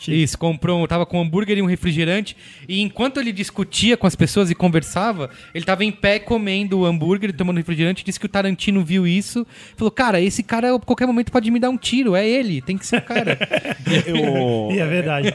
Cheese. 0.02 0.24
Isso, 0.24 0.38
comprou, 0.38 0.84
um- 0.84 0.88
tava 0.88 1.06
com 1.06 1.20
um 1.20 1.22
hambúrguer 1.22 1.58
e 1.60 1.62
um 1.62 1.68
refrigerante. 1.68 2.36
E 2.68 2.82
enquanto 2.82 3.20
ele 3.20 3.32
discutia 3.32 3.96
com 3.96 4.08
as 4.08 4.16
pessoas 4.16 4.50
e 4.50 4.56
conversava, 4.56 5.30
ele 5.54 5.64
tava 5.64 5.86
em 5.86 5.92
pé 5.92 6.18
comendo 6.18 6.80
o 6.80 6.86
hambúrguer 6.86 7.30
e 7.30 7.34
tomando 7.34 7.58
refrigerante. 7.58 8.04
Disse 8.04 8.20
que 8.20 8.26
o 8.26 8.30
Tarantino 8.30 8.84
viu 8.84 9.06
isso. 9.06 9.46
Falou, 9.78 9.92
cara, 9.92 10.20
esse 10.20 10.42
cara 10.42 10.76
a 10.76 10.80
qualquer 10.80 11.06
momento 11.06 11.32
pode 11.32 11.52
me 11.52 11.60
dar 11.60 11.70
um 11.70 11.78
tiro. 11.78 12.16
É 12.16 12.28
ele, 12.28 12.60
tem 12.60 12.76
que 12.76 12.88
ser 12.88 12.98
o 12.98 13.02
cara. 13.04 13.38
Eu- 14.08 14.70
E 14.72 14.80
é 14.80 14.86
verdade. 14.88 15.28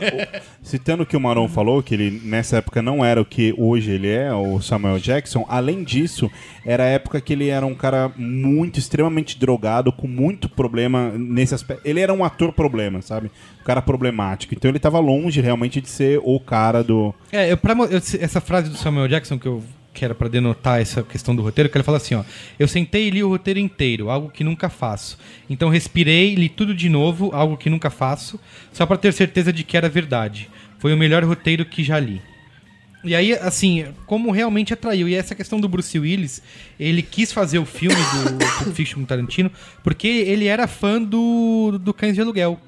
Citando 0.62 1.04
o 1.04 1.06
que 1.06 1.16
o 1.16 1.20
Maron 1.20 1.46
falou, 1.48 1.80
que 1.80 1.94
ele 1.94 2.20
nessa 2.24 2.56
época 2.56 2.82
não 2.82 3.04
era 3.04 3.20
o 3.20 3.24
que 3.24 3.54
hoje 3.56 3.92
ele 3.92 4.08
é, 4.08 4.32
o 4.32 4.60
Samuel 4.60 4.98
Jackson, 4.98 5.46
além 5.48 5.84
disso, 5.84 6.28
era 6.66 6.82
a 6.82 6.86
época 6.88 7.20
que 7.20 7.32
ele 7.32 7.48
era 7.48 7.64
um 7.64 7.74
cara 7.74 8.10
muito, 8.16 8.78
extremamente 8.80 9.38
drogado, 9.38 9.92
com 9.92 10.07
muito 10.08 10.48
problema 10.48 11.12
nesse 11.16 11.54
aspecto. 11.54 11.82
Ele 11.86 12.00
era 12.00 12.12
um 12.12 12.24
ator 12.24 12.52
problema, 12.52 13.02
sabe? 13.02 13.30
Um 13.60 13.64
cara 13.64 13.82
problemático. 13.82 14.54
Então 14.54 14.70
ele 14.70 14.78
tava 14.78 14.98
longe 14.98 15.40
realmente 15.40 15.80
de 15.80 15.88
ser 15.88 16.20
o 16.24 16.40
cara 16.40 16.82
do. 16.82 17.14
É, 17.30 17.52
eu, 17.52 17.56
pra 17.56 17.74
eu- 17.74 17.98
essa 18.20 18.40
frase 18.40 18.70
do 18.70 18.76
Samuel 18.76 19.08
Jackson 19.08 19.38
que 19.38 19.46
eu 19.46 19.62
que 19.92 20.04
era 20.04 20.14
pra 20.14 20.28
denotar 20.28 20.80
essa 20.80 21.02
questão 21.02 21.34
do 21.34 21.42
roteiro, 21.42 21.68
que 21.68 21.76
ele 21.76 21.82
fala 21.82 21.96
assim, 21.96 22.14
ó: 22.14 22.22
"Eu 22.56 22.68
sentei 22.68 23.08
e 23.08 23.10
li 23.10 23.24
o 23.24 23.28
roteiro 23.28 23.58
inteiro, 23.58 24.10
algo 24.10 24.28
que 24.30 24.44
nunca 24.44 24.68
faço. 24.68 25.18
Então 25.50 25.68
respirei, 25.68 26.36
li 26.36 26.48
tudo 26.48 26.72
de 26.72 26.88
novo, 26.88 27.30
algo 27.32 27.56
que 27.56 27.68
nunca 27.68 27.90
faço, 27.90 28.38
só 28.72 28.86
pra 28.86 28.96
ter 28.96 29.12
certeza 29.12 29.52
de 29.52 29.64
que 29.64 29.76
era 29.76 29.88
verdade. 29.88 30.48
Foi 30.78 30.94
o 30.94 30.96
melhor 30.96 31.24
roteiro 31.24 31.64
que 31.64 31.82
já 31.82 31.98
li." 31.98 32.22
E 33.04 33.14
aí, 33.14 33.32
assim, 33.34 33.86
como 34.06 34.32
realmente 34.32 34.72
atraiu. 34.72 35.08
E 35.08 35.14
essa 35.14 35.34
questão 35.34 35.60
do 35.60 35.68
Bruce 35.68 35.96
Willis, 35.98 36.42
ele 36.78 37.00
quis 37.02 37.32
fazer 37.32 37.58
o 37.58 37.64
filme 37.64 37.94
do 37.96 38.38
Pulp 38.64 38.74
Fiction 38.74 39.04
Tarantino 39.04 39.50
porque 39.84 40.08
ele 40.08 40.46
era 40.46 40.66
fã 40.66 41.00
do, 41.00 41.78
do 41.80 41.94
Cães 41.94 42.14
de 42.14 42.20
Aluguel. 42.20 42.60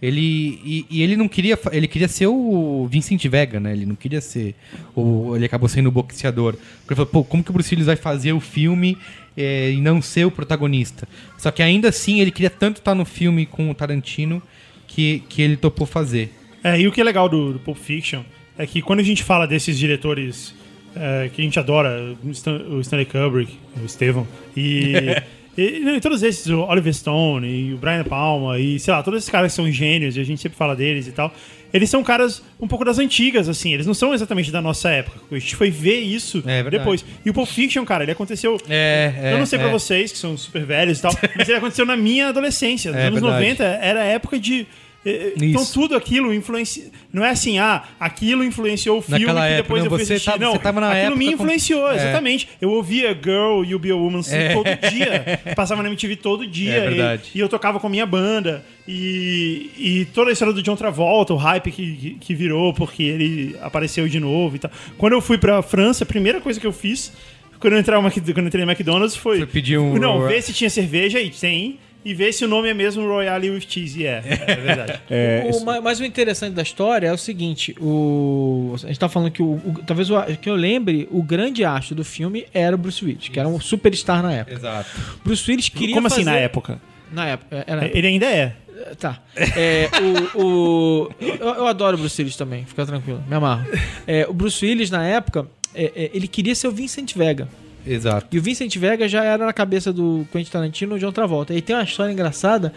Ele, 0.00 0.60
e, 0.64 0.86
e 0.88 1.02
ele 1.02 1.16
não 1.16 1.26
queria. 1.26 1.58
Ele 1.72 1.88
queria 1.88 2.06
ser 2.06 2.28
o 2.28 2.86
Vincent 2.88 3.24
Vega, 3.26 3.58
né? 3.58 3.72
Ele 3.72 3.84
não 3.84 3.96
queria 3.96 4.20
ser. 4.20 4.54
O, 4.94 5.34
ele 5.34 5.44
acabou 5.44 5.68
sendo 5.68 5.88
o 5.88 5.92
boxeador. 5.92 6.52
Porque 6.52 6.92
ele 6.92 6.96
falou, 6.96 7.06
pô, 7.06 7.24
como 7.24 7.42
que 7.42 7.50
o 7.50 7.52
Bruce 7.52 7.74
Willis 7.74 7.86
vai 7.86 7.96
fazer 7.96 8.32
o 8.32 8.38
filme 8.38 8.96
é, 9.36 9.72
e 9.72 9.80
não 9.80 10.00
ser 10.00 10.24
o 10.24 10.30
protagonista? 10.30 11.08
Só 11.36 11.50
que 11.50 11.62
ainda 11.62 11.88
assim 11.88 12.20
ele 12.20 12.30
queria 12.30 12.50
tanto 12.50 12.76
estar 12.76 12.94
no 12.94 13.04
filme 13.04 13.44
com 13.44 13.70
o 13.70 13.74
Tarantino 13.74 14.40
que, 14.86 15.24
que 15.28 15.42
ele 15.42 15.56
topou 15.56 15.84
fazer. 15.84 16.32
É, 16.62 16.80
e 16.80 16.86
o 16.86 16.92
que 16.92 17.00
é 17.00 17.04
legal 17.04 17.28
do, 17.28 17.54
do 17.54 17.58
Pulp 17.58 17.78
Fiction 17.78 18.22
é 18.58 18.66
que 18.66 18.82
quando 18.82 19.00
a 19.00 19.04
gente 19.04 19.22
fala 19.22 19.46
desses 19.46 19.78
diretores 19.78 20.54
é, 20.96 21.30
que 21.32 21.40
a 21.40 21.44
gente 21.44 21.58
adora, 21.58 22.14
o 22.24 22.30
Stan- 22.30 22.62
o 22.68 22.80
Stanley 22.80 23.06
Kubrick, 23.06 23.52
o 23.80 23.86
Estevão, 23.86 24.26
e, 24.56 24.94
e, 25.56 25.62
e 25.96 26.00
todos 26.00 26.22
esses, 26.22 26.46
o 26.48 26.60
Oliver 26.62 26.92
Stone 26.92 27.46
e 27.46 27.72
o 27.74 27.76
Brian 27.76 28.04
Palma, 28.04 28.58
e 28.58 28.78
sei 28.78 28.92
lá, 28.92 29.02
todos 29.02 29.18
esses 29.18 29.30
caras 29.30 29.52
que 29.52 29.56
são 29.56 29.70
gênios 29.70 30.16
e 30.16 30.20
a 30.20 30.24
gente 30.24 30.40
sempre 30.42 30.58
fala 30.58 30.74
deles 30.74 31.06
e 31.06 31.12
tal, 31.12 31.32
eles 31.72 31.90
são 31.90 32.02
caras 32.02 32.42
um 32.58 32.66
pouco 32.66 32.82
das 32.84 32.98
antigas, 32.98 33.46
assim, 33.46 33.74
eles 33.74 33.86
não 33.86 33.92
são 33.92 34.14
exatamente 34.14 34.50
da 34.50 34.62
nossa 34.62 34.88
época. 34.88 35.20
A 35.30 35.38
gente 35.38 35.54
foi 35.54 35.70
ver 35.70 36.00
isso 36.00 36.42
É 36.46 36.62
depois. 36.62 37.04
E 37.24 37.28
o 37.28 37.34
Pulp 37.34 37.46
Fiction, 37.46 37.84
cara, 37.84 38.02
ele 38.04 38.12
aconteceu 38.12 38.56
É, 38.68 39.12
é, 39.22 39.32
eu 39.34 39.38
não 39.38 39.44
sei 39.44 39.58
pra 39.58 39.68
é. 39.68 39.70
vocês, 39.70 40.10
que 40.10 40.16
são 40.16 40.34
super 40.36 40.64
velhos 40.64 40.98
e 40.98 41.02
tal, 41.02 41.12
mas 41.36 41.46
ele 41.46 41.58
aconteceu 41.58 41.84
na 41.84 41.94
minha 41.94 42.28
adolescência. 42.30 42.90
Nos 42.90 42.98
É 43.00 43.06
anos 43.08 43.20
verdade. 43.20 43.44
90 43.44 43.64
era 43.64 44.00
a 44.00 44.04
época 44.04 44.38
de. 44.40 44.66
Eh, 45.08 45.32
Então 45.36 45.62
Isso. 45.62 45.72
tudo 45.74 45.96
aquilo 45.96 46.32
influencia. 46.34 46.84
Não 47.12 47.24
é 47.24 47.30
assim, 47.30 47.58
ah, 47.58 47.84
aquilo 47.98 48.44
influenciou 48.44 48.98
o 48.98 49.02
filme 49.02 49.20
Naquela 49.20 49.40
que 49.42 49.46
época, 49.54 49.62
depois 49.62 49.84
não, 49.84 49.86
eu 49.86 49.96
fui 49.96 50.04
você 50.06 50.14
assistir. 50.14 50.40
não, 50.40 50.52
você 50.52 50.58
tava 50.58 50.80
na 50.80 50.92
aquilo 50.92 51.16
me 51.16 51.24
época 51.26 51.36
com- 51.38 51.44
influenciou, 51.44 51.90
É. 51.90 51.96
exatamente. 51.96 52.48
Eu 52.60 52.70
ouvia 52.70 53.08
Girl, 53.14 53.64
You 53.64 53.78
Be 53.78 53.90
a 53.90 53.96
Woman 53.96 54.20
assim, 54.20 54.36
É. 54.36 54.52
todo 54.54 54.66
dia. 54.90 55.40
Passava 55.56 55.82
na 55.82 55.88
MTV 55.88 56.16
todo 56.16 56.46
dia. 56.46 56.72
É 56.74 56.80
verdade. 56.88 57.30
E, 57.34 57.38
e 57.38 57.40
eu 57.40 57.48
tocava 57.48 57.80
com 57.80 57.86
a 57.86 57.90
minha 57.90 58.06
banda. 58.06 58.64
E, 58.86 59.70
e 59.76 60.04
toda 60.14 60.30
a 60.30 60.32
história 60.32 60.52
do 60.54 60.62
John 60.62 60.74
Travolta, 60.76 61.32
o 61.34 61.36
hype 61.36 61.70
que, 61.70 61.96
que, 61.96 62.10
que 62.14 62.34
virou, 62.34 62.72
porque 62.72 63.02
ele 63.02 63.56
apareceu 63.60 64.08
de 64.08 64.18
novo 64.18 64.56
e 64.56 64.58
tal. 64.58 64.70
Quando 64.96 65.12
eu 65.12 65.20
fui 65.20 65.36
pra 65.38 65.60
França, 65.62 66.04
a 66.04 66.06
primeira 66.06 66.40
coisa 66.40 66.58
que 66.58 66.66
eu 66.66 66.72
fiz. 66.72 67.12
Quando 67.60 67.72
eu, 67.72 67.80
entrar 67.80 68.00
quando 68.00 68.16
eu 68.38 68.46
entrei 68.46 68.64
no 68.64 68.70
McDonald's 68.70 69.16
foi. 69.16 69.38
Foi 69.38 69.46
pedir 69.46 69.78
um 69.78 69.98
Não, 69.98 70.26
ver 70.28 70.40
se 70.42 70.52
tinha 70.52 70.70
cerveja 70.70 71.20
e 71.20 71.28
tem. 71.28 71.78
E 72.04 72.14
ver 72.14 72.32
se 72.32 72.44
o 72.44 72.48
nome 72.48 72.68
é 72.68 72.74
mesmo 72.74 73.06
Royale 73.06 73.50
with 73.50 73.62
Cheese. 73.68 74.00
E 74.00 74.06
é, 74.06 74.22
é 74.46 74.54
verdade. 74.56 75.00
É, 75.10 75.50
O, 75.52 75.64
ma- 75.64 75.80
mas 75.80 76.00
o 76.00 76.04
interessante 76.04 76.54
da 76.54 76.62
história 76.62 77.06
é 77.08 77.12
o 77.12 77.18
seguinte: 77.18 77.74
o, 77.80 78.72
a 78.76 78.86
gente 78.86 78.98
tá 78.98 79.08
falando 79.08 79.30
que 79.30 79.42
o, 79.42 79.52
o- 79.56 79.82
talvez 79.86 80.08
o, 80.10 80.22
que 80.40 80.48
eu 80.48 80.54
lembre, 80.54 81.08
o 81.10 81.22
grande 81.22 81.64
astro 81.64 81.94
do 81.94 82.04
filme 82.04 82.46
era 82.54 82.74
o 82.74 82.78
Bruce 82.78 83.04
Willis, 83.04 83.28
que 83.28 83.38
era 83.38 83.48
um 83.48 83.60
superstar 83.60 84.22
na 84.22 84.32
época. 84.32 84.56
Exato. 84.56 84.88
Bruce 85.24 85.50
Willis 85.50 85.68
queria 85.68 85.94
Como 85.94 86.06
assim 86.06 86.24
fazer- 86.24 86.30
na 86.30 86.36
época? 86.36 86.80
Na 87.12 87.26
época, 87.26 87.64
era 87.66 87.76
na 87.80 87.82
época. 87.86 87.98
Ele 87.98 88.06
ainda 88.06 88.26
é. 88.26 88.52
Tá. 88.98 89.20
É, 89.56 89.88
o, 90.36 90.40
o- 90.42 91.10
eu, 91.20 91.36
eu 91.36 91.66
adoro 91.66 91.96
o 91.96 92.00
Bruce 92.00 92.20
Willis 92.22 92.36
também, 92.36 92.64
fica 92.64 92.86
tranquilo, 92.86 93.22
me 93.28 93.34
amarro. 93.34 93.66
É, 94.06 94.24
o 94.28 94.32
Bruce 94.32 94.64
Willis, 94.64 94.88
na 94.90 95.04
época, 95.04 95.46
é, 95.74 95.84
é, 95.96 96.10
ele 96.14 96.28
queria 96.28 96.54
ser 96.54 96.68
o 96.68 96.70
Vincent 96.70 97.12
Vega. 97.14 97.48
Exato. 97.90 98.26
E 98.30 98.38
o 98.38 98.42
Vincent 98.42 98.76
Vega 98.76 99.08
já 99.08 99.24
era 99.24 99.46
na 99.46 99.52
cabeça 99.52 99.92
do 99.92 100.26
Quentin 100.30 100.50
Tarantino 100.50 100.94
o 100.96 100.98
John 100.98 101.10
Travolta. 101.12 101.54
E 101.54 101.62
tem 101.62 101.74
uma 101.74 101.82
história 101.84 102.12
engraçada 102.12 102.72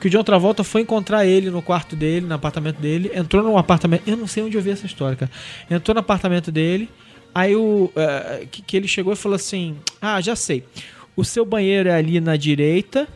que 0.00 0.08
o 0.08 0.10
John 0.10 0.24
Travolta 0.24 0.64
foi 0.64 0.80
encontrar 0.82 1.24
ele 1.24 1.50
no 1.50 1.62
quarto 1.62 1.94
dele, 1.94 2.26
no 2.26 2.34
apartamento 2.34 2.80
dele, 2.80 3.10
entrou 3.14 3.42
num 3.42 3.56
apartamento. 3.56 4.02
Eu 4.06 4.16
não 4.16 4.26
sei 4.26 4.42
onde 4.42 4.56
eu 4.56 4.62
vi 4.62 4.70
essa 4.70 4.84
história, 4.86 5.16
cara. 5.16 5.30
Entrou 5.70 5.94
no 5.94 6.00
apartamento 6.00 6.50
dele, 6.50 6.88
aí 7.34 7.54
o. 7.54 7.90
eh, 7.94 8.46
que, 8.50 8.62
que 8.62 8.76
ele 8.76 8.88
chegou 8.88 9.12
e 9.12 9.16
falou 9.16 9.36
assim: 9.36 9.76
Ah, 10.02 10.20
já 10.20 10.34
sei. 10.34 10.64
O 11.16 11.24
seu 11.24 11.44
banheiro 11.44 11.88
é 11.88 11.94
ali 11.94 12.20
na 12.20 12.36
direita. 12.36 13.06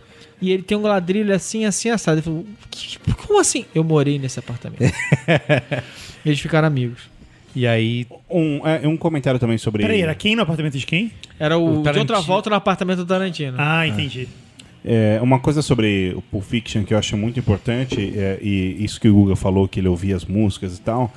E 0.43 0.51
ele 0.53 0.63
tem 0.63 0.79
um 0.79 0.83
ladrilho 0.83 1.35
assim, 1.35 1.67
assim, 1.67 1.91
assado. 1.91 2.17
Ele 2.17 2.23
falou, 2.23 2.47
"Que- 2.71 2.97
como 3.27 3.39
assim? 3.39 3.67
Eu 3.75 3.85
morei 3.85 4.19
nesse 4.19 4.39
apartamento. 4.39 4.81
Eles 6.25 6.41
ficaram 6.41 6.67
amigos. 6.67 7.03
E 7.55 7.67
aí. 7.67 8.07
um, 8.31 8.67
é, 8.67 8.87
um 8.87 8.97
comentário 8.97 9.39
também 9.41 9.59
sobre. 9.59 9.83
Peraí, 9.83 10.01
era 10.03 10.15
quem 10.15 10.37
no 10.37 10.43
apartamento 10.43 10.79
de 10.79 10.87
quem? 10.87 11.11
Era 11.39 11.59
o, 11.59 11.65
O 11.65 11.73
John 11.77 11.83
Tarantino. 11.83 12.07
Travolta 12.07 12.51
no 12.51 12.57
apartamento 12.57 12.99
do 12.99 13.07
Tarantino. 13.07 13.57
Ah, 13.59 13.87
entendi. 13.87 14.29
É, 14.85 15.19
uma 15.23 15.39
coisa 15.39 15.61
sobre 15.61 16.15
o 16.17 16.23
Pulp 16.23 16.43
Fiction 16.45 16.85
que 16.85 16.95
eu 16.95 16.99
acho 16.99 17.15
muito 17.17 17.39
importante, 17.39 18.15
é, 18.17 18.39
e 18.41 18.83
isso 18.83 18.99
que 19.01 19.09
o 19.09 19.15
Guga 19.15 19.37
falou, 19.37 19.69
que 19.69 19.79
ele 19.79 19.89
ouvia 19.89 20.17
as 20.17 20.25
músicas 20.25 20.79
e 20.79 20.81
tal. 20.81 21.13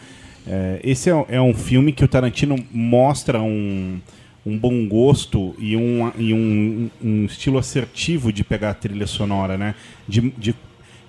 é, 0.46 0.82
esse 0.84 1.10
é, 1.10 1.26
é 1.30 1.42
um 1.42 1.54
filme 1.54 1.94
que 1.94 2.04
o 2.04 2.08
Tarantino 2.08 2.58
mostra 2.74 3.42
um, 3.42 4.00
um 4.46 4.58
bom 4.58 4.86
gosto 4.86 5.56
e, 5.58 5.78
um, 5.78 6.12
e 6.18 6.34
um, 6.34 6.90
um 7.02 7.26
estilo 7.26 7.58
assertivo 7.58 8.34
de 8.34 8.44
pegar 8.44 8.72
a 8.72 8.74
trilha 8.74 9.08
sonora, 9.08 9.58
né? 9.58 9.76
De, 10.06 10.20
de, 10.38 10.54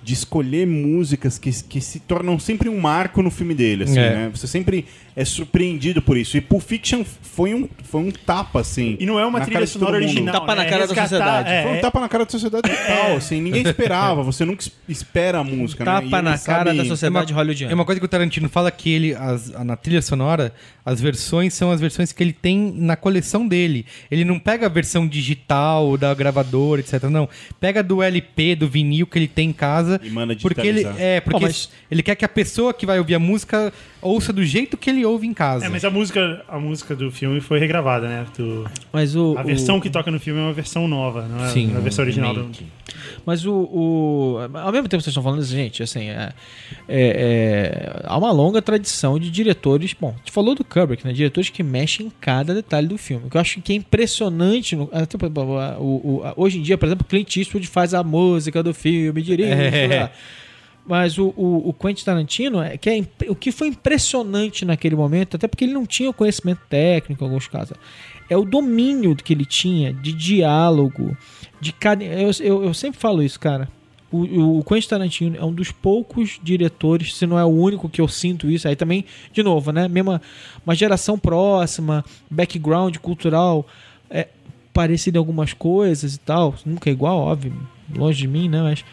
de 0.01 0.13
escolher 0.13 0.65
músicas 0.65 1.37
que, 1.37 1.51
que 1.63 1.81
se 1.81 1.99
tornam 1.99 2.39
sempre 2.39 2.69
um 2.69 2.79
marco 2.79 3.21
no 3.21 3.29
filme 3.31 3.53
dele, 3.53 3.83
assim, 3.83 3.99
É. 3.99 4.09
né? 4.15 4.31
Você 4.33 4.47
sempre 4.47 4.85
é 5.15 5.23
surpreendido 5.23 6.01
por 6.01 6.17
isso. 6.17 6.35
E 6.35 6.41
Pulp 6.41 6.61
Fiction 6.61 7.03
foi 7.05 7.53
um, 7.53 7.69
foi 7.83 8.01
um 8.01 8.11
tapa, 8.11 8.59
assim. 8.59 8.97
E 8.99 9.05
não 9.05 9.19
é 9.19 9.25
uma 9.25 9.39
na 9.39 9.45
trilha 9.45 9.65
sonora 9.65 9.95
original. 9.95 10.33
Tapa 10.33 10.55
na 10.55 10.63
né? 10.63 10.69
cara 10.69 10.87
da 10.87 10.95
sociedade. 10.95 11.49
é, 11.49 11.63
Foi 11.63 11.71
um 11.71 11.75
é- 11.75 11.79
tapa 11.79 11.99
na 12.01 12.09
cara 12.09 12.25
da 12.25 12.31
sociedade 12.31 12.69
total, 12.69 13.15
assim. 13.15 13.41
Ninguém 13.41 13.61
esperava, 13.63 14.23
você 14.23 14.43
nunca 14.43 14.63
es- 14.63 14.71
espera 14.89 15.39
a 15.39 15.43
música, 15.43 15.85
né? 15.85 15.91
E 15.91 15.93
Tapa 15.93 16.05
ele 16.17 16.21
na 16.29 16.37
cara 16.37 16.65
sabe- 16.71 16.77
da 16.77 16.85
sociedade 16.85 17.33
hollywoodiana. 17.33 17.71
É 17.71 17.75
uma 17.75 17.85
coisa 17.85 17.99
que 17.99 18.05
o 18.05 18.09
Tarantino 18.09 18.49
fala 18.49 18.69
que 18.71 18.89
ele, 18.89 19.13
as- 19.15 19.51
na 19.63 19.75
trilha 19.77 20.01
sonora, 20.01 20.53
as 20.85 20.99
versões 20.99 21.53
são 21.53 21.71
as 21.71 21.79
versões 21.79 22.11
que 22.11 22.21
ele 22.21 22.33
tem 22.33 22.73
na 22.75 22.95
coleção 22.95 23.47
dele. 23.47 23.85
Ele 24.11 24.25
não 24.25 24.37
pega 24.37 24.65
a 24.65 24.69
versão 24.69 25.07
digital 25.07 25.97
da 25.97 26.13
gravadora, 26.13 26.81
etc. 26.81 27.03
Não. 27.05 27.27
Pega 27.59 27.81
do 27.81 28.01
LP, 28.03 28.55
do 28.55 28.67
vinil 28.67 29.07
que 29.07 29.17
ele 29.17 29.27
tem 29.27 29.49
em 29.49 29.53
casa. 29.53 29.99
E 30.03 30.09
manda 30.09 30.35
porque 30.35 30.61
ele 30.61 30.73
digitalizar. 30.73 31.01
É, 31.01 31.19
porque 31.21 31.39
Pô, 31.39 31.45
mas- 31.45 31.69
ele 31.89 32.03
quer 32.03 32.15
que 32.15 32.25
a 32.25 32.29
pessoa 32.29 32.73
que 32.73 32.85
vai 32.85 32.99
ouvir 32.99 33.15
a 33.15 33.19
música 33.19 33.71
ouça 34.01 34.31
do 34.31 34.43
jeito 34.43 34.77
que 34.77 34.89
ele 34.89 35.04
ouve 35.05 35.25
em 35.27 35.33
casa. 35.33 35.65
É, 35.65 35.69
mas 35.69 35.85
a 35.85 35.89
música, 35.89 36.43
a 36.47 36.57
música 36.59 36.95
do 36.95 37.09
filme 37.11 37.39
foi 37.39 37.59
regravada, 37.59 38.07
né? 38.07 38.25
Do- 38.37 38.65
Mas 38.91 39.15
o, 39.15 39.35
a 39.37 39.43
versão 39.43 39.77
o- 39.77 39.81
que 39.81 39.89
toca 39.89 40.09
no 40.11 40.19
filme 40.19 40.39
é 40.39 40.43
uma 40.43 40.53
versão 40.53 40.87
nova, 40.87 41.27
não 41.27 41.45
é 41.45 41.49
Sim, 41.49 41.73
a 41.75 41.79
versão 41.79 42.03
original. 42.03 42.33
Do... 42.33 42.49
Mas 43.25 43.45
o, 43.45 43.53
o- 43.53 44.37
Ao 44.53 44.71
mesmo 44.71 44.87
tempo 44.87 44.97
que 44.97 45.03
vocês 45.03 45.07
estão 45.07 45.23
falando 45.23 45.41
isso, 45.41 45.51
gente, 45.51 45.81
assim. 45.83 46.09
É, 46.09 46.33
é- 46.87 47.95
é- 47.97 48.01
há 48.03 48.17
uma 48.17 48.31
longa 48.31 48.61
tradição 48.61 49.17
de 49.19 49.29
diretores. 49.31 49.93
Bom, 49.99 50.15
a 50.23 50.31
falou 50.31 50.53
do 50.55 50.63
Kubrick, 50.63 51.05
né? 51.05 51.13
Diretores 51.13 51.49
que 51.49 51.63
mexem 51.63 52.07
em 52.07 52.11
cada 52.21 52.53
detalhe 52.53 52.87
do 52.87 52.97
filme. 52.97 53.29
Que 53.29 53.37
eu 53.37 53.41
acho 53.41 53.61
que 53.61 53.73
é 53.73 53.75
impressionante. 53.75 54.75
no- 54.75 54.89
até, 54.91 55.17
o- 55.17 55.29
o- 55.79 56.17
o- 56.17 56.33
hoje 56.35 56.59
em 56.59 56.61
dia, 56.61 56.77
por 56.77 56.85
exemplo, 56.85 57.05
Clint 57.07 57.35
Eastwood 57.37 57.67
faz 57.67 57.93
a 57.93 58.03
música 58.03 58.61
do 58.63 58.73
filme, 58.73 59.21
dirige. 59.21 59.49
É. 59.51 60.11
Mas 60.85 61.17
o, 61.17 61.33
o, 61.35 61.69
o 61.69 61.73
Quentin 61.73 62.05
Tarantino, 62.05 62.61
é, 62.61 62.77
que 62.77 62.89
é, 62.89 63.03
o 63.27 63.35
que 63.35 63.51
foi 63.51 63.69
impressionante 63.69 64.63
naquele 64.63 64.95
momento, 64.95 65.35
até 65.35 65.47
porque 65.47 65.65
ele 65.65 65.73
não 65.73 65.85
tinha 65.85 66.09
o 66.09 66.13
conhecimento 66.13 66.61
técnico 66.69 67.23
em 67.23 67.27
alguns 67.27 67.47
casos, 67.47 67.75
é 68.29 68.37
o 68.37 68.45
domínio 68.45 69.15
que 69.15 69.33
ele 69.33 69.45
tinha 69.45 69.91
de 69.91 70.13
diálogo, 70.13 71.17
de 71.59 71.71
cada. 71.73 72.03
Eu, 72.03 72.31
eu, 72.39 72.63
eu 72.65 72.73
sempre 72.73 72.99
falo 72.99 73.23
isso, 73.23 73.39
cara. 73.39 73.67
O, 74.11 74.59
o 74.59 74.63
Quentin 74.63 74.87
Tarantino 74.87 75.37
é 75.37 75.43
um 75.43 75.51
dos 75.51 75.71
poucos 75.71 76.39
diretores, 76.41 77.15
se 77.15 77.25
não 77.25 77.37
é 77.37 77.43
o 77.43 77.49
único 77.49 77.89
que 77.89 77.99
eu 77.99 78.07
sinto 78.07 78.49
isso. 78.49 78.67
Aí 78.67 78.75
também, 78.75 79.05
de 79.33 79.41
novo, 79.41 79.71
né? 79.71 79.87
Mesma 79.87 80.21
uma 80.65 80.75
geração 80.75 81.17
próxima, 81.17 82.05
background 82.29 82.95
cultural 82.97 83.65
é, 84.09 84.27
parecido 84.71 85.17
em 85.17 85.19
algumas 85.19 85.53
coisas 85.53 86.15
e 86.15 86.19
tal. 86.19 86.53
Nunca 86.65 86.89
é 86.89 86.93
igual, 86.93 87.17
óbvio, 87.17 87.53
longe 87.93 88.21
de 88.21 88.27
mim, 88.27 88.47
né? 88.47 88.61
Mas 88.61 88.85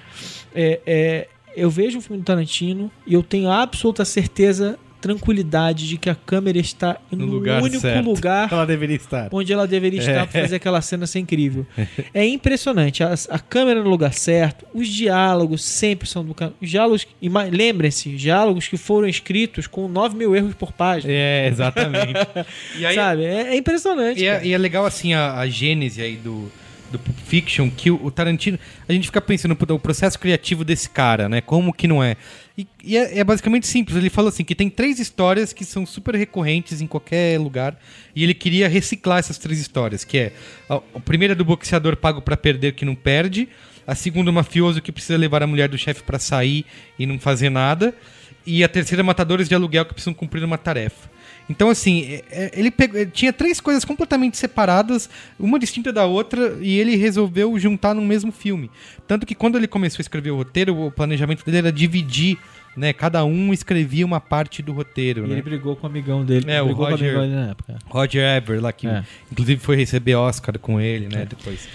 é, 0.55 0.81
é, 0.87 1.29
eu 1.57 1.71
vejo 1.71 1.99
um 1.99 2.01
filme 2.01 2.23
do 2.23 2.25
Tarantino 2.25 2.91
e 3.07 3.15
eu 3.15 3.23
tenho 3.23 3.51
absoluta 3.51 4.05
certeza, 4.05 4.79
tranquilidade 5.01 5.89
de 5.89 5.97
que 5.99 6.09
a 6.09 6.15
câmera 6.15 6.59
está 6.59 6.97
no, 7.11 7.27
No 7.27 7.33
lugar 7.33 7.61
único 7.61 7.81
certo. 7.81 8.05
lugar 8.09 8.49
Ela 8.53 8.65
deveria 8.65 8.95
estar. 8.95 9.29
onde 9.33 9.53
ela 9.53 9.67
deveria 9.67 9.99
estar 9.99 10.29
para 10.29 10.43
fazer 10.43 10.55
aquela 10.57 10.81
cena 10.81 11.09
ser 11.09 11.19
incrível. 11.19 11.67
É 12.15 12.25
impressionante. 12.25 13.03
A, 13.03 13.13
a 13.31 13.39
câmera 13.41 13.83
no 13.83 13.91
lugar 13.91 14.13
certo, 14.13 14.65
os 14.73 14.87
diálogos 14.87 15.65
sempre 15.65 16.09
são 16.09 16.25
do 16.25 16.33
ca- 16.35 16.53
Os 16.61 16.71
diálogos, 16.71 17.07
lembrem-se, 17.51 18.11
diálogos 18.11 18.69
que 18.69 18.77
foram 18.77 19.09
escritos 19.09 19.67
com 19.67 19.89
9 19.89 20.17
mil 20.17 20.37
erros 20.37 20.55
por 20.55 20.73
página. 20.73 21.13
É, 21.13 21.49
exatamente. 21.49 22.13
e 22.79 22.87
aí, 22.87 22.95
sabe? 22.95 23.25
É, 23.25 23.49
é 23.49 23.57
impressionante. 23.57 24.21
E 24.23 24.27
é, 24.27 24.47
e 24.47 24.53
é 24.53 24.59
legal, 24.59 24.87
assim, 24.87 25.15
a, 25.15 25.35
a 25.39 25.49
gênese 25.49 26.01
aí 26.01 26.15
do, 26.17 26.51
do 26.93 26.99
Pulp 26.99 27.19
Fiction, 27.19 27.71
que 27.71 27.91
o, 27.91 28.11
Tarantino... 28.11 28.59
A 28.89 28.93
gente 28.93 29.07
fica 29.07 29.21
pensando, 29.21 29.57
o 29.57 29.79
processo 29.79 30.19
criativo 30.19 30.65
desse 30.65 30.89
cara, 30.89 31.29
né? 31.29 31.41
Como 31.41 31.73
que 31.73 31.89
não 31.89 32.03
é? 32.03 32.17
E, 32.57 32.67
e 32.85 32.97
é, 32.97 33.19
é 33.19 33.25
basicamente 33.25 33.67
simples. 33.67 33.97
Ele 33.97 34.11
falou 34.11 34.29
assim, 34.29 34.45
que 34.45 34.55
tem 34.55 34.71
três 34.71 34.99
histórias 34.99 35.53
que 35.53 35.65
são 35.65 35.85
super 35.85 36.15
recorrentes 36.15 36.81
em 36.81 36.87
qualquer 36.87 37.41
lugar, 37.41 37.77
e 38.15 38.23
ele 38.23 38.35
queria 38.35 38.69
reciclar 38.69 39.19
essas 39.19 39.39
três 39.39 39.59
histórias, 39.59 40.05
que 40.05 40.19
é... 40.19 40.33
A, 40.69 40.77
a 40.77 41.01
primeira 41.01 41.33
é 41.33 41.35
do 41.35 41.45
boxeador 41.45 41.97
pago 41.97 42.23
pra 42.23 42.37
perder 42.37 42.75
que 42.75 42.85
não 42.85 42.95
perde, 42.95 43.49
a 43.87 43.95
segunda 43.95 44.31
o 44.31 44.35
mafioso 44.35 44.81
que 44.81 44.93
precisa 44.93 45.19
levar 45.19 45.43
a 45.43 45.47
mulher 45.47 45.69
do 45.69 45.77
chefe 45.77 46.03
pra 46.03 46.19
sair 46.19 46.65
e 46.99 47.07
não 47.07 47.19
fazer 47.19 47.51
nada, 47.51 47.95
e 48.47 48.63
a 48.63 48.69
terceira 48.69 49.03
matadores 49.03 49.49
de 49.49 49.55
aluguel 49.55 49.85
que 49.85 49.95
precisam 49.95 50.15
cumprir 50.15 50.45
uma 50.45 50.59
tarefa. 50.59 51.12
Então, 51.53 51.69
assim, 51.69 52.05
é- 52.05 52.25
é- 52.31 52.51
ele 52.59 52.71
pegou- 52.71 52.99
ele 52.99 53.11
tinha 53.11 53.31
três 53.33 53.61
coisas 53.61 53.85
completamente 53.85 54.39
separadas, 54.39 55.09
uma 55.39 55.59
distinta 55.59 55.93
da 55.93 56.07
outra, 56.07 56.57
e 56.63 56.79
ele 56.79 56.97
resolveu 56.97 57.59
juntar 57.59 57.95
num 57.95 58.07
mesmo 58.07 58.33
filme. 58.33 58.71
Tanto 59.07 59.27
que 59.27 59.35
quando 59.35 59.59
ele 59.59 59.67
começou 59.69 60.01
a 60.01 60.03
escrever 60.03 60.31
o 60.31 60.37
roteiro, 60.37 60.75
o 60.87 60.91
planejamento 60.91 61.45
dele 61.45 61.59
era 61.59 61.71
dividir, 61.73 62.39
né? 62.75 62.95
Cada 62.95 63.23
um 63.23 63.53
escrevia 63.53 64.07
uma 64.07 64.19
parte 64.19 64.63
do 64.63 64.73
roteiro, 64.73 65.25
E 65.27 65.29
né? 65.29 65.35
ele 65.35 65.43
brigou 65.43 65.77
com 65.77 65.87
o 65.87 65.91
amigão 65.91 66.25
dele. 66.25 66.51
É, 66.51 66.63
o 66.63 66.73
Roger- 66.73 67.29
na 67.29 67.51
época. 67.51 67.79
Roger 67.87 68.25
Eber, 68.37 68.63
lá 68.63 68.73
que 68.73 68.87
É. 68.87 69.05
inclusive 69.31 69.61
foi 69.61 69.77
receber 69.77 70.15
Oscar 70.15 70.59
com 70.59 70.81
ele, 70.81 71.07
né, 71.15 71.27
depois. 71.29 71.69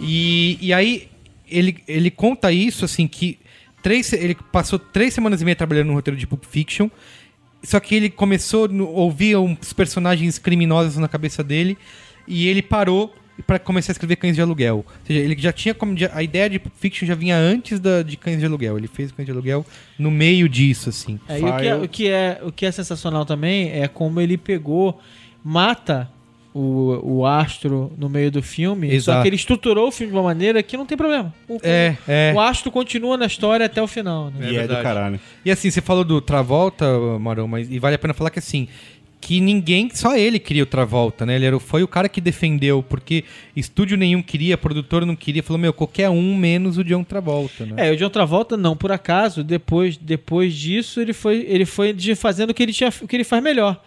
E, 0.00 0.56
e 0.60 0.72
aí 0.72 1.08
ele, 1.50 1.76
ele 1.86 2.10
conta 2.10 2.50
isso, 2.50 2.84
assim, 2.84 3.06
que 3.06 3.38
três, 3.82 4.10
ele 4.14 4.34
passou 4.50 4.78
três 4.78 5.12
semanas 5.12 5.42
e 5.42 5.44
meia 5.44 5.54
trabalhando 5.56 5.88
no 5.88 5.94
roteiro 5.94 6.18
de 6.18 6.26
Pulp 6.26 6.44
Fiction, 6.48 6.88
só 7.62 7.78
que 7.78 7.94
ele 7.94 8.10
começou 8.10 8.66
a 8.66 8.82
ouvir 8.82 9.36
uns 9.36 9.72
personagens 9.72 10.38
criminosos 10.38 10.96
na 10.96 11.08
cabeça 11.08 11.44
dele 11.44 11.78
e 12.26 12.48
ele 12.48 12.62
parou 12.62 13.14
para 13.46 13.58
começar 13.58 13.92
a 13.92 13.94
escrever 13.94 14.16
Cães 14.16 14.34
de 14.34 14.42
Aluguel. 14.42 14.84
Ou 14.86 15.06
seja, 15.06 15.20
ele 15.20 15.36
já 15.38 15.52
tinha 15.52 15.74
a 16.12 16.22
ideia 16.22 16.50
de 16.50 16.60
Fiction 16.78 17.06
já 17.06 17.14
vinha 17.14 17.36
antes 17.36 17.80
da, 17.80 18.02
de 18.02 18.16
Cães 18.16 18.38
de 18.38 18.46
Aluguel. 18.46 18.78
Ele 18.78 18.86
fez 18.86 19.10
Cães 19.10 19.26
de 19.26 19.32
Aluguel 19.32 19.64
no 19.98 20.10
meio 20.10 20.48
disso, 20.48 20.90
assim. 20.90 21.18
É, 21.28 21.40
e 21.40 21.44
o 21.44 21.56
que 21.56 21.66
é, 21.66 21.76
o, 21.76 21.88
que 21.88 22.08
é, 22.08 22.40
o 22.42 22.52
que 22.52 22.66
é 22.66 22.72
sensacional 22.72 23.24
também 23.24 23.70
é 23.70 23.88
como 23.88 24.20
ele 24.20 24.36
pegou, 24.36 25.00
mata 25.42 26.10
o, 26.54 27.18
o 27.20 27.26
astro 27.26 27.92
no 27.96 28.08
meio 28.08 28.30
do 28.30 28.42
filme, 28.42 28.88
só 28.88 28.94
Exato. 28.94 29.22
que 29.22 29.28
ele 29.28 29.36
estruturou 29.36 29.88
o 29.88 29.92
filme 29.92 30.12
de 30.12 30.18
uma 30.18 30.24
maneira 30.24 30.62
que 30.62 30.76
não 30.76 30.84
tem 30.84 30.96
problema. 30.96 31.32
O, 31.48 31.58
É, 31.62 31.96
é. 32.06 32.32
o 32.34 32.40
astro 32.40 32.70
continua 32.70 33.16
na 33.16 33.26
história 33.26 33.66
até 33.66 33.80
o 33.80 33.86
final. 33.86 34.30
Né? 34.30 34.38
e 34.40 34.44
é, 34.44 34.48
do 34.48 34.54
verdade. 34.54 34.82
caralho. 34.82 35.20
E 35.44 35.50
assim, 35.50 35.70
você 35.70 35.80
falou 35.80 36.04
do 36.04 36.20
Travolta, 36.20 36.86
Marão, 37.18 37.48
mas 37.48 37.70
e 37.70 37.78
vale 37.78 37.96
a 37.96 37.98
pena 37.98 38.12
falar 38.12 38.30
que 38.30 38.38
assim, 38.38 38.68
que 39.22 39.40
ninguém, 39.40 39.88
só 39.94 40.16
ele 40.16 40.40
queria 40.40 40.64
o 40.64 40.66
Travolta, 40.66 41.24
né? 41.24 41.36
Ele 41.36 41.46
era, 41.46 41.60
foi 41.60 41.82
o 41.84 41.88
cara 41.88 42.08
que 42.08 42.20
defendeu, 42.20 42.82
porque 42.82 43.24
estúdio 43.54 43.96
nenhum 43.96 44.20
queria, 44.20 44.58
produtor 44.58 45.06
não 45.06 45.14
queria, 45.14 45.44
falou, 45.44 45.60
meu, 45.60 45.72
qualquer 45.72 46.10
um 46.10 46.36
menos 46.36 46.76
o 46.76 46.82
John 46.82 47.04
Travolta, 47.04 47.64
né? 47.64 47.88
É, 47.88 47.92
o 47.92 47.96
de 47.96 48.02
outra 48.02 48.26
volta 48.26 48.56
não, 48.56 48.76
por 48.76 48.90
acaso, 48.90 49.44
depois, 49.44 49.96
depois 49.96 50.52
disso 50.54 51.00
ele 51.00 51.12
foi, 51.12 51.46
ele 51.48 51.64
foi 51.64 51.96
fazendo 52.16 52.50
o 52.50 52.54
que 52.54 52.64
ele, 52.64 52.72
tinha, 52.72 52.92
o 53.00 53.06
que 53.06 53.14
ele 53.14 53.24
faz 53.24 53.40
melhor. 53.40 53.80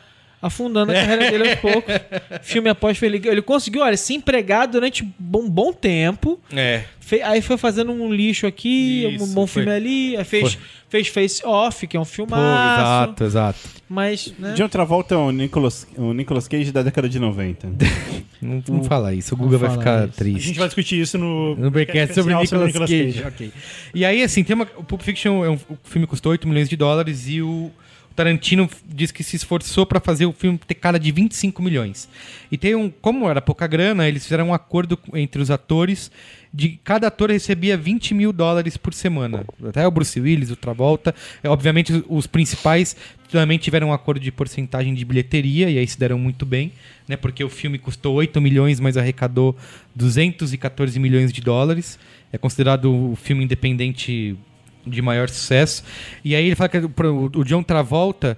Afundando 0.46 0.92
a 0.92 0.96
carreira 0.96 1.32
dele 1.32 1.50
aos 1.52 1.60
poucos. 1.60 1.94
Filme 2.44 2.70
após 2.70 2.98
filme. 2.98 3.18
Ele, 3.18 3.28
ele 3.30 3.42
conseguiu, 3.42 3.82
olha, 3.82 3.98
se 3.98 4.14
empregar 4.14 4.68
durante 4.68 5.04
um 5.04 5.12
bom, 5.18 5.50
bom 5.50 5.74
tempo. 5.74 6.40
É. 6.54 6.84
Fe- 7.00 7.22
aí 7.22 7.42
foi 7.42 7.58
fazendo 7.58 7.92
um 7.92 8.12
lixo 8.14 8.46
aqui, 8.48 9.06
Isso, 9.16 9.24
um 9.26 9.34
bom 9.34 9.48
foi. 9.48 9.64
filme 9.64 9.76
ali. 9.76 10.18
Aí 10.18 10.24
fez, 10.24 10.54
Foi. 10.54 10.62
fez 10.90 11.08
Face 11.08 11.46
Off, 11.46 11.88
que 11.88 11.96
é 11.98 12.00
um 12.00 12.04
Pô, 12.04 12.10
filmaço. 12.10 12.82
exato, 12.82 13.24
exato. 13.24 13.60
Mas, 13.88 14.34
né? 14.40 14.54
John 14.54 14.68
Travolta 14.68 15.14
é 15.16 15.18
o 15.18 15.32
Nicolas, 15.32 15.88
o 15.96 16.14
Nicolas 16.14 16.48
Cage 16.48 16.72
da 16.72 16.82
década 16.84 17.08
de 17.10 17.20
90. 17.20 17.68
Não, 18.42 18.62
não 18.68 18.84
fala 18.84 19.12
isso, 19.14 19.34
o 19.34 19.38
Guga 19.38 19.58
vai 19.58 19.72
ficar 19.72 20.02
isso. 20.04 20.14
A 20.14 20.18
triste. 20.18 20.42
gente 20.48 20.60
vai 20.60 20.68
discutir 20.68 21.00
isso 21.02 21.18
no, 21.18 21.56
No 21.56 21.72
Breakcast 21.72 22.14
sobre 22.14 22.34
especial 22.34 22.66
Nicolas 22.68 22.90
Cage. 22.90 23.24
Ok. 23.26 23.52
E 23.96 24.06
aí, 24.06 24.22
assim, 24.22 24.44
tem 24.44 24.54
uma, 24.56 24.68
o 24.78 24.84
Pulp 24.84 25.02
Fiction, 25.02 25.44
é 25.44 25.50
um, 25.50 25.56
o 25.56 25.78
filme 25.84 26.06
custou 26.06 26.32
8 26.32 26.48
milhões 26.48 26.70
de 26.70 26.76
dólares 26.76 27.28
e 27.28 27.42
o 27.42 27.72
Tarantino 28.16 28.70
diz 28.88 29.12
que 29.12 29.24
se 29.24 29.36
esforçou 29.36 29.86
pra 29.86 30.00
fazer 30.00 30.26
o 30.26 30.32
filme 30.32 30.58
ter 30.58 30.76
cara 30.76 30.98
de 30.98 31.12
25 31.12 31.62
milhões. 31.62 32.08
E 32.52 32.58
tem 32.58 32.76
um, 32.76 32.90
como 32.90 33.30
era 33.30 33.42
pouca 33.42 33.68
grana, 33.68 34.08
eles 34.08 34.24
fizeram 34.24 34.50
um 34.50 34.54
acordo 34.54 34.98
entre 35.14 35.42
os 35.42 35.52
atores 35.52 36.12
de 36.56 36.80
cada 36.86 37.08
ator 37.08 37.30
recebia 37.30 37.76
20 37.76 38.14
mil 38.14 38.32
dólares 38.32 38.78
por 38.78 38.94
semana. 38.94 39.44
Até 39.68 39.86
o 39.86 39.92
Bruce 39.92 40.18
Willis, 40.18 40.50
o 40.52 40.56
Travolta. 40.56 41.14
É, 41.44 41.50
obviamente, 41.50 42.02
os 42.08 42.28
principais 42.28 42.96
também 43.30 43.58
tiveram 43.58 43.90
um 43.90 43.94
acordo 43.94 44.22
de 44.22 44.32
porcentagem 44.32 44.94
de 44.94 45.04
bilheteria 45.04 45.70
e 45.70 45.78
aí 45.78 45.86
se 45.86 46.00
deram 46.00 46.18
muito 46.18 46.46
bem, 46.46 46.72
né? 47.10 47.18
Porque 47.18 47.44
o 47.44 47.50
filme 47.50 47.78
custou 47.78 48.16
8 48.16 48.40
milhões, 48.40 48.80
mas 48.80 48.96
arrecadou 48.96 49.54
214 49.94 50.98
milhões 50.98 51.34
de 51.34 51.42
dólares. 51.42 52.00
É 52.32 52.38
considerado 52.38 52.86
o 53.12 53.18
filme 53.18 53.44
independente 53.44 54.38
de 54.86 55.02
maior 55.02 55.30
sucesso. 55.30 55.84
E 56.24 56.36
aí 56.36 56.46
ele 56.46 56.56
fala 56.56 56.70
que 56.70 56.78
o 56.78 57.32
o 57.36 57.44
John 57.44 57.64
Travolta 57.64 58.38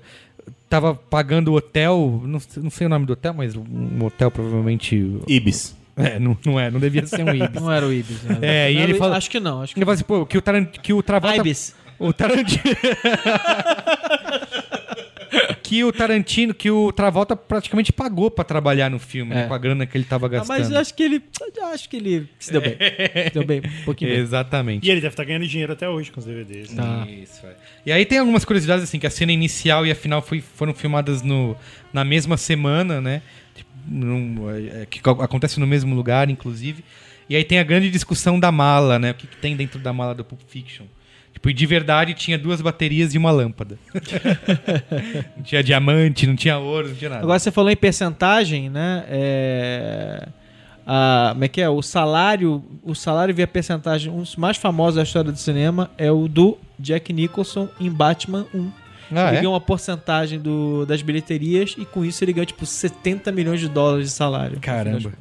tava 0.69 0.93
pagando 0.95 1.51
o 1.51 1.55
hotel, 1.55 2.21
não, 2.25 2.39
sei- 2.39 2.61
não 2.63 2.69
sei 2.69 2.87
o 2.87 2.89
nome 2.89 3.05
do 3.05 3.13
hotel, 3.13 3.33
mas 3.33 3.55
um 3.55 4.03
hotel 4.05 4.29
provavelmente... 4.29 5.17
Ibis. 5.27 5.75
É, 5.95 6.19
não, 6.19 6.37
não 6.45 6.59
é, 6.59 6.69
não 6.69 6.79
devia 6.79 7.05
ser 7.07 7.23
um 7.23 7.33
Ibis. 7.33 7.61
Não 7.61 7.71
era 7.71 7.85
o 7.85 7.91
Ibis. 7.93 8.21
né? 8.23 8.37
É, 8.41 8.71
e 8.71 8.77
ele 8.77 8.93
fala- 8.95 9.17
Acho 9.17 9.29
que 9.31 9.39
não. 9.39 9.61
Acho 9.61 9.73
que 9.73 9.79
Ele 9.79 9.85
fala 9.85 9.95
assim, 9.95 10.03
pô, 10.03 10.25
que 10.25 10.37
o, 10.37 10.41
Tarant, 10.41 10.69
que 10.81 10.93
o 10.93 11.01
Travolta... 11.01 11.37
Ibis. 11.37 11.73
O 11.99 12.13
Tarantino. 12.13 12.61
que 15.67 15.83
o 15.83 15.91
Tarantino, 15.91 16.53
que 16.53 16.71
o 16.71 16.91
Travolta 16.93 17.35
praticamente 17.35 17.91
pagou 17.91 18.31
pra 18.31 18.45
trabalhar 18.45 18.89
no 18.89 18.97
filme, 18.99 19.33
né, 19.35 19.43
É. 19.43 19.47
com 19.47 19.53
a 19.53 19.57
grana 19.57 19.85
que 19.85 19.97
ele 19.97 20.05
tava 20.05 20.25
Ah, 20.27 20.29
gastando. 20.29 20.57
mas 20.59 20.71
eu 20.71 20.77
acho 20.79 20.93
que 20.93 21.03
ele. 21.03 21.21
eu 21.57 21.65
Acho 21.67 21.89
que 21.89 21.97
ele 21.97 22.29
se 22.39 22.51
deu 22.51 22.61
bem. 22.61 22.77
Se 23.27 23.33
deu 23.33 23.45
bem, 23.45 23.59
um 23.59 23.83
pouquinho 23.83 24.11
bem. 24.11 24.19
Exatamente. 24.21 24.87
E 24.87 24.89
ele 24.89 25.01
deve 25.01 25.11
estar 25.13 25.25
ganhando 25.25 25.45
dinheiro 25.45 25.73
até 25.73 25.89
hoje 25.89 26.09
com 26.11 26.19
os 26.19 26.25
DVDs. 26.25 26.73
né? 26.73 26.81
Tá. 26.83 27.07
Isso, 27.11 27.45
é. 27.45 27.55
E 27.85 27.91
aí 27.91 28.05
tem 28.05 28.17
algumas 28.19 28.45
curiosidades, 28.45 28.83
assim, 28.85 28.97
que 28.99 29.05
a 29.07 29.09
cena 29.09 29.31
inicial 29.33 29.85
e 29.85 29.91
a 29.91 29.95
final 29.95 30.21
foi, 30.21 30.39
foram 30.41 30.73
filmadas 30.73 31.21
no, 31.21 31.55
na 31.91 32.05
mesma 32.05 32.37
semana, 32.37 33.01
né? 33.01 33.21
Tipo, 33.53 33.69
num- 33.87 34.49
é, 34.49 34.85
que 34.85 35.01
co- 35.01 35.21
acontece 35.21 35.59
no 35.59 35.67
mesmo 35.67 35.93
lugar, 35.93 36.29
inclusive. 36.29 36.83
E 37.29 37.35
aí 37.35 37.43
tem 37.43 37.59
a 37.59 37.63
grande 37.63 37.89
discussão 37.89 38.39
da 38.39 38.51
mala, 38.53 38.97
né? 38.97 39.11
O 39.11 39.13
que, 39.15 39.27
que 39.27 39.35
tem 39.37 39.55
dentro 39.55 39.79
da 39.79 39.91
mala 39.91 40.15
do 40.15 40.23
Pulp 40.23 40.39
Fiction. 40.47 40.85
Tipo, 41.37 41.51
e 41.51 41.53
de 41.53 41.65
verdade 41.67 42.15
tinha 42.15 42.35
duas 42.35 42.61
baterias 42.61 43.13
e 43.13 43.17
uma 43.17 43.29
lâmpada. 43.29 43.77
não 45.37 45.43
tinha 45.43 45.61
diamante, 45.61 46.25
não 46.25 46.35
tinha 46.35 46.57
ouro, 46.57 46.87
não 46.89 46.95
tinha 46.95 47.11
nada. 47.11 47.21
Agora 47.21 47.37
você 47.37 47.51
falou 47.51 47.69
em 47.69 47.75
percentagem, 47.75 48.71
né? 48.71 49.05
É... 49.07 50.27
A, 50.87 51.29
como 51.33 51.43
é 51.43 51.47
que 51.47 51.61
é? 51.61 51.69
O 51.69 51.83
salário, 51.83 52.63
o 52.81 52.95
salário 52.95 53.35
via 53.35 53.45
percentagem, 53.45 54.11
um 54.11 54.21
dos 54.21 54.35
mais 54.35 54.57
famosos 54.57 54.95
da 54.95 55.03
história 55.03 55.31
do 55.31 55.37
cinema 55.37 55.91
é 55.95 56.11
o 56.11 56.27
do 56.27 56.57
Jack 56.79 57.13
Nicholson 57.13 57.69
em 57.79 57.91
Batman 57.91 58.47
1. 58.51 58.71
Ah, 59.11 59.27
ele 59.27 59.37
é? 59.37 59.41
ganha 59.41 59.49
uma 59.51 59.61
porcentagem 59.61 60.39
do, 60.39 60.87
das 60.87 61.03
bilheterias 61.03 61.75
e 61.77 61.85
com 61.85 62.03
isso 62.03 62.23
ele 62.23 62.33
ganha 62.33 62.47
tipo 62.47 62.65
70 62.65 63.31
milhões 63.31 63.59
de 63.59 63.69
dólares 63.69 64.07
de 64.07 64.11
salário. 64.11 64.59
Caramba. 64.59 65.13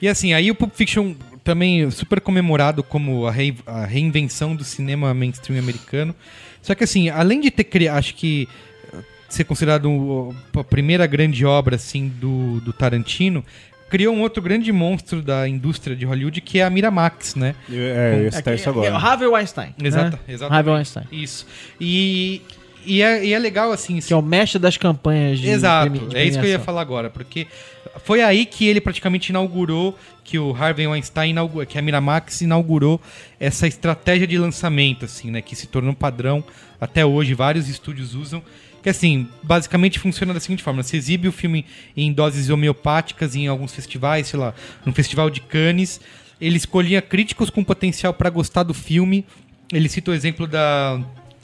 E 0.00 0.08
assim, 0.08 0.32
aí 0.32 0.50
o 0.50 0.54
Pulp 0.54 0.72
Fiction 0.74 1.14
também 1.48 1.90
super 1.90 2.20
comemorado 2.20 2.82
como 2.82 3.26
a, 3.26 3.30
rei- 3.30 3.56
a 3.66 3.86
reinvenção 3.86 4.54
do 4.54 4.62
cinema 4.64 5.14
mainstream 5.14 5.58
americano. 5.58 6.14
Só 6.60 6.74
que 6.74 6.84
assim, 6.84 7.08
além 7.08 7.40
de 7.40 7.50
ter 7.50 7.64
criado, 7.64 7.96
acho 7.96 8.14
que 8.14 8.46
eh, 8.92 8.96
ser 9.30 9.44
considerado 9.44 10.34
a 10.54 10.62
primeira 10.64 11.06
grande 11.06 11.46
obra 11.46 11.76
assim 11.76 12.08
do, 12.20 12.60
do 12.60 12.70
Tarantino, 12.72 13.42
criou 13.88 14.14
um 14.14 14.20
outro 14.20 14.42
grande 14.42 14.70
monstro 14.70 15.22
da 15.22 15.48
indústria 15.48 15.96
de 15.96 16.04
Hollywood 16.04 16.38
que 16.42 16.58
é 16.58 16.64
a 16.64 16.68
Miramax, 16.68 17.34
né? 17.34 17.54
É, 17.72 18.12
eu 18.18 18.24
ia 18.24 18.30
citar 18.32 18.54
isso 18.54 18.68
É 18.68 18.70
agora. 18.70 18.92
o 18.92 18.96
Harvey 18.96 19.28
Weinstein. 19.28 19.74
Exata, 19.82 20.10
né? 20.10 20.18
exatamente. 20.28 20.58
Harvey 20.58 20.74
Weinstein. 20.74 21.04
Isso. 21.10 21.46
E, 21.80 22.42
e, 22.84 23.00
é, 23.00 23.24
e 23.24 23.32
é 23.32 23.38
legal 23.38 23.72
assim, 23.72 23.98
Que 24.00 24.12
é 24.12 24.16
o 24.16 24.20
mestre 24.20 24.58
das 24.58 24.76
campanhas 24.76 25.38
de 25.38 25.48
Exato, 25.48 26.10
é 26.14 26.24
isso 26.26 26.38
que 26.38 26.44
eu 26.44 26.50
ia 26.50 26.58
falar 26.60 26.82
agora, 26.82 27.08
porque 27.08 27.46
foi 28.04 28.22
aí 28.22 28.46
que 28.46 28.66
ele 28.66 28.80
praticamente 28.80 29.30
inaugurou, 29.30 29.98
que 30.24 30.38
o 30.38 30.54
Harvey 30.54 30.86
Weinstein 30.86 31.30
inaugurou, 31.30 31.66
que 31.66 31.78
a 31.78 31.82
Miramax 31.82 32.42
inaugurou 32.42 33.00
essa 33.40 33.66
estratégia 33.66 34.26
de 34.26 34.36
lançamento, 34.38 35.04
assim, 35.04 35.30
né, 35.30 35.40
que 35.40 35.56
se 35.56 35.66
tornou 35.66 35.94
padrão. 35.94 36.44
Até 36.80 37.04
hoje, 37.04 37.34
vários 37.34 37.68
estúdios 37.68 38.14
usam, 38.14 38.42
que 38.82 38.88
assim, 38.88 39.26
basicamente 39.42 39.98
funciona 39.98 40.32
da 40.32 40.40
seguinte 40.40 40.62
forma, 40.62 40.82
você 40.82 40.96
exibe 40.96 41.28
o 41.28 41.32
filme 41.32 41.64
em 41.96 42.12
doses 42.12 42.48
homeopáticas 42.50 43.34
em 43.34 43.46
alguns 43.46 43.74
festivais, 43.74 44.28
sei 44.28 44.38
lá, 44.38 44.54
no 44.84 44.92
Festival 44.92 45.30
de 45.30 45.40
Cannes, 45.40 46.00
ele 46.40 46.56
escolhia 46.56 47.02
críticos 47.02 47.50
com 47.50 47.64
potencial 47.64 48.14
para 48.14 48.30
gostar 48.30 48.62
do 48.62 48.74
filme, 48.74 49.24
ele 49.72 49.88
cita 49.88 50.10
o 50.10 50.14
exemplo 50.14 50.46
da 50.46 51.00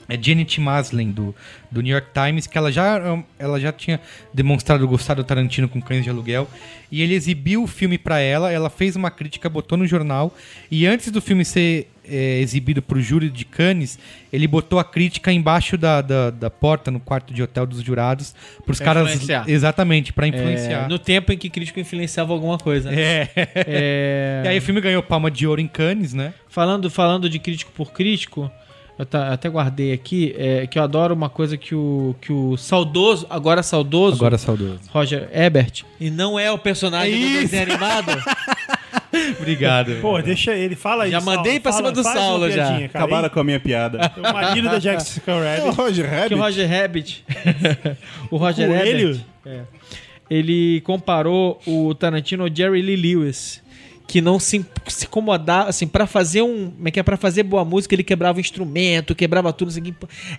é 0.07 0.17
Janet 0.21 0.59
Maslin, 0.61 1.11
do, 1.11 1.33
do 1.71 1.81
New 1.81 1.91
York 1.91 2.07
Times, 2.13 2.47
que 2.47 2.57
ela 2.57 2.71
já, 2.71 2.99
ela 3.39 3.59
já 3.59 3.71
tinha 3.71 3.99
demonstrado 4.33 4.87
gostar 4.87 5.15
do 5.15 5.23
Tarantino 5.23 5.67
com 5.67 5.81
Cães 5.81 6.03
de 6.03 6.09
Aluguel. 6.09 6.47
E 6.91 7.01
ele 7.01 7.13
exibiu 7.15 7.63
o 7.63 7.67
filme 7.67 7.97
pra 7.97 8.19
ela, 8.19 8.51
ela 8.51 8.69
fez 8.69 8.95
uma 8.95 9.09
crítica, 9.09 9.49
botou 9.49 9.77
no 9.77 9.87
jornal. 9.87 10.33
E 10.69 10.85
antes 10.85 11.09
do 11.11 11.19
filme 11.19 11.43
ser 11.43 11.89
é, 12.07 12.39
exibido 12.39 12.81
pro 12.81 13.01
júri 13.01 13.29
de 13.29 13.43
Cannes, 13.43 13.97
ele 14.31 14.47
botou 14.47 14.77
a 14.77 14.83
crítica 14.83 15.31
embaixo 15.31 15.75
da, 15.77 16.01
da, 16.01 16.29
da 16.29 16.49
porta, 16.49 16.91
no 16.91 16.99
quarto 16.99 17.33
de 17.33 17.41
hotel 17.41 17.65
dos 17.65 17.81
jurados, 17.81 18.35
pros 18.63 18.77
Pra 18.77 18.85
caras. 18.85 19.09
influenciar. 19.09 19.49
Exatamente, 19.49 20.13
pra 20.13 20.27
É, 20.27 20.29
influenciar. 20.29 20.87
no 20.87 20.99
tempo 20.99 21.33
em 21.33 21.37
que 21.37 21.49
crítico 21.49 21.79
influenciava 21.79 22.31
alguma 22.31 22.59
coisa. 22.59 22.93
É. 22.93 23.27
É, 23.35 24.41
E 24.45 24.47
aí 24.49 24.57
o 24.57 24.61
filme 24.61 24.79
ganhou 24.79 25.01
palma 25.01 25.31
de 25.31 25.47
ouro 25.47 25.59
em 25.59 25.67
Cannes, 25.67 26.13
né? 26.13 26.33
falando, 26.47 26.89
falando 26.89 27.29
de 27.29 27.39
crítico 27.39 27.71
por 27.73 27.91
crítico, 27.91 28.49
eu 28.97 29.05
ta- 29.05 29.33
até 29.33 29.49
guardei 29.49 29.91
aqui, 29.93 30.33
é, 30.37 30.65
que 30.67 30.79
eu 30.79 30.83
adoro 30.83 31.13
uma 31.13 31.29
coisa 31.29 31.57
que 31.57 31.75
o, 31.75 32.15
que 32.21 32.31
o 32.31 32.55
saudoso, 32.57 33.25
agora 33.29 33.61
saudoso, 33.63 34.15
Agora 34.17 34.37
saudoso. 34.37 34.79
Roger 34.89 35.29
Ebert, 35.33 35.83
e 35.99 36.09
não 36.09 36.39
é 36.39 36.51
o 36.51 36.57
personagem 36.57 37.13
É 37.13 37.27
do 37.27 37.41
desenho 37.41 37.63
animado, 37.63 38.11
Obrigado. 39.39 39.95
Pô, 40.01 40.21
deixa 40.21 40.53
ele, 40.53 40.75
fala 40.75 41.05
aí. 41.05 41.11
Já 41.11 41.21
Saulo, 41.21 41.37
mandei 41.37 41.59
pra 41.59 41.71
fala, 41.71 41.83
cima 41.83 41.91
do 41.93 42.03
Saulo 42.03 42.51
já. 42.51 42.65
cara. 42.67 42.85
Acabaram 42.85 43.29
com 43.29 43.39
a 43.39 43.43
minha 43.43 43.59
piada. 43.59 44.11
O 44.17 44.21
marido 44.33 44.69
da 44.69 44.79
Jessica 44.79 45.31
É 45.31 45.35
o 45.35 45.41
Rabbit. 45.63 45.77
Roger 45.77 46.05
que 46.09 46.15
Rabbit. 46.15 46.33
o 46.33 46.37
Roger 46.37 46.69
Rabbit, 46.69 47.25
o 48.31 48.37
Roger 48.37 48.67
Coelho? 48.67 49.21
Ebert, 49.45 49.65
Ele 50.29 50.81
comparou 50.81 51.59
o 51.65 51.93
Tarantino 51.95 52.43
ao 52.43 52.49
Jerry 52.53 52.81
Lee 52.81 52.95
Lewis. 52.95 53.61
Que 54.07 54.21
não 54.21 54.39
se, 54.39 54.63
se 54.87 55.05
incomodava, 55.05 55.69
assim, 55.69 55.87
pra 55.87 56.05
fazer 56.05 56.41
um. 56.43 56.69
Como 56.71 56.87
é 56.87 56.91
que 56.91 56.99
é? 56.99 57.03
Pra 57.03 57.17
fazer 57.17 57.43
boa 57.43 57.65
música, 57.65 57.95
ele 57.95 58.03
quebrava 58.03 58.37
o 58.37 58.41
instrumento, 58.41 59.15
quebrava 59.15 59.51
tudo. 59.51 59.69
Assim, 59.69 59.81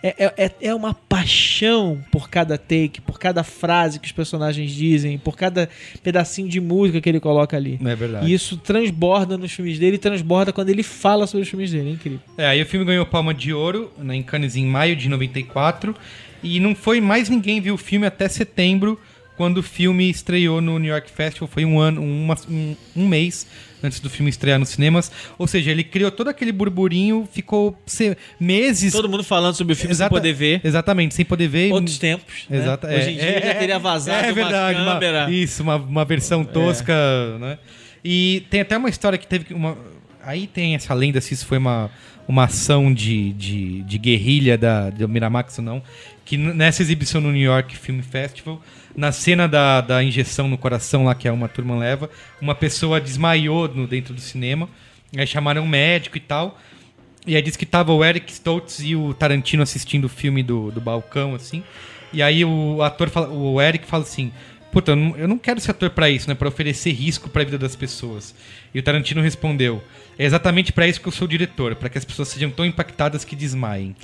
é, 0.03 0.25
é, 0.25 0.45
é- 0.47 0.53
é 0.69 0.75
uma 0.75 0.95
paixão 0.95 2.01
por 2.13 2.31
cada 2.31 2.57
take, 2.57 3.01
por 3.01 3.19
cada 3.19 3.43
frase 3.43 3.99
que 3.99 4.07
os 4.07 4.13
personagens 4.13 4.71
dizem, 4.73 5.19
por 5.19 5.37
cada 5.37 5.69
pedacinho 6.03 6.49
de 6.49 6.61
música 6.61 7.01
que 7.01 7.09
ele 7.09 7.19
coloca 7.21 7.57
ali. 7.57 7.79
É 7.85 7.95
verdade. 7.97 8.27
E 8.27 8.33
isso 8.33 8.57
transborda 8.57 9.37
nos 9.37 9.51
filmes 9.53 9.79
dele 9.79 9.97
e 9.97 9.99
transborda 9.99 10.53
quando 10.53 10.69
ele 10.71 10.83
fala 10.83 11.27
sobre 11.27 11.43
os 11.43 11.49
filmes 11.49 11.71
dele. 11.73 11.89
É 11.91 11.93
incrível. 11.93 12.21
É, 12.39 12.47
aí 12.47 12.63
o 12.63 12.67
filme 12.67 12.87
ganhou 12.87 13.05
Palma 13.05 13.35
de 13.35 13.53
Ouro 13.53 13.93
né, 13.99 14.15
em 14.15 14.23
Cannes 14.23 14.55
em 14.57 14.65
maio 14.65 14.95
de 14.95 15.09
94 15.09 15.95
e 16.43 16.61
não 16.61 16.75
foi 16.75 17.01
mais 17.01 17.29
ninguém 17.29 17.61
viu 17.61 17.75
o 17.75 17.79
filme 17.79 18.07
até 18.07 18.29
setembro, 18.29 18.99
quando 19.37 19.59
o 19.59 19.63
filme 19.63 20.09
estreou 20.11 20.61
no 20.61 20.79
New 20.79 20.91
York 20.91 21.11
Festival. 21.11 21.49
Foi 21.49 21.65
um 21.65 21.79
ano, 21.79 22.03
uma- 22.03 22.37
um, 22.49 22.77
um 22.97 23.07
mês 23.09 23.47
antes 23.83 24.01
do 24.01 24.09
filme 24.11 24.31
estrear 24.31 24.59
nos 24.59 24.71
cinemas. 24.71 25.13
Ou 25.39 25.47
seja, 25.47 25.71
ele 25.71 25.85
criou 25.85 26.11
todo 26.11 26.29
aquele 26.29 26.51
burburinho, 26.53 27.29
ficou 27.31 27.79
se- 27.87 28.17
meses 28.41 28.93
Todo 28.93 29.09
mundo 29.09 29.23
falando 29.23 29.55
sobre 29.55 29.75
o 29.75 29.77
filme 29.77 29.93
Exata- 29.93 30.09
sem 30.15 30.19
poder 30.19 30.33
ver. 30.33 30.61
Exatamente, 30.65 31.15
sem 31.15 31.25
poder 31.25 31.49
ver. 31.49 31.73
Outros 31.73 31.99
tempos. 31.99 32.47
né? 32.49 32.57
Exato, 32.59 32.87
é. 32.87 32.97
Hoje 32.99 33.11
em 33.11 33.15
dia 33.17 33.25
É, 33.39 33.47
já 33.47 33.55
teria 33.55 33.79
vazado 33.79 34.25
é 34.25 34.29
uma 34.29 34.33
verdade, 34.35 34.81
uma- 34.81 34.93
câmera. 34.95 35.27
É. 35.31 35.35
isso, 35.35 35.63
uma, 35.63 35.77
uma 35.77 36.05
versão 36.05 36.45
tosca, 36.45 36.95
né? 37.39 37.59
E 38.05 38.45
tem 38.51 38.61
até 38.61 38.77
uma 38.77 38.89
história 38.89 39.19
que 39.19 39.27
teve 39.27 39.53
uma. 39.53 39.77
Aí 40.27 40.49
tem 40.49 40.75
essa 40.75 40.93
lenda 40.93 41.21
se 41.21 41.35
isso 41.35 41.47
foi 41.47 41.57
uma, 41.57 41.89
uma 42.27 42.45
ação 42.47 42.93
de, 42.93 43.33
de, 43.35 43.83
de 43.83 43.97
guerrilha 43.97 44.59
da, 44.59 44.91
do 44.91 45.09
Miramax 45.09 45.59
ou 45.61 45.65
não. 45.65 45.81
Que 46.25 46.37
nessa 46.37 46.83
exibição 46.83 47.21
no 47.21 47.31
New 47.31 47.41
York 47.41 47.77
Film 47.77 48.01
Festival, 48.01 48.61
na 48.97 49.13
cena 49.13 49.47
da, 49.47 49.81
da 49.81 50.03
injeção 50.03 50.49
no 50.49 50.59
coração 50.59 51.05
lá 51.05 51.15
que 51.15 51.29
a 51.29 51.33
uma 51.33 51.47
turma 51.47 51.77
leva, 51.77 52.11
uma 52.41 52.57
pessoa 52.57 53.01
desmaiou 53.01 53.69
no, 53.69 53.87
dentro 53.87 54.13
do 54.13 54.21
cinema. 54.21 54.69
Aí 55.17 55.27
chamaram 55.29 55.63
um 55.63 55.69
médico 55.69 56.17
e 56.17 56.21
tal. 56.21 56.59
E 57.25 57.37
aí 57.37 57.43
disse 57.43 57.57
que 57.57 57.65
tava 57.65 57.93
o 57.93 58.05
Eric 58.05 58.33
Stoltz 58.33 58.81
e 58.81 58.97
o 58.97 59.15
Tarantino 59.15 59.63
assistindo 59.63 60.07
o 60.07 60.09
filme 60.09 60.43
do, 60.43 60.73
do 60.73 60.81
balcão, 60.81 61.37
assim. 61.37 61.63
E 62.13 62.21
aí 62.21 62.45
o 62.45 62.83
ator, 62.83 63.11
fala, 63.11 63.29
o 63.29 63.61
Eric 63.61 63.87
fala 63.87 64.03
assim: 64.03 64.33
Puta, 64.77 64.93
eu 64.93 65.27
não, 65.27 65.39
quero 65.39 65.59
ser 65.59 65.71
ator 65.71 65.89
pra 65.89 66.11
isso, 66.11 66.29
né? 66.29 66.35
Pra 66.35 66.49
oferecer 66.49 66.91
risco 66.91 67.31
pra 67.31 67.43
vida 67.43 67.57
das 67.57 67.75
pessoas. 67.75 68.35
E 68.75 68.79
o 68.79 68.83
Tarantino 68.83 69.23
respondeu: 69.23 69.83
É 70.19 70.25
exatamente 70.25 70.73
pra 70.73 70.87
isso 70.89 71.01
que 71.01 71.09
eu 71.09 71.13
sou 71.13 71.29
diretor, 71.29 71.75
pra 71.75 71.89
que 71.89 71.99
as 71.99 72.05
pessoas 72.05 72.29
sejam 72.29 72.51
tão 72.51 72.65
impactadas 72.65 73.25
que 73.25 73.37
desmaiem. 73.37 73.95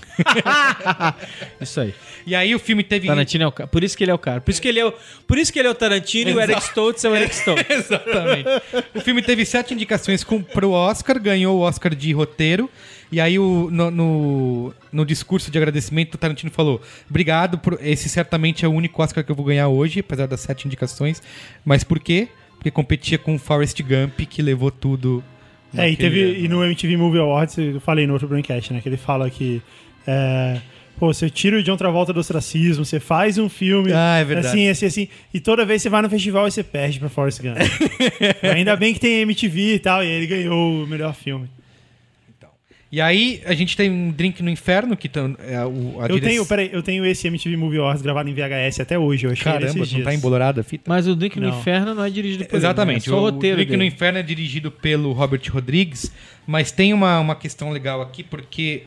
Isso 1.61 1.81
aí. 1.81 1.95
E 2.27 2.35
aí 2.35 2.55
o 2.55 2.59
filme 2.59 2.85
teve. 2.85 3.07
Tarantino 3.07 3.45
é 3.45 3.47
o 3.47 3.53
cara. 3.53 3.67
Por 3.67 3.83
isso 3.83 3.97
que 3.97 4.05
ele 4.05 4.11
é 4.11 4.15
o 4.15 4.19
cara. 4.19 4.41
Por 4.41 4.51
isso 4.51 4.61
que 4.61 4.69
ele 4.69 4.79
é 4.79 4.87
o, 4.87 4.93
por 5.27 5.39
isso 5.39 5.53
que 5.53 5.59
ele 5.59 5.69
é 5.69 5.71
o 5.71 5.75
Tarantino 5.75 6.31
e 6.31 6.35
o 6.35 6.41
Eric 6.41 6.61
Stoltz 6.63 7.05
é 7.05 7.09
o 7.09 7.17
Eric 7.17 7.35
Stoltz. 7.35 7.65
Exatamente. 7.69 8.49
O 8.95 9.01
filme 9.01 9.23
teve 9.23 9.45
sete 9.45 9.75
indicações 9.75 10.23
com, 10.23 10.43
pro 10.43 10.71
Oscar, 10.71 11.21
ganhou 11.21 11.59
o 11.59 11.61
Oscar 11.63 11.95
de 11.95 12.13
roteiro. 12.13 12.71
E 13.11 13.21
aí, 13.21 13.39
o, 13.39 13.69
no, 13.71 13.91
no, 13.91 14.75
no 14.91 15.05
discurso 15.05 15.51
de 15.51 15.59
agradecimento, 15.59 16.15
o 16.15 16.19
Tarantino 16.19 16.51
falou: 16.51 16.81
Obrigado, 17.09 17.59
por, 17.59 17.79
esse 17.83 18.09
certamente 18.09 18.65
é 18.65 18.69
o 18.69 18.73
único 18.73 19.03
Oscar 19.03 19.25
que 19.25 19.31
eu 19.31 19.37
vou 19.37 19.45
ganhar 19.45 19.69
hoje, 19.69 20.01
apesar 20.01 20.27
das 20.27 20.41
sete 20.41 20.67
indicações. 20.67 21.23
Mas 21.65 21.85
por 21.85 21.99
quê? 21.99 22.29
Porque 22.55 22.71
competia 22.71 23.19
com 23.19 23.35
o 23.35 23.39
Forrest 23.39 23.83
Gump, 23.83 24.21
que 24.21 24.41
levou 24.41 24.71
tudo. 24.71 25.23
É, 25.77 25.91
e, 25.91 25.97
teve, 25.97 26.39
e 26.39 26.49
no 26.49 26.63
MTV 26.65 26.97
Movie 26.97 27.19
Awards, 27.19 27.57
eu 27.57 27.81
falei 27.81 28.07
no 28.07 28.13
outro 28.13 28.29
Braincast, 28.29 28.73
né? 28.73 28.81
Que 28.81 28.89
ele 28.89 28.97
fala 28.97 29.31
que. 29.31 29.63
É, 30.07 30.59
pô, 30.99 31.13
você 31.13 31.31
tira 31.31 31.57
o 31.57 31.63
John 31.63 31.77
Travolta 31.77 32.13
do 32.13 32.21
ostracismo, 32.21 32.85
você 32.85 33.01
faz 33.01 33.39
um 33.39 33.49
filme. 33.49 33.93
Ah, 33.93 34.19
é 34.19 34.25
verdade. 34.25 34.49
Assim, 34.49 34.69
assim, 34.69 34.87
assim. 34.87 35.09
E 35.33 35.41
toda 35.41 35.65
vez 35.65 35.81
você 35.81 35.89
vai 35.89 36.03
no 36.03 36.11
festival 36.11 36.47
e 36.47 36.51
você 36.51 36.63
perde 36.63 36.99
pra 36.99 37.09
Forrest 37.09 37.41
Gump. 37.41 37.57
Ainda 38.55 38.77
bem 38.77 38.93
que 38.93 39.01
tem 39.01 39.21
MTV 39.21 39.75
e 39.75 39.79
tal, 39.79 40.05
e 40.05 40.09
ele 40.09 40.27
ganhou 40.27 40.85
o 40.85 40.87
melhor 40.87 41.15
filme. 41.15 41.49
E 42.95 43.01
aí, 43.01 43.41
a 43.47 43.55
gente 43.55 43.75
tem 43.75 43.91
um 43.91 44.11
Drink 44.11 44.43
no 44.43 44.51
Inferno, 44.51 44.95
que 44.95 45.09
tam- 45.09 45.35
é 45.49 45.65
o, 45.65 45.99
a 46.03 46.09
Eu 46.09 46.21
tenho, 46.21 46.45
peraí, 46.45 46.69
eu 46.71 46.83
tenho 46.83 47.07
esse 47.07 47.27
MTV 47.27 47.57
Movie 47.57 47.79
Awards 47.79 48.03
gravado 48.03 48.29
em 48.29 48.35
VHS 48.35 48.81
até 48.81 48.99
hoje. 48.99 49.25
Eu 49.27 49.31
achei 49.33 49.45
Caramba, 49.45 49.65
esses 49.65 49.77
não 49.79 49.85
dias. 49.87 50.05
tá 50.05 50.15
embolorada 50.15 50.61
a 50.61 50.65
fita? 50.65 50.85
Mas 50.87 51.09
o 51.09 51.17
Drink 51.17 51.41
no 51.41 51.49
Não. 51.49 51.59
Inferno 51.59 51.95
não 51.95 52.05
é 52.05 52.11
dirigido 52.11 52.45
por 52.45 52.55
Exatamente. 52.55 53.09
ele. 53.09 53.17
né? 53.17 53.17
É 53.17 53.19
só 53.19 53.25
o 53.25 53.29
o 53.29 53.31
roteiro 53.33 53.57
Drink 53.57 53.73
no 53.73 53.79
dele. 53.79 53.95
Inferno 53.95 54.19
é 54.19 54.23
dirigido 54.23 54.71
pelo 54.71 55.13
Robert 55.13 55.41
Rodrigues, 55.51 56.13
mas 56.47 56.71
tem 56.71 56.93
uma, 56.93 57.19
uma 57.19 57.35
questão 57.35 57.71
legal 57.71 58.03
aqui, 58.03 58.23
porque 58.23 58.83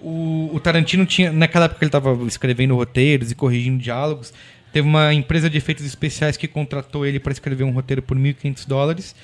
o, 0.00 0.48
o 0.50 0.58
Tarantino 0.58 1.04
tinha. 1.04 1.30
Naquela 1.30 1.66
época 1.66 1.78
que 1.80 1.84
ele 1.84 1.88
estava 1.90 2.26
escrevendo 2.26 2.74
roteiros 2.74 3.30
e 3.30 3.34
corrigindo 3.34 3.76
diálogos, 3.82 4.32
teve 4.72 4.88
uma 4.88 5.12
empresa 5.12 5.50
de 5.50 5.58
efeitos 5.58 5.84
especiais 5.84 6.38
que 6.38 6.48
contratou 6.48 7.04
ele 7.04 7.20
para 7.20 7.32
escrever 7.32 7.64
um 7.64 7.70
roteiro 7.70 8.00
por 8.00 8.16
1.500 8.16 8.66
dólares. 8.66 9.14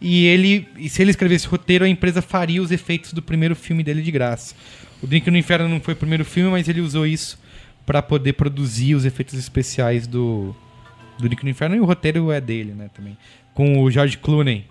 E 0.00 0.26
ele, 0.26 0.68
e 0.76 0.88
se 0.88 1.02
ele 1.02 1.10
escrevesse 1.10 1.46
roteiro, 1.46 1.84
a 1.84 1.88
empresa 1.88 2.20
faria 2.20 2.62
os 2.62 2.70
efeitos 2.70 3.12
do 3.12 3.22
primeiro 3.22 3.56
filme 3.56 3.82
dele 3.82 4.02
de 4.02 4.10
graça. 4.10 4.54
O 5.02 5.06
Drink 5.06 5.30
no 5.30 5.38
Inferno 5.38 5.68
não 5.68 5.80
foi 5.80 5.94
o 5.94 5.96
primeiro 5.96 6.24
filme, 6.24 6.50
mas 6.50 6.68
ele 6.68 6.80
usou 6.80 7.06
isso 7.06 7.38
para 7.84 8.02
poder 8.02 8.32
produzir 8.34 8.94
os 8.94 9.04
efeitos 9.04 9.34
especiais 9.34 10.06
do, 10.06 10.54
do 11.18 11.26
Drink 11.28 11.42
no 11.44 11.50
Inferno. 11.50 11.76
E 11.76 11.80
o 11.80 11.84
roteiro 11.84 12.30
é 12.30 12.40
dele, 12.40 12.72
né, 12.72 12.90
também. 12.94 13.16
Com 13.54 13.82
o 13.82 13.90
George 13.90 14.18
Clooney. 14.18 14.64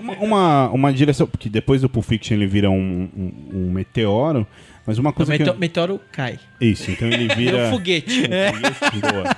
Uma, 0.00 0.12
uma, 0.16 0.70
uma 0.70 0.92
direção, 0.92 1.26
porque 1.26 1.48
depois 1.48 1.80
do 1.80 1.88
Pulp 1.88 2.04
Fiction 2.04 2.36
ele 2.36 2.46
vira 2.46 2.70
um, 2.70 3.08
um, 3.16 3.32
um 3.54 3.72
meteoro, 3.72 4.46
mas 4.86 4.98
uma 4.98 5.10
O 5.10 5.12
coisa 5.14 5.32
que... 5.32 5.38
meteoro, 5.38 5.58
meteoro 5.58 6.00
cai. 6.12 6.38
Isso, 6.60 6.90
então 6.90 7.08
ele 7.08 7.24
É 7.32 7.34
vira... 7.34 7.66
um 7.68 7.70
foguete. 7.70 8.22
Boa. 9.00 9.36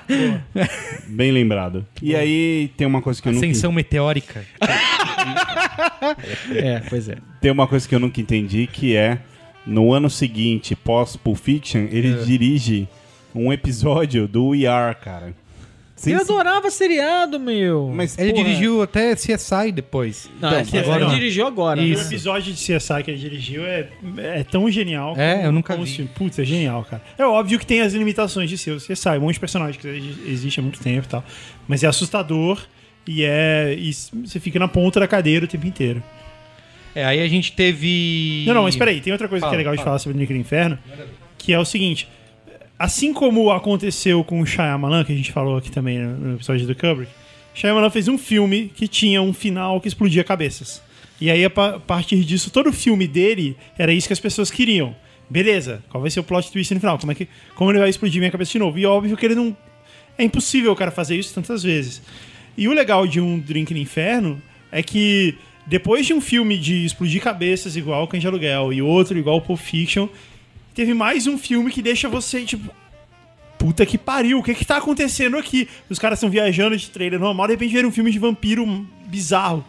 Bem 1.07 1.31
lembrado. 1.31 1.87
E 2.03 2.17
aí 2.17 2.73
tem 2.77 2.85
uma 2.85 3.01
coisa 3.01 3.23
que 3.23 3.29
eu 3.29 3.33
nunca... 3.33 3.47
Ascensão 3.47 3.71
meteórica. 3.71 4.45
É, 6.55 6.81
pois 6.89 7.09
é. 7.09 7.17
Tem 7.41 7.51
uma 7.51 7.67
coisa 7.67 7.89
que 7.89 7.95
eu 7.95 8.01
nunca 8.01 8.21
entendi, 8.21 8.67
que 8.67 8.97
é 8.97 9.19
no 9.67 9.93
ano 9.93 10.09
seguinte, 10.11 10.75
pós 10.75 11.17
Pulp 11.17 11.37
Fiction, 11.39 11.87
ele 11.91 12.13
É. 12.21 12.25
dirige 12.25 12.89
um 13.35 13.53
episódio 13.53 14.27
do 14.27 14.49
We 14.49 14.67
Are, 14.67 14.95
cara. 14.97 15.35
Sem 15.95 16.15
Eu 16.15 16.21
se- 16.25 16.33
adorava 16.33 16.71
seriado, 16.71 17.39
meu. 17.39 17.93
Mas, 17.95 18.17
Ele 18.19 18.33
porra, 18.33 18.45
dirigiu 18.45 18.81
até 18.83 19.15
CSI 19.15 19.71
depois. 19.71 20.31
Não, 20.41 20.49
Então, 20.49 20.61
esse 20.63 20.79
agora 20.79 21.05
ele 21.05 21.11
dirigiu 21.15 21.47
agora. 21.47 21.79
O 21.79 21.85
Isso. 21.85 22.01
né? 22.05 22.07
episódio 22.09 22.53
de 22.55 22.59
CSI 22.59 23.03
que 23.05 23.11
ele 23.11 23.19
dirigiu 23.21 23.67
é, 23.67 23.87
é 24.17 24.43
tão 24.43 24.71
genial. 24.71 25.15
É, 25.19 25.45
eu 25.45 25.53
nunca 25.53 25.75
como 25.75 25.85
vi. 25.85 25.91
os 25.91 25.97
filmes. 25.97 26.15
Putz, 26.15 26.39
é 26.39 26.45
genial, 26.45 26.87
cara. 26.89 27.03
É 27.19 27.25
óbvio 27.27 27.59
que 27.59 27.67
tem 27.67 27.83
as 27.83 27.93
limitações 27.93 28.49
de 28.49 28.57
ser 28.57 28.71
o 28.71 28.79
CSI, 28.79 29.19
um 29.19 29.21
monte 29.21 29.35
de 29.35 29.41
personagens 29.41 29.77
que 29.77 29.87
exi- 29.87 30.23
existe 30.27 30.59
há 30.59 30.63
muito 30.63 30.81
tempo 30.81 31.05
e 31.07 31.09
tal. 31.11 31.23
Mas 31.69 31.85
é 31.85 31.87
assustador 31.87 32.59
e 33.07 33.25
é. 33.25 33.75
E 33.79 33.93
você 33.93 34.41
fica 34.41 34.59
na 34.59 34.69
ponta 34.69 35.01
da 35.01 35.09
cadeira 35.09 35.45
o 35.45 35.49
tempo 35.49 35.67
inteiro. 35.67 36.03
É, 36.95 37.05
aí 37.05 37.21
a 37.21 37.29
gente 37.29 37.53
teve. 37.53 38.45
Não, 38.47 38.55
não, 38.55 38.63
mas 38.65 38.77
peraí, 38.77 39.01
tem 39.01 39.13
outra 39.13 39.29
coisa 39.29 39.43
Fala, 39.43 39.53
que 39.53 39.57
é 39.57 39.59
legal 39.59 39.73
de 39.75 39.79
fala. 39.79 39.87
falar 39.87 39.99
sobre 39.99 40.17
o 40.17 40.21
Nick 40.21 40.33
do 40.33 40.39
Inferno, 40.39 40.79
que 41.39 41.53
é 41.53 41.59
o 41.59 41.65
seguinte. 41.65 42.09
Assim 42.79 43.13
como 43.13 43.51
aconteceu 43.51 44.25
com 44.25 44.41
o 44.41 44.47
Shyamalan, 44.47 45.05
que 45.05 45.13
a 45.13 45.17
gente 45.17 45.31
falou 45.33 45.57
aqui 45.57 45.71
também 45.71 45.99
no 45.99 46.37
episódio 46.37 46.67
do 46.67 46.75
Kubrick, 46.75 47.13
Shyamalan 47.55 47.91
fez 47.91 48.09
um 48.09 48.17
filme 48.17 48.73
que 48.75 48.89
tinha 48.89 49.21
um 49.21 49.35
final 49.35 49.81
que 49.81 49.89
explodia 49.89 50.25
cabeças. 50.25 50.83
E 51.21 51.31
aí, 51.31 51.45
a 51.45 51.51
partir 51.51 52.25
disso, 52.25 52.51
todo 52.51 52.71
o 52.71 52.73
filme 52.73 53.07
dele 53.07 53.55
era 53.77 53.93
isso 53.93 54.07
que 54.07 54.13
as 54.15 54.21
pessoas 54.21 54.51
queriam. 54.51 54.97
Beleza, 55.29 55.83
qual 55.91 56.01
vai 56.01 56.11
ser 56.11 56.21
o 56.21 56.25
plot 56.25 56.51
twist 56.51 56.73
no 56.73 56.81
final? 56.81 56.99
Como, 56.99 57.13
é 57.13 57.15
que, 57.15 57.29
como 57.55 57.71
ele 57.71 57.79
vai 57.79 57.91
explodir 57.91 58.19
minha 58.19 58.31
cabeça 58.31 58.53
de 58.53 58.59
novo? 58.59 58.79
E 58.79 58.87
óbvio 58.87 59.17
que 59.17 59.27
ele 59.27 59.35
não... 59.35 59.55
É 60.17 60.25
impossível 60.25 60.73
o 60.73 60.77
cara 60.77 60.91
fazer 60.91 61.17
isso 61.17 61.35
tantas 61.35 61.63
vezes. 61.63 62.03
E 62.57 62.69
o 62.69 62.73
legal 62.73 63.07
de 63.07 63.21
um 63.21 63.39
Drink 63.39 63.73
no 63.73 63.81
Inferno 63.81 64.41
é 64.71 64.83
que 64.83 65.37
depois 65.67 66.07
de 66.07 66.13
um 66.13 66.21
filme 66.21 66.59
de 66.59 66.85
explodir 66.85 67.23
cabeças 67.23 67.77
igual 67.77 68.07
Cães 68.09 68.21
de 68.21 68.27
Aluguel 68.27 68.73
e 68.73 68.83
outro 68.83 69.19
igual 69.19 69.37
o 69.37 69.41
Pulp 69.41 69.61
Fiction, 69.61 70.09
teve 70.75 70.95
mais 70.95 71.27
um 71.27 71.39
filme 71.39 71.71
que 71.71 71.83
deixa 71.83 72.09
você, 72.09 72.43
tipo... 72.45 72.71
Puta 73.59 73.85
que 73.85 73.99
pariu, 73.99 74.39
o 74.39 74.43
que 74.43 74.55
que 74.55 74.65
tá 74.65 74.79
acontecendo 74.79 75.37
aqui? 75.37 75.69
Os 75.91 75.99
caras 75.99 76.19
estão 76.19 76.31
viajando 76.31 76.75
de 76.77 76.89
trailer 76.89 77.21
normal, 77.21 77.47
de 77.47 77.53
repente 77.53 77.75
vê 77.75 77.85
um 77.85 77.93
filme 77.93 78.11
de 78.11 78.19
vampiro 78.19 78.67
bizarro. 79.07 79.63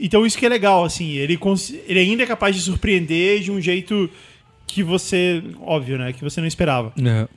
Então 0.00 0.26
isso 0.26 0.36
que 0.36 0.44
é 0.44 0.48
legal, 0.48 0.84
assim, 0.84 1.12
ele, 1.12 1.38
ele 1.86 2.00
ainda 2.00 2.24
é 2.24 2.26
capaz 2.26 2.56
de 2.56 2.60
surpreender 2.60 3.40
de 3.40 3.52
um 3.52 3.60
jeito 3.60 4.10
que 4.66 4.82
você, 4.82 5.42
óbvio, 5.60 5.96
né, 5.96 6.12
que 6.12 6.24
você 6.24 6.40
não 6.40 6.48
esperava. 6.48 6.92
Não. 6.96 7.28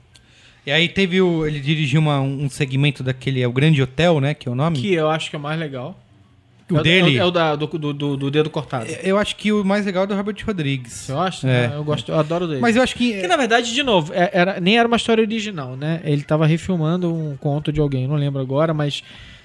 E 0.65 0.71
aí 0.71 0.87
teve 0.87 1.21
o. 1.21 1.45
Ele 1.45 1.59
dirigiu 1.59 1.99
uma- 2.01 2.21
um 2.21 2.49
segmento 2.49 3.01
daquele. 3.03 3.41
É 3.41 3.47
o 3.47 3.51
Grande 3.51 3.81
Hotel, 3.81 4.19
né? 4.19 4.33
Que 4.33 4.47
é 4.47 4.51
o 4.51 4.55
nome? 4.55 4.77
Que 4.79 4.93
eu 4.93 5.09
acho 5.09 5.29
que 5.29 5.35
é 5.35 5.39
o 5.39 5.41
mais 5.41 5.59
legal. 5.59 5.99
o 6.69 6.77
é 6.77 6.83
dele. 6.83 7.17
É 7.17 7.25
o, 7.25 7.31
da- 7.31 7.55
do, 7.55 7.67
do, 7.67 7.93
do- 7.93 8.15
do 8.17 8.31
dedo 8.31 8.49
cortado. 8.49 8.85
Eu 9.03 9.17
acho 9.17 9.35
que 9.35 9.51
o 9.51 9.63
mais 9.65 9.85
legal 9.85 10.03
é 10.03 10.07
do 10.07 10.15
Robert 10.15 10.37
Rodrigues. 10.45 11.09
Eu 11.09 11.19
acho? 11.19 11.45
É. 11.47 11.71
Eu 11.75 11.83
gosto, 11.83 12.11
eu 12.11 12.17
adoro 12.19 12.47
dele. 12.47 12.61
Mas 12.61 12.75
eu 12.75 12.81
acho 12.83 12.95
que. 12.95 13.19
Que 13.21 13.27
na 13.27 13.35
verdade, 13.35 13.73
de 13.73 13.83
novo, 13.83 14.13
é- 14.13 14.29
era, 14.31 14.59
nem 14.59 14.77
era 14.77 14.87
uma 14.87 14.95
história 14.97 15.21
original, 15.21 15.75
né? 15.75 15.99
Ele 16.05 16.21
tava 16.23 16.45
refilmando 16.45 17.13
um 17.13 17.35
conto 17.37 17.73
de 17.73 17.79
alguém, 17.81 18.07
não 18.07 18.15
lembro 18.15 18.39
agora, 18.39 18.73
mas. 18.73 19.03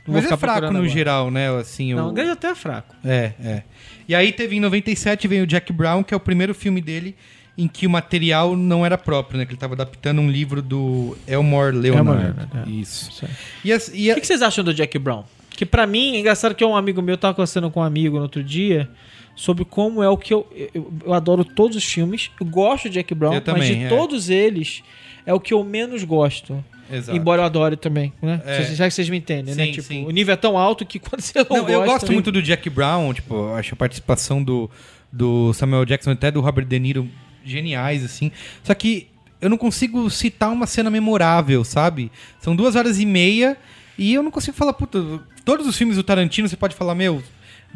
Mas 0.08 0.30
é 0.30 0.36
fraco 0.36 0.60
no 0.70 0.78
agora. 0.78 0.88
geral, 0.88 1.30
né? 1.32 1.48
Assim, 1.58 1.92
Não, 1.94 2.06
o... 2.06 2.10
o 2.10 2.12
grande 2.12 2.30
até 2.30 2.50
é 2.50 2.54
fraco. 2.54 2.94
É, 3.04 3.32
é. 3.42 3.62
E 4.08 4.14
aí 4.14 4.30
teve 4.30 4.54
em 4.54 4.60
97 4.60 5.26
veio 5.26 5.42
o 5.42 5.46
Jack 5.48 5.72
Brown, 5.72 6.04
que 6.04 6.14
é 6.14 6.16
o 6.16 6.20
primeiro 6.20 6.54
filme 6.54 6.80
dele 6.80 7.16
em 7.58 7.66
que 7.66 7.86
o 7.86 7.90
material 7.90 8.54
não 8.56 8.84
era 8.84 8.98
próprio, 8.98 9.38
né? 9.38 9.44
Que 9.46 9.50
ele 9.52 9.56
estava 9.56 9.74
adaptando 9.74 10.20
um 10.20 10.30
livro 10.30 10.60
do 10.60 11.16
Elmore 11.26 11.74
Leonard. 11.74 12.22
Leonard, 12.22 12.48
é. 12.66 12.70
Isso. 12.70 13.10
Isso. 13.10 13.26
E, 13.64 13.72
as- 13.72 13.90
e 13.94 14.08
O 14.08 14.12
a- 14.12 14.14
que, 14.14 14.20
que 14.20 14.26
vocês 14.26 14.42
acham 14.42 14.62
do 14.64 14.74
Jack 14.74 14.98
Brown? 14.98 15.24
Que 15.50 15.64
pra 15.64 15.86
mim, 15.86 16.16
é 16.16 16.20
engraçado 16.20 16.54
que 16.54 16.62
um 16.64 16.76
amigo 16.76 17.00
meu 17.00 17.16
tava 17.16 17.32
conversando 17.34 17.70
com 17.70 17.80
um 17.80 17.82
amigo 17.82 18.16
no 18.16 18.22
outro 18.24 18.44
dia 18.44 18.88
sobre 19.34 19.64
como 19.64 20.02
é 20.02 20.08
o 20.08 20.16
que 20.18 20.34
eu. 20.34 20.46
Eu, 20.74 20.92
eu 21.06 21.12
adoro 21.14 21.44
todos 21.44 21.76
os 21.78 21.84
filmes. 21.84 22.30
Eu 22.38 22.46
gosto 22.46 22.88
de 22.90 22.94
Jack 22.96 23.14
Brown, 23.14 23.32
Eu 23.32 23.36
mas 23.36 23.44
também, 23.44 23.78
de 23.78 23.84
é. 23.84 23.88
todos 23.88 24.28
eles 24.28 24.82
é 25.24 25.32
o 25.32 25.40
que 25.40 25.54
eu 25.54 25.64
menos 25.64 26.04
gosto. 26.04 26.62
Exato. 26.92 27.16
Embora 27.18 27.40
eu 27.42 27.46
adore 27.46 27.76
também, 27.76 28.12
né? 28.22 28.40
É. 28.44 28.62
Vocês- 28.62 28.76
Já 28.76 28.86
que 28.86 28.94
vocês 28.94 29.08
me 29.08 29.16
entendem, 29.16 29.54
né? 29.54 29.64
Sim, 29.64 29.72
Tipo, 29.72 29.88
sim. 29.88 30.04
o 30.04 30.10
nível 30.10 30.34
é 30.34 30.36
tão 30.36 30.56
alto 30.58 30.84
que 30.86 30.98
quando 31.00 31.20
você 31.22 31.38
não, 31.38 31.44
Não, 31.48 31.56
gosta... 31.64 31.72
eu 31.72 31.84
gosto 31.84 32.12
muito 32.12 32.30
do 32.30 32.40
Jack 32.42 32.68
Brown, 32.70 33.12
tipo, 33.14 33.48
acho 33.54 33.72
a 33.74 33.76
participação 33.76 34.40
do, 34.44 34.70
do 35.10 35.52
Samuel 35.54 35.84
Jackson 35.86 36.10
até 36.10 36.30
do 36.30 36.40
Robert 36.42 36.64
De 36.66 36.78
Niro 36.78 37.08
geniais, 37.50 38.04
assim. 38.04 38.30
Só 38.62 38.74
que 38.74 39.08
eu 39.40 39.48
não 39.50 39.56
consigo 39.56 40.08
citar 40.10 40.50
uma 40.50 40.66
cena 40.66 40.90
memorável, 40.90 41.64
sabe? 41.64 42.10
São 42.40 42.56
duas 42.56 42.76
horas 42.76 42.98
e 42.98 43.06
meia 43.06 43.56
e 43.98 44.14
eu 44.14 44.22
não 44.22 44.30
consigo 44.30 44.56
falar, 44.56 44.72
puta, 44.72 44.98
todos 45.44 45.66
os 45.66 45.76
filmes 45.76 45.96
do 45.96 46.02
Tarantino 46.02 46.48
você 46.48 46.56
pode 46.56 46.74
falar, 46.74 46.94
meu, 46.94 47.22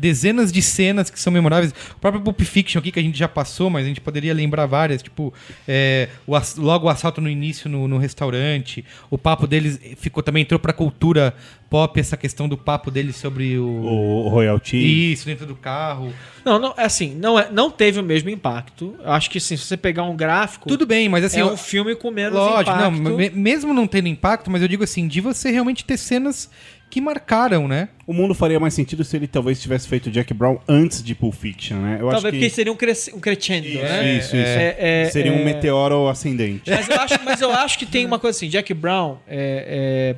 dezenas 0.01 0.51
de 0.51 0.62
cenas 0.62 1.10
que 1.10 1.20
são 1.20 1.32
memoráveis. 1.32 1.72
O 1.97 2.01
próprio 2.01 2.22
Pulp 2.22 2.40
Fiction 2.40 2.78
aqui, 2.81 2.90
que 2.90 2.98
a 2.98 3.02
gente 3.02 3.18
já 3.18 3.28
passou, 3.28 3.68
mas 3.70 3.85
a 3.85 3.89
gente 3.89 4.01
poderia 4.01 4.32
lembrar 4.35 4.66
várias. 4.66 5.02
Tipo, 5.02 5.32
é, 5.68 6.09
o 6.27 6.35
logo 6.56 6.86
o 6.86 6.89
assalto 6.89 7.20
no 7.20 7.28
início 7.28 7.68
no, 7.68 7.86
no 7.86 7.98
restaurante. 7.98 8.85
O 9.10 9.18
papo 9.18 9.47
deles 9.47 9.78
ficou 9.97 10.22
também, 10.22 10.43
entrou 10.43 10.59
pra 10.59 10.72
cultura 10.72 11.35
pop, 11.68 12.01
essa 12.01 12.16
questão 12.16 12.48
do 12.48 12.59
papo 12.59 12.90
deles 12.90 13.14
sobre 13.14 13.56
o... 13.56 13.64
O 13.64 14.28
Royalty. 14.28 15.12
Isso, 15.12 15.24
dentro 15.24 15.47
do 15.47 15.55
carro. 15.55 16.12
Não, 16.44 16.59
não, 16.59 16.74
é 16.77 16.85
assim, 16.85 17.14
não, 17.14 17.39
é, 17.39 17.48
não 17.52 17.70
teve 17.70 18.01
o 18.01 18.02
mesmo 18.02 18.28
impacto. 18.28 18.97
Eu 18.98 19.12
acho 19.12 19.31
que 19.31 19.39
assim, 19.39 19.56
se 19.56 19.64
você 19.64 19.77
pegar 19.77 20.02
um 20.02 20.16
gráfico, 20.16 20.68
Tudo 20.68 20.85
bem, 20.85 21.09
mas 21.09 21.24
assim... 21.24 21.39
é 21.39 21.44
um 21.44 21.56
filme 21.56 21.94
com 21.94 22.10
menos 22.10 22.35
Lógico, 22.35 22.77
impacto. 22.77 23.16
me- 23.16 23.31
mesmo 23.31 23.72
não 23.72 23.86
tendo 23.86 24.09
impacto, 24.09 24.51
mas 24.51 24.62
eu 24.62 24.66
digo 24.66 24.82
assim, 24.82 25.06
de 25.06 25.20
você 25.20 25.52
realmente 25.52 25.85
ter 25.85 25.97
cenas 25.97 26.51
que 26.91 27.01
marcaram, 27.01 27.69
né? 27.69 27.89
O 28.07 28.12
mundo 28.12 28.35
faria 28.35 28.59
mais 28.59 28.75
sentido 28.75 29.05
se 29.05 29.17
ele 29.17 29.27
talvez 29.29 29.61
tivesse 29.62 29.87
feito 29.87 30.11
Jack 30.11 30.35
Brown 30.35 30.59
antes 30.69 31.03
de 31.03 31.15
Pulp 31.15 31.35
Fiction, 31.35 31.77
né? 31.77 31.95
Eu 31.95 32.11
Talvez 32.11 32.15
acho 32.17 32.23
porque 32.33 32.39
que... 32.41 32.51
seria 32.51 32.73
um, 32.73 32.77
cresce, 32.77 33.15
um 33.15 33.21
crescendo, 33.21 33.67
Isso, 33.69 33.79
né? 33.83 34.12
isso, 34.17 34.37
isso. 34.37 34.37
É, 34.37 34.77
é, 34.79 35.05
Seria 35.11 35.33
é- 35.33 35.35
um 35.35 35.45
meteoro 35.45 36.09
ascendente. 36.09 36.69
Mas 36.69 36.89
eu, 36.89 37.01
acho, 37.01 37.21
mas 37.25 37.41
eu 37.41 37.51
acho 37.53 37.79
que 37.79 37.87
tem 37.87 38.05
uma 38.05 38.19
coisa 38.19 38.37
assim, 38.37 38.49
Jack 38.49 38.75
Brown, 38.75 39.17
é, 39.29 40.17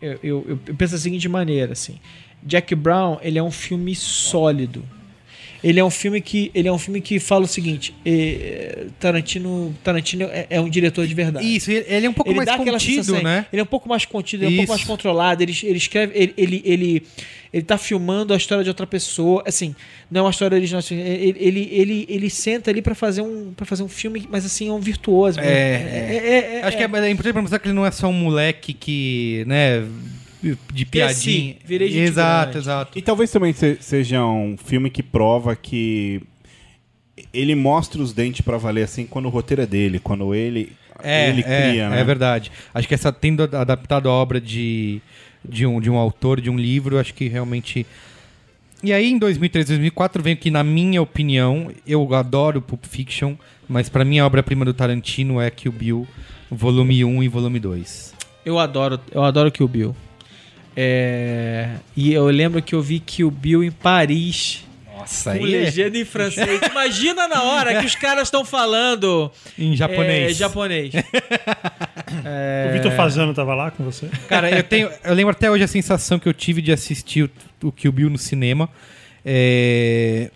é- 0.00 0.06
eu, 0.12 0.18
eu- 0.48 0.60
eu 0.66 0.74
penso 0.74 0.94
da 0.94 0.98
seguinte 0.98 1.28
maneira, 1.28 1.72
assim, 1.72 2.00
Jack 2.42 2.74
Brown, 2.74 3.18
ele 3.22 3.38
é 3.38 3.42
um 3.42 3.50
filme 3.52 3.94
sólido. 3.94 4.82
Ele 5.62 5.78
é 5.78 5.84
um 5.84 5.90
filme 5.90 6.20
que 6.20 6.50
ele 6.54 6.66
é 6.66 6.72
um 6.72 6.78
filme 6.78 7.00
que 7.00 7.20
fala 7.20 7.44
o 7.44 7.48
seguinte, 7.48 7.94
é, 8.04 8.86
Tarantino, 8.98 9.74
Tarantino 9.84 10.24
é, 10.24 10.46
é 10.50 10.60
um 10.60 10.68
diretor 10.68 11.06
de 11.06 11.14
verdade. 11.14 11.46
Isso, 11.46 11.70
ele 11.70 12.06
é 12.06 12.10
um 12.10 12.12
pouco 12.12 12.30
ele 12.30 12.36
mais 12.36 12.50
contido, 12.56 12.78
sensação, 13.04 13.22
né? 13.22 13.46
Ele 13.52 13.60
é 13.60 13.62
um 13.62 13.66
pouco 13.66 13.88
mais 13.88 14.04
contido, 14.04 14.44
ele 14.44 14.50
é 14.50 14.54
um 14.54 14.56
pouco 14.58 14.72
mais 14.72 14.84
controlado. 14.84 15.42
Ele, 15.42 15.56
ele 15.62 15.76
escreve, 15.78 16.12
ele, 16.18 16.34
ele, 16.36 16.62
ele, 16.64 17.02
ele 17.52 17.62
tá 17.62 17.78
filmando 17.78 18.34
a 18.34 18.36
história 18.36 18.64
de 18.64 18.70
outra 18.70 18.86
pessoa. 18.86 19.44
Assim, 19.46 19.74
não 20.10 20.20
é 20.20 20.24
uma 20.24 20.30
história 20.30 20.56
original. 20.56 20.80
assim, 20.80 20.98
ele, 20.98 21.36
ele, 21.38 21.68
ele, 21.70 22.06
ele 22.08 22.30
senta 22.30 22.70
ali 22.70 22.82
pra 22.82 22.94
fazer 22.94 23.22
um 23.22 23.52
para 23.54 23.64
fazer 23.64 23.82
um 23.84 23.88
filme, 23.88 24.26
mas 24.30 24.44
assim 24.44 24.68
é 24.68 24.72
um 24.72 24.80
virtuoso. 24.80 25.38
É, 25.38 25.44
mesmo. 25.44 26.26
é. 26.26 26.58
é- 26.58 26.62
Acho 26.64 26.76
que 26.76 26.82
é, 26.82 26.86
é 26.86 27.10
importante 27.10 27.32
pra 27.32 27.42
mostrar 27.42 27.58
que 27.60 27.68
ele 27.68 27.74
não 27.74 27.86
é 27.86 27.90
só 27.90 28.08
um 28.08 28.12
moleque 28.12 28.72
que, 28.72 29.44
né, 29.46 29.84
de 30.72 30.84
piadinha. 30.84 31.56
virei 31.64 31.88
gente 31.88 32.02
exato, 32.08 32.52
grande. 32.52 32.58
exato. 32.58 32.98
E 32.98 33.02
talvez 33.02 33.30
também 33.30 33.52
se- 33.52 33.78
seja 33.80 34.24
um 34.24 34.56
filme 34.56 34.90
que 34.90 35.02
prova 35.02 35.54
que 35.54 36.20
ele 37.32 37.54
mostra 37.54 38.00
os 38.02 38.12
dentes 38.12 38.40
pra 38.40 38.56
valer 38.56 38.82
assim 38.84 39.06
quando 39.06 39.26
o 39.26 39.28
roteiro 39.28 39.62
é 39.62 39.66
dele, 39.66 39.98
quando 39.98 40.34
ele, 40.34 40.72
É, 41.02 41.28
ele 41.28 41.40
é, 41.46 41.70
cria, 41.70 41.88
né? 41.90 42.00
é 42.00 42.04
verdade. 42.04 42.50
Acho 42.74 42.88
que 42.88 42.94
essa 42.94 43.12
tendo 43.12 43.42
adaptado 43.42 44.08
a 44.08 44.12
obra 44.12 44.40
de, 44.40 45.00
de, 45.46 45.66
um, 45.66 45.80
de 45.80 45.88
um 45.90 45.96
autor, 45.96 46.40
de 46.40 46.50
um 46.50 46.56
livro, 46.58 46.98
acho 46.98 47.14
que 47.14 47.28
realmente. 47.28 47.86
E 48.82 48.92
aí, 48.92 49.10
em 49.12 49.18
2003, 49.18 49.66
2004, 49.68 50.22
vem 50.22 50.34
que, 50.34 50.50
na 50.50 50.64
minha 50.64 51.00
opinião, 51.00 51.70
eu 51.86 52.12
adoro 52.14 52.60
Pulp 52.60 52.84
Fiction, 52.84 53.36
mas 53.68 53.88
pra 53.88 54.04
mim 54.04 54.18
a 54.18 54.26
obra-prima 54.26 54.64
do 54.64 54.74
Tarantino 54.74 55.40
é 55.40 55.48
Kill 55.50 55.70
Bill, 55.70 56.08
volume 56.50 57.04
1 57.04 57.22
e 57.22 57.28
volume 57.28 57.60
2. 57.60 58.12
Eu 58.44 58.58
adoro, 58.58 58.98
eu 59.12 59.22
adoro 59.22 59.52
Kill 59.52 59.68
Bill. 59.68 59.94
É, 60.76 61.68
e 61.96 62.12
eu 62.12 62.26
lembro 62.26 62.62
que 62.62 62.74
eu 62.74 62.82
vi 62.82 62.98
Kill 63.00 63.30
Bill 63.30 63.62
em 63.62 63.70
Paris. 63.70 64.64
Nossa, 64.96 65.36
Com 65.36 65.44
legenda 65.44 65.98
em 65.98 66.04
francês. 66.04 66.60
Imagina 66.70 67.26
na 67.26 67.42
hora 67.42 67.80
que 67.80 67.86
os 67.86 67.94
caras 67.94 68.28
estão 68.28 68.44
falando 68.44 69.30
Em 69.58 69.74
japonês. 69.74 70.32
É, 70.32 70.34
japonês. 70.34 70.92
O 72.68 72.72
Vitor 72.74 72.92
Fazano 72.92 73.32
tava 73.32 73.54
lá 73.54 73.70
com 73.70 73.84
você? 73.84 74.06
Cara, 74.28 74.50
eu 74.50 74.62
tenho. 74.62 74.90
Eu 75.02 75.14
lembro 75.14 75.32
até 75.32 75.50
hoje 75.50 75.64
a 75.64 75.68
sensação 75.68 76.18
que 76.18 76.28
eu 76.28 76.34
tive 76.34 76.60
de 76.60 76.70
assistir 76.70 77.24
o, 77.24 77.68
o 77.68 77.72
Kill 77.72 77.90
Bill 77.90 78.10
no 78.10 78.18
cinema. 78.18 78.68
É, 79.24 80.30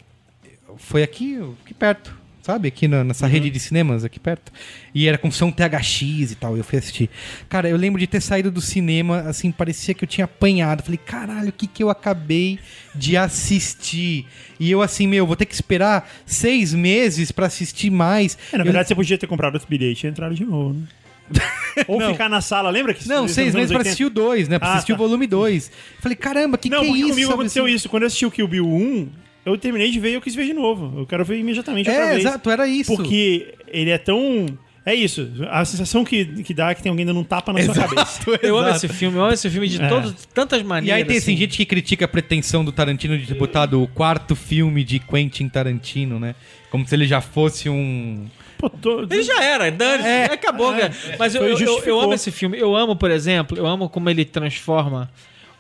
foi 0.78 1.02
aqui, 1.02 1.38
aqui 1.64 1.74
perto, 1.74 2.16
sabe? 2.46 2.68
Aqui 2.68 2.86
na- 2.86 3.02
nessa 3.02 3.26
rede 3.26 3.50
de 3.50 3.58
cinemas, 3.58 4.04
aqui 4.04 4.20
perto. 4.20 4.52
E 4.94 5.08
era 5.08 5.18
com 5.18 5.30
som 5.30 5.50
THX 5.50 6.30
e 6.30 6.34
tal. 6.36 6.56
Eu 6.56 6.62
fui 6.62 6.78
assistir. 6.78 7.10
Cara, 7.48 7.68
eu 7.68 7.76
lembro 7.76 7.98
de 7.98 8.06
ter 8.06 8.20
saído 8.20 8.50
do 8.50 8.60
cinema, 8.60 9.20
assim, 9.22 9.50
parecia 9.50 9.92
que 9.94 10.04
eu 10.04 10.08
tinha 10.08 10.24
apanhado. 10.26 10.82
Falei, 10.82 10.98
caralho, 11.04 11.48
o 11.48 11.52
que, 11.52 11.66
que 11.66 11.82
eu 11.82 11.90
acabei 11.90 12.58
de 12.94 13.16
assistir? 13.16 14.26
E 14.60 14.70
eu, 14.70 14.80
assim, 14.80 15.06
meu, 15.06 15.26
vou 15.26 15.34
ter 15.36 15.46
que 15.46 15.54
esperar 15.54 16.08
seis 16.24 16.72
meses 16.72 17.32
pra 17.32 17.46
assistir 17.46 17.90
mais. 17.90 18.38
É, 18.52 18.56
na 18.56 18.62
Eu- 18.62 18.64
verdade, 18.66 18.88
você 18.88 18.94
podia 18.94 19.18
ter 19.18 19.26
comprado 19.26 19.54
outro 19.54 19.68
bilhete 19.68 20.06
e 20.06 20.10
entrado 20.10 20.34
de 20.34 20.44
novo, 20.44 20.74
né? 20.74 20.86
Ou 21.88 21.98
Não. 21.98 22.12
ficar 22.12 22.28
na 22.28 22.40
sala, 22.40 22.70
lembra 22.70 22.94
que 22.94 23.08
Não, 23.08 23.26
seis 23.26 23.52
meses 23.52 23.68
pra 23.70 23.78
80? 23.78 23.88
assistir 23.88 24.04
o 24.04 24.10
2, 24.10 24.48
né? 24.48 24.58
Pra 24.60 24.68
Ah, 24.68 24.72
assistir 24.74 24.92
o 24.92 24.96
tá. 24.96 25.02
volume 25.02 25.26
2. 25.26 25.70
Falei, 26.00 26.14
caramba, 26.16 26.56
que 26.56 26.70
Não, 26.70 26.82
que 26.82 26.86
é 26.86 26.90
isso? 26.92 27.08
comigo 27.08 27.20
sabe 27.22 27.34
aconteceu 27.34 27.64
assim? 27.64 27.74
isso. 27.74 27.88
Quando 27.88 28.04
eu 28.04 28.06
assisti 28.06 28.24
o 28.24 28.30
Kill 28.30 28.46
Bill 28.46 28.66
1, 28.68 29.08
eu 29.46 29.56
terminei 29.56 29.90
de 29.90 29.98
ver 30.00 30.10
e 30.10 30.14
eu 30.14 30.20
quis 30.20 30.34
ver 30.34 30.44
de 30.44 30.52
novo. 30.52 31.00
Eu 31.00 31.06
quero 31.06 31.24
ver 31.24 31.38
imediatamente 31.38 31.88
outra 31.88 32.04
É, 32.04 32.08
vez. 32.14 32.20
exato, 32.26 32.50
era 32.50 32.66
isso. 32.68 32.94
Porque 32.94 33.54
ele 33.68 33.90
é 33.90 33.96
tão... 33.98 34.46
É 34.84 34.94
isso. 34.94 35.28
A 35.50 35.64
sensação 35.64 36.04
que, 36.04 36.24
que 36.44 36.54
dá 36.54 36.70
é 36.70 36.74
que 36.74 36.80
tem 36.82 36.90
alguém 36.90 37.04
dando 37.04 37.18
um 37.18 37.24
tapa 37.24 37.52
na 37.52 37.60
sua 37.62 37.74
cabeça. 37.74 38.20
Eu 38.40 38.56
amo 38.56 38.68
Exato. 38.68 38.86
esse 38.86 38.94
filme, 38.94 39.16
eu 39.16 39.24
amo 39.24 39.32
esse 39.32 39.50
filme 39.50 39.66
de 39.68 39.82
É. 39.82 39.88
todos, 39.88 40.14
tantas 40.32 40.60
E 40.60 40.64
maneiras. 40.64 40.98
aí 40.98 41.04
tem 41.04 41.16
assim, 41.16 41.32
assim. 41.32 41.36
gente 41.40 41.56
que 41.56 41.64
critica 41.66 42.04
a 42.04 42.08
pretensão 42.08 42.64
do 42.64 42.70
Tarantino 42.70 43.18
de 43.18 43.26
ter 43.26 43.34
botado 43.34 43.82
o 43.82 43.88
quarto 43.88 44.36
filme 44.36 44.84
de 44.84 45.00
Quentin 45.00 45.48
Tarantino, 45.48 46.20
né? 46.20 46.36
Como 46.70 46.86
se 46.86 46.94
ele 46.94 47.04
já 47.04 47.20
fosse 47.20 47.68
um. 47.68 48.26
Pô, 48.58 48.70
tô... 48.70 49.02
Ele 49.02 49.22
já 49.24 49.42
era, 49.42 49.72
dane 49.72 50.04
É. 50.04 50.24
acabou, 50.26 50.70
cara. 50.72 50.92
Mas 51.18 51.34
eu, 51.34 51.42
eu, 51.42 51.82
eu, 51.84 52.00
amo 52.00 52.14
esse 52.14 52.30
filme. 52.30 52.56
Eu 52.56 52.76
amo, 52.76 52.94
por 52.94 53.10
exemplo, 53.10 53.58
eu 53.58 53.66
amo 53.66 53.88
como 53.88 54.08
ele 54.08 54.24
transforma 54.24 55.10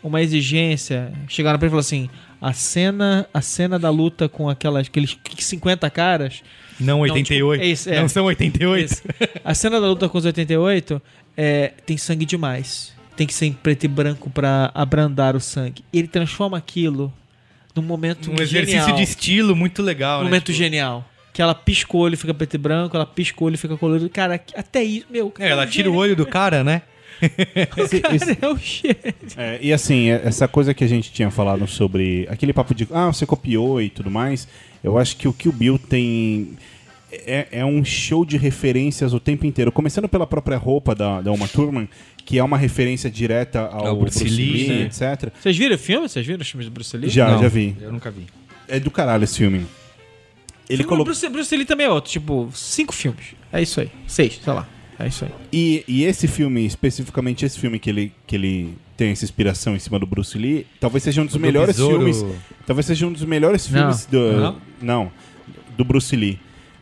uma 0.04 0.22
exigência. 0.22 1.12
Chegaram 1.28 1.58
pra 1.58 1.66
ele 1.66 1.70
e 1.70 1.72
falaram 1.72 1.80
assim: 1.80 2.08
a 2.40 2.52
cena, 2.52 3.26
a 3.32 3.40
cena 3.40 3.78
da 3.78 3.90
luta 3.90 4.28
com 4.28 4.48
aquelas, 4.48 4.86
aqueles 4.86 5.16
50 5.38 5.88
caras. 5.90 6.42
Não 6.78 7.00
88. 7.00 7.52
tipo, 7.60 7.64
é 7.64 7.66
isso, 7.72 7.88
é. 7.90 8.00
Não 8.00 8.08
são 8.08 8.24
88. 8.26 8.84
Esse. 8.84 9.02
A 9.44 9.54
cena 9.54 9.80
da 9.80 9.86
luta 9.86 10.08
com 10.08 10.18
os 10.18 10.24
88 10.24 11.00
é, 11.36 11.72
tem 11.86 11.96
sangue 11.96 12.24
demais. 12.26 12.94
Tem 13.16 13.26
que 13.26 13.32
ser 13.32 13.46
em 13.46 13.52
preto 13.52 13.84
e 13.84 13.88
branco 13.88 14.28
pra 14.28 14.70
abrandar 14.74 15.34
o 15.34 15.40
sangue. 15.40 15.82
E 15.92 15.98
ele 15.98 16.08
transforma 16.08 16.58
aquilo 16.58 17.12
num 17.74 17.82
momento 17.82 18.30
Um 18.30 18.34
exercício 18.34 18.80
genial. 18.80 18.96
de 18.96 19.02
estilo 19.02 19.56
muito 19.56 19.82
legal, 19.82 20.18
Um 20.20 20.24
né? 20.24 20.30
momento 20.30 20.46
Tipo, 20.46 20.58
genial. 20.58 21.04
Que 21.32 21.40
ela 21.42 21.54
pisca 21.54 21.94
o 21.96 22.00
olho 22.00 22.14
e 22.14 22.16
fica 22.16 22.32
preto 22.34 22.54
e 22.54 22.58
branco, 22.58 22.96
ela 22.96 23.04
pisca 23.06 23.42
o 23.42 23.46
olho 23.46 23.54
e 23.54 23.58
fica 23.58 23.76
colorido. 23.76 24.08
Cara, 24.10 24.40
até 24.54 24.82
isso, 24.82 25.06
meu. 25.10 25.32
É, 25.38 25.48
ela 25.50 25.66
tira 25.66 25.90
o 25.90 25.94
olho 25.94 26.16
do 26.16 26.24
cara, 26.26 26.62
né? 26.64 26.82
Esse- 27.76 28.02
esse- 28.14 28.38
É 28.40 28.48
o 28.48 28.58
cheiro. 28.58 28.98
É, 29.36 29.58
e 29.62 29.72
assim, 29.72 30.10
é- 30.10 30.22
essa 30.24 30.46
coisa 30.46 30.74
que 30.74 30.84
a 30.84 30.86
gente 30.86 31.12
tinha 31.12 31.30
falado 31.30 31.66
sobre 31.66 32.26
aquele 32.30 32.52
papo 32.52 32.74
de 32.74 32.86
ah, 32.92 33.06
você 33.06 33.24
copiou 33.26 33.80
e 33.80 33.88
tudo 33.90 34.10
mais, 34.10 34.46
eu 34.84 34.98
acho 34.98 35.16
que 35.16 35.26
o 35.28 35.32
Kill 35.32 35.52
Bill 35.52 35.78
tem. 35.78 36.50
É, 37.10 37.46
é 37.52 37.64
um 37.64 37.84
show 37.84 38.24
de 38.24 38.36
referências 38.36 39.14
o 39.14 39.20
tempo 39.20 39.46
inteiro. 39.46 39.70
Começando 39.72 40.08
pela 40.08 40.26
própria 40.26 40.58
roupa 40.58 40.94
da, 40.94 41.20
da 41.22 41.32
Uma 41.32 41.48
Thurman, 41.48 41.88
que 42.24 42.38
é 42.38 42.42
uma 42.44 42.58
referência 42.58 43.08
direta 43.10 43.60
ao, 43.60 43.86
Ao 43.86 43.96
Bruce 43.96 44.18
Bruce, 44.18 44.34
Lee, 44.34 44.52
Lee, 44.52 44.68
né? 44.68 44.84
etc. 44.86 45.32
Vocês 45.40 45.56
viram 45.56 45.76
o 45.76 45.78
filme? 45.78 46.08
Vocês 46.08 46.26
viram 46.26 46.40
os 46.42 46.48
filmes 46.50 46.66
do 46.66 46.72
Bruce 46.72 46.94
Lee? 46.96 47.08
Já, 47.08 47.30
Não, 47.30 47.40
já 47.42 47.48
vi. 47.48 47.76
Eu 47.80 47.92
nunca 47.92 48.10
vi. 48.10 48.26
É 48.68 48.78
do 48.80 48.90
caralho 48.90 49.24
esse 49.24 49.38
filme. 49.38 49.64
Ele 50.68 50.82
colocou. 50.82 51.06
Bruce, 51.06 51.28
Bruce 51.28 51.56
Lee 51.56 51.64
também 51.64 51.86
é 51.86 51.90
outro. 51.90 52.10
Tipo, 52.10 52.50
cinco 52.52 52.92
filmes. 52.92 53.26
É 53.52 53.62
isso 53.62 53.80
aí. 53.80 53.88
Seis, 54.08 54.40
sei 54.42 54.52
lá. 54.52 54.68
É 54.98 55.06
isso 55.08 55.24
aí. 55.24 55.30
E, 55.52 55.84
e 55.86 56.04
esse 56.04 56.26
filme, 56.26 56.64
especificamente 56.64 57.44
esse 57.44 57.58
filme 57.58 57.78
que 57.78 57.90
ele, 57.90 58.12
que 58.26 58.34
ele 58.36 58.74
tem 58.96 59.10
essa 59.10 59.24
inspiração 59.24 59.76
em 59.76 59.78
cima 59.78 59.98
do 59.98 60.06
Bruce 60.06 60.36
Lee, 60.38 60.66
talvez 60.80 61.02
seja 61.04 61.20
um 61.20 61.26
dos 61.26 61.34
do 61.34 61.40
melhores 61.40 61.76
Besouro- 61.76 61.96
filmes. 62.12 62.24
Talvez 62.66 62.86
seja 62.86 63.06
um 63.06 63.12
dos 63.12 63.24
melhores 63.24 63.68
Não. 63.70 63.78
filmes 63.80 64.06
do. 64.06 64.32
Não? 64.32 64.56
Não, 64.80 65.12
do 65.76 65.84
Bruce 65.84 66.16
Lee. 66.16 66.38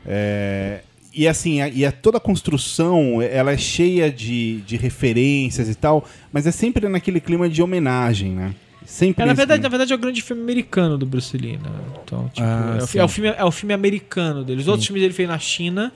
É, 0.07 0.81
e 1.13 1.27
assim, 1.27 1.61
a, 1.61 1.69
e 1.69 1.85
a, 1.85 1.91
toda 1.93 2.19
a 2.19 2.21
construção, 2.21 3.21
ela 3.23 3.53
é 3.53 3.57
cheia 3.59 4.11
de, 4.11 4.61
de 4.63 4.77
referências 4.77 5.69
e 5.69 5.75
tal, 5.75 6.07
mas 6.33 6.47
é 6.47 6.51
sempre 6.53 6.89
naquele 6.89 7.21
clima 7.21 7.49
de 7.49 7.63
homenagem, 7.63 8.31
né? 8.33 8.55
Sempre 8.85 9.23
É, 9.23 9.27
na 9.27 9.33
verdade, 9.33 9.63
na 9.63 9.69
verdade 9.69 9.93
é 9.93 9.97
o 9.97 9.99
grande 9.99 10.21
filme 10.23 10.43
americano 10.43 10.99
do 10.99 11.07
Bruce 11.07 11.37
Lee, 11.37 11.53
né? 11.57 11.71
Então, 12.05 12.29
tipo, 12.29 12.47
Ah, 12.47 12.79
é, 12.79 12.99
o, 12.99 13.01
é 13.01 13.05
o 13.05 13.09
filme, 13.09 13.35
é 13.39 13.45
o 13.45 13.51
filme 13.51 13.73
americano 13.73 14.45
dele. 14.45 14.61
Os 14.61 14.69
outros 14.69 14.87
filmes 14.87 15.03
ele 15.03 15.15
fez 15.15 15.27
na 15.29 15.39
China 15.39 15.91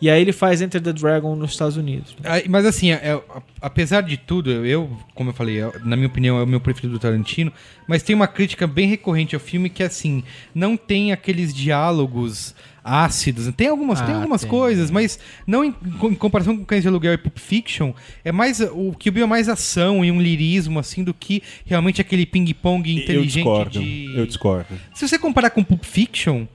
e 0.00 0.08
aí 0.08 0.20
ele 0.20 0.32
faz 0.32 0.62
Enter 0.62 0.80
the 0.80 0.92
Dragon 0.92 1.34
nos 1.34 1.50
Estados 1.52 1.76
Unidos. 1.76 2.14
Mas 2.48 2.64
assim, 2.64 2.90
é- 2.92 3.20
apesar 3.60 4.02
de 4.02 4.16
tudo, 4.16 4.50
eu, 4.64 4.90
como 5.14 5.30
eu 5.30 5.34
falei, 5.34 5.60
é- 5.60 5.72
na 5.84 5.96
minha 5.96 6.08
opinião 6.08 6.38
é 6.38 6.42
o 6.42 6.46
meu 6.46 6.60
preferido 6.60 6.92
do 6.94 6.98
Tarantino, 7.00 7.52
mas 7.86 8.02
tem 8.02 8.14
uma 8.14 8.28
crítica 8.28 8.66
bem 8.66 8.88
recorrente 8.88 9.34
ao 9.34 9.40
filme 9.40 9.68
que 9.68 9.82
é 9.82 9.86
assim, 9.86 10.22
não 10.54 10.76
tem 10.76 11.12
aqueles 11.12 11.52
diálogos 11.54 12.54
ácidos, 12.84 13.52
tem 13.54 13.66
algumas, 13.68 14.00
tem 14.00 14.14
Ah, 14.14 14.18
algumas 14.18 14.40
tem. 14.42 14.50
coisas, 14.50 14.90
mas 14.90 15.18
não 15.46 15.62
em, 15.62 15.74
em 16.04 16.14
comparação 16.14 16.56
com 16.56 16.64
Cães 16.64 16.80
de 16.82 16.88
Aluguel 16.88 17.12
e 17.12 17.18
Pulp 17.18 17.36
Fiction, 17.36 17.92
é 18.24 18.32
mais 18.32 18.60
o 18.60 18.94
que 18.98 19.10
é 19.10 19.26
mais 19.26 19.46
ação 19.48 20.02
e 20.04 20.10
um 20.10 20.22
lirismo 20.22 20.78
assim 20.78 21.04
do 21.04 21.12
que 21.12 21.42
realmente 21.66 22.00
aquele 22.00 22.24
ping-pong 22.24 22.90
Eu 22.90 23.02
inteligente 23.02 23.34
discordo. 23.44 23.70
de 23.80 24.14
Eu 24.16 24.26
discordo. 24.26 24.66
Se 24.94 25.06
você 25.06 25.18
comparar 25.18 25.50
com 25.50 25.62
Pulp 25.62 25.84
Fiction, 25.84 26.46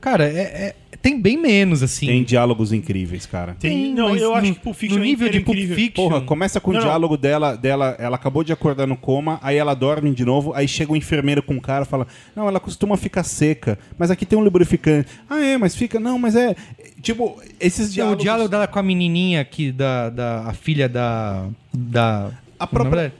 cara, 0.00 0.24
é- 0.24 0.38
é- 0.68 0.76
tem 1.02 1.20
bem 1.20 1.36
menos 1.36 1.82
assim. 1.82 2.06
Tem 2.06 2.22
diálogos 2.22 2.72
incríveis, 2.72 3.26
cara. 3.26 3.56
Tem, 3.58 3.92
não, 3.92 4.14
eu 4.16 4.34
acho 4.34 4.46
no- 4.48 4.54
que 4.54 4.60
Pulp 4.60 4.76
Fiction 4.76 4.98
no 4.98 5.04
nível 5.04 5.26
é 5.26 5.30
de 5.30 5.40
Pulp 5.40 5.56
incrível. 5.56 5.76
Fiction, 5.76 6.08
Porra, 6.08 6.20
começa 6.22 6.60
com 6.60 6.70
o 6.70 6.74
Não, 6.74 6.80
não. 6.80 6.86
diálogo 6.86 7.16
dela, 7.16 7.56
dela, 7.56 7.96
ela 7.98 8.14
acabou 8.16 8.44
de 8.44 8.52
acordar 8.52 8.86
no 8.86 8.96
coma, 8.96 9.38
aí 9.42 9.56
ela 9.56 9.74
dorme 9.74 10.14
de 10.14 10.24
novo, 10.24 10.52
aí 10.54 10.68
chega 10.68 10.92
o 10.92 10.96
enfermeiro 10.96 11.42
com 11.42 11.56
o 11.56 11.60
cara 11.60 11.84
e 11.84 11.88
fala: 11.88 12.06
Não, 12.36 12.46
ela 12.48 12.60
costuma 12.60 12.96
ficar 12.96 13.24
seca, 13.24 13.78
mas 13.98 14.10
aqui 14.10 14.24
tem 14.24 14.38
um 14.38 14.42
lubrificante. 14.42 15.08
Ah, 15.28 15.40
é, 15.44 15.58
mas 15.58 15.74
fica. 15.74 15.98
Não, 15.98 16.18
mas 16.18 16.36
é. 16.36 16.54
Tipo, 17.02 17.42
esses 17.58 17.88
o 17.90 17.92
diálogos. 17.92 18.22
diálogo 18.22 18.48
dela 18.48 18.66
com 18.68 18.78
a 18.78 18.82
menininha 18.82 19.40
aqui, 19.40 19.72
da, 19.72 20.08
da 20.08 20.42
a 20.48 20.52
filha 20.52 20.88
da. 20.88 21.46
da 21.74 22.30
A 22.58 22.62
é 22.62 22.64
o 22.64 22.68
própria, 22.68 23.12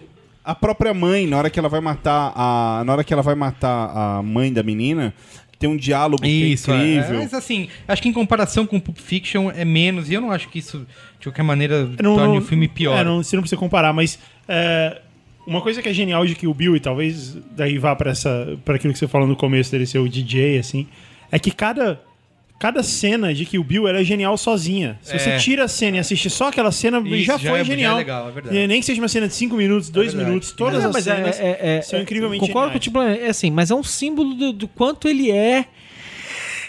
a 0.45 0.55
própria 0.55 0.95
mãe, 0.95 1.27
na 1.27 1.37
hora 1.39 1.51
que 1.51 1.59
ela 1.59 1.69
vai 1.69 1.81
matar 1.81 2.33
a. 2.37 2.83
Na 2.87 2.93
hora 2.93 3.03
que 3.05 3.13
ela 3.13 3.23
vai 3.23 3.35
matar 3.35 3.91
a 3.95 4.23
mãe 4.23 4.53
da 4.53 4.63
menina, 4.63 5.13
tem 5.63 5.71
um 5.71 5.77
diálogo 5.77 6.25
Isso, 6.27 6.67
que 6.67 6.71
é 6.73 6.75
é. 6.75 6.95
incrível. 6.97 7.19
Mas 7.21 7.33
assim, 7.35 7.69
acho 7.89 8.03
que 8.03 8.09
em 8.09 8.13
comparação 8.13 8.67
com 8.67 8.79
Pulp 8.79 8.99
Fiction 8.99 9.51
é 9.51 9.65
menos, 9.65 10.11
e 10.11 10.15
eu 10.15 10.21
não 10.21 10.31
acho 10.31 10.49
que 10.49 10.59
isso, 10.59 10.87
de 11.19 11.27
qualquer 11.27 11.43
maneira, 11.43 11.85
Não- 12.03 12.17
torne 12.17 12.35
não- 12.35 12.37
o 12.39 12.43
filme 12.43 12.69
pior. 12.69 12.99
É, 12.99 13.05
não, 13.05 13.23
você 13.23 13.37
não 13.37 13.43
precisa 13.43 13.59
comparar, 13.59 13.93
mas 13.93 14.19
é, 14.49 15.01
uma 15.47 15.61
coisa 15.61 15.81
que 15.81 15.89
é 15.89 15.93
genial 15.93 16.27
de 16.27 16.35
Kill 16.35 16.53
Bill, 16.53 16.77
e 16.77 16.81
talvez 16.81 17.37
daí 17.57 17.79
vá 17.79 17.95
para 17.97 18.13
aquilo 18.13 18.93
que 18.93 18.99
você 18.99 19.09
falou 19.09 19.27
no 19.27 19.37
começo 19.37 19.71
dele 19.73 19.87
ser 19.87 19.99
o 19.99 20.09
DJ, 20.09 20.59
assim, 20.59 20.87
é 21.31 21.39
que 21.39 21.51
cada, 21.51 22.01
cada 22.63 22.81
cena 22.85 23.35
de 23.35 23.45
Kill 23.45 23.65
Bill 23.65 23.89
ela 23.89 23.99
é 23.99 24.05
genial 24.05 24.39
sozinha. 24.39 24.97
Se 25.03 25.19
você 25.19 25.31
É. 25.31 25.37
tira 25.37 25.65
a 25.65 25.69
cena 25.69 25.97
e 25.97 26.01
assiste 26.01 26.31
só 26.31 26.47
aquela 26.47 26.71
cena, 26.71 27.01
Isso, 27.01 27.25
já 27.25 27.33
já 27.37 27.39
foi 27.41 27.49
é- 27.49 27.55
já 27.57 27.61
é 27.61 27.65
genial. 27.65 27.97
legal, 27.97 28.29
é 28.29 28.31
verdade. 28.31 28.57
E 28.57 28.67
nem 28.69 28.79
que 28.79 28.87
seja 28.87 29.03
uma 29.03 29.09
cena 29.09 29.27
de 29.27 29.35
5 29.35 29.57
minutos, 29.57 29.91
2 29.91 30.13
verdade. 30.13 30.29
minutos, 30.31 30.53
todas 30.53 30.85
as 30.85 30.95
é- 30.95 31.01
cenas 31.01 31.41
é- 31.41 31.59
é- 31.79 31.83
são 31.83 31.99
é- 31.99 32.03
incrivelmente 32.03 32.39
Concordo 32.39 32.69
geniais. 32.69 32.87
com 32.87 32.99
o 33.01 33.11
tipo, 33.19 33.25
é 33.27 33.29
assim, 33.29 33.51
mas 33.51 33.73
é 33.73 33.75
um 33.75 33.83
símbolo 33.83 34.33
do, 34.35 34.53
do 34.53 34.69
quanto 34.69 35.09
ele 35.09 35.29
é. 35.33 35.65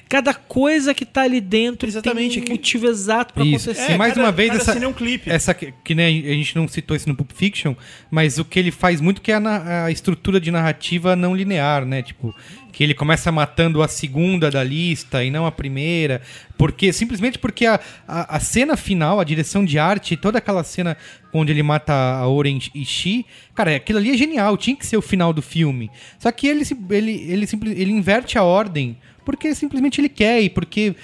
Cada 0.09 0.33
coisa 0.33 0.93
que 0.93 1.05
tá 1.05 1.21
ali 1.23 1.39
dentro 1.41 1.87
Exatamente, 1.87 2.33
tem 2.35 2.41
um 2.41 2.45
que- 2.45 2.51
motivo 2.51 2.87
exato 2.87 3.33
pra 3.33 3.43
Isso. 3.43 3.71
acontecer. 3.71 3.93
E 3.93 3.97
mais 3.97 4.13
cada- 4.13 4.25
uma 4.25 4.31
vez, 4.31 4.49
cada 4.49 4.61
essa, 4.61 4.73
cena 4.73 4.85
é 4.85 4.87
um 4.87 4.93
clipe. 4.93 5.29
essa 5.29 5.53
que, 5.53 5.73
que 5.83 5.95
nem 5.95 6.19
a 6.29 6.33
gente 6.33 6.55
não 6.55 6.67
citou 6.67 6.95
isso 6.95 7.07
no 7.09 7.15
Pulp 7.15 7.31
Fiction, 7.33 7.73
mas 8.11 8.37
o 8.37 8.45
que 8.45 8.59
ele 8.59 8.69
faz 8.69 9.01
muito 9.01 9.21
que 9.21 9.31
é 9.31 9.35
a, 9.35 9.85
a 9.85 9.91
estrutura 9.91 10.39
de 10.39 10.51
narrativa 10.51 11.15
não 11.15 11.35
linear, 11.35 11.83
né? 11.85 12.03
Tipo, 12.03 12.33
que 12.73 12.83
ele 12.83 12.93
começa 12.93 13.31
matando 13.31 13.81
a 13.83 13.87
segunda 13.87 14.49
da 14.51 14.63
lista 14.63 15.23
e 15.23 15.29
não 15.31 15.45
a 15.45 15.51
primeira, 15.51 16.21
porque 16.57 16.91
simplesmente 16.91 17.37
porque 17.39 17.65
a, 17.67 17.79
a, 18.07 18.35
a 18.35 18.39
cena 18.39 18.75
final, 18.75 19.19
a 19.19 19.23
direção 19.23 19.63
de 19.63 19.77
arte, 19.79 20.17
toda 20.17 20.39
aquela 20.39 20.63
cena 20.63 20.97
onde 21.31 21.51
ele 21.53 21.63
mata 21.63 21.93
a 21.93 22.27
Oren 22.27 22.59
Ishii, 22.73 23.25
cara, 23.53 23.75
aquilo 23.75 23.99
ali 23.99 24.09
é 24.11 24.17
genial, 24.17 24.57
tinha 24.57 24.75
que 24.75 24.85
ser 24.85 24.97
o 24.97 25.01
final 25.01 25.31
do 25.31 25.41
filme. 25.41 25.89
Só 26.19 26.31
que 26.31 26.47
ele 26.47 26.63
ele 26.89 27.11
ele, 27.31 27.47
simple- 27.47 27.71
ele 27.71 27.91
inverte 27.91 28.37
a 28.37 28.43
ordem 28.43 28.97
porque 29.23 29.53
simplesmente 29.55 30.01
ele 30.01 30.09
quer 30.09 30.41
e 30.41 30.49
porque 30.49 30.95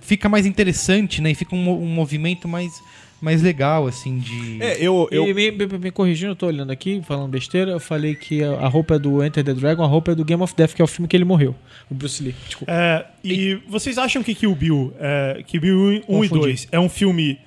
fica 0.00 0.28
mais 0.28 0.46
interessante, 0.46 1.20
né? 1.20 1.30
E 1.30 1.34
fica 1.34 1.54
um, 1.54 1.68
um 1.82 1.86
movimento 1.88 2.46
mais, 2.48 2.72
mais 3.20 3.40
legal, 3.42 3.86
assim, 3.86 4.18
de... 4.18 4.62
É, 4.62 4.76
eu. 4.80 5.08
eu 5.10 5.26
E 5.28 5.34
me, 5.34 5.50
me- 5.50 5.78
me 5.78 5.90
corrigindo, 5.90 6.32
eu 6.32 6.36
tô 6.36 6.46
olhando 6.46 6.70
aqui, 6.70 7.02
falando 7.06 7.28
besteira, 7.30 7.70
eu 7.72 7.80
falei 7.80 8.14
que 8.14 8.42
a, 8.42 8.52
a 8.52 8.68
roupa 8.68 8.96
é 8.96 8.98
do 8.98 9.24
Enter 9.24 9.42
the 9.42 9.54
Dragon, 9.54 9.82
a 9.82 9.86
roupa 9.86 10.12
é 10.12 10.14
do 10.14 10.24
Game 10.24 10.42
of 10.42 10.54
Death, 10.54 10.74
que 10.74 10.82
é 10.82 10.84
o 10.84 10.88
filme 10.88 11.08
que 11.08 11.16
ele 11.16 11.24
morreu. 11.24 11.54
O 11.90 11.94
Bruce 11.94 12.22
Lee. 12.22 12.34
Desculpa. 12.46 12.72
É, 12.72 13.06
e 13.24 13.58
vocês 13.68 13.96
acham 13.98 14.22
que 14.22 14.34
Kill 14.34 14.54
Bill, 14.54 14.92
é, 14.98 15.42
Kill 15.46 15.60
Bill 15.60 15.78
1 15.78 15.92
e 15.92 16.00
Confundi. 16.28 16.28
2 16.40 16.68
é 16.72 16.78
um 16.80 16.88
filme 16.88 17.38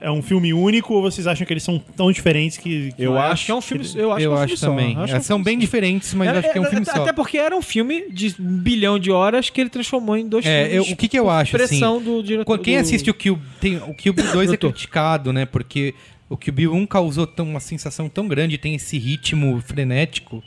é 0.00 0.10
um 0.10 0.20
filme 0.22 0.52
único 0.52 0.94
ou 0.94 1.02
vocês 1.02 1.26
acham 1.26 1.46
que 1.46 1.52
eles 1.52 1.62
são 1.62 1.78
tão 1.78 2.10
diferentes 2.12 2.56
que, 2.58 2.92
que 2.92 3.02
Eu 3.02 3.18
acho 3.18 3.46
que 3.46 3.50
é 3.52 3.54
um 3.54 3.60
filme. 3.60 3.84
Eu 3.94 4.12
acho, 4.12 4.22
eu 4.24 4.30
que 4.30 4.34
é 4.36 4.38
um 4.38 4.42
acho 4.42 4.44
filme 4.46 4.56
só. 4.58 4.66
também. 4.68 4.96
Acho 4.96 5.14
é 5.14 5.18
um 5.18 5.22
São 5.22 5.42
bem 5.42 5.58
diferentes, 5.58 6.14
mas 6.14 6.28
Era- 6.28 6.38
acho 6.40 6.52
que 6.52 6.58
é 6.58 6.60
um 6.60 6.64
filme 6.64 6.82
até, 6.82 6.92
só. 6.96 7.02
Até 7.02 7.12
porque 7.12 7.38
era 7.38 7.56
um 7.56 7.62
filme 7.62 8.04
de 8.10 8.34
um 8.40 8.56
bilhão 8.58 8.98
de 8.98 9.10
horas 9.10 9.50
que 9.50 9.60
ele 9.60 9.70
transformou 9.70 10.16
em 10.16 10.28
dois 10.28 10.44
É, 10.46 10.64
eu- 10.66 10.70
filmes. 10.84 10.90
o 10.92 10.96
que 10.96 11.08
que 11.08 11.18
eu 11.18 11.28
acho, 11.30 11.56
assim, 11.56 11.66
Pressão 11.68 12.02
do 12.02 12.22
diretor. 12.22 12.58
Quem 12.58 12.76
do- 12.76 12.80
assiste 12.80 13.10
o 13.10 13.14
Kill, 13.14 13.38
tem, 13.60 13.76
o 13.76 13.94
Kill 13.94 14.12
Bill 14.12 14.32
2 14.32 14.52
é 14.52 14.56
criticado, 14.56 15.32
né? 15.32 15.44
Porque 15.46 15.94
o 16.28 16.36
Kill 16.36 16.52
Bill 16.54 16.74
1 16.74 16.86
causou 16.86 17.26
tão, 17.26 17.48
uma 17.48 17.60
sensação 17.60 18.08
tão 18.08 18.26
grande, 18.28 18.58
tem 18.58 18.74
esse 18.74 18.98
ritmo 18.98 19.60
frenético. 19.64 20.42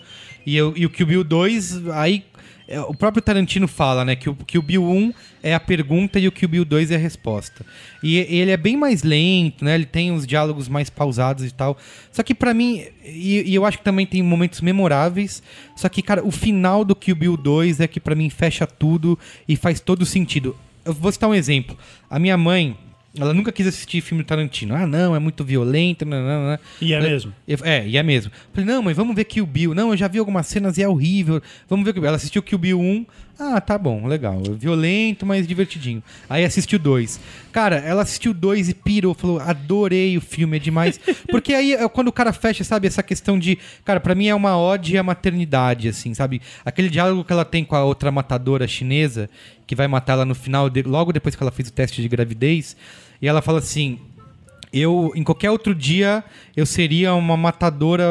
E, 0.45 0.55
eu- 0.55 0.73
e 0.75 0.85
o 0.85 0.89
Kill 0.89 1.05
Bill 1.07 1.23
2, 1.23 1.87
aí 1.89 2.23
é, 2.67 2.81
o 2.81 2.93
próprio 2.93 3.21
Tarantino 3.21 3.67
fala, 3.67 4.03
né? 4.03 4.15
Que 4.15 4.29
o 4.29 4.35
Kill 4.35 4.61
Bill 4.61 4.83
1 4.83 5.13
é 5.41 5.55
a 5.55 5.59
pergunta 5.59 6.19
e 6.19 6.27
o 6.27 6.31
Kill 6.31 6.49
Bill 6.49 6.65
2 6.65 6.91
é 6.91 6.95
a 6.95 6.99
resposta. 6.99 7.65
E 8.03 8.17
ele 8.17 8.51
é 8.51 8.57
bem 8.57 8.75
mais 8.75 9.03
lento, 9.03 9.63
né? 9.63 9.75
Ele 9.75 9.85
tem 9.85 10.11
os 10.11 10.27
diálogos 10.27 10.67
mais 10.67 10.89
pausados 10.89 11.45
e 11.45 11.51
tal. 11.51 11.77
Só 12.11 12.21
que 12.23 12.35
pra 12.35 12.53
mim, 12.53 12.83
e, 13.05 13.49
e 13.49 13.55
eu 13.55 13.65
acho 13.65 13.77
que 13.77 13.83
também 13.85 14.05
tem 14.05 14.21
momentos 14.21 14.59
memoráveis. 14.59 15.41
Só 15.77 15.87
que, 15.87 16.01
cara, 16.01 16.25
o 16.25 16.31
final 16.31 16.83
do 16.83 16.93
Kill 16.93 17.15
Bill 17.15 17.37
2 17.37 17.79
é 17.79 17.87
que 17.87 18.01
pra 18.01 18.15
mim 18.15 18.29
fecha 18.29 18.67
tudo 18.67 19.17
e 19.47 19.55
faz 19.55 19.79
todo 19.79 20.05
sentido. 20.05 20.55
Eu 20.83 20.93
vou 20.93 21.11
citar 21.11 21.29
um 21.29 21.35
exemplo. 21.35 21.77
A 22.09 22.19
minha 22.19 22.37
mãe, 22.37 22.77
ela 23.19 23.33
nunca 23.33 23.51
quis 23.51 23.67
assistir 23.67 24.01
filme 24.01 24.23
do 24.23 24.27
Tarantino. 24.27 24.75
Ah, 24.75 24.85
não, 24.87 25.15
é 25.15 25.19
muito 25.19 25.43
violento. 25.43 26.05
Não, 26.05 26.17
não, 26.21 26.47
não. 26.51 26.59
E 26.81 26.93
é 26.93 27.01
mesmo. 27.01 27.33
Eu- 27.47 27.57
É, 27.63 27.87
e 27.87 27.97
é 27.97 28.03
mesmo. 28.03 28.31
Falei, 28.53 28.65
não, 28.69 28.81
mas 28.81 28.95
vamos 28.95 29.15
ver 29.15 29.23
Kill 29.25 29.45
Bill. 29.45 29.73
Não, 29.73 29.91
eu 29.91 29.97
já 29.97 30.07
vi 30.07 30.19
algumas 30.19 30.47
cenas 30.47 30.77
e 30.77 30.83
é 30.83 30.87
horrível. 30.87 31.41
Vamos 31.69 31.85
ver 31.85 31.93
Kill 31.93 32.01
Bill. 32.01 32.07
Ela 32.07 32.17
assistiu 32.17 32.41
Kill 32.43 32.57
Bill 32.57 32.79
1. 32.79 33.05
Ah, 33.39 33.61
tá 33.61 33.77
bom, 33.77 34.07
legal. 34.07 34.41
Violento, 34.57 35.23
mas 35.23 35.47
divertidinho. 35.47 36.01
Aí 36.27 36.43
assistiu 36.43 36.79
2. 36.79 37.19
Cara, 37.51 37.75
ela 37.75 38.01
assistiu 38.01 38.33
2 38.33 38.67
e 38.69 38.73
pirou. 38.73 39.13
Falou, 39.13 39.39
adorei 39.39 40.17
o 40.17 40.21
filme, 40.21 40.57
é 40.57 40.59
demais. 40.59 40.99
Porque 41.29 41.53
aí, 41.53 41.73
é 41.73 41.87
quando 41.87 42.07
o 42.07 42.11
cara 42.11 42.33
fecha, 42.33 42.63
sabe, 42.63 42.87
essa 42.87 43.03
questão 43.03 43.37
de... 43.37 43.59
Cara, 43.85 43.99
pra 43.99 44.15
mim 44.15 44.27
é 44.27 44.33
uma 44.33 44.57
ode 44.59 44.97
à 44.97 45.03
maternidade, 45.03 45.87
assim, 45.87 46.15
sabe? 46.15 46.41
Aquele 46.65 46.89
diálogo 46.89 47.23
que 47.23 47.31
ela 47.31 47.45
tem 47.45 47.63
com 47.63 47.75
a 47.75 47.83
outra 47.83 48.11
matadora 48.11 48.67
chinesa, 48.67 49.29
que 49.67 49.75
vai 49.75 49.87
matar 49.87 50.13
ela 50.13 50.25
no 50.25 50.33
final, 50.33 50.67
de- 50.67 50.81
logo 50.81 51.13
depois 51.13 51.35
que 51.35 51.43
ela 51.43 51.51
fez 51.51 51.69
o 51.69 51.73
teste 51.73 52.01
de 52.01 52.07
gravidez. 52.07 52.75
E 53.21 53.27
ela 53.27 53.41
fala 53.41 53.59
assim... 53.59 53.99
Eu, 54.73 55.13
em 55.15 55.23
qualquer 55.23 55.49
outro 55.49 55.73
dia, 55.73 56.21
eu 56.55 56.65
seria 56.65 57.13
uma 57.13 57.37
matadora 57.37 58.05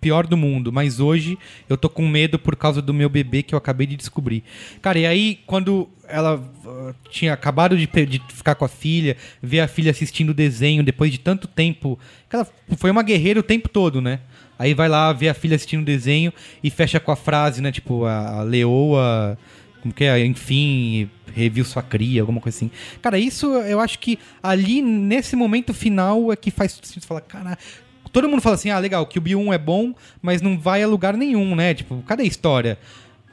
pior 0.00 0.26
do 0.26 0.36
mundo, 0.36 0.72
mas 0.72 0.98
hoje 0.98 1.38
eu 1.68 1.76
tô 1.76 1.88
com 1.88 2.06
medo 2.08 2.36
por 2.36 2.56
causa 2.56 2.82
do 2.82 2.92
meu 2.92 3.08
bebê 3.08 3.44
que 3.44 3.54
eu 3.54 3.56
acabei 3.56 3.86
de 3.86 3.94
descobrir. 3.94 4.42
Cara, 4.82 4.98
e 4.98 5.06
aí, 5.06 5.38
quando 5.46 5.88
ela 6.08 6.34
uh, 6.36 6.94
tinha 7.10 7.32
acabado 7.32 7.78
de, 7.78 7.86
de 7.86 8.20
ficar 8.28 8.56
com 8.56 8.64
a 8.64 8.68
filha, 8.68 9.16
ver 9.40 9.60
a 9.60 9.68
filha 9.68 9.92
assistindo 9.92 10.30
o 10.30 10.34
desenho 10.34 10.82
depois 10.82 11.12
de 11.12 11.18
tanto 11.18 11.46
tempo, 11.46 11.96
ela 12.30 12.46
foi 12.76 12.90
uma 12.90 13.02
guerreira 13.04 13.38
o 13.38 13.44
tempo 13.44 13.68
todo, 13.68 14.00
né? 14.00 14.18
Aí 14.58 14.74
vai 14.74 14.88
lá 14.88 15.12
ver 15.12 15.28
a 15.28 15.34
filha 15.34 15.54
assistindo 15.54 15.82
o 15.82 15.86
desenho 15.86 16.32
e 16.62 16.70
fecha 16.70 16.98
com 16.98 17.12
a 17.12 17.16
frase, 17.16 17.62
né? 17.62 17.70
Tipo, 17.70 18.04
a, 18.04 18.40
a 18.40 18.42
leoa 18.42 19.38
como 19.84 19.92
que 19.92 20.04
é? 20.04 20.24
Enfim, 20.24 21.10
reviu 21.34 21.64
sua 21.64 21.82
cria, 21.82 22.22
alguma 22.22 22.40
coisa 22.40 22.56
assim. 22.56 22.70
Cara, 23.02 23.18
isso 23.18 23.46
eu 23.46 23.80
acho 23.80 23.98
que 23.98 24.18
ali, 24.42 24.80
nesse 24.80 25.34
momento 25.36 25.74
final, 25.74 26.32
é 26.32 26.36
que 26.36 26.50
faz 26.50 26.72
sentido 26.82 27.04
falar, 27.06 27.20
cara. 27.22 27.58
Todo 28.12 28.28
mundo 28.28 28.40
fala 28.40 28.54
assim, 28.54 28.70
ah, 28.70 28.78
legal, 28.78 29.04
que 29.06 29.18
o 29.18 29.20
Bill 29.20 29.40
1 29.40 29.52
é 29.52 29.58
bom, 29.58 29.92
mas 30.22 30.40
não 30.40 30.56
vai 30.58 30.82
a 30.82 30.86
lugar 30.86 31.16
nenhum, 31.16 31.56
né? 31.56 31.74
Tipo, 31.74 32.00
cadê 32.06 32.22
a 32.22 32.26
história? 32.26 32.78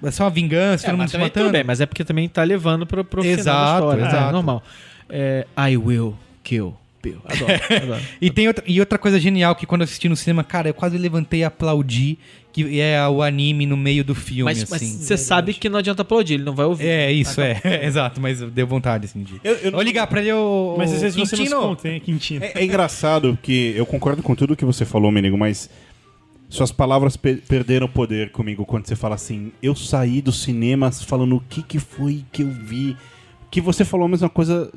É 0.04 0.10
só 0.10 0.24
uma 0.24 0.32
vingança, 0.32 0.88
É, 0.88 0.90
todo 0.90 0.98
mundo 1.00 1.10
se 1.10 1.18
matando. 1.18 1.46
tudo 1.46 1.52
bem, 1.54 1.64
mas 1.64 1.80
é 1.80 1.86
porque 1.86 2.04
também 2.04 2.28
tá 2.28 2.42
levando 2.44 2.88
pro, 2.88 3.06
pro 3.06 3.22
final 3.22 3.36
da 3.36 3.42
Exato, 3.42 3.76
história. 3.86 4.02
exato. 4.08 4.30
É 4.30 4.32
normal. 4.32 4.64
É, 5.08 5.46
I 5.70 5.78
will 5.78 6.18
kill 6.44 6.76
Bill. 7.04 7.22
Adoro, 7.26 7.52
adoro. 7.84 8.02
E 8.20 8.30
tem 8.32 8.48
outra, 8.48 8.64
e 8.68 8.80
outra 8.80 8.98
coisa 8.98 9.20
genial 9.20 9.56
que 9.56 9.66
quando 9.68 9.82
eu 9.82 9.86
assisti 9.86 10.10
no 10.10 10.16
cinema, 10.16 10.44
cara, 10.44 10.70
eu 10.70 10.74
quase 10.74 10.98
levantei 10.98 11.42
e 11.42 11.44
aplaudi, 11.44 12.18
que 12.54 12.80
é 12.82 13.08
o 13.08 13.22
anime 13.24 13.66
no 13.66 13.78
meio 13.78 14.04
do 14.04 14.14
filme, 14.14 14.44
Mas 14.44 14.60
mas 14.70 14.74
assim. 14.82 14.98
você 14.98 15.16
sabe 15.18 15.54
que 15.54 15.70
não 15.70 15.80
adianta 15.80 16.02
aplaudir, 16.02 16.34
ele 16.34 16.44
não 16.44 16.54
vai 16.54 16.66
ouvir. 16.66 16.86
É, 16.86 17.12
isso, 17.12 17.40
é. 17.40 17.62
Exato, 17.86 18.20
mas 18.20 18.42
deu 18.42 18.68
vontade, 18.68 19.06
assim, 19.06 19.24
de... 19.24 19.40
Eu- 19.44 19.54
eu 19.56 19.66
não- 19.72 19.78
Vou 19.78 19.82
ligar 19.82 20.06
pra 20.08 20.20
ele, 20.22 20.34
ô... 20.34 20.76
Mas 20.78 20.92
às 20.94 21.02
vezes 21.02 21.16
você 21.16 21.20
não 21.22 21.26
se 21.28 21.36
Quintino. 21.38 21.62
contém, 21.62 22.00
Quintino. 22.02 22.44
É, 22.46 22.52
é 22.56 22.64
engraçado 22.66 23.38
que 23.42 23.74
eu 23.76 23.86
concordo 23.86 24.22
com 24.22 24.36
tudo 24.36 24.56
que 24.56 24.66
você 24.66 24.84
falou, 24.86 25.12
Menigo, 25.12 25.38
mas 25.38 25.70
suas 26.50 26.72
palavras 26.72 27.16
pe- 27.16 27.36
perderam 27.48 27.88
poder 27.88 28.32
comigo 28.32 28.66
quando 28.66 28.86
você 28.86 28.96
fala 28.96 29.16
assim, 29.16 29.54
eu 29.64 29.74
saí 29.74 30.22
do 30.22 30.34
cinema 30.34 30.92
falando 30.92 31.38
o 31.38 31.44
que, 31.48 31.64
que 31.64 31.80
foi 31.80 32.26
que 32.34 32.42
eu 32.44 32.50
vi. 32.50 32.98
Que 33.50 33.62
você 33.62 33.86
falou 33.86 34.06
a 34.06 34.10
mesma 34.10 34.30
coisa 34.30 34.70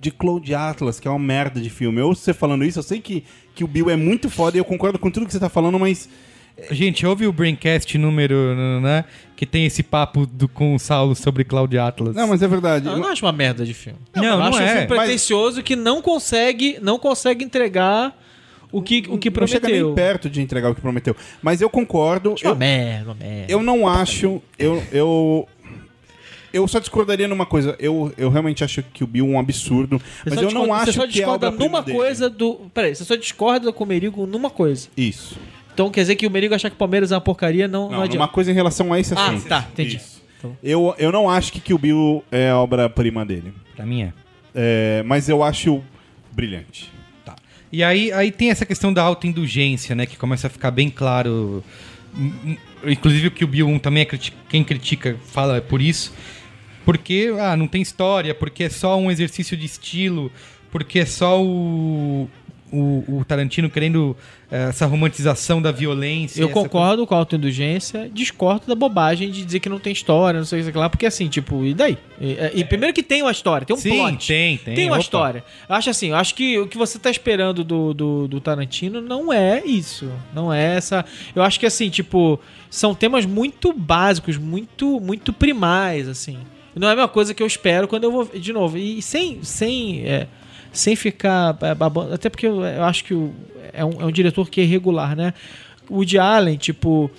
de 0.00 0.10
Cloud 0.10 0.54
Atlas, 0.54 0.98
que 0.98 1.06
é 1.06 1.10
uma 1.10 1.18
merda 1.18 1.60
de 1.60 1.68
filme. 1.68 2.00
Eu 2.00 2.14
você 2.14 2.32
falando 2.32 2.64
isso, 2.64 2.78
eu 2.78 2.82
sei 2.82 3.00
que, 3.00 3.22
que 3.54 3.62
o 3.62 3.66
Bill 3.66 3.90
é 3.90 3.96
muito 3.96 4.30
foda 4.30 4.56
e 4.56 4.60
eu 4.60 4.64
concordo 4.64 4.98
com 4.98 5.10
tudo 5.10 5.26
que 5.26 5.32
você 5.32 5.38
tá 5.38 5.50
falando, 5.50 5.78
mas 5.78 6.08
Gente, 6.70 7.06
ouve 7.06 7.26
o 7.26 7.32
Braincast 7.32 7.96
número, 7.96 8.34
né? 8.80 9.04
Que 9.34 9.46
tem 9.46 9.64
esse 9.64 9.82
papo 9.82 10.26
do, 10.26 10.46
com 10.46 10.74
o 10.74 10.78
Saulo 10.78 11.14
sobre 11.16 11.42
Cloud 11.44 11.76
Atlas. 11.78 12.14
Não, 12.14 12.28
mas 12.28 12.42
é 12.42 12.48
verdade. 12.48 12.84
Não, 12.84 12.92
eu 12.92 12.98
não 12.98 13.08
acho 13.08 13.24
uma 13.24 13.32
merda 13.32 13.64
de 13.64 13.72
filme. 13.72 13.98
Não, 14.14 14.24
eu 14.24 14.36
não 14.36 14.42
acho 14.44 14.58
um 14.58 14.62
é, 14.62 14.68
filme 14.72 14.86
mas- 14.88 14.98
pretencioso 14.98 15.62
que 15.62 15.74
não 15.74 16.02
consegue, 16.02 16.78
não 16.82 16.98
consegue 16.98 17.42
entregar 17.44 18.14
o 18.70 18.82
que, 18.82 19.04
o 19.08 19.16
que 19.16 19.30
não 19.30 19.46
chega 19.46 19.60
prometeu. 19.60 19.86
nem 19.86 19.94
perto 19.94 20.28
de 20.28 20.42
entregar 20.42 20.70
o 20.70 20.74
que 20.74 20.80
prometeu. 20.82 21.16
Mas 21.40 21.62
eu 21.62 21.70
concordo. 21.70 22.34
Acho 22.34 22.44
uma 22.44 22.52
Eu, 22.52 22.56
merda, 22.56 23.04
uma 23.10 23.14
merda. 23.14 23.52
eu 23.52 23.62
não 23.62 23.88
acho. 23.88 24.42
Eu, 24.58 24.82
eu, 24.92 25.48
eu 26.52 26.68
só 26.68 26.78
discordaria 26.78 27.26
numa 27.26 27.46
coisa. 27.46 27.74
Eu, 27.78 28.12
eu 28.18 28.28
realmente 28.28 28.62
acho 28.62 28.82
que 28.82 29.02
o 29.02 29.06
Bill 29.06 29.24
é 29.26 29.28
um 29.30 29.38
absurdo. 29.40 29.98
Você 29.98 30.30
Mas 30.30 30.34
só 30.34 30.40
eu 30.42 30.50
não 30.50 30.60
discorda- 30.62 30.74
acho 30.82 30.92
Você 30.92 30.98
só 30.98 31.02
que 31.04 31.08
é 31.08 31.12
discorda 31.12 31.48
obra 31.48 31.58
numa 31.64 31.82
coisa 31.82 32.28
do. 32.28 32.54
Peraí, 32.74 32.94
você 32.94 33.04
só 33.04 33.16
discorda 33.16 33.72
com 33.72 33.84
o 33.84 33.86
Merigo 33.86 34.26
numa 34.26 34.50
coisa. 34.50 34.88
Isso. 34.96 35.38
Então 35.80 35.90
quer 35.90 36.02
dizer 36.02 36.16
que 36.16 36.26
o 36.26 36.30
Merigo 36.30 36.54
achar 36.54 36.68
que 36.68 36.76
o 36.76 36.78
Palmeiras 36.78 37.10
é 37.10 37.14
uma 37.14 37.20
porcaria 37.22 37.66
não, 37.66 37.84
não, 37.84 37.90
Não, 37.90 37.96
adianta. 38.02 38.18
numa 38.18 38.28
coisa 38.28 38.50
em 38.50 38.54
relação 38.54 38.92
a 38.92 39.00
esse 39.00 39.14
Ah, 39.14 39.28
assunto. 39.28 39.48
tá, 39.48 39.66
entendi. 39.72 39.96
Isso. 39.96 40.20
Eu, 40.62 40.94
eu 40.98 41.10
não 41.10 41.28
acho 41.28 41.50
que 41.52 41.58
Kill 41.60 41.78
Bill 41.78 42.22
é 42.30 42.50
a 42.50 42.58
obra-prima 42.58 43.24
dele. 43.24 43.52
Pra 43.74 43.86
mim 43.86 44.02
é. 44.02 44.12
É, 44.54 45.02
mas 45.06 45.28
eu 45.30 45.42
acho 45.42 45.82
brilhante. 46.32 46.90
Tá. 47.24 47.34
E 47.72 47.82
aí, 47.82 48.12
aí 48.12 48.30
tem 48.30 48.50
essa 48.50 48.66
questão 48.66 48.92
da 48.92 49.02
autoindulgência, 49.02 49.94
né? 49.94 50.04
Que 50.04 50.16
começa 50.18 50.48
a 50.48 50.50
ficar 50.50 50.70
bem 50.70 50.90
claro. 50.90 51.64
Hum, 52.14 52.32
hum, 52.44 52.56
Inclusive 52.84 53.28
o 53.28 53.30
que 53.30 53.44
o 53.44 53.48
Bill 53.48 53.66
1 53.68 53.78
também 53.78 54.02
é 54.02 54.06
criti- 54.06 54.34
quem 54.50 54.62
critica 54.64 55.16
fala 55.32 55.60
por 55.62 55.80
isso. 55.80 56.12
Porque 56.84 57.32
ah, 57.40 57.56
não 57.56 57.66
tem 57.66 57.80
história, 57.80 58.34
porque 58.34 58.64
é 58.64 58.68
só 58.70 58.98
um 58.98 59.10
exercício 59.10 59.56
de 59.56 59.64
estilo, 59.66 60.30
porque 60.70 60.98
é 61.00 61.06
só 61.06 61.42
o, 61.42 62.28
o, 62.72 63.04
o 63.08 63.24
Tarantino 63.24 63.68
querendo 63.68 64.16
eh, 64.50 64.68
essa 64.68 64.86
romantização 64.86 65.60
da 65.60 65.70
violência. 65.72 66.40
Eu 66.40 66.48
concordo 66.50 67.06
com 67.06 67.14
a 67.14 67.18
autoindulgência, 67.18 68.10
discordo 68.12 68.66
da 68.66 68.74
bobagem 68.74 69.30
de 69.30 69.44
dizer 69.44 69.60
que 69.60 69.68
não 69.68 69.78
tem 69.78 69.92
história, 69.92 70.38
não 70.38 70.46
sei 70.46 70.60
o 70.60 70.72
que 70.72 70.78
lá, 70.78 70.88
porque 70.88 71.06
assim, 71.06 71.28
tipo, 71.28 71.64
e 71.64 71.74
daí? 71.74 71.98
E, 72.20 72.60
e 72.60 72.64
primeiro 72.64 72.94
que 72.94 73.02
tem 73.02 73.22
uma 73.22 73.30
história, 73.30 73.66
tem 73.66 73.74
um 73.74 73.78
Sim, 73.78 73.90
plot. 73.96 74.26
tem, 74.26 74.58
tem, 74.58 74.74
Tem 74.74 74.86
uma 74.86 74.96
opa. 74.96 75.02
história. 75.02 75.44
Eu 75.68 75.74
acho 75.74 75.90
assim, 75.90 76.08
eu 76.08 76.16
acho 76.16 76.34
que 76.34 76.58
o 76.58 76.66
que 76.66 76.78
você 76.78 76.98
tá 76.98 77.10
esperando 77.10 77.64
do, 77.64 77.94
do, 77.94 78.28
do 78.28 78.40
Tarantino 78.40 79.00
não 79.00 79.32
é 79.32 79.62
isso. 79.64 80.10
Não 80.34 80.52
é 80.52 80.76
essa. 80.76 81.04
Eu 81.34 81.42
acho 81.42 81.58
que 81.58 81.66
assim, 81.66 81.88
tipo, 81.90 82.40
são 82.70 82.94
temas 82.94 83.26
muito 83.26 83.72
básicos, 83.72 84.36
muito, 84.36 85.00
muito 85.00 85.32
primais, 85.32 86.08
assim. 86.08 86.38
Não 86.74 86.88
é 86.88 86.92
a 86.92 86.96
mesma 86.96 87.08
coisa 87.08 87.34
que 87.34 87.42
eu 87.42 87.46
espero 87.46 87.88
quando 87.88 88.04
eu 88.04 88.12
vou. 88.12 88.24
De 88.26 88.52
novo, 88.52 88.78
e 88.78 89.02
sem. 89.02 89.42
sem 89.42 90.02
é, 90.04 90.26
sem 90.72 90.94
ficar 90.96 91.56
é, 91.62 91.74
babando. 91.74 92.14
Até 92.14 92.28
porque 92.28 92.46
eu, 92.46 92.64
eu 92.64 92.84
acho 92.84 93.04
que 93.04 93.14
o- 93.14 93.32
é, 93.72 93.84
um, 93.84 94.00
é 94.00 94.04
um 94.06 94.12
diretor 94.12 94.48
que 94.48 94.60
é 94.60 94.64
irregular, 94.64 95.14
né? 95.16 95.32
O 95.88 95.96
Woody 95.96 96.18
Allen, 96.18 96.56
tipo. 96.56 97.10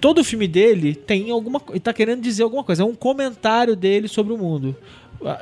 Todo 0.00 0.24
filme 0.24 0.48
dele 0.48 0.92
tem 0.94 1.30
alguma 1.30 1.60
coisa. 1.60 1.80
Tá 1.80 1.92
querendo 1.92 2.20
dizer 2.20 2.42
alguma 2.42 2.64
coisa. 2.64 2.82
É 2.82 2.84
um 2.84 2.94
comentário 2.96 3.76
dele 3.76 4.08
sobre 4.08 4.32
o 4.32 4.36
mundo. 4.38 4.74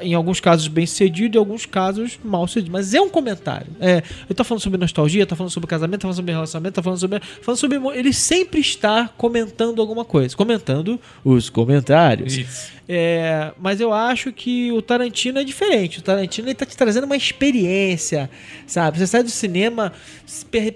Em 0.00 0.14
alguns 0.14 0.40
casos 0.40 0.68
bem 0.68 0.86
sucedido, 0.86 1.36
em 1.36 1.38
alguns 1.38 1.64
casos 1.66 2.18
mal 2.22 2.46
sucedido. 2.46 2.70
Mas 2.72 2.92
é 2.92 3.00
um 3.00 3.08
comentário. 3.08 3.68
É, 3.80 4.02
ele 4.26 4.34
tá 4.34 4.44
falando 4.44 4.62
sobre 4.62 4.78
nostalgia, 4.78 5.26
tá 5.26 5.34
falando 5.36 5.50
sobre 5.52 5.68
casamento, 5.68 6.00
tá 6.00 6.02
falando 6.02 6.16
sobre 6.16 6.32
relacionamento, 6.32 6.74
tá 6.74 6.82
falando 6.82 6.98
sobre. 6.98 7.20
Falando 7.20 7.58
sobre 7.58 7.78
ele 7.98 8.12
sempre 8.12 8.60
está 8.60 9.08
comentando 9.16 9.80
alguma 9.80 10.04
coisa. 10.04 10.36
Comentando 10.36 11.00
os 11.24 11.48
comentários. 11.48 12.36
Isso. 12.36 12.72
É, 12.88 13.50
mas 13.60 13.80
eu 13.80 13.92
acho 13.92 14.32
que 14.32 14.70
o 14.70 14.80
Tarantino 14.80 15.40
é 15.40 15.44
diferente. 15.44 15.98
O 15.98 16.02
Tarantino 16.02 16.46
ele 16.46 16.54
tá 16.54 16.64
te 16.64 16.76
trazendo 16.76 17.02
uma 17.04 17.16
experiência, 17.16 18.30
sabe? 18.64 18.96
Você 18.98 19.08
sai 19.08 19.24
do 19.24 19.28
cinema, 19.28 19.92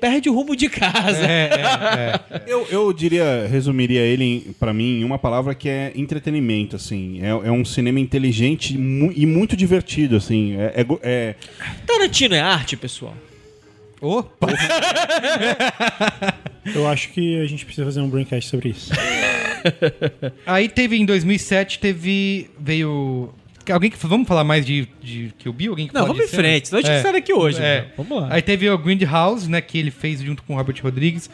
perde 0.01 0.28
o 0.28 0.35
rumo 0.35 0.57
de 0.57 0.69
casa. 0.69 1.24
É, 1.24 1.51
é, 1.53 2.20
é. 2.37 2.43
Eu, 2.49 2.66
eu 2.69 2.93
diria, 2.93 3.47
resumiria 3.49 4.01
ele 4.01 4.53
pra 4.59 4.73
mim 4.73 4.99
em 5.01 5.05
uma 5.05 5.20
palavra 5.20 5.55
que 5.55 5.69
é 5.69 5.93
entretenimento, 5.95 6.74
assim. 6.74 7.20
É, 7.23 7.28
é 7.28 7.53
um 7.53 7.65
cinema 7.65 8.01
inteligente 8.01 8.77
mu- 8.77 9.12
e 9.15 9.24
muito 9.24 9.57
divertido, 9.57 10.16
assim. 10.16 10.57
É, 10.59 10.81
é 10.81 10.87
é- 11.03 11.35
Tarantino 11.87 12.35
é 12.35 12.41
arte, 12.41 12.77
pessoal. 12.77 13.15
Opa! 14.01 14.49
Eu 16.74 16.89
acho 16.89 17.11
que 17.11 17.41
a 17.41 17.47
gente 17.47 17.65
precisa 17.65 17.85
fazer 17.85 18.01
um 18.01 18.09
braincast 18.09 18.49
sobre 18.51 18.70
isso. 18.70 18.91
Aí 20.47 20.69
teve 20.69 20.97
em 20.97 21.05
2007, 21.05 21.78
teve. 21.78 22.51
Veio. 22.59 23.31
Alguém 23.70 23.91
que. 23.91 23.97
Vamos 24.07 24.27
falar 24.27 24.43
mais 24.45 24.65
de, 24.66 24.89
de 25.03 25.32
Kill 25.39 25.53
Bill? 25.53 25.73
Alguém 25.73 25.87
que 25.89 25.95
Não, 25.95 26.07
vamos 26.07 26.24
em 26.24 26.27
cena? 26.28 26.43
frente, 26.43 26.69
senão 26.69 26.81
a 26.81 26.82
gente 26.82 26.93
É. 26.93 27.03
sai 27.03 27.12
daqui 27.12 27.32
hoje. 27.32 27.59
É. 27.59 27.61
né? 27.82 27.87
Vamos 27.97 28.20
lá. 28.20 28.28
Aí 28.31 28.43
teve 28.43 28.69
o 28.69 28.77
Grindhouse, 28.78 29.49
né? 29.49 29.61
Que 29.61 29.78
ele 29.78 29.91
fez 29.91 30.20
junto 30.20 30.43
com 30.43 30.55
o 30.55 30.57
Robert 30.57 30.77
Rodrigues. 30.82 31.31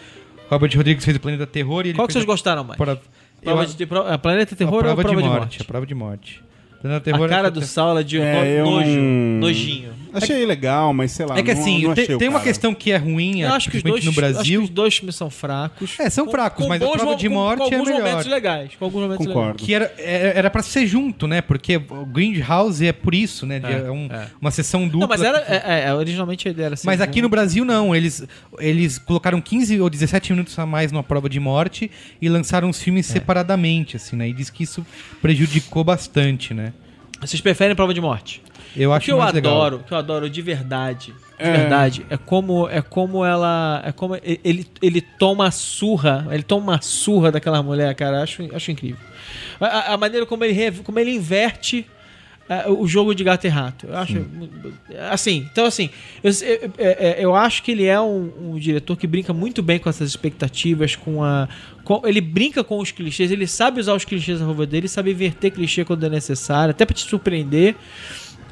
Robert 0.50 0.70
Rodrigues 0.76 1.04
fez 1.04 1.16
o 1.16 1.20
Planeta 1.20 1.46
Terror 1.46 1.84
e 1.86 1.88
ele 1.90 1.96
Qual 1.96 2.06
que 2.06 2.12
vocês 2.12 2.24
gostaram 2.24 2.62
mais? 2.62 2.76
Prova, 2.76 3.00
Prova 3.42 3.62
eu- 3.64 3.66
de, 3.68 3.86
pro- 3.86 4.06
a 4.06 4.18
Planeta 4.18 4.54
a 4.54 4.56
Terror 4.56 4.78
prova, 4.80 4.86
ou 4.88 4.92
a 4.92 4.96
prova 5.02 5.16
de, 5.16 5.22
de, 5.22 5.28
morte, 5.28 5.40
morte? 5.40 5.62
A 5.62 5.64
prova 5.64 5.86
de 5.86 5.94
morte. 5.94 6.42
Planeta 6.82 7.00
Terror 7.00 7.24
A 7.24 7.28
cara 7.28 7.48
é- 7.48 7.50
do 7.50 7.62
Saul 7.62 7.98
é 7.98 8.02
de 8.02 8.20
É, 8.20 8.32
no- 8.34 8.44
eu 8.46 8.64
nojo, 8.66 9.00
nojinho. 9.40 9.92
Achei 10.18 10.46
legal, 10.46 10.92
mas 10.92 11.12
sei 11.12 11.26
lá. 11.26 11.38
É 11.38 11.42
que 11.42 11.52
não- 11.54 11.60
assim, 11.60 11.82
não 11.82 11.94
tem, 11.94 12.04
achei 12.04 12.14
o 12.14 12.18
tem 12.18 12.28
uma 12.28 12.40
questão 12.40 12.74
que 12.74 12.90
é 12.92 12.96
ruim, 12.96 13.40
Eu 13.42 13.52
acho 13.52 13.70
que 13.70 13.76
os 13.76 13.82
principalmente 13.82 14.04
dois, 14.04 14.04
no 14.04 14.10
acho 14.10 14.14
que 14.32 14.34
Brasil. 14.34 14.62
os 14.62 14.68
dois 14.70 14.96
filmes 14.96 15.14
são 15.16 15.30
fracos. 15.30 15.94
É, 15.98 16.08
são 16.10 16.28
fracos, 16.30 16.66
mas 16.66 16.80
a 16.80 16.84
bons 16.84 16.92
prova 16.92 17.10
mo- 17.12 17.16
de 17.16 17.28
com- 17.28 17.34
morte 17.34 17.58
com 17.58 17.64
é 17.64 17.74
alguns 17.74 17.88
melhor. 17.88 18.02
momentos 18.04 18.26
legais. 18.26 18.70
Com 18.78 18.84
alguns 18.84 19.02
momentos 19.02 19.26
Concordo. 19.26 19.48
legais. 19.52 19.66
Que 19.66 19.74
era, 19.74 19.94
era, 19.98 20.38
era 20.38 20.50
pra 20.50 20.62
ser 20.62 20.86
junto, 20.86 21.26
né? 21.26 21.40
Porque 21.40 21.76
o 21.76 22.06
Grindhouse 22.06 22.86
é 22.86 22.92
por 22.92 23.14
isso, 23.14 23.46
né? 23.46 23.58
de- 23.60 23.66
É, 23.66 23.78
é 23.86 23.90
um- 23.90 24.06
é. 24.10 24.26
uma 24.40 24.50
sessão 24.50 24.86
dupla. 24.88 25.00
Não, 25.00 25.08
mas 25.08 25.22
era, 25.22 25.38
é, 25.48 25.88
é, 25.88 25.94
originalmente 25.94 26.48
a 26.48 26.50
ideia 26.50 26.66
era 26.66 26.74
assim. 26.74 26.86
Mas 26.86 27.00
aqui 27.00 27.20
no 27.22 27.28
Brasil 27.28 27.64
não, 27.64 27.94
eles, 27.94 28.24
eles 28.58 28.98
colocaram 28.98 29.40
15 29.40 29.80
ou 29.80 29.88
17 29.90 30.32
minutos 30.32 30.58
a 30.58 30.66
mais 30.66 30.90
numa 30.92 31.02
prova 31.02 31.28
de 31.28 31.38
morte 31.40 31.90
e 32.20 32.28
lançaram 32.28 32.68
os 32.68 32.80
É. 32.80 32.84
filmes 32.84 33.06
separadamente, 33.06 33.96
assim, 33.96 34.16
né? 34.16 34.28
E 34.28 34.32
diz 34.32 34.50
que 34.50 34.62
isso 34.62 34.84
prejudicou 35.22 35.82
bastante, 35.84 36.52
né? 36.54 36.72
Vocês 37.20 37.40
preferem 37.40 37.74
prova 37.74 37.94
de 37.94 38.00
morte? 38.00 38.42
Eu 38.76 38.90
O 38.90 38.92
acho 38.92 39.04
que 39.06 39.12
eu 39.12 39.18
mais 39.18 39.32
legal. 39.32 39.54
adoro, 39.56 39.76
o 39.78 39.82
que 39.84 39.92
eu 39.92 39.98
adoro 39.98 40.28
de 40.28 40.42
verdade, 40.42 41.14
de 41.38 41.50
verdade, 41.50 42.06
é 42.10 42.16
como 42.16 42.68
é 42.68 42.80
como 42.82 43.24
ela, 43.24 43.82
é 43.84 43.92
como 43.92 44.16
ele, 44.22 44.66
ele, 44.82 45.00
toma 45.00 45.46
a 45.48 45.50
surra, 45.50 46.26
ele 46.30 46.42
toma 46.42 46.72
uma 46.72 46.82
surra 46.82 47.30
daquela 47.32 47.62
mulher, 47.62 47.94
cara, 47.94 48.22
acho, 48.22 48.42
acho 48.54 48.70
incrível. 48.70 48.98
A- 49.60 49.94
A, 49.94 49.96
maneira 49.96 50.24
como 50.26 50.44
ele 50.44 50.72
como 50.82 50.98
ele 50.98 51.10
inverte 51.12 51.86
ah, 52.48 52.70
o 52.70 52.86
jogo 52.86 53.12
de 53.14 53.24
gato 53.24 53.44
e 53.44 53.48
rato, 53.48 53.86
eu 53.88 53.96
acho 53.96 54.24
assim. 55.10 55.46
Então 55.50 55.64
assim, 55.66 55.90
eu, 56.22 56.30
eu, 56.42 56.70
é- 56.78 57.06
é- 57.08 57.16
eu 57.18 57.34
acho 57.34 57.62
que 57.62 57.72
ele 57.72 57.84
é 57.84 58.00
um, 58.00 58.52
um 58.52 58.58
diretor 58.58 58.96
que 58.96 59.06
brinca 59.06 59.32
muito 59.32 59.62
bem 59.62 59.78
com 59.78 59.88
essas 59.88 60.08
expectativas, 60.08 60.94
com 60.96 61.22
a 61.24 61.48
com- 61.84 62.02
ele 62.04 62.20
brinca 62.20 62.62
com 62.64 62.78
os 62.78 62.90
clichês, 62.92 63.30
ele 63.30 63.46
sabe 63.46 63.80
usar 63.80 63.94
os 63.94 64.04
clichês 64.04 64.40
a 64.40 64.46
favor 64.46 64.66
dele, 64.66 64.88
sabe 64.88 65.10
inverter 65.10 65.50
clichê 65.52 65.84
quando 65.84 66.04
é 66.04 66.08
necessário, 66.08 66.70
até 66.70 66.84
pra 66.84 66.94
te 66.94 67.00
surpreender. 67.08 67.74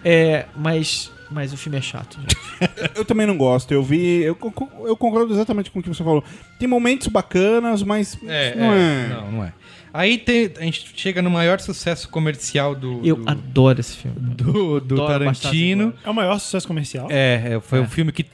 É, 0.04 0.46
mas, 0.54 1.10
mas 1.30 1.52
o 1.52 1.56
filme 1.56 1.78
é 1.78 1.80
chato. 1.80 2.18
gente. 2.20 2.36
Eu 2.94 3.04
também 3.04 3.26
não 3.26 3.36
gosto. 3.36 3.72
Eu 3.72 3.82
vi. 3.82 4.22
Eu, 4.22 4.36
eu 4.84 4.96
concordo 4.96 5.32
exatamente 5.32 5.70
com 5.70 5.80
o 5.80 5.82
que 5.82 5.88
você 5.88 6.04
falou. 6.04 6.22
Tem 6.58 6.68
momentos 6.68 7.08
bacanas, 7.08 7.82
mas. 7.82 8.18
É, 8.26 8.54
não 8.54 8.72
é, 8.72 9.04
é. 9.04 9.08
Não, 9.08 9.32
não 9.32 9.44
é. 9.44 9.52
Aí 9.92 10.18
tem- 10.18 10.50
a 10.58 10.62
gente 10.62 10.92
chega 10.96 11.22
no 11.22 11.30
maior 11.30 11.60
sucesso 11.60 12.08
comercial 12.08 12.74
do, 12.74 13.00
Eu 13.04 13.16
do, 13.16 13.30
adoro 13.30 13.78
esse 13.80 13.96
filme. 13.96 14.16
do, 14.18 14.80
do 14.80 15.06
Tarantino. 15.06 15.94
É 16.04 16.10
o 16.10 16.14
maior 16.14 16.38
sucesso 16.40 16.66
comercial? 16.66 17.06
É, 17.10 17.54
é, 17.54 17.60
foi 17.60 17.80
um 17.80 17.88
filme 17.88 18.10
que. 18.12 18.26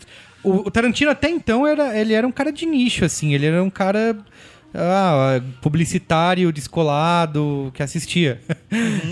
O, 0.43 0.67
o 0.67 0.71
Tarantino 0.71 1.11
até 1.11 1.29
então 1.29 1.67
era, 1.67 1.99
ele 1.99 2.15
era 2.15 2.27
um 2.27 2.33
cara 2.33 2.51
de 2.51 2.65
nicho, 2.65 3.05
assim. 3.05 3.35
Ele 3.35 3.45
era 3.47 3.63
um 3.63 3.69
cara 3.69 4.17
ah, 4.75 5.41
publicitário, 5.61 6.53
descolado, 6.53 7.71
que 7.75 7.83
assistia. 7.83 8.41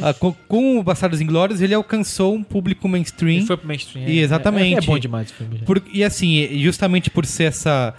Ah, 0.00 0.14
com, 0.14 0.32
com 0.46 0.78
o 0.78 0.82
Bastardos 0.84 1.20
Inglórios, 1.20 1.60
ele 1.60 1.74
alcançou 1.74 2.32
um 2.32 2.42
público 2.44 2.88
mainstream. 2.88 3.38
Ele 3.38 3.46
foi 3.46 3.56
pro 3.56 3.66
mainstream. 3.66 4.06
E 4.08 4.20
é- 4.20 4.22
exatamente. 4.22 4.74
É, 4.76 4.78
é 4.78 4.86
bom 4.86 4.98
demais 4.98 5.26
esse 5.28 5.36
filme. 5.36 5.58
Por- 5.66 5.82
e 5.92 6.04
assim, 6.04 6.48
justamente 6.60 7.10
por 7.10 7.26
ser 7.26 7.44
essa. 7.44 7.92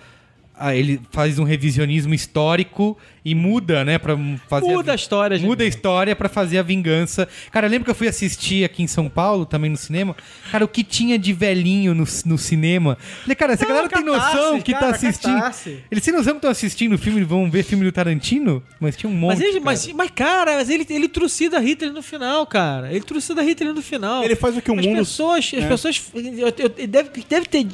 Ah, 0.60 0.76
ele 0.76 0.99
faz 1.11 1.40
um 1.40 1.44
revisionismo 1.44 2.14
histórico 2.14 2.98
e 3.23 3.34
muda, 3.36 3.84
né, 3.86 3.98
Pra 3.98 4.18
fazer 4.48 4.68
Muda 4.68 4.91
a 4.91 4.95
história, 4.95 5.38
gente. 5.38 5.45
Muda 5.48 5.64
a 5.64 5.68
história 5.68 6.15
pra 6.15 6.27
fazer 6.30 6.57
a 6.57 6.61
vingança. 6.64 7.27
Cara, 7.52 7.68
eu 7.68 7.72
lembro 7.72 7.86
que 7.86 7.91
eu 7.91 7.95
fui 7.95 8.07
assistir 8.07 8.64
aqui 8.64 8.81
em 8.84 8.88
São 8.88 9.07
Paulo, 9.10 9.45
também 9.45 9.69
no 9.69 9.77
cinema. 9.77 10.15
Cara, 10.52 10.65
o 10.65 10.68
que 10.68 10.84
tinha 10.84 11.18
de 11.18 11.31
velhinho 11.34 11.94
no, 11.94 12.06
no 12.26 12.38
cinema? 12.38 12.98
Falei, 13.22 13.36
cara, 13.36 13.53
essa 13.53 13.64
Não, 13.64 13.69
galera 13.69 13.90
tem 13.90 14.03
catarse, 14.03 14.36
noção 14.36 14.61
que 14.61 14.72
cara, 14.73 14.86
tá 14.88 14.95
assistindo. 14.95 15.34
catarse. 15.36 15.84
Eles 15.91 16.03
têm 16.03 16.14
noção 16.14 16.34
que 16.34 16.38
estão 16.38 16.52
assistindo 16.52 16.94
o 16.94 16.98
filme 16.98 17.23
vão 17.23 17.49
ver 17.49 17.64
filme 17.64 17.84
do 17.86 17.91
Tarantino? 17.91 18.61
Mas 18.80 18.95
tinha 18.98 19.10
um 19.10 19.14
monte. 19.15 19.38
Mas, 19.38 19.41
ele, 19.41 19.52
cara. 19.53 19.65
mas, 19.65 19.88
mas, 19.94 20.11
cara, 20.11 20.56
mas 20.56 20.69
ele, 20.69 20.86
ele 20.90 21.07
trucida 21.07 21.60
Hitler 21.60 21.91
no 21.94 22.02
final, 22.02 22.45
cara. 22.48 22.90
Ele 22.91 23.02
trucida 23.02 23.41
Hitler 23.41 23.73
no 23.73 23.81
final. 23.81 24.23
Ele 24.23 24.36
faz 24.36 24.57
o 24.57 24.61
que 24.61 24.72
o 24.72 24.80
as 24.80 24.86
mundo- 24.86 24.98
Pessoas, 24.98 25.52
As 25.56 25.64
É. 25.64 25.68
pessoas. 25.68 26.02
eu- 26.15 26.53
eu- 26.57 26.88
deve, 26.88 27.10
deve 27.30 27.45
ter 27.45 27.68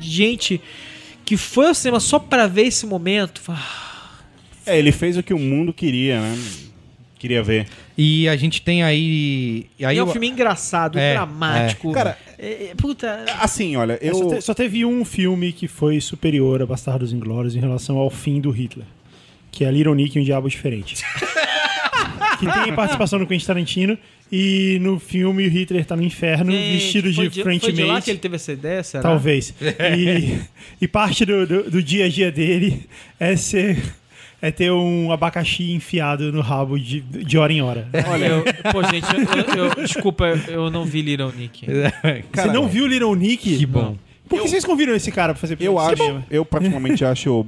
gente 0.00 0.60
que 1.28 1.36
foi 1.36 1.66
ao 1.68 1.74
cinema 1.74 2.00
só 2.00 2.18
pra 2.18 2.46
ver 2.46 2.62
esse 2.68 2.86
momento. 2.86 3.42
Fala, 3.42 3.58
É, 4.64 4.78
ele 4.78 4.90
fez 4.90 5.14
o 5.18 5.22
que 5.22 5.34
o 5.34 5.38
mundo 5.38 5.74
queria, 5.74 6.18
né? 6.22 6.38
Queria 7.18 7.42
ver. 7.42 7.66
E 7.98 8.26
a 8.28 8.34
gente 8.36 8.62
tem 8.62 8.82
aí. 8.82 9.66
E 9.78 9.84
aí 9.84 9.96
E 9.96 9.98
é 9.98 10.02
um 10.02 10.06
eu- 10.06 10.12
filme 10.12 10.26
engraçado, 10.28 10.98
É, 10.98 11.12
dramático. 11.12 11.92
Cara, 11.92 12.16
É, 12.38 12.68
é, 12.70 12.74
puta. 12.74 13.26
Assim, 13.40 13.76
olha, 13.76 13.98
eu. 14.00 14.14
Só, 14.14 14.28
te- 14.36 14.40
só 14.40 14.54
teve 14.54 14.86
um 14.86 15.04
filme 15.04 15.52
que 15.52 15.68
foi 15.68 16.00
superior 16.00 16.62
a 16.62 16.66
Bastardos 16.66 17.12
Inglórios 17.12 17.54
em 17.54 17.60
relação 17.60 17.98
ao 17.98 18.08
fim 18.08 18.40
do 18.40 18.50
Hitler, 18.50 18.86
que 19.52 19.64
é 19.66 19.70
Little 19.70 19.94
Nick 19.94 20.16
e 20.16 20.20
um 20.22 20.24
Diabo 20.24 20.48
Diferente. 20.48 20.96
que 22.38 22.46
tem 22.64 22.74
participação 22.74 23.18
do 23.18 23.26
Quentin 23.26 23.46
Tarantino 23.46 23.98
e 24.30 24.78
no 24.80 24.98
filme 24.98 25.46
o 25.46 25.50
Hitler 25.50 25.84
tá 25.84 25.96
no 25.96 26.02
inferno 26.02 26.52
Gente, 26.52 26.72
vestido 26.72 27.12
foi 27.14 27.28
de 27.28 27.42
French 27.42 27.60
Foi 27.64 27.72
de 27.72 27.84
lá 27.84 28.00
que 28.00 28.10
ele 28.10 28.18
teve 28.18 28.36
essa 28.36 28.52
ideia, 28.52 28.82
será? 28.82 29.02
Talvez. 29.02 29.54
E, 29.96 30.38
e 30.80 30.88
parte 30.88 31.24
do, 31.24 31.46
do, 31.46 31.70
do 31.70 31.82
dia 31.82 32.04
a 32.06 32.08
dia 32.08 32.30
dele 32.30 32.86
é 33.18 33.36
ser. 33.36 33.82
É 34.40 34.52
ter 34.52 34.70
um 34.70 35.10
abacaxi 35.10 35.72
enfiado 35.72 36.30
no 36.32 36.40
rabo 36.40 36.78
de, 36.78 37.00
de 37.00 37.36
hora 37.36 37.52
em 37.52 37.60
hora. 37.60 37.88
Olha, 38.08 38.26
eu, 38.26 38.44
pô, 38.70 38.84
gente, 38.84 39.04
eu, 39.56 39.64
eu- 39.64 39.74
desculpa, 39.84 40.26
eu 40.46 40.70
não 40.70 40.84
vi 40.84 41.02
Little 41.02 41.32
Nick. 41.36 41.66
Você 42.32 42.46
não 42.46 42.68
viu 42.68 42.86
Little 42.86 43.16
Nick? 43.16 43.58
Que 43.58 43.66
bom. 43.66 43.96
Por 44.28 44.40
que 44.42 44.48
vocês 44.48 44.64
convidam 44.64 44.94
esse 44.94 45.10
cara 45.10 45.32
pra 45.32 45.40
fazer 45.40 45.56
Eu 45.58 45.74
de 45.74 45.80
acho, 45.80 46.22
eu 46.30 46.44
particularmente 46.44 47.02
acho, 47.04 47.46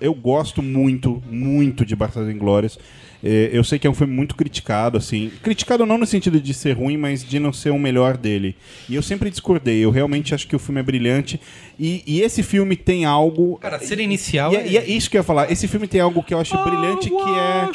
eu 0.00 0.14
gosto 0.14 0.62
muito, 0.62 1.22
muito 1.30 1.84
de 1.84 1.94
Bastardos 1.94 2.34
Inglórios. 2.34 2.76
É, 3.24 3.50
eu 3.52 3.62
sei 3.62 3.78
que 3.78 3.86
é 3.86 3.90
um 3.90 3.94
filme 3.94 4.12
muito 4.12 4.34
criticado, 4.34 4.98
assim. 4.98 5.30
Criticado 5.42 5.86
não 5.86 5.96
no 5.96 6.04
sentido 6.06 6.40
de 6.40 6.52
ser 6.52 6.72
ruim, 6.72 6.96
mas 6.96 7.24
de 7.24 7.38
não 7.38 7.52
ser 7.52 7.70
o 7.70 7.78
melhor 7.78 8.16
dele. 8.16 8.56
E 8.88 8.94
eu 8.96 9.02
sempre 9.02 9.30
discordei. 9.30 9.78
Eu 9.84 9.90
realmente 9.90 10.34
acho 10.34 10.46
que 10.48 10.56
o 10.56 10.58
filme 10.58 10.80
é 10.80 10.82
brilhante. 10.82 11.40
E, 11.78 12.02
e 12.06 12.20
esse 12.20 12.42
filme 12.42 12.74
tem 12.76 13.04
algo. 13.04 13.58
Cara, 13.58 13.78
cena 13.78 14.02
inicial 14.02 14.52
E, 14.52 14.56
é- 14.56 14.66
e 14.66 14.76
é 14.76 14.84
isso 14.86 15.08
que 15.08 15.16
eu 15.16 15.20
ia 15.20 15.24
falar. 15.24 15.50
Esse 15.52 15.68
filme 15.68 15.86
tem 15.86 16.00
algo 16.00 16.22
que 16.22 16.34
eu 16.34 16.38
acho 16.40 16.56
brilhante, 16.64 17.08
que 17.08 17.16
é 17.16 17.68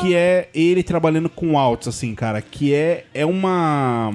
que 0.00 0.14
é 0.14 0.48
ele 0.54 0.82
trabalhando 0.82 1.28
com 1.28 1.58
altos, 1.58 1.88
assim, 1.88 2.14
cara, 2.14 2.40
que 2.40 2.72
é, 2.72 3.04
é 3.12 3.26
uma. 3.26 4.10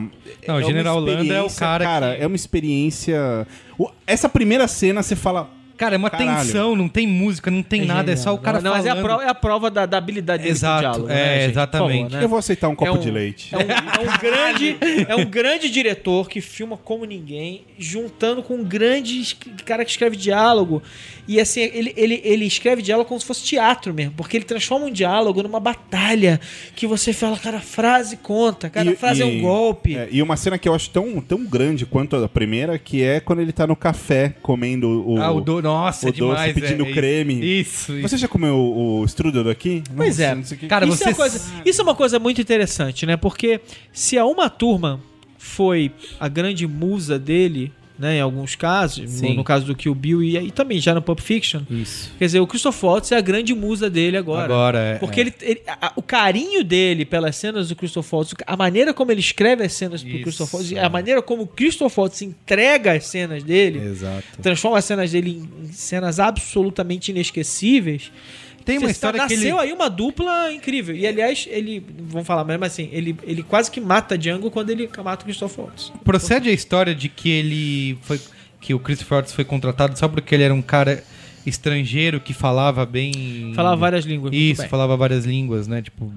Não, 0.47 0.55
o 0.55 0.59
é 0.59 0.61
uma 0.61 0.63
General 0.63 0.99
Landa 0.99 1.33
é 1.33 1.41
o 1.41 1.49
cara 1.49 1.83
Cara, 1.83 2.15
que- 2.15 2.23
é 2.23 2.27
uma 2.27 2.35
experiência. 2.35 3.45
o- 3.77 3.89
Essa 4.07 4.29
primeira 4.29 4.67
cena 4.67 5.03
você 5.03 5.15
fala. 5.15 5.49
Cara, 5.77 5.95
é 5.95 5.97
uma 5.97 6.09
Caralho. 6.09 6.37
tensão, 6.45 6.75
não 6.75 6.87
tem 6.87 7.05
música, 7.05 7.51
não 7.51 7.61
tem 7.61 7.85
nada, 7.85 8.11
é 8.11 8.15
só 8.15 8.33
o 8.33 8.37
cara 8.37 8.61
não, 8.61 8.71
mas 8.71 8.85
é 8.85 8.89
a, 8.89 8.95
falando. 8.95 9.05
prova, 9.05 9.23
é 9.23 9.27
a 9.29 9.35
prova 9.35 9.69
da, 9.71 9.85
da 9.85 9.97
habilidade 9.97 10.43
dele 10.43 10.53
com 10.53 10.57
Exato, 10.57 10.79
diálogo, 10.81 11.09
é, 11.09 11.13
né, 11.13 11.45
exatamente. 11.45 12.03
Favor, 12.03 12.17
né? 12.17 12.23
Eu 12.23 12.29
vou 12.29 12.39
aceitar 12.39 12.69
um 12.69 12.75
copo 12.75 12.89
É 12.91 12.93
um- 12.93 12.99
de 12.99 13.11
leite. 13.11 13.53
É 13.53 13.57
um, 13.57 13.61
é 13.61 14.09
um 14.09 14.17
grande, 14.19 14.77
é 15.09 15.15
um 15.15 15.25
grande 15.25 15.69
diretor 15.69 16.29
que 16.29 16.39
filma 16.41 16.77
como 16.77 17.03
ninguém, 17.05 17.65
juntando 17.77 18.41
com 18.41 18.55
um 18.55 18.63
grande 18.63 19.35
cara 19.65 19.83
que 19.83 19.91
escreve 19.91 20.15
diálogo. 20.15 20.81
E 21.27 21.39
assim, 21.39 21.61
ele, 21.61 21.93
ele, 21.97 22.21
ele 22.23 22.45
escreve 22.45 22.81
diálogo 22.81 23.07
como 23.09 23.19
se 23.19 23.25
fosse 23.25 23.43
teatro 23.43 23.93
mesmo, 23.93 24.13
porque 24.15 24.37
ele 24.37 24.45
transforma 24.45 24.85
um 24.85 24.91
diálogo 24.91 25.41
numa 25.43 25.59
batalha 25.59 26.39
que 26.75 26.85
você 26.87 27.11
fala, 27.11 27.37
cara, 27.37 27.57
a 27.57 27.61
frase 27.61 28.17
conta, 28.17 28.69
cada 28.69 28.91
E- 28.91 28.95
frase 28.95 29.23
é 29.23 29.25
e- 29.27 29.39
um 29.39 29.41
golpe. 29.41 29.95
é, 29.97 30.07
e 30.11 30.21
uma 30.21 30.37
cena 30.37 30.57
que 30.57 30.69
eu 30.69 30.73
acho 30.75 30.89
tão, 30.91 31.19
tão 31.19 31.43
grande 31.45 31.85
quanto 31.85 32.15
a 32.15 32.29
primeira, 32.29 32.77
que 32.79 33.03
é 33.03 33.19
quando 33.19 33.39
ele 33.41 33.51
tá 33.51 33.65
no 33.67 33.75
café 33.75 34.35
comendo 34.41 35.03
o. 35.09 35.19
Ah, 35.21 35.31
o 35.31 35.41
do... 35.41 35.64
Nossa, 35.65 36.05
o 36.05 36.09
é 36.09 36.11
demais. 36.11 36.53
doce 36.53 36.61
pedindo 36.61 36.85
é, 36.85 36.91
creme. 36.93 37.59
Isso, 37.61 37.91
isso. 37.93 38.01
Você 38.01 38.17
já 38.17 38.27
comeu 38.27 38.55
o, 38.55 38.99
o 39.01 39.05
strudel 39.05 39.43
daqui? 39.43 39.83
Pois 39.95 40.19
é. 40.19 40.33
não 40.35 40.43
que. 40.43 40.67
Cara, 40.67 40.85
isso, 40.85 40.95
é 40.95 40.97
você- 40.97 41.09
uma 41.09 41.15
coisa, 41.15 41.41
isso 41.65 41.81
é 41.81 41.83
uma 41.83 41.95
coisa 41.95 42.19
muito 42.19 42.39
interessante, 42.41 43.05
né? 43.05 43.17
Porque 43.17 43.59
se 43.91 44.17
a 44.17 44.25
uma 44.25 44.49
turma 44.49 44.99
foi 45.37 45.91
a 46.19 46.27
grande 46.27 46.67
musa 46.67 47.17
dele, 47.19 47.71
né? 47.97 48.17
Em 48.17 48.21
alguns 48.21 48.55
casos, 48.55 49.21
no, 49.21 49.33
no 49.35 49.43
caso 49.43 49.65
do 49.65 49.75
Kill 49.75 49.95
Bill 49.95 50.23
e, 50.23 50.37
e 50.37 50.51
também 50.51 50.79
já 50.79 50.93
no 50.93 51.01
Pulp 51.01 51.19
Fiction, 51.19 51.61
Isso. 51.69 52.11
quer 52.19 52.25
dizer, 52.25 52.39
o 52.39 52.47
Christoph 52.47 52.83
Waltz 52.83 53.11
é 53.11 53.17
a 53.17 53.21
grande 53.21 53.53
musa 53.53 53.89
dele 53.89 54.17
agora. 54.17 54.43
Agora, 54.45 54.79
é. 54.79 54.95
Porque 54.97 55.19
Ele, 55.19 55.33
ele- 55.41 55.61
a- 55.67 55.93
o 55.95 56.01
carinho 56.01 56.63
dele 56.63 57.05
pelas 57.05 57.35
cenas 57.35 57.69
do 57.69 57.75
Christoph 57.75 58.11
Waltz, 58.13 58.33
a 58.45 58.57
maneira 58.57 58.93
como 58.93 59.11
ele 59.11 59.19
escreve 59.21 59.63
as 59.63 59.73
cenas 59.73 60.01
do 60.03 60.09
Isso. 60.09 60.21
Christoph 60.23 60.53
Waltz, 60.53 60.73
a 60.77 60.89
maneira 60.89 61.21
como 61.21 61.43
o 61.43 61.47
Christoph 61.47 61.97
Waltz 61.97 62.21
entrega 62.21 62.93
as 62.93 63.05
cenas 63.07 63.43
dele, 63.43 63.79
Exato. 63.79 64.23
transforma 64.41 64.77
as 64.77 64.85
cenas 64.85 65.11
dele 65.11 65.47
em, 65.63 65.65
em 65.65 65.71
cenas 65.71 66.19
absolutamente 66.19 67.11
inesquecíveis. 67.11 68.11
Tem 68.65 68.79
uma 68.79 68.89
história 68.89 69.17
nasceu 69.17 69.37
que 69.37 69.45
ele... 69.45 69.59
aí 69.59 69.71
uma 69.71 69.89
dupla 69.89 70.51
incrível. 70.51 70.95
E 70.95 71.05
aliás, 71.05 71.47
ele. 71.49 71.85
Vamos 72.09 72.25
falar 72.25 72.43
mesmo 72.43 72.65
assim, 72.65 72.89
ele, 72.91 73.15
ele 73.23 73.43
quase 73.43 73.69
que 73.69 73.79
mata 73.79 74.17
Django 74.17 74.49
quando 74.49 74.71
ele 74.71 74.89
mata 75.03 75.21
o 75.21 75.25
Christoph 75.25 75.57
Waltz. 75.57 75.93
Procede 76.03 76.49
a 76.49 76.51
história 76.51 76.95
de 76.95 77.07
que 77.07 77.29
ele 77.29 77.97
foi 78.01 78.19
que 78.59 78.73
o 78.73 78.79
Christopher 78.79 79.17
Waltz 79.17 79.31
foi 79.31 79.45
contratado 79.45 79.97
só 79.97 80.07
porque 80.07 80.33
ele 80.33 80.43
era 80.43 80.53
um 80.53 80.61
cara 80.61 81.03
estrangeiro 81.45 82.19
que 82.19 82.33
falava 82.33 82.83
bem 82.85 83.53
Falava 83.55 83.75
várias 83.75 84.03
línguas. 84.03 84.33
Isso, 84.33 84.67
falava 84.67 84.97
várias 84.97 85.25
línguas, 85.25 85.67
né? 85.67 85.83
Tipo, 85.83 86.11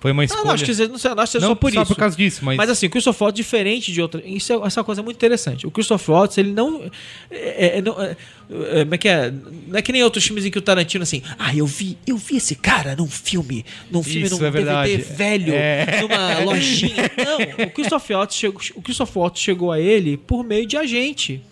foi 0.00 0.12
uma 0.12 0.24
escolha. 0.24 0.44
não, 0.44 0.50
acho 0.52 0.64
que 0.64 0.70
não 0.88 0.98
sei, 0.98 1.14
não 1.14 1.22
acho 1.22 1.32
que 1.32 1.38
é 1.38 1.40
Não 1.42 1.48
só 1.48 1.54
por 1.54 1.72
só 1.72 1.82
isso. 1.82 1.94
por 1.94 1.98
causa 1.98 2.16
disso, 2.16 2.42
mas, 2.42 2.56
Mas 2.56 2.70
assim, 2.70 2.86
o 2.86 2.90
Christoph 2.90 3.20
Waltz, 3.20 3.36
diferente 3.36 3.92
de 3.92 4.00
outra. 4.00 4.22
Isso 4.24 4.50
é, 4.52 4.56
essa 4.66 4.78
é 4.78 4.80
uma 4.80 4.84
coisa 4.84 5.02
muito 5.02 5.16
interessante. 5.16 5.66
O 5.66 5.70
Christoph 5.70 6.08
Waltz, 6.08 6.38
ele 6.38 6.52
não. 6.52 6.90
É, 7.30 7.78
é, 7.78 7.82
não 7.82 8.00
é, 8.00 8.16
é, 8.50 8.78
como 8.84 8.94
é 8.94 8.98
que 8.98 9.08
é? 9.08 9.30
Não 9.68 9.78
é 9.78 9.82
que 9.82 9.92
nem 9.92 10.02
outros 10.02 10.24
filmes 10.24 10.46
em 10.46 10.50
que 10.50 10.56
o 10.58 10.62
Tarantino, 10.62 11.02
assim. 11.02 11.22
Ah, 11.38 11.54
eu 11.54 11.66
vi, 11.66 11.98
eu 12.06 12.16
vi 12.16 12.36
esse 12.38 12.54
cara 12.54 12.96
num 12.96 13.06
filme. 13.06 13.64
Num 13.90 14.02
filme, 14.02 14.22
Isso, 14.26 14.38
num 14.40 14.46
é. 14.46 14.50
DVD 14.50 14.96
velho, 14.96 15.52
É. 15.54 16.00
numa 16.00 16.38
lojinha. 16.50 17.10
Não, 17.22 17.66
o 17.66 17.70
Christoph 17.70 18.08
Waltz 18.10 18.34
chegou, 18.36 18.60
o 18.76 18.82
Christoph 18.82 19.14
Waltz 19.16 19.40
chegou 19.40 19.70
a 19.70 19.78
ele 19.78 20.16
por 20.16 20.42
meio 20.42 20.66
de 20.66 20.76
agente. 20.78 21.42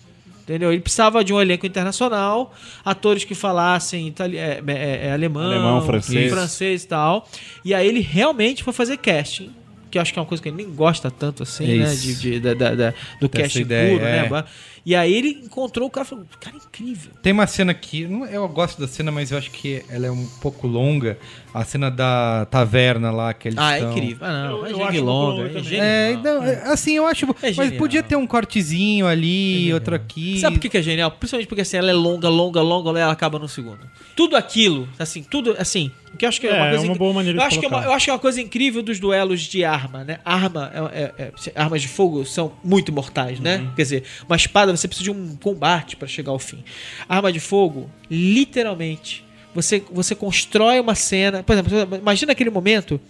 Entendeu? 0.48 0.72
Ele 0.72 0.80
precisava 0.80 1.22
de 1.22 1.30
um 1.30 1.38
elenco 1.38 1.66
internacional, 1.66 2.54
atores 2.82 3.22
que 3.22 3.34
falassem 3.34 4.08
itali- 4.08 4.38
é, 4.38 4.62
é, 4.66 5.06
é, 5.08 5.12
alemão, 5.12 5.42
Alemão, 5.42 5.82
francês. 5.84 6.32
francês 6.32 6.84
e 6.84 6.88
tal. 6.88 7.28
E 7.62 7.74
aí 7.74 7.86
ele 7.86 8.00
realmente 8.00 8.64
foi 8.64 8.72
fazer 8.72 8.96
casting. 8.96 9.50
Que 9.90 9.98
eu 9.98 10.02
acho 10.02 10.10
que 10.12 10.18
é 10.18 10.22
uma 10.22 10.26
coisa 10.28 10.42
que 10.42 10.48
ele 10.48 10.56
nem 10.56 10.70
gosta 10.70 11.10
tanto 11.10 11.42
assim, 11.42 11.64
É 11.64 11.76
né? 11.84 11.92
isso. 11.92 12.02
De, 12.02 12.14
de- 12.14 12.40
da, 12.40 12.54
da- 12.54 12.74
da- 12.74 12.94
do 13.20 13.28
Dessa 13.28 13.42
casting 13.42 13.60
ideia, 13.60 13.92
puro, 13.98 14.04
é. 14.06 14.22
né? 14.30 14.44
E 14.84 14.94
aí 14.94 15.12
ele 15.12 15.40
encontrou 15.44 15.88
o 15.88 15.90
cara 15.90 16.06
e 16.06 16.08
falou: 16.08 16.24
cara, 16.40 16.56
incrível. 16.56 17.10
Tem 17.22 17.32
uma 17.32 17.46
cena 17.46 17.72
que. 17.74 18.06
não- 18.06 18.24
Eu 18.26 18.48
gosto 18.48 18.80
da 18.80 18.88
cena, 18.88 19.10
mas 19.10 19.30
eu 19.30 19.38
acho 19.38 19.50
que 19.50 19.82
ela 19.88 20.06
é 20.06 20.10
um 20.10 20.26
pouco 20.40 20.66
longa. 20.66 21.18
A 21.54 21.64
cena 21.64 21.90
da 21.90 22.46
taverna 22.50 23.10
lá 23.10 23.32
que 23.34 23.48
eles 23.48 23.58
Ah, 23.58 23.72
é 23.74 23.78
estão- 23.78 23.92
incrível. 23.92 24.26
Ah, 24.26 24.32
não, 24.48 24.50
Eu- 24.58 24.66
é 24.66 24.72
eu 24.72 24.78
pouco 24.78 25.00
longa. 25.00 25.58
É 25.58 25.62
genial. 25.62 25.84
É, 25.86 26.12
então, 26.12 26.42
é, 26.44 26.62
assim, 26.72 26.92
eu 26.92 27.06
acho. 27.06 27.26
mas 27.26 27.54
genial. 27.56 27.72
podia 27.78 28.02
ter 28.02 28.16
um 28.16 28.26
cortezinho 28.26 29.06
ali, 29.06 29.72
outro 29.72 29.94
aqui. 29.94 30.38
Sabe 30.38 30.56
por 30.56 30.62
que, 30.62 30.68
que 30.68 30.76
é 30.78 30.82
genial? 30.82 31.10
Principalmente 31.10 31.48
porque 31.48 31.62
assim, 31.62 31.76
ela 31.76 31.90
é 31.90 31.94
longa, 31.94 32.28
longa, 32.28 32.60
longa, 32.60 32.90
ela 32.98 33.12
acaba 33.12 33.38
no 33.38 33.48
segundo. 33.48 33.80
Tudo 34.14 34.36
aquilo, 34.36 34.88
assim, 34.98 35.22
tudo, 35.22 35.54
assim, 35.58 35.90
o 36.12 36.16
que 36.16 36.24
eu 36.24 36.28
acho 36.28 36.40
que 36.40 36.46
é, 36.46 36.50
É, 36.50 36.54
uma 36.54 36.66
é 36.66 36.70
coisa 36.70 36.84
uma 36.84 36.90
inc- 36.92 36.98
boa 36.98 37.12
maneira 37.14 37.36
eu 37.38 37.40
de 37.40 37.46
acho 37.46 37.58
que 37.60 37.66
é 37.66 37.68
uma. 37.68 37.82
Eu 37.82 37.92
acho 37.92 38.04
que 38.04 38.10
é 38.10 38.12
uma 38.12 38.18
coisa 38.18 38.40
incrível 38.40 38.82
dos 38.82 38.98
duelos 39.00 39.40
de 39.42 39.64
arma, 39.64 40.04
né? 40.04 40.18
Arma, 40.24 40.70
é- 40.92 41.02
é- 41.02 41.24
é- 41.24 41.32
armas 41.54 41.82
de 41.82 41.88
fogo 41.88 42.24
são 42.24 42.52
muito 42.62 42.92
mortais, 42.92 43.40
né? 43.40 43.58
Uhum. 43.58 43.70
Quer 43.74 43.82
dizer, 43.82 44.02
uma 44.28 44.36
espada 44.36 44.72
você 44.78 44.88
precisa 44.88 45.04
de 45.04 45.10
um 45.10 45.36
combate 45.36 45.96
para 45.96 46.08
chegar 46.08 46.30
ao 46.32 46.38
fim. 46.38 46.62
Arma 47.08 47.32
de 47.32 47.40
fogo, 47.40 47.90
literalmente, 48.10 49.24
você, 49.54 49.82
você 49.90 50.14
constrói 50.14 50.78
uma 50.80 50.94
cena. 50.94 51.42
Por 51.42 51.52
exemplo, 51.52 51.96
imagina 51.96 52.32
aquele 52.32 52.50
momento 52.50 53.00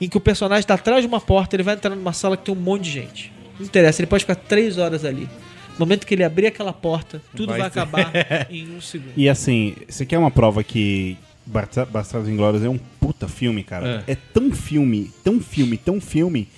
em 0.00 0.08
que 0.08 0.16
o 0.16 0.20
personagem 0.20 0.60
está 0.60 0.74
atrás 0.74 1.02
de 1.02 1.06
uma 1.08 1.20
porta, 1.20 1.56
ele 1.56 1.62
vai 1.62 1.74
entrar 1.74 1.94
numa 1.94 2.12
sala 2.12 2.36
que 2.36 2.44
tem 2.44 2.54
um 2.54 2.58
monte 2.58 2.84
de 2.84 2.90
gente. 2.90 3.32
Não 3.58 3.66
interessa, 3.66 4.00
ele 4.00 4.06
pode 4.06 4.22
ficar 4.24 4.36
três 4.36 4.78
horas 4.78 5.04
ali. 5.04 5.28
No 5.78 5.86
momento 5.86 6.06
que 6.06 6.14
ele 6.14 6.24
abrir 6.24 6.46
aquela 6.46 6.72
porta, 6.72 7.22
tudo 7.34 7.48
vai, 7.50 7.58
Vai 7.58 7.68
acabar 7.68 8.12
em 8.50 8.70
um 8.74 8.80
segundo. 8.80 9.12
E 9.16 9.28
assim, 9.28 9.74
você 9.88 10.04
quer 10.06 10.18
uma 10.18 10.30
prova 10.30 10.62
que 10.62 11.16
Bastar- 11.44 11.86
Bastardos 11.86 12.28
Inglórios 12.28 12.62
é 12.62 12.68
um 12.68 12.78
puta 13.00 13.26
filme, 13.28 13.62
cara? 13.64 14.04
É. 14.06 14.14
tão 14.14 14.52
filme, 14.52 15.10
tão 15.24 15.40
filme, 15.40 15.76
tão 15.76 16.00
filme, 16.00 16.48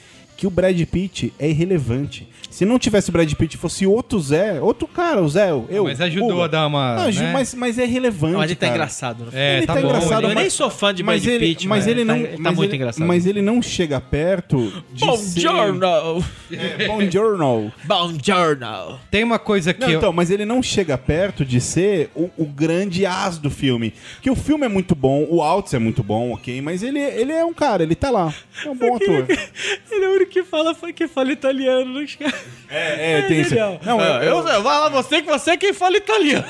que 0.43 0.47
o 0.49 0.51
Brad 0.51 0.77
Pitt 0.87 1.33
é 1.39 1.49
irrelevante. 1.51 2.27
Se 2.51 2.65
não 2.65 2.77
tivesse 2.77 3.11
o 3.11 3.13
Brad 3.13 3.33
Pitt, 3.33 3.57
fosse 3.57 3.87
outro 3.87 4.19
Zé, 4.19 4.61
outro 4.61 4.89
cara, 4.89 5.23
o 5.23 5.29
Zé, 5.29 5.51
eu. 5.53 5.85
Mas 5.85 6.01
ajudou 6.01 6.43
a 6.43 6.49
dar 6.49 6.67
uma. 6.67 6.97
Não, 6.97 7.11
né? 7.13 7.33
mas, 7.33 7.55
mas 7.55 7.79
é 7.79 7.85
relevante. 7.85 8.33
Não, 8.33 8.41
mas 8.41 8.51
ele 8.51 8.57
tá 8.59 8.67
cara. 8.67 8.77
engraçado. 8.77 9.25
No 9.25 9.31
filme. 9.31 9.39
É, 9.41 9.57
Ele 9.59 9.67
tá, 9.67 9.75
tá 9.75 9.81
bom. 9.81 9.87
engraçado, 9.87 10.23
eu 10.25 10.29
mas- 10.31 10.35
nem 10.39 10.51
sou 10.51 10.69
fã 10.69 10.93
de 10.93 11.05
Mas 11.05 11.23
Brad 11.23 11.35
ele, 11.37 11.47
Pitt, 11.47 11.69
mas 11.69 11.87
ele 11.87 12.05
não, 12.05 12.21
tá, 12.21 12.29
tá 12.29 12.37
mas 12.41 12.57
muito 12.57 12.71
ele- 12.71 12.77
engraçado. 12.77 13.07
Mas 13.07 13.25
ele 13.25 13.41
não 13.41 13.63
chega 13.63 14.01
perto 14.01 14.83
de 14.93 15.05
Buongiorno! 15.07 16.25
ser... 16.51 16.59
É, 16.59 16.87
Buongiorno. 16.89 17.73
Buongiorno! 17.85 18.99
Tem 19.11 19.23
uma 19.23 19.39
coisa 19.39 19.73
que. 19.73 19.81
Não, 19.81 19.91
eu- 19.91 19.99
então, 19.99 20.13
mas 20.13 20.29
ele 20.29 20.45
não 20.45 20.61
chega 20.61 20.99
perto 20.99 21.45
de 21.45 21.61
ser 21.61 22.11
o, 22.17 22.29
o 22.37 22.45
grande 22.45 23.07
as 23.07 23.39
do 23.39 23.49
filme. 23.51 23.95
Que 24.21 24.29
o 24.31 24.35
filme 24.37 24.67
é 24.67 24.69
muito 24.69 24.95
bom, 24.97 25.25
o 25.31 25.41
Alts 25.41 25.73
é 25.75 25.79
muito 25.79 26.03
bom, 26.03 26.33
ok, 26.33 26.61
mas 26.61 26.83
ele, 26.83 26.99
ele 26.99 27.33
é 27.33 27.45
um 27.45 27.55
cara, 27.55 27.85
ele 27.85 27.95
tá 27.95 28.11
lá. 28.11 28.35
É 28.65 28.69
um 28.69 28.77
bom 28.77 28.97
ator. 28.97 29.27
Ele 29.91 30.05
é 30.05 30.09
o 30.09 30.13
único 30.15 30.32
que 30.33 30.43
fala, 30.43 30.75
que 30.95 31.07
fala 31.07 31.31
italiano 31.31 32.01
nos 32.01 32.15
caras. 32.17 32.35
É, 32.71 33.19
é, 33.19 33.23
tem 33.23 33.41
isso. 33.43 33.55
Não, 33.55 34.01
eu, 34.01 34.23
eu, 34.23 34.49
eu, 34.49 34.63
vai 34.63 34.81
lá 34.81 34.89
você 34.89 35.21
que 35.21 35.29
você 35.29 35.51
é 35.53 35.57
quem 35.59 35.73
fala 35.75 35.97
italiano. 35.97 36.45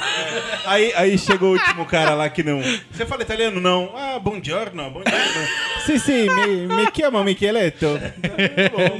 Aí, 0.65 0.93
aí 0.95 1.19
chegou 1.19 1.51
o 1.51 1.53
último 1.55 1.85
cara 1.85 2.15
lá 2.15 2.29
que 2.31 2.43
não. 2.45 2.63
Você 2.93 3.05
fala 3.05 3.23
italiano? 3.23 3.61
Não. 3.61 3.91
Ah, 3.97 4.19
buongiorno, 4.21 4.89
buongiorno. 4.91 5.49
sim, 5.85 5.99
sim, 5.99 6.27
me, 6.31 6.67
me 6.77 6.89
chiama 6.95 7.25
Micheletto. 7.25 7.99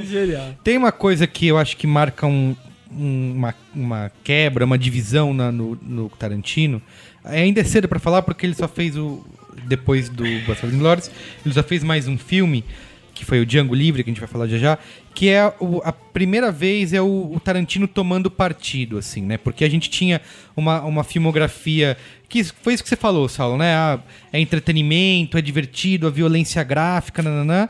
Genial. 0.05 0.53
Tem 0.63 0.77
uma 0.77 0.91
coisa 0.91 1.25
que 1.25 1.47
eu 1.47 1.57
acho 1.57 1.77
que 1.77 1.87
marca 1.87 2.27
um- 2.27 2.55
um- 2.91 3.33
uma, 3.35 3.55
uma 3.73 4.11
quebra, 4.23 4.65
uma 4.65 4.77
divisão 4.77 5.33
na- 5.33 5.51
no, 5.51 5.77
no 5.81 6.09
Tarantino. 6.09 6.81
Ainda 7.23 7.61
é 7.61 7.63
cedo 7.63 7.87
pra 7.87 7.99
falar 7.99 8.21
porque 8.21 8.45
ele 8.45 8.53
só 8.55 8.67
fez 8.67 8.97
o. 8.97 9.25
Depois 9.65 10.09
do 10.09 10.23
Bastardos 10.45 10.73
Inglórios, 10.73 11.11
ele 11.45 11.53
só 11.53 11.63
fez 11.63 11.83
mais 11.83 12.07
um 12.07 12.17
filme 12.17 12.65
que 13.13 13.23
foi 13.25 13.39
o 13.39 13.45
Django 13.45 13.75
Livre, 13.75 14.03
que 14.03 14.09
a 14.09 14.13
gente 14.13 14.19
vai 14.19 14.27
falar 14.29 14.47
já 14.47 14.57
já, 14.57 14.77
que 15.13 15.29
é 15.29 15.53
o- 15.59 15.81
a 15.83 15.91
primeira 15.91 16.51
vez 16.51 16.93
é 16.93 17.01
o, 17.01 17.31
o 17.33 17.39
Tarantino 17.39 17.87
tomando 17.87 18.29
partido, 18.31 18.97
assim, 18.97 19.21
né? 19.21 19.37
Porque 19.37 19.63
a 19.63 19.69
gente 19.69 19.89
tinha 19.89 20.19
uma, 20.57 20.81
uma 20.81 21.03
filmografia 21.03 21.95
que 22.27 22.43
foi 22.43 22.73
isso 22.73 22.81
que 22.83 22.89
você 22.89 22.95
falou, 22.95 23.29
Saulo, 23.29 23.57
né? 23.57 23.75
Ah, 23.75 23.99
é 24.31 24.39
entretenimento, 24.39 25.37
é 25.37 25.41
divertido, 25.41 26.07
a 26.07 26.09
violência 26.09 26.63
gráfica, 26.63 27.21
nananã. 27.21 27.69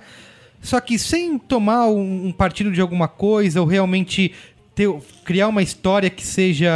Só 0.61 0.79
que 0.79 0.97
sem 0.97 1.37
tomar 1.37 1.87
um, 1.87 2.27
um 2.27 2.31
partido 2.31 2.71
de 2.71 2.79
alguma 2.79 3.09
coisa 3.09 3.59
ou 3.59 3.67
realmente 3.67 4.31
ter, 4.73 4.89
criar 5.25 5.49
uma 5.49 5.61
história 5.61 6.09
que 6.09 6.25
seja. 6.25 6.71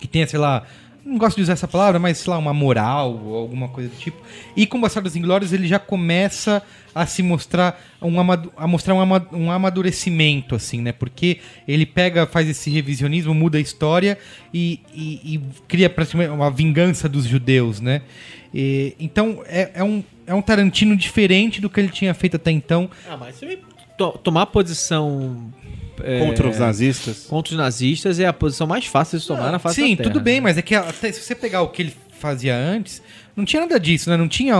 que 0.00 0.06
tenha, 0.06 0.26
sei 0.26 0.38
lá. 0.38 0.64
Não 1.10 1.18
gosto 1.18 1.36
de 1.36 1.42
usar 1.42 1.54
essa 1.54 1.66
palavra, 1.66 1.98
mas 1.98 2.18
sei 2.18 2.30
lá, 2.30 2.38
uma 2.38 2.54
moral 2.54 3.20
ou 3.24 3.34
alguma 3.36 3.66
coisa 3.68 3.88
do 3.90 3.96
tipo. 3.96 4.16
E 4.56 4.64
com 4.64 4.80
Bastardos 4.80 5.16
Inglórios 5.16 5.52
ele 5.52 5.66
já 5.66 5.78
começa 5.78 6.62
a 6.94 7.04
se 7.04 7.20
mostrar 7.20 7.80
um, 8.00 8.16
a 8.56 8.66
mostrar 8.68 8.94
um, 8.94 9.00
ama- 9.00 9.26
amadurecimento, 9.52 10.54
assim, 10.54 10.80
né? 10.80 10.92
Porque 10.92 11.38
ele 11.66 11.84
pega, 11.84 12.26
faz 12.26 12.48
esse 12.48 12.70
revisionismo, 12.70 13.34
muda 13.34 13.58
a 13.58 13.60
história 13.60 14.18
e, 14.54 14.80
e- 14.94 15.34
e 15.34 15.40
cria 15.66 15.90
praticamente 15.90 16.30
uma 16.30 16.50
vingança 16.50 17.08
dos 17.08 17.24
judeus, 17.24 17.80
né? 17.80 18.02
E- 18.54 18.94
então 19.00 19.42
é, 19.46 19.70
é 19.74 19.84
um, 19.84 20.02
é 20.26 20.34
um 20.34 20.42
Tarantino 20.42 20.96
diferente 20.96 21.60
do 21.60 21.68
que 21.68 21.80
ele 21.80 21.88
tinha 21.88 22.14
feito 22.14 22.36
até 22.36 22.50
então. 22.50 22.88
Ah, 23.08 23.16
mas 23.16 23.36
você 23.36 23.58
to- 23.98 24.18
tomar 24.18 24.46
posição 24.46 25.52
Contra 26.26 26.48
os 26.48 26.58
nazistas. 26.58 27.26
contra 27.28 27.52
os 27.52 27.58
nazistas 27.58 28.18
é 28.20 28.26
a 28.26 28.32
posição 28.32 28.66
mais 28.66 28.86
fácil 28.86 29.18
de 29.18 29.22
se 29.22 29.28
tomar 29.28 29.50
na 29.52 29.58
face 29.58 29.76
Sim, 29.76 29.90
da 29.90 29.96
terra, 30.04 30.10
tudo 30.10 30.22
bem, 30.22 30.36
né? 30.36 30.40
mas 30.40 30.58
é 30.58 30.62
que 30.62 30.74
até 30.74 31.10
se 31.12 31.20
você 31.20 31.34
pegar 31.34 31.62
o 31.62 31.68
que 31.68 31.82
ele 31.82 31.94
fazia 32.18 32.54
antes, 32.54 33.02
não 33.34 33.44
tinha 33.44 33.62
nada 33.62 33.80
disso, 33.80 34.10
né? 34.10 34.16
Não 34.16 34.28
tinha 34.28 34.54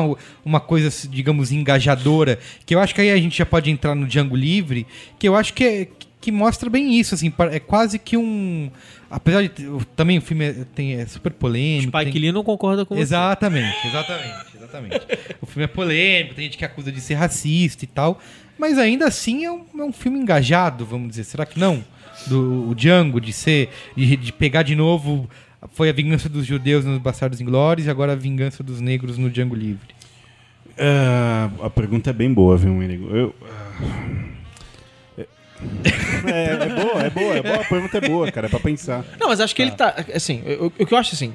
uma 0.45 0.61
coisa, 0.61 0.91
digamos, 1.09 1.53
engajadora, 1.53 2.39
que 2.65 2.75
eu 2.75 2.81
acho 2.81 2.95
que 2.95 3.01
aí 3.03 3.11
a 3.11 3.17
gente 3.19 3.37
já 3.37 3.45
pode 3.45 3.71
entrar 3.71 3.95
no 3.95 4.07
Django 4.07 4.35
Livre, 4.35 4.87
que 5.19 5.29
eu 5.29 5.37
acho 5.37 5.53
que, 5.53 5.65
é- 5.65 5.89
que 6.21 6.33
mostra 6.33 6.71
bem 6.71 6.99
isso, 6.99 7.15
assim, 7.15 7.33
é 7.51 7.59
quase 7.61 7.99
que 7.99 8.17
um... 8.17 8.71
Apesar 9.11 9.43
de... 9.43 9.51
Também 9.97 10.19
o 10.19 10.23
filme 10.23 10.45
é, 10.47 10.55
tem, 10.75 10.95
é 10.95 11.05
super 11.07 11.33
polêmico. 11.33 11.91
Spike 11.99 12.13
tem- 12.13 12.23
Lee 12.23 12.33
não 12.33 12.45
concorda 12.45 12.87
com 12.87 12.95
você. 12.95 13.03
Exatamente, 13.03 13.77
exatamente, 13.89 14.47
exatamente. 14.57 15.01
o 15.43 15.47
filme 15.47 15.65
é 15.65 15.67
polêmico, 15.67 16.35
tem 16.37 16.45
gente 16.45 16.57
que 16.57 16.65
acusa 16.65 16.93
de 16.93 17.01
ser 17.01 17.15
racista 17.15 17.85
e 17.85 17.89
tal, 17.89 18.21
mas 18.61 18.79
ainda 18.79 19.07
assim 19.07 19.45
é 19.45 19.51
um, 19.51 19.65
é 19.79 19.83
um 19.83 19.93
filme 19.93 20.19
engajado, 20.19 20.85
vamos 20.85 21.09
dizer. 21.09 21.25
Será 21.25 21.45
que 21.47 21.59
não? 21.59 21.83
Do 22.27 22.69
o 22.69 22.75
Django, 22.75 23.21
de 23.21 23.33
ser. 23.33 23.71
De, 23.97 24.17
de 24.17 24.33
pegar 24.33 24.63
de 24.63 24.77
novo. 24.77 25.29
Foi 25.73 25.89
a 25.89 25.93
vingança 25.93 26.29
dos 26.29 26.47
judeus 26.47 26.85
nos 26.85 26.99
Bastardos 26.99 27.41
Inglórios 27.41 27.87
e 27.87 27.91
agora 27.91 28.13
a 28.13 28.17
vingança 28.17 28.63
dos 28.63 28.81
negros 28.81 29.19
no 29.19 29.29
Django 29.31 29.55
Livre. 29.55 29.95
Ah, 30.79 31.51
a 31.63 31.71
pergunta 31.71 32.11
é 32.11 32.13
bem 32.13 32.33
boa, 32.33 32.57
viu, 32.57 32.73
Merigo? 32.73 33.09
Eu. 33.15 33.35
ah, 33.43 35.21
É, 36.27 36.53
é 36.53 36.69
boa, 36.69 37.03
é 37.03 37.11
boa, 37.11 37.35
é 37.37 37.43
boa. 37.43 37.57
A 37.61 37.65
pergunta 37.65 37.99
é 37.99 38.01
boa, 38.01 38.33
cara. 38.33 38.47
É 38.47 38.51
pra 38.51 38.61
pensar. 38.61 39.05
Não, 39.19 39.29
mas 39.29 39.41
acho 39.41 39.55
que 39.55 39.61
ele 39.63 39.73
tá. 39.73 39.95
Assim, 40.15 40.43
o 40.61 40.67
o 40.67 40.87
que 40.87 40.95
eu 40.95 40.99
acho 40.99 41.15
assim. 41.15 41.35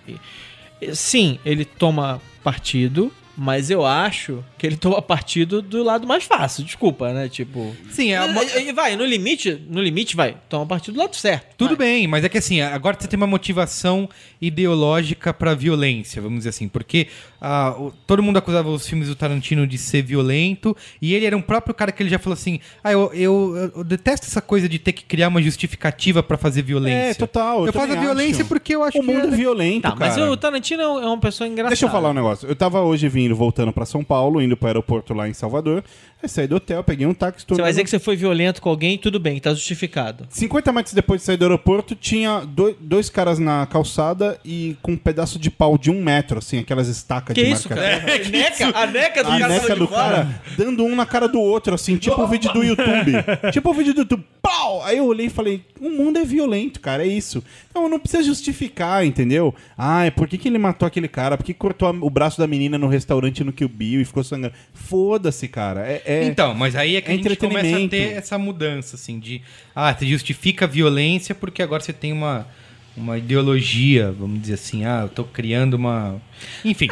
Sim, 0.94 1.40
ele 1.46 1.64
toma 1.66 2.22
partido, 2.44 3.12
mas 3.38 3.70
eu 3.70 3.86
acho 3.86 4.44
que 4.58 4.66
ele 4.66 4.78
toma 4.78 5.02
partido 5.02 5.62
do 5.62 5.84
lado 5.84 6.08
mais 6.08 6.24
fácil. 6.24 6.64
Desculpa, 6.64 7.12
né? 7.14 7.28
Tipo. 7.30 7.76
Sim, 7.92 8.12
é 8.14 8.22
uma- 8.22 8.42
vai, 8.74 8.96
no 8.96 9.06
limite, 9.06 9.62
no 9.70 9.82
limite, 9.82 10.16
vai, 10.16 10.36
toma 10.50 10.66
partido 10.66 10.94
do 10.96 11.00
lado 11.00 11.16
certo. 11.16 11.56
Tudo 11.58 11.76
vai. 11.76 11.88
bem, 11.88 12.08
mas 12.08 12.24
é 12.24 12.30
que 12.30 12.38
assim, 12.38 12.62
agora 12.62 12.96
você 13.00 13.08
tem 13.08 13.18
uma 13.18 13.28
motivação 13.28 14.08
ideológica 14.42 15.34
pra 15.34 15.54
violência, 15.54 16.22
vamos 16.22 16.40
dizer 16.40 16.50
assim, 16.50 16.68
porque 16.68 17.08
ah, 17.42 17.76
o- 17.78 17.92
todo 18.08 18.24
mundo 18.24 18.38
acusava 18.38 18.70
os 18.70 18.88
filmes 18.88 19.08
do 19.08 19.16
Tarantino 19.16 19.68
de 19.68 19.78
ser 19.78 20.02
violento, 20.02 20.76
e 21.02 21.14
ele 21.14 21.26
era 21.26 21.36
um 21.36 21.42
próprio 21.42 21.74
cara 21.76 21.92
que 21.92 22.02
ele 22.02 22.10
já 22.10 22.18
falou 22.20 22.34
assim: 22.34 22.60
ah, 22.84 22.92
eu, 22.92 23.12
eu, 23.14 23.72
eu 23.76 23.84
detesto 23.84 24.26
essa 24.28 24.42
coisa 24.42 24.68
de 24.70 24.80
ter 24.80 24.94
que 24.94 25.04
criar 25.04 25.28
uma 25.28 25.42
justificativa 25.42 26.24
pra 26.24 26.38
fazer 26.38 26.62
violência. 26.62 27.12
É, 27.12 27.14
total. 27.14 27.62
Eu, 27.62 27.68
Eu, 27.68 27.74
faço 27.74 27.92
a 27.94 27.96
violência 27.96 28.42
acho. 28.42 28.50
porque 28.50 28.76
eu 28.76 28.84
acho 28.84 28.98
O 28.98 29.02
que. 29.02 29.08
mundo 29.08 29.28
é 29.28 29.32
violento, 29.32 29.84
Tá, 29.84 29.96
mas 29.98 30.16
cara. 30.16 30.32
o 30.32 30.38
Tarantino 30.38 30.82
é 30.82 30.86
é 30.86 31.08
uma 31.08 31.20
pessoa 31.20 31.48
engraçada. 31.48 31.70
Deixa 31.70 31.86
eu 31.86 31.90
falar 31.90 32.10
um 32.10 32.14
negócio. 32.14 32.48
Eu 32.48 32.56
tava 32.56 32.82
hoje 32.82 33.08
vindo, 33.10 33.25
voltando 33.34 33.72
pra 33.72 33.86
São 33.86 34.04
Paulo, 34.04 34.42
indo 34.42 34.58
pro 34.58 34.68
aeroporto 34.68 35.14
lá 35.14 35.28
em 35.28 35.34
Salvador. 35.34 35.84
Aí 36.22 36.30
saí 36.30 36.48
do 36.48 36.56
hotel, 36.56 36.84
peguei 36.84 37.06
um 37.08 37.14
táxi. 37.14 37.46
Você 37.48 37.62
vai 37.62 37.72
dizer 37.72 37.84
que 37.84 37.90
você 37.90 38.00
foi 38.00 38.16
violento 38.16 38.62
com 38.62 38.70
alguém, 38.70 38.98
tudo 38.98 39.20
bem, 39.20 39.40
tá 39.40 39.54
justificado. 39.54 40.26
50 40.30 40.72
metros 40.72 40.94
depois 40.94 41.22
de 41.22 41.26
sair 41.26 41.38
do 41.38 41.44
aeroporto, 41.46 41.96
tinha 41.96 42.42
dois, 42.42 42.76
dois 42.80 43.10
caras 43.10 43.38
na 43.40 43.66
calçada 43.66 44.40
e 44.44 44.76
com 44.82 44.94
um 44.94 44.98
pedaço 44.98 45.38
de 45.38 45.50
pau 45.52 45.78
de 45.78 45.92
um 45.92 46.02
metro, 46.04 46.40
assim, 46.40 46.60
aquelas 46.60 46.88
estacas 46.88 47.34
Que 47.36 47.44
de 47.44 47.52
isso, 47.52 47.70
marcação. 47.70 48.02
cara? 48.02 48.14
a 48.24 48.30
neca, 48.30 48.80
a 48.80 48.88
neca 48.88 49.24
do 49.24 49.30
A 49.32 49.40
cara 49.40 49.54
neca 49.54 49.68
saiu 49.68 49.80
do 49.80 49.88
cara 49.88 50.42
dando 50.58 50.84
um 50.84 50.96
na 50.96 51.06
cara 51.06 51.28
do 51.28 51.40
outro, 51.40 51.76
assim, 51.76 51.98
tipo 51.98 52.20
o 52.22 52.28
vídeo 52.28 52.52
do 52.52 52.64
YouTube. 52.64 53.12
tipo 53.52 53.70
o 53.70 53.74
vídeo 53.74 53.94
do 53.94 54.02
YouTube. 54.02 54.24
Pau! 54.42 54.65
Aí 54.84 54.98
eu 54.98 55.06
olhei 55.06 55.28
e 55.28 55.30
falei, 55.30 55.62
o 55.80 55.90
mundo 55.90 56.18
é 56.20 56.26
violento, 56.26 56.80
cara, 56.80 57.04
é 57.04 57.08
isso. 57.08 57.44
Então 57.70 57.88
não 57.90 58.00
precisa 58.00 58.24
justificar, 58.24 59.06
entendeu? 59.06 59.54
Ah, 59.78 60.04
por 60.16 60.28
que, 60.28 60.38
que 60.38 60.48
ele 60.48 60.58
matou 60.58 60.88
aquele 60.88 61.08
cara? 61.08 61.38
Por 61.38 61.44
que 61.46 61.54
cortou 61.54 61.90
o 62.02 62.10
braço 62.10 62.38
da 62.40 62.48
menina 62.48 62.78
no 62.78 62.88
restaurante 62.88 63.44
no 63.44 63.54
Kill 63.54 63.70
Bill 63.70 64.02
e 64.02 64.06
ficou 64.06 64.24
sangrando? 64.24 64.56
Foda-se, 64.74 65.48
cara. 65.48 65.82
É, 65.88 66.02
é- 66.06 66.26
Então, 66.26 66.54
mas 66.54 66.76
aí 66.76 66.96
é 66.96 67.02
que 67.02 67.10
é 67.10 67.14
a 67.14 67.18
gente 67.18 67.36
começa 67.36 67.78
a 67.78 67.88
ter 67.90 68.14
essa 68.18 68.38
mudança, 68.38 68.96
assim, 68.96 69.20
de. 69.20 69.42
Ah, 69.76 69.94
você 69.94 70.06
justifica 70.06 70.66
a 70.66 70.68
violência 70.68 71.34
porque 71.36 71.62
agora 71.62 71.82
você 71.84 71.94
tem 71.94 72.12
uma, 72.14 72.48
uma 72.96 73.18
ideologia, 73.18 74.12
vamos 74.12 74.40
dizer 74.42 74.54
assim. 74.56 74.86
Ah, 74.86 75.02
eu 75.04 75.10
tô 75.10 75.24
criando 75.24 75.74
uma. 75.76 76.22
Enfim. 76.64 76.88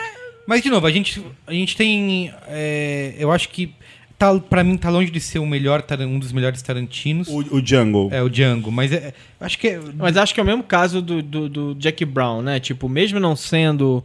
Mas, 0.46 0.62
de 0.62 0.70
novo, 0.70 0.86
a 0.86 0.92
gente, 0.92 1.24
a 1.48 1.54
gente 1.54 1.76
tem. 1.78 2.34
é, 2.48 3.16
eu 3.18 3.32
acho 3.32 3.50
que. 3.50 3.74
Tá, 4.24 4.40
pra 4.40 4.64
mim, 4.64 4.78
tá 4.78 4.90
longe 4.90 5.12
de 5.12 5.20
ser 5.20 5.40
o 5.40 5.46
melhor, 5.46 5.84
um 6.00 6.18
dos 6.18 6.32
melhores 6.32 6.62
Tarantinos. 6.62 7.28
o, 7.28 7.58
o 7.58 7.66
Jungle. 7.66 8.08
É 8.10 8.22
o 8.22 8.30
Django, 8.30 8.72
mas 8.72 8.94
é, 8.94 9.14
acho 9.38 9.60
que 9.60 9.68
é, 9.68 9.80
Mas 9.98 10.16
acho 10.16 10.34
que 10.34 10.40
é 10.40 10.44
o 10.44 10.46
mesmo 10.46 10.64
caso 10.64 11.02
do, 11.02 11.22
do, 11.22 11.50
do 11.50 11.76
Jack 11.76 12.06
Brown, 12.06 12.42
né? 12.42 12.58
Tipo, 12.58 12.88
mesmo 12.88 13.20
não 13.20 13.36
sendo 13.36 14.02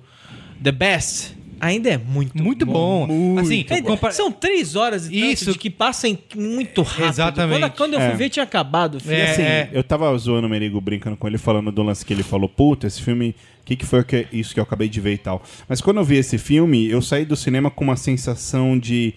the 0.61 0.73
best, 0.73 1.37
ainda 1.61 1.91
é 1.91 1.97
muito 1.97 2.37
muito 2.43 2.67
bom. 2.67 3.07
Muito 3.07 3.47
assim, 3.47 3.65
compa- 3.85 4.11
São 4.11 4.33
três 4.33 4.75
horas 4.75 5.09
e 5.09 5.31
Isso. 5.33 5.53
de 5.53 5.59
que 5.59 5.71
passam 5.71 6.19
muito 6.35 6.83
rápido. 6.83 7.09
Exatamente. 7.09 7.61
Quando, 7.61 7.73
quando 7.77 7.95
eu 7.95 8.01
fui 8.01 8.09
É. 8.11 8.17
ver, 8.17 8.29
tinha 8.29 8.43
acabado 8.43 8.97
o 8.97 9.01
filme. 9.01 9.17
É, 9.19 9.31
assim, 9.31 9.43
é. 9.43 9.71
eu 9.73 9.85
tava 9.85 10.17
zoando 10.19 10.49
o 10.49 10.51
Merigo 10.51 10.81
brincando 10.81 11.17
com 11.17 11.29
ele, 11.29 11.39
falando 11.39 11.71
do 11.71 11.83
lance 11.85 12.05
que 12.05 12.13
ele 12.13 12.25
falou, 12.25 12.49
puta, 12.49 12.89
esse 12.89 13.01
filme, 13.01 13.37
o 13.63 13.65
que, 13.65 13.77
que 13.77 13.87
foi 13.87 14.03
que, 14.03 14.27
isso 14.33 14.53
que 14.53 14.59
eu 14.59 14.65
acabei 14.65 14.89
de 14.89 15.01
ver 15.01 15.13
e 15.13 15.19
tal. 15.19 15.45
Mas 15.69 15.81
quando 15.81 15.99
eu 15.99 16.05
vi 16.05 16.17
esse 16.17 16.39
filme, 16.39 16.89
eu 16.89 17.01
saí 17.01 17.25
do 17.25 17.37
cinema 17.37 17.71
com 17.71 17.85
uma 17.85 17.97
sensação 17.97 18.77
de 18.77 19.15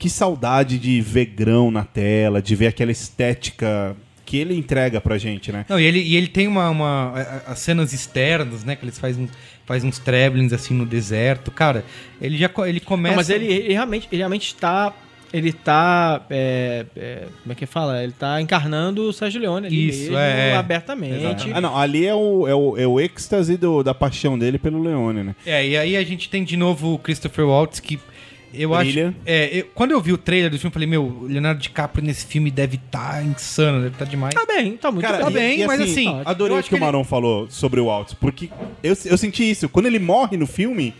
que 0.00 0.10
saudade 0.10 0.78
de 0.78 1.00
ver 1.00 1.26
grão 1.26 1.70
na 1.70 1.84
tela, 1.84 2.40
de 2.42 2.56
ver 2.56 2.66
aquela 2.68 2.90
estética 2.90 3.94
que 4.24 4.36
ele 4.38 4.56
entrega 4.56 5.00
pra 5.00 5.18
gente, 5.18 5.52
né? 5.52 5.66
Não, 5.68 5.78
e 5.78 5.84
ele, 5.84 6.00
e 6.00 6.16
ele 6.16 6.26
tem 6.28 6.46
uma, 6.48 6.70
uma- 6.70 7.12
a- 7.46 7.52
as 7.52 7.58
cenas 7.58 7.92
externas, 7.92 8.64
né? 8.64 8.74
Que 8.76 8.84
eles 8.84 8.98
fazem 8.98 9.24
uns, 9.24 9.30
faz 9.66 9.84
uns 9.84 9.98
travelings 9.98 10.52
assim 10.52 10.72
no 10.72 10.86
deserto. 10.86 11.50
Cara, 11.50 11.84
ele 12.20 12.38
já 12.38 12.50
ele 12.66 12.80
começa. 12.80 13.10
Não, 13.12 13.16
mas 13.16 13.28
ele, 13.30 13.46
ele 13.46 13.72
realmente, 13.74 14.08
ele 14.10 14.18
realmente 14.22 14.54
tá. 14.54 14.92
Ele 15.32 15.52
tá. 15.52 16.26
é, 16.28 16.86
é, 16.96 17.22
como 17.42 17.52
é 17.52 17.54
que 17.54 17.64
fala? 17.66 18.02
Ele 18.02 18.12
tá 18.12 18.40
encarnando 18.40 19.02
o 19.02 19.12
Sérgio 19.12 19.40
Leone 19.40 19.66
ali 19.68 19.88
Isso, 19.88 20.00
mesmo, 20.02 20.16
é, 20.18 20.50
é. 20.50 20.56
abertamente. 20.56 21.50
Ah, 21.54 21.60
não, 21.60 21.76
ali 21.76 22.04
é 22.04 22.12
o, 22.14 22.48
é 22.48 22.54
o, 22.54 22.76
é 22.76 22.84
o 22.86 22.98
êxtase 22.98 23.56
do- 23.56 23.82
da 23.84 23.94
paixão 23.94 24.36
dele 24.36 24.58
pelo 24.58 24.82
Leone, 24.82 25.22
né? 25.22 25.36
É, 25.46 25.64
e 25.64 25.76
aí 25.76 25.96
a 25.96 26.02
gente 26.02 26.28
tem 26.28 26.42
de 26.42 26.56
novo 26.56 26.94
o 26.94 26.98
Christopher 26.98 27.46
Waltz, 27.46 27.78
que 27.78 28.00
eu 28.54 28.70
Brilha. 28.70 29.08
acho. 29.08 29.16
É, 29.26 29.58
eu- 29.60 29.66
quando 29.74 29.90
eu 29.92 30.00
vi 30.00 30.12
o 30.12 30.18
trailer 30.18 30.50
do 30.50 30.58
filme, 30.58 30.68
eu 30.70 30.72
falei, 30.72 30.88
meu, 30.88 31.02
o 31.04 31.26
Leonardo 31.26 31.60
DiCaprio 31.60 32.04
nesse 32.04 32.26
filme 32.26 32.50
deve 32.50 32.76
estar 32.76 33.24
insano, 33.24 33.78
deve 33.82 33.94
estar 33.94 34.04
demais. 34.04 34.34
Tá 34.34 34.44
bem, 34.46 34.76
tá 34.76 34.90
muito 34.90 35.04
Cara, 35.06 35.18
tá 35.18 35.30
e- 35.30 35.34
bem, 35.34 35.60
e 35.60 35.66
mas 35.66 35.80
assim, 35.80 36.08
eu 36.08 36.22
Adorei 36.24 36.56
o 36.58 36.60
que 36.60 36.66
o 36.66 36.68
que 36.70 36.74
ele- 36.76 36.84
Marão 36.84 37.04
falou 37.04 37.48
sobre 37.50 37.80
o 37.80 37.86
Waltz, 37.86 38.14
porque 38.14 38.48
eu, 38.82 38.96
eu 39.04 39.18
senti 39.18 39.48
isso. 39.50 39.68
Quando 39.68 39.86
ele 39.86 39.98
morre 39.98 40.36
no 40.36 40.46
filme, 40.46 40.94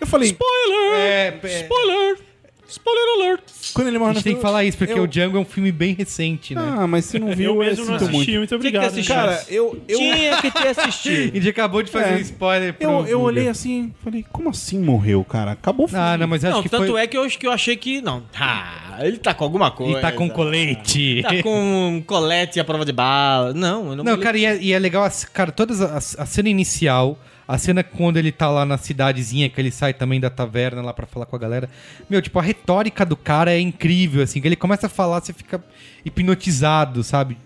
eu 0.00 0.06
falei. 0.06 0.28
Spoiler! 0.30 0.94
É, 0.94 1.38
é, 1.42 1.60
Spoiler! 1.62 2.18
Spoiler 2.68 3.04
alert! 3.16 3.42
Quando 3.74 3.88
ele 3.88 3.96
a 3.96 4.00
morre 4.00 4.10
no 4.10 4.14
gente 4.14 4.24
tem 4.24 4.34
que 4.36 4.40
falar 4.40 4.64
isso, 4.64 4.78
porque 4.78 4.92
eu- 4.94 5.02
o 5.02 5.06
Django 5.06 5.36
é 5.36 5.40
um 5.40 5.44
filme 5.44 5.70
bem 5.70 5.94
recente, 5.94 6.54
né? 6.54 6.74
Ah, 6.78 6.86
mas 6.86 7.04
se 7.04 7.18
não 7.18 7.34
viu, 7.34 7.50
Eu 7.50 7.62
eu, 7.62 7.68
mesmo 7.68 7.84
não 7.84 7.98
sinto 7.98 8.08
assisti, 8.08 8.16
muito. 8.30 8.38
muito 8.38 8.54
obrigado. 8.54 8.84
assistido. 8.86 9.14
Cara, 9.14 9.44
eu, 9.50 9.82
eu, 9.86 9.98
Tinha 9.98 10.36
que 10.40 10.50
ter 10.50 10.68
assistido. 10.68 11.32
A 11.32 11.34
gente 11.36 11.48
acabou 11.50 11.82
de 11.82 11.90
fazer 11.90 12.12
É. 12.14 12.16
um 12.16 12.20
spoiler 12.20 12.72
pro 12.74 12.84
eu, 12.88 12.90
eu 13.06 13.18
Guga. 13.18 13.18
olhei 13.18 13.48
assim, 13.48 13.92
falei, 14.02 14.24
como 14.32 14.48
assim 14.48 14.78
morreu, 14.78 15.22
cara? 15.24 15.52
Acabou 15.52 15.84
o 15.84 15.88
filme. 15.88 16.02
Ah, 16.02 16.16
não, 16.16 16.26
mas 16.26 16.44
acho 16.44 16.56
Não, 16.56 16.62
que 16.62 16.68
tanto 16.70 16.86
foi... 16.92 17.00
é 17.02 17.06
que 17.06 17.16
eu, 17.18 17.26
que 17.28 17.46
eu 17.46 17.52
achei 17.52 17.76
que. 17.76 18.00
Não, 18.00 18.22
ah, 18.38 18.98
ele 19.00 19.18
tá 19.18 19.34
com 19.34 19.44
alguma 19.44 19.70
coisa. 19.70 19.92
Ele 19.92 20.00
tá 20.00 20.12
com 20.12 20.30
colete. 20.30 21.20
Tá 21.22 21.42
com 21.42 22.02
colete 22.06 22.58
à 22.58 22.64
prova 22.64 22.84
de 22.86 22.92
bala. 22.92 23.52
Não, 23.52 23.90
eu 23.90 23.96
não 23.96 24.04
Não, 24.04 24.18
cara, 24.18 24.38
e 24.38 24.44
é, 24.46 24.56
e 24.58 24.72
é 24.72 24.78
legal, 24.78 25.04
as- 25.04 25.24
cara, 25.24 25.50
todas 25.52 25.80
as, 25.82 26.18
a 26.18 26.24
cena 26.24 26.48
inicial, 26.48 27.18
a 27.46 27.58
cena 27.58 27.82
quando 27.82 28.16
ele 28.16 28.30
tá 28.32 28.48
lá 28.48 28.64
na 28.64 28.78
cidadezinha, 28.78 29.48
que 29.48 29.60
ele 29.60 29.70
sai 29.70 29.92
também 29.92 30.20
da 30.20 30.30
taverna 30.30 30.80
lá 30.82 30.92
pra 30.92 31.06
falar 31.06 31.26
com 31.26 31.36
a 31.36 31.38
galera. 31.38 31.68
Meu, 32.08 32.22
tipo, 32.22 32.38
a 32.38 32.42
retórica 32.42 33.04
do 33.04 33.16
cara 33.16 33.52
é 33.52 33.58
incrível, 33.60 34.22
assim, 34.22 34.40
que 34.40 34.48
ele 34.48 34.56
começa 34.56 34.86
a 34.86 34.90
falar, 34.90 35.20
você 35.20 35.32
fica 35.32 35.62
hipnotizado, 36.04 37.02
sabe? 37.02 37.36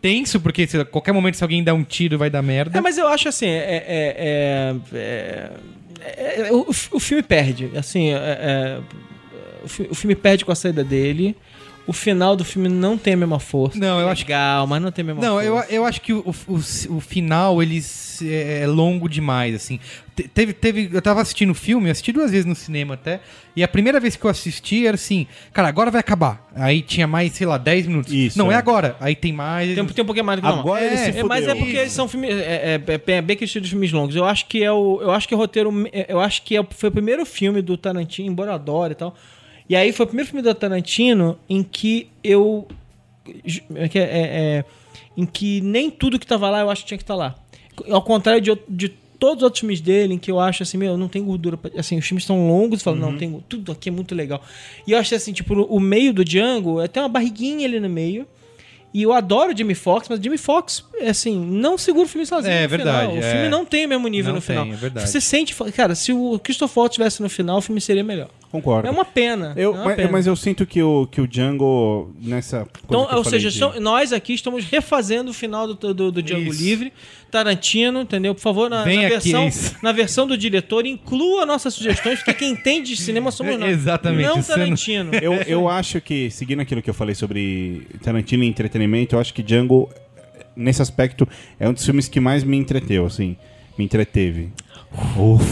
Tenso, 0.00 0.38
porque 0.40 0.66
se, 0.66 0.78
a 0.78 0.84
qualquer 0.84 1.12
momento 1.12 1.36
se 1.36 1.42
alguém 1.44 1.64
dá 1.64 1.72
um 1.74 1.82
tiro 1.82 2.18
vai 2.18 2.28
dar 2.30 2.42
merda. 2.42 2.78
É, 2.78 2.80
mas 2.80 2.98
eu 2.98 3.08
acho 3.08 3.28
assim, 3.28 3.46
é, 3.46 3.56
é- 3.58 4.74
é- 4.94 5.50
é- 6.00 6.46
é- 6.48 6.52
o, 6.52 6.66
o 6.68 7.00
filme 7.00 7.22
perde, 7.22 7.70
assim, 7.76 8.10
é- 8.10 8.78
o 8.80 9.06
o 9.90 9.94
filme 9.96 10.14
perde 10.14 10.44
com 10.44 10.52
a 10.52 10.54
saída 10.54 10.84
dele. 10.84 11.34
O 11.86 11.92
final 11.92 12.34
do 12.34 12.44
filme 12.44 12.68
não 12.68 12.98
tem 12.98 13.14
a 13.14 13.16
mesma 13.16 13.38
força. 13.38 13.78
Não, 13.78 14.00
eu 14.00 14.08
acho 14.08 14.22
Legal, 14.22 14.66
mas 14.66 14.82
não 14.82 14.90
tem 14.90 15.02
a 15.02 15.06
mesma 15.06 15.22
Não, 15.22 15.40
eu, 15.40 15.54
força. 15.54 15.72
eu 15.72 15.84
acho 15.86 16.00
que 16.00 16.12
o, 16.12 16.34
o, 16.48 16.54
o 16.96 17.00
final, 17.00 17.62
eles 17.62 18.20
é, 18.22 18.62
é 18.62 18.66
longo 18.66 19.08
demais, 19.08 19.54
assim. 19.54 19.78
Te- 20.16 20.26
Teve, 20.26 20.52
teve, 20.52 20.90
eu 20.92 21.00
tava 21.00 21.20
assistindo 21.20 21.50
o 21.50 21.54
filme, 21.54 21.86
eu 21.86 21.92
assisti 21.92 22.10
duas 22.10 22.30
vezes 22.32 22.44
no 22.46 22.54
cinema 22.56 22.94
até, 22.94 23.20
e 23.54 23.62
a 23.62 23.68
primeira 23.68 24.00
vez 24.00 24.16
que 24.16 24.24
eu 24.24 24.30
assisti 24.30 24.84
era 24.86 24.94
assim, 24.96 25.26
cara, 25.52 25.68
agora 25.68 25.90
vai 25.90 26.00
acabar. 26.00 26.44
Aí 26.56 26.82
tinha 26.82 27.06
mais, 27.06 27.32
sei 27.34 27.46
lá, 27.46 27.56
10 27.56 27.86
minutos. 27.86 28.12
Isso, 28.12 28.36
Não, 28.38 28.50
é, 28.50 28.54
é. 28.54 28.58
agora. 28.58 28.96
Aí 28.98 29.14
tem 29.14 29.32
mais. 29.32 29.72
Tem, 29.74 29.84
tem 29.86 30.02
um 30.02 30.06
pouquinho 30.06 30.24
mais 30.26 30.40
do 30.40 30.42
que. 30.42 30.52
Agora 30.58 30.84
ele 30.84 30.94
É, 30.94 31.12
se 31.12 31.18
É, 31.18 31.22
mas 31.22 31.46
é 31.46 31.54
porque 31.54 31.76
eles 31.76 31.92
são 31.92 32.08
filmes. 32.08 32.30
É, 32.30 32.34
é, 32.34 32.80
é, 32.94 33.12
é 33.12 33.22
bem 33.22 33.36
que 33.36 33.44
estilo 33.44 33.62
de 33.64 33.70
filmes 33.70 33.92
longos. 33.92 34.16
Eu 34.16 34.24
acho 34.24 34.46
que 34.46 34.64
é 34.64 34.72
o. 34.72 34.98
Eu 35.02 35.12
acho 35.12 35.28
que 35.28 35.34
o 35.34 35.38
roteiro. 35.38 35.72
Eu 36.08 36.18
acho 36.18 36.42
que 36.42 36.56
é, 36.56 36.66
foi 36.70 36.88
o 36.88 36.92
primeiro 36.92 37.24
filme 37.24 37.62
do 37.62 37.76
Tarantino, 37.76 38.28
embora 38.28 38.50
eu 38.50 38.54
adore 38.54 38.92
e 38.92 38.96
tal. 38.96 39.14
E 39.68 39.74
aí 39.76 39.92
foi 39.92 40.04
o 40.04 40.06
primeiro 40.06 40.28
filme 40.30 40.42
do 40.42 40.54
Tarantino 40.54 41.38
em 41.48 41.62
que 41.62 42.08
eu. 42.22 42.66
é 43.74 43.84
é- 43.84 43.98
é- 43.98 44.58
é, 44.58 44.64
em 45.16 45.26
que 45.26 45.60
nem 45.62 45.90
tudo 45.90 46.18
que 46.18 46.26
tava 46.26 46.48
lá 46.50 46.60
eu 46.60 46.70
acho 46.70 46.82
que 46.82 46.88
tinha 46.88 46.98
que 46.98 47.04
estar 47.04 47.14
lá. 47.16 47.34
Ao 47.90 48.02
contrário 48.02 48.40
de, 48.40 48.56
de 48.68 48.88
todos 49.18 49.38
os 49.38 49.42
outros 49.44 49.60
filmes 49.60 49.80
dele, 49.80 50.14
em 50.14 50.18
que 50.18 50.30
eu 50.30 50.38
acho 50.38 50.62
assim, 50.62 50.76
meu, 50.78 50.96
não 50.96 51.08
tem 51.08 51.22
gordura. 51.24 51.56
Pra, 51.56 51.70
assim, 51.78 51.98
os 51.98 52.06
filmes 52.06 52.22
estão 52.22 52.46
longos, 52.46 52.82
falam, 52.82 53.00
não, 53.00 53.16
tem, 53.16 53.42
tudo 53.48 53.72
aqui 53.72 53.88
é 53.88 53.92
muito 53.92 54.14
legal. 54.14 54.42
E 54.86 54.92
eu 54.92 54.98
acho 54.98 55.14
assim, 55.14 55.32
tipo, 55.32 55.54
o 55.54 55.80
meio 55.80 56.12
do 56.12 56.24
Django 56.24 56.80
é, 56.80 56.86
tem 56.88 57.02
uma 57.02 57.08
barriguinha 57.08 57.66
ali 57.66 57.80
no 57.80 57.88
meio. 57.88 58.26
E 58.94 59.02
eu 59.02 59.12
adoro 59.12 59.54
Jimmy 59.54 59.74
Fox, 59.74 60.08
mas 60.08 60.20
Jimmy 60.20 60.38
Fox, 60.38 60.82
assim, 61.06 61.36
não 61.38 61.76
segura 61.76 62.06
o 62.06 62.08
filme 62.08 62.24
sozinho. 62.24 62.52
É 62.54 62.66
verdade, 62.66 63.08
Final. 63.08 63.14
O 63.14 63.18
é. 63.26 63.32
filme 63.32 63.48
não 63.50 63.64
tem 63.66 63.84
o 63.84 63.88
mesmo 63.90 64.08
nível 64.08 64.30
Não 64.30 64.36
no 64.36 64.40
final. 64.40 64.64
tem, 64.64 64.72
é 64.72 64.76
verdade. 64.76 65.10
Você 65.10 65.20
sente. 65.20 65.54
Cara, 65.74 65.94
se 65.94 66.12
o 66.14 66.38
Christopher 66.38 66.78
Waltz 66.78 66.92
estivesse 66.94 67.20
no 67.22 67.28
final, 67.28 67.58
o 67.58 67.60
filme 67.60 67.80
seria 67.80 68.02
melhor. 68.02 68.30
Concordo. 68.60 68.88
É 68.88 68.90
uma 68.90 69.04
pena. 69.04 69.52
Eu, 69.56 69.72
é 69.72 69.74
uma 69.74 69.84
mas, 69.84 69.96
pena. 69.96 70.08
mas 70.12 70.26
eu 70.26 70.34
sinto 70.36 70.64
que 70.66 70.82
o, 70.82 71.06
que 71.06 71.20
o 71.20 71.26
Django, 71.26 72.10
nessa. 72.20 72.58
coisa 72.60 72.70
Então, 72.86 73.06
que 73.06 73.12
eu 73.14 73.18
ou 73.18 73.24
falei 73.24 73.40
seja, 73.40 73.50
de- 73.50 73.58
são- 73.58 73.80
nós 73.80 74.12
aqui 74.12 74.32
estamos 74.34 74.64
refazendo 74.64 75.30
o 75.30 75.34
final 75.34 75.66
do, 75.74 75.94
do, 75.94 76.10
do 76.12 76.22
Django 76.22 76.50
Isso. 76.52 76.62
Livre. 76.62 76.92
Tarantino, 77.30 78.00
entendeu? 78.02 78.34
Por 78.34 78.40
favor, 78.40 78.70
na, 78.70 78.76
na 78.84 78.90
aqui, 78.90 79.08
versão, 79.08 79.48
na 79.82 79.92
versão 79.92 80.26
do 80.26 80.38
diretor, 80.38 80.86
inclua 80.86 81.44
nossas 81.44 81.74
sugestões, 81.74 82.20
porque 82.20 82.32
quem 82.34 82.52
entende 82.52 82.94
de 82.94 83.00
cinema 83.00 83.30
somos 83.30 83.56
nós. 83.58 83.70
Exatamente, 83.70 84.26
Não 84.26 84.36
você 84.42 84.52
não- 84.52 84.58
Tarantino. 84.60 85.10
Eu, 85.20 85.32
eu 85.42 85.68
acho 85.68 86.00
que, 86.00 86.30
seguindo 86.30 86.60
aquilo 86.60 86.80
que 86.80 86.88
eu 86.88 86.94
falei 86.94 87.14
sobre 87.14 87.86
Tarantino 88.02 88.42
e 88.44 88.46
entretenimento, 88.46 89.16
eu 89.16 89.20
acho 89.20 89.34
que 89.34 89.42
Django, 89.42 89.90
nesse 90.56 90.80
aspecto, 90.80 91.28
é 91.60 91.68
um 91.68 91.72
dos 91.74 91.84
filmes 91.84 92.08
que 92.08 92.20
mais 92.20 92.42
me 92.44 92.56
entreteu, 92.56 93.04
assim. 93.04 93.36
Me 93.76 93.84
entreteve. 93.84 94.48
Uf, 95.18 95.44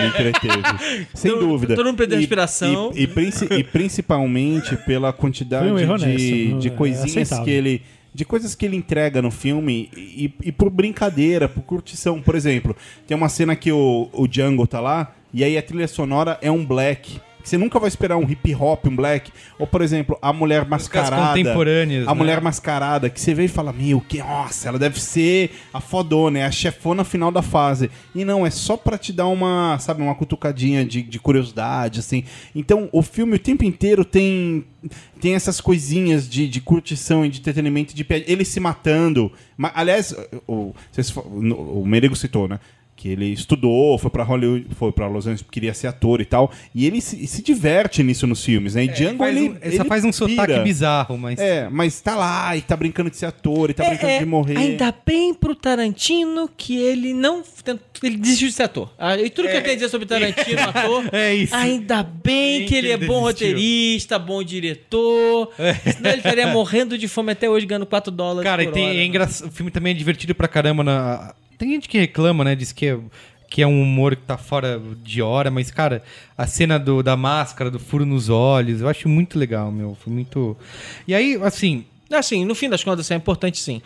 me 0.00 0.06
entreteve. 0.08 1.06
Sem 1.14 1.30
Todo- 1.32 1.46
dúvida. 1.46 1.74
todo 1.76 1.86
mundo 1.86 1.96
perdeu 1.96 2.16
a 2.16 2.20
E- 2.20 2.24
inspiração. 2.24 2.92
E, 2.94 3.02
e 3.02 3.06
princi- 3.06 3.48
e 3.50 3.64
principalmente 3.64 4.76
pela 4.76 5.12
quantidade 5.12 5.68
um 5.70 5.96
de, 5.96 6.52
de 6.58 6.68
é 6.68 6.70
coisinhas 6.70 7.10
aceitável. 7.10 7.44
que 7.44 7.50
ele. 7.50 7.82
De 8.14 8.24
coisas 8.24 8.54
que 8.54 8.64
ele 8.66 8.74
entrega 8.74 9.20
no 9.22 9.30
filme 9.30 9.90
e, 9.94 10.32
e 10.44 10.50
por 10.50 10.70
brincadeira, 10.70 11.48
por 11.48 11.62
curtição. 11.62 12.20
Por 12.20 12.34
exemplo, 12.34 12.74
tem 13.06 13.16
uma 13.16 13.28
cena 13.28 13.54
que 13.54 13.70
o, 13.70 14.08
o 14.12 14.26
Django 14.26 14.66
tá 14.66 14.80
lá 14.80 15.14
e 15.32 15.44
aí 15.44 15.56
a 15.58 15.62
trilha 15.62 15.86
sonora 15.86 16.38
é 16.40 16.50
um 16.50 16.64
black. 16.64 17.20
Você 17.48 17.56
nunca 17.58 17.78
vai 17.78 17.88
esperar 17.88 18.16
um 18.16 18.28
hip 18.28 18.54
hop, 18.54 18.86
um 18.86 18.94
black. 18.94 19.32
Ou, 19.58 19.66
por 19.66 19.80
exemplo, 19.82 20.18
a 20.20 20.32
mulher 20.32 20.66
mascarada. 20.68 21.28
contemporâneas, 21.28 22.06
A 22.06 22.12
né? 22.12 22.18
mulher 22.18 22.40
mascarada, 22.42 23.08
que 23.08 23.20
você 23.20 23.32
vê 23.34 23.44
e 23.46 23.48
fala, 23.48 23.72
meu, 23.72 24.00
que 24.00 24.18
nossa, 24.18 24.68
ela 24.68 24.78
deve 24.78 25.00
ser 25.00 25.50
a 25.72 25.80
fodona, 25.80 26.40
é 26.40 26.44
a 26.44 26.50
chefona 26.50 27.04
final 27.04 27.32
da 27.32 27.40
fase. 27.42 27.90
E 28.14 28.24
não, 28.24 28.46
é 28.46 28.50
só 28.50 28.76
pra 28.76 28.98
te 28.98 29.12
dar 29.12 29.26
uma, 29.28 29.78
sabe, 29.78 30.02
uma 30.02 30.14
cutucadinha 30.14 30.84
de, 30.84 31.02
de 31.02 31.18
curiosidade, 31.18 32.00
assim. 32.00 32.22
Então, 32.54 32.88
o 32.92 33.00
filme 33.02 33.36
o 33.36 33.38
tempo 33.38 33.64
inteiro 33.64 34.04
tem 34.04 34.64
tem 35.20 35.34
essas 35.34 35.60
coisinhas 35.60 36.28
de, 36.28 36.46
de 36.48 36.60
curtição 36.60 37.24
e 37.26 37.28
de 37.28 37.40
entretenimento, 37.40 37.92
de 37.92 38.06
ele 38.28 38.44
se 38.44 38.60
matando. 38.60 39.32
Ma- 39.56 39.72
aliás, 39.74 40.14
o, 40.46 40.72
no- 41.40 41.80
o 41.82 41.84
Merigo 41.86 42.14
citou, 42.14 42.46
né? 42.46 42.60
Que 42.98 43.10
ele 43.10 43.26
estudou, 43.26 43.96
foi 43.96 44.10
pra 44.10 44.24
Hollywood, 44.24 44.66
foi 44.74 44.90
pra 44.90 45.06
Los 45.06 45.24
Angeles, 45.24 45.44
queria 45.52 45.72
ser 45.72 45.86
ator 45.86 46.20
e 46.20 46.24
tal. 46.24 46.50
E 46.74 46.84
ele 46.84 47.00
se, 47.00 47.24
se 47.28 47.40
diverte 47.44 48.02
nisso 48.02 48.26
nos 48.26 48.44
filmes, 48.44 48.74
né? 48.74 48.86
E 48.86 48.88
Django, 48.88 49.18
faz 49.18 49.36
ele, 49.36 49.48
um, 49.50 49.56
ele 49.62 49.76
só 49.76 49.84
faz 49.84 50.04
um 50.04 50.12
sotaque 50.12 50.52
pira. 50.52 50.62
bizarro, 50.64 51.16
mas. 51.16 51.38
É, 51.38 51.68
mas 51.70 52.00
tá 52.00 52.16
lá 52.16 52.56
e 52.56 52.60
tá 52.60 52.76
brincando 52.76 53.08
de 53.08 53.16
ser 53.16 53.26
ator 53.26 53.70
e 53.70 53.74
tá 53.74 53.84
brincando 53.84 54.12
É, 54.12 54.18
de 54.18 54.26
morrer. 54.26 54.56
Ainda 54.58 54.92
bem 55.06 55.32
pro 55.32 55.54
Tarantino 55.54 56.50
que 56.56 56.76
ele 56.76 57.14
não. 57.14 57.44
Ele 58.02 58.16
desistiu 58.16 58.48
de 58.48 58.54
ser 58.54 58.64
ator. 58.64 58.90
Ah, 58.98 59.16
E 59.16 59.30
tudo 59.30 59.48
que 59.48 59.54
eu 59.56 59.60
tenho 59.62 59.72
a 59.72 59.76
dizer 59.76 59.88
sobre 59.90 60.06
Tarantino, 60.06 60.58
ator. 60.68 61.08
É 61.12 61.34
isso. 61.34 61.54
Ainda 61.54 62.02
bem 62.02 62.66
que 62.66 62.74
ele 62.74 62.88
é 62.88 62.94
ele 62.94 63.06
bom 63.06 63.22
desistiu. 63.24 63.48
roteirista, 63.48 64.18
bom 64.18 64.42
diretor. 64.42 65.52
Senão 65.94 66.10
ele 66.10 66.16
estaria 66.18 66.48
morrendo 66.48 66.98
de 66.98 67.06
fome 67.06 67.30
até 67.30 67.48
hoje, 67.48 67.64
ganhando 67.64 67.86
4 67.86 68.10
dólares. 68.10 68.42
Cara, 68.50 68.64
e 68.64 68.72
tem, 68.72 68.84
hora, 68.88 69.24
é 69.24 69.26
né? 69.26 69.46
o 69.46 69.50
filme 69.52 69.70
também 69.70 69.92
é 69.92 69.96
divertido 69.96 70.34
pra 70.34 70.48
caramba. 70.48 70.82
Na... 70.82 71.34
Tem 71.58 71.70
gente 71.70 71.88
que 71.88 71.98
reclama, 71.98 72.44
né? 72.44 72.54
Diz 72.54 72.70
que 72.72 72.86
é, 72.86 72.98
que 73.50 73.60
é 73.60 73.66
um 73.66 73.82
humor 73.82 74.14
que 74.16 74.22
tá 74.22 74.38
fora 74.38 74.80
de 75.02 75.20
hora, 75.20 75.50
mas, 75.50 75.70
cara, 75.70 76.02
a 76.36 76.46
cena 76.46 76.78
do, 76.78 77.02
da 77.02 77.16
máscara, 77.16 77.70
do 77.70 77.78
furo 77.78 78.06
nos 78.06 78.28
olhos, 78.28 78.80
eu 78.80 78.88
acho 78.88 79.08
muito 79.08 79.38
legal, 79.38 79.70
meu. 79.72 79.96
Foi 80.02 80.12
muito. 80.12 80.56
E 81.06 81.14
aí, 81.14 81.38
assim. 81.42 81.84
Assim, 82.10 82.44
no 82.44 82.54
fim 82.54 82.68
das 82.70 82.82
contas, 82.82 83.10
é 83.10 83.14
importante 83.14 83.58
sim. 83.58 83.82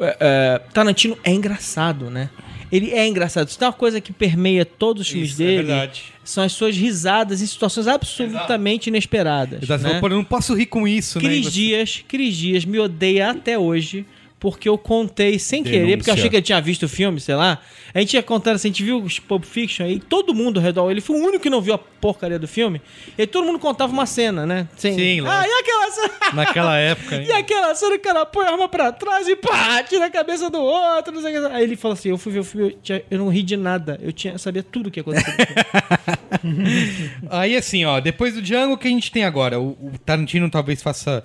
É, 0.00 0.16
é, 0.20 0.58
Tarantino 0.72 1.16
é 1.22 1.30
engraçado, 1.32 2.10
né? 2.10 2.30
Ele 2.72 2.90
é 2.92 3.06
engraçado. 3.06 3.48
Se 3.48 3.58
tem 3.58 3.68
uma 3.68 3.74
coisa 3.74 4.00
que 4.00 4.12
permeia 4.12 4.64
todos 4.64 5.02
os 5.02 5.08
filmes 5.08 5.32
Isso, 5.32 5.42
é 5.42 5.44
dele, 5.44 5.56
verdade. 5.64 6.04
são 6.24 6.42
as 6.42 6.52
suas 6.52 6.74
risadas 6.74 7.42
em 7.42 7.46
situações 7.46 7.86
absolutamente 7.86 8.88
inesperadas. 8.88 9.62
Exato, 9.62 9.84
né? 9.84 10.00
Eu 10.02 10.08
não 10.08 10.24
posso 10.24 10.54
rir 10.54 10.66
com 10.66 10.88
isso, 10.88 11.20
né? 11.20 11.28
Cris 11.28 11.38
E 11.40 11.44
você- 11.44 11.50
Dias, 11.50 12.04
Cris 12.08 12.34
Dias 12.36 12.64
me 12.64 12.78
odeia 12.78 13.30
até 13.30 13.58
hoje 13.58 14.06
porque 14.42 14.68
eu 14.68 14.76
contei 14.76 15.38
sem 15.38 15.62
querer, 15.62 15.96
porque 15.96 16.10
eu 16.10 16.14
achei 16.14 16.28
que 16.28 16.34
ele 16.34 16.42
tinha 16.42 16.60
visto 16.60 16.82
o 16.82 16.88
filme, 16.88 17.20
sei 17.20 17.36
lá. 17.36 17.60
A 17.94 18.00
gente 18.00 18.14
ia 18.14 18.22
contando 18.24 18.56
assim, 18.56 18.68
a 18.68 18.72
gente 18.72 18.82
viu 18.82 18.98
os 19.00 19.20
Pulp 19.20 19.44
Fiction 19.44 19.86
e 19.86 20.00
todo 20.00 20.34
mundo 20.34 20.58
ao 20.58 20.64
redor, 20.66 20.90
ele 20.90 21.00
foi 21.00 21.14
o 21.14 21.20
único 21.22 21.38
que 21.38 21.48
não 21.48 21.60
viu 21.60 21.74
a 21.74 21.78
porcaria 21.78 22.40
do 22.40 22.48
filme. 22.48 22.82
E 23.16 23.24
todo 23.24 23.44
mundo 23.46 23.60
contava 23.60 23.92
uma 23.92 24.04
cena, 24.04 24.44
né? 24.44 24.66
Sem- 24.76 24.94
Sim, 24.94 25.20
Ah, 25.20 25.44
lógico. 25.46 25.48
e 25.54 25.60
aquela 25.60 25.90
cena? 25.92 26.12
Naquela 26.34 26.76
época. 26.76 27.14
hein? 27.22 27.26
E 27.28 27.32
aquela 27.32 27.72
cena 27.76 27.92
que 27.92 27.98
o 27.98 28.12
cara 28.12 28.26
põe 28.26 28.44
a 28.46 28.50
arma 28.50 28.68
pra 28.68 28.90
trás 28.90 29.28
e 29.28 29.36
pá, 29.36 29.80
tira 29.84 30.06
a 30.06 30.10
cabeça 30.10 30.50
do 30.50 30.60
outro, 30.60 31.12
não 31.14 31.22
sei 31.22 31.38
o 31.38 31.48
que. 31.48 31.54
Aí 31.54 31.62
ele 31.62 31.76
falou 31.76 31.92
assim: 31.92 32.08
eu 32.08 32.18
fui 32.18 32.32
ver 32.32 32.40
o 32.40 32.44
filme, 32.44 32.72
eu, 32.72 32.78
tinha- 32.82 33.02
eu 33.08 33.18
não 33.20 33.28
ri 33.28 33.44
de 33.44 33.56
nada. 33.56 33.96
Eu 34.02 34.12
tinha, 34.12 34.32
eu 34.34 34.38
sabia 34.40 34.64
tudo 34.64 34.88
o 34.88 34.90
que 34.90 34.98
ia 34.98 35.02
acontecer. 35.02 35.30
no 35.30 35.36
filme. 36.56 37.10
Aí 37.30 37.56
assim, 37.56 37.84
ó, 37.84 38.00
depois 38.00 38.34
do 38.34 38.42
Django, 38.42 38.74
o 38.74 38.78
que 38.78 38.88
a 38.88 38.90
gente 38.90 39.12
tem 39.12 39.22
agora? 39.24 39.60
O, 39.60 39.70
o 39.80 39.92
Tarantino 40.04 40.50
talvez 40.50 40.82
faça. 40.82 41.22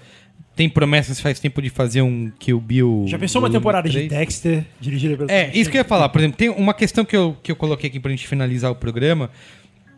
Tem 0.57 0.67
promessas 0.67 1.21
faz 1.21 1.39
tempo 1.39 1.61
de 1.61 1.69
fazer 1.69 2.01
um 2.01 2.31
Kill 2.39 2.59
Bill. 2.59 3.05
Já 3.07 3.17
pensou 3.19 3.41
uma 3.41 3.49
temporada 3.49 3.87
de 3.87 3.95
três? 3.95 4.09
Dexter 4.09 4.65
dirigida 4.81 5.15
pelo 5.15 5.29
É, 5.31 5.51
isso 5.53 5.69
que 5.69 5.77
eu 5.77 5.81
ia 5.81 5.85
falar. 5.85 6.09
Por 6.09 6.19
exemplo, 6.19 6.35
tem 6.37 6.49
uma 6.49 6.73
questão 6.73 7.05
que 7.05 7.15
eu, 7.15 7.37
que 7.43 7.51
eu 7.51 7.55
coloquei 7.55 7.87
aqui 7.89 7.99
pra 7.99 8.09
gente 8.11 8.27
finalizar 8.27 8.71
o 8.71 8.75
programa. 8.75 9.29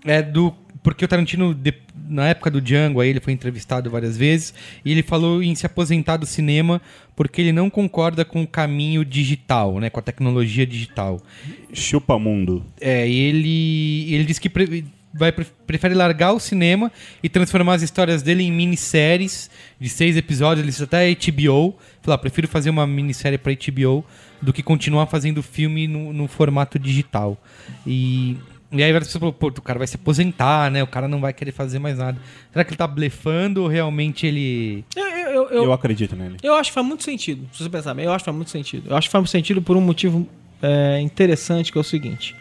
É 0.06 0.22
do. 0.22 0.54
Porque 0.84 1.04
o 1.04 1.08
Tarantino, 1.08 1.54
de- 1.54 1.74
na 2.10 2.28
época 2.30 2.50
do 2.50 2.62
Django, 2.62 3.02
aí 3.02 3.10
ele 3.10 3.20
foi 3.20 3.34
entrevistado 3.34 3.90
várias 3.90 4.18
vezes, 4.18 4.54
e 4.86 4.92
ele 4.94 5.04
falou 5.04 5.44
em 5.44 5.54
se 5.54 5.66
aposentar 5.66 6.16
do 6.16 6.26
cinema 6.26 6.82
porque 7.18 7.42
ele 7.42 7.52
não 7.52 7.70
concorda 7.70 8.24
com 8.24 8.42
o 8.44 8.48
caminho 8.48 9.04
digital, 9.04 9.78
né? 9.80 9.90
Com 9.90 10.00
a 10.00 10.04
tecnologia 10.04 10.66
digital. 10.66 11.22
Chupa 11.74 12.18
mundo. 12.18 12.66
É, 12.80 13.06
e 13.08 13.18
ele, 13.20 14.14
ele 14.14 14.24
disse 14.24 14.40
que 14.40 14.50
pre- 14.50 14.86
vai, 15.14 15.32
pre- 15.32 15.46
prefere 15.66 15.94
largar 15.94 16.34
o 16.34 16.40
cinema 16.40 16.92
e 17.24 17.30
transformar 17.30 17.74
as 17.76 17.82
histórias 17.82 18.22
dele 18.22 18.44
em 18.44 18.52
minisséries 18.52 19.50
de 19.80 19.90
seis 19.90 20.16
episódios. 20.18 20.60
Ele 20.64 20.72
disse 20.72 20.84
até 20.84 21.08
a 21.08 21.14
HBO. 21.14 21.76
Falou, 22.02 22.16
ah, 22.16 22.18
prefiro 22.18 22.48
fazer 22.48 22.70
uma 22.70 22.86
minissérie 22.88 23.38
pra 23.38 23.52
HBO 23.54 24.06
do 24.42 24.54
que 24.54 24.64
continuar 24.64 25.06
fazendo 25.08 25.44
filme 25.44 25.88
no, 25.88 26.14
no 26.14 26.28
formato 26.28 26.80
digital. 26.80 27.38
E, 27.86 28.38
e 28.72 28.82
aí 28.84 28.92
várias 28.92 29.08
pessoas 29.10 29.20
falaram, 29.20 29.38
pô, 29.38 29.48
o 29.48 29.62
cara 29.62 29.78
vai 29.80 29.88
se 29.88 29.96
aposentar, 29.96 30.72
né? 30.72 30.82
O 30.84 30.88
cara 30.88 31.08
não 31.08 31.20
vai 31.20 31.34
querer 31.34 31.52
fazer 31.52 31.80
mais 31.80 31.98
nada. 31.98 32.18
Será 32.52 32.64
que 32.64 32.70
ele 32.72 32.78
tá 32.78 32.88
blefando 32.88 33.64
ou 33.64 33.68
realmente 33.68 34.26
ele... 34.26 34.86
eu, 34.96 35.06
eu, 35.06 35.50
eu, 35.50 35.64
Eu, 35.66 35.74
acredito 35.74 36.16
nele. 36.16 36.38
eu 36.42 36.54
acho 36.54 36.70
que 36.72 36.74
faz 36.76 36.86
muito 36.88 37.04
sentido. 37.04 37.48
Se 37.52 37.64
você 37.64 37.70
pensar 37.70 37.94
bem, 37.94 38.06
eu 38.06 38.12
acho 38.12 38.24
que 38.24 38.26
faz 38.26 38.36
muito 38.36 38.50
sentido. 38.52 38.90
Eu 38.90 38.96
acho 38.96 39.08
que 39.08 39.12
faz 39.12 39.30
sentido 39.30 39.62
por 39.62 39.76
um 39.76 39.82
motivo 39.82 40.28
é, 40.62 41.00
interessante, 41.02 41.72
que 41.72 41.78
é 41.78 41.82
o 41.82 41.84
seguinte. 41.84 42.36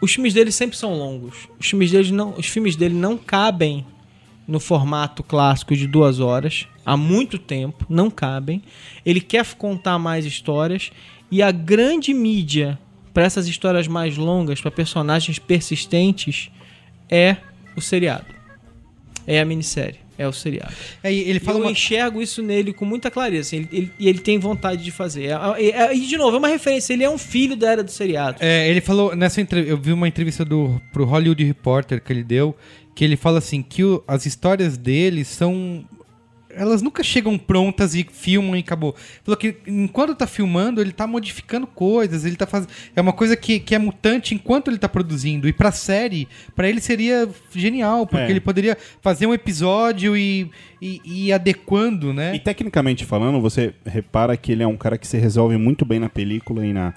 Os 0.00 0.12
filmes 0.12 0.32
dele 0.32 0.50
sempre 0.50 0.76
são 0.76 0.94
longos. 0.94 1.48
Os 1.58 1.68
filmes 1.68 1.90
dele 1.90 2.10
não, 2.10 2.34
os 2.36 2.46
filmes 2.46 2.76
dele 2.76 2.94
não 2.94 3.16
cabem 3.16 3.84
no 4.46 4.58
formato 4.58 5.22
clássico 5.22 5.76
de 5.76 5.86
duas 5.86 6.18
horas 6.18 6.66
há 6.84 6.96
muito 6.96 7.38
tempo, 7.38 7.86
não 7.88 8.10
cabem. 8.10 8.62
Ele 9.04 9.20
quer 9.20 9.54
contar 9.54 9.98
mais 9.98 10.24
histórias 10.24 10.90
e 11.30 11.42
a 11.42 11.50
grande 11.50 12.12
mídia 12.12 12.78
para 13.14 13.24
essas 13.24 13.46
histórias 13.46 13.86
mais 13.86 14.16
longas, 14.16 14.60
para 14.60 14.70
personagens 14.70 15.38
persistentes, 15.38 16.50
é 17.08 17.36
o 17.76 17.80
seriado, 17.80 18.26
é 19.26 19.40
a 19.40 19.44
minissérie, 19.44 20.00
é 20.22 20.28
o 20.28 20.32
seriado. 20.32 20.72
É, 21.02 21.12
e 21.12 21.20
ele 21.20 21.38
E 21.38 21.40
fala 21.40 21.58
eu 21.58 21.62
uma... 21.64 21.70
enxergo 21.70 22.20
isso 22.22 22.42
nele 22.42 22.72
com 22.72 22.84
muita 22.84 23.10
clareza. 23.10 23.40
assim, 23.48 23.56
ele, 23.56 23.68
ele- 23.72 23.92
e 23.98 24.08
ele 24.08 24.18
tem 24.18 24.38
vontade 24.38 24.82
de 24.84 24.90
fazer. 24.90 25.24
É- 25.26 25.32
é- 25.58 25.70
é- 25.70 25.96
E, 25.96 26.00
de 26.06 26.16
novo, 26.16 26.36
é 26.36 26.38
uma 26.38 26.48
referência. 26.48 26.92
Ele 26.92 27.04
é 27.04 27.10
um 27.10 27.18
filho 27.18 27.56
da 27.56 27.70
era 27.72 27.82
do 27.82 27.90
seriado. 27.90 28.36
É, 28.40 28.68
ele 28.68 28.80
falou 28.80 29.14
nessa 29.16 29.40
entrevista, 29.40 29.72
eu 29.72 29.76
vi 29.78 29.92
uma 29.92 30.06
entrevista 30.08 30.44
do 30.44 30.80
pro 30.92 31.04
Hollywood 31.04 31.42
Reporter 31.44 32.02
que 32.02 32.12
ele 32.12 32.22
deu, 32.24 32.54
que 32.94 33.04
ele 33.04 33.16
fala 33.16 33.38
assim 33.38 33.62
que 33.62 33.82
o- 33.84 34.02
as 34.06 34.26
histórias 34.26 34.76
dele 34.76 35.24
são 35.24 35.84
elas 36.54 36.82
nunca 36.82 37.02
chegam 37.02 37.38
prontas 37.38 37.94
e 37.94 38.04
filmam 38.10 38.56
e 38.56 38.60
acabou. 38.60 38.94
Falou 39.24 39.36
que 39.36 39.56
enquanto 39.66 40.14
tá 40.14 40.26
filmando, 40.26 40.80
ele 40.80 40.92
tá 40.92 41.06
modificando 41.06 41.66
coisas, 41.66 42.24
ele 42.24 42.36
tá 42.36 42.46
fazendo. 42.46 42.70
É 42.94 43.00
uma 43.00 43.12
coisa 43.12 43.36
que, 43.36 43.60
que 43.60 43.74
é 43.74 43.78
mutante 43.78 44.34
enquanto 44.34 44.68
ele 44.68 44.78
tá 44.78 44.88
produzindo. 44.88 45.48
E 45.48 45.52
pra 45.52 45.70
série, 45.72 46.26
pra 46.54 46.68
ele 46.68 46.80
seria 46.80 47.28
genial, 47.54 48.06
porque 48.06 48.24
É. 48.24 48.30
ele 48.30 48.40
poderia 48.40 48.76
fazer 49.00 49.26
um 49.26 49.34
episódio 49.34 50.16
e, 50.16 50.50
e, 50.82 51.00
e 51.04 51.26
ir 51.28 51.32
adequando, 51.32 52.12
né? 52.12 52.34
E 52.34 52.38
tecnicamente 52.38 53.04
falando, 53.04 53.40
você 53.40 53.74
repara 53.84 54.36
que 54.36 54.52
ele 54.52 54.62
é 54.62 54.66
um 54.66 54.76
cara 54.76 54.98
que 54.98 55.06
se 55.06 55.16
resolve 55.18 55.56
muito 55.56 55.84
bem 55.84 55.98
na 56.00 56.08
película 56.08 56.64
e 56.66 56.72
na. 56.72 56.94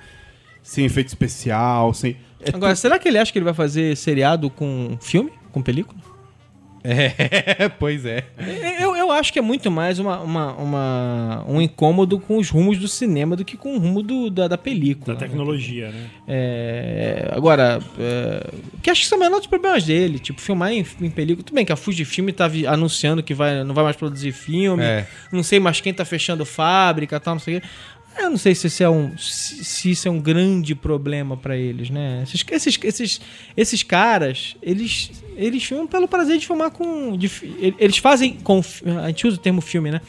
Sem 0.62 0.86
efeito 0.86 1.10
especial, 1.10 1.94
sem. 1.94 2.16
é 2.40 2.50
Agora, 2.56 2.74
será 2.76 2.98
que 2.98 3.08
ele 3.08 3.18
acha 3.18 3.32
que 3.34 3.38
ele 3.38 3.44
vai 3.46 3.54
fazer 3.54 3.98
seriado 3.98 4.50
com 4.50 4.98
filme? 5.02 5.30
Com 5.52 5.62
película? 5.62 6.00
É, 6.84 7.70
pois 7.80 8.06
é. 8.06 8.24
Eu, 8.80 8.96
eu 8.96 9.12
acho 9.12 9.32
que 9.32 9.40
é 9.40 9.42
muito 9.42 9.72
mais 9.72 10.00
uma, 10.00 10.20
uma, 10.20 10.52
uma- 10.56 11.46
um 11.48 11.62
incômodo 11.62 12.20
com 12.20 12.38
os 12.38 12.50
rumos 12.50 12.78
do 12.78 12.88
cinema 12.88 13.36
do 13.36 13.46
que 13.46 13.56
com 13.56 13.76
o 13.76 13.80
rumo 13.80 14.04
do- 14.04 14.30
da, 14.30 14.48
da 14.48 14.58
película. 14.58 15.14
Da 15.16 15.20
tecnologia, 15.20 15.90
né? 15.92 16.08
É, 16.28 17.30
agora, 17.32 17.80
é, 18.00 18.50
que 18.82 18.90
acho 18.90 19.02
que 19.02 19.08
são 19.08 19.18
menores 19.20 19.48
problemas 19.48 19.84
dele, 19.84 20.20
tipo, 20.20 20.42
filmar 20.42 20.72
em, 20.72 20.86
em 21.02 21.10
película. 21.10 21.44
Tudo 21.46 21.56
bem 21.56 21.66
que 21.66 21.72
a 21.72 21.76
Fujifilm 21.76 22.30
tá 22.30 22.48
vi- 22.48 22.68
anunciando 22.68 23.24
que 23.24 23.34
vai, 23.34 23.64
não 23.64 23.74
vai 23.74 23.84
mais 23.84 23.96
produzir 23.96 24.32
filme, 24.32 24.84
É. 24.84 25.08
não 25.32 25.44
sei 25.44 25.60
mais 25.60 25.80
quem 25.80 25.94
tá 25.94 26.04
fechando 26.06 26.46
fábrica 26.46 27.16
e 27.16 27.20
tal, 27.20 27.36
não 27.36 27.40
sei 27.40 27.58
o 27.58 27.62
quê. 27.62 27.68
Eu 28.18 28.30
não 28.30 28.38
sei 28.38 28.54
se 28.56 28.68
isso 28.68 28.84
é 28.84 28.90
um, 28.90 29.18
se, 29.18 29.92
isso 29.92 30.08
é 30.08 30.12
um 30.12 30.20
grande 30.20 30.76
problema 30.76 31.36
pra 31.36 31.58
eles, 31.58 31.90
né? 31.90 32.22
Esses, 32.24 32.46
esses, 32.52 32.80
esses, 32.84 33.22
esses 33.58 33.84
caras, 33.84 34.56
eles, 34.62 35.12
eles 35.36 35.64
filmam 35.64 35.88
pelo 35.88 36.08
prazer 36.08 36.38
de 36.38 36.46
filmar 36.46 36.72
com. 36.72 37.18
de 37.18 37.30
eles 37.80 37.98
fazem 37.98 38.34
com. 38.34 38.62
A 39.04 39.08
gente 39.08 39.28
usa 39.28 39.38
o 39.38 39.40
termo 39.40 39.62
filme, 39.62 39.92
né? 39.92 40.00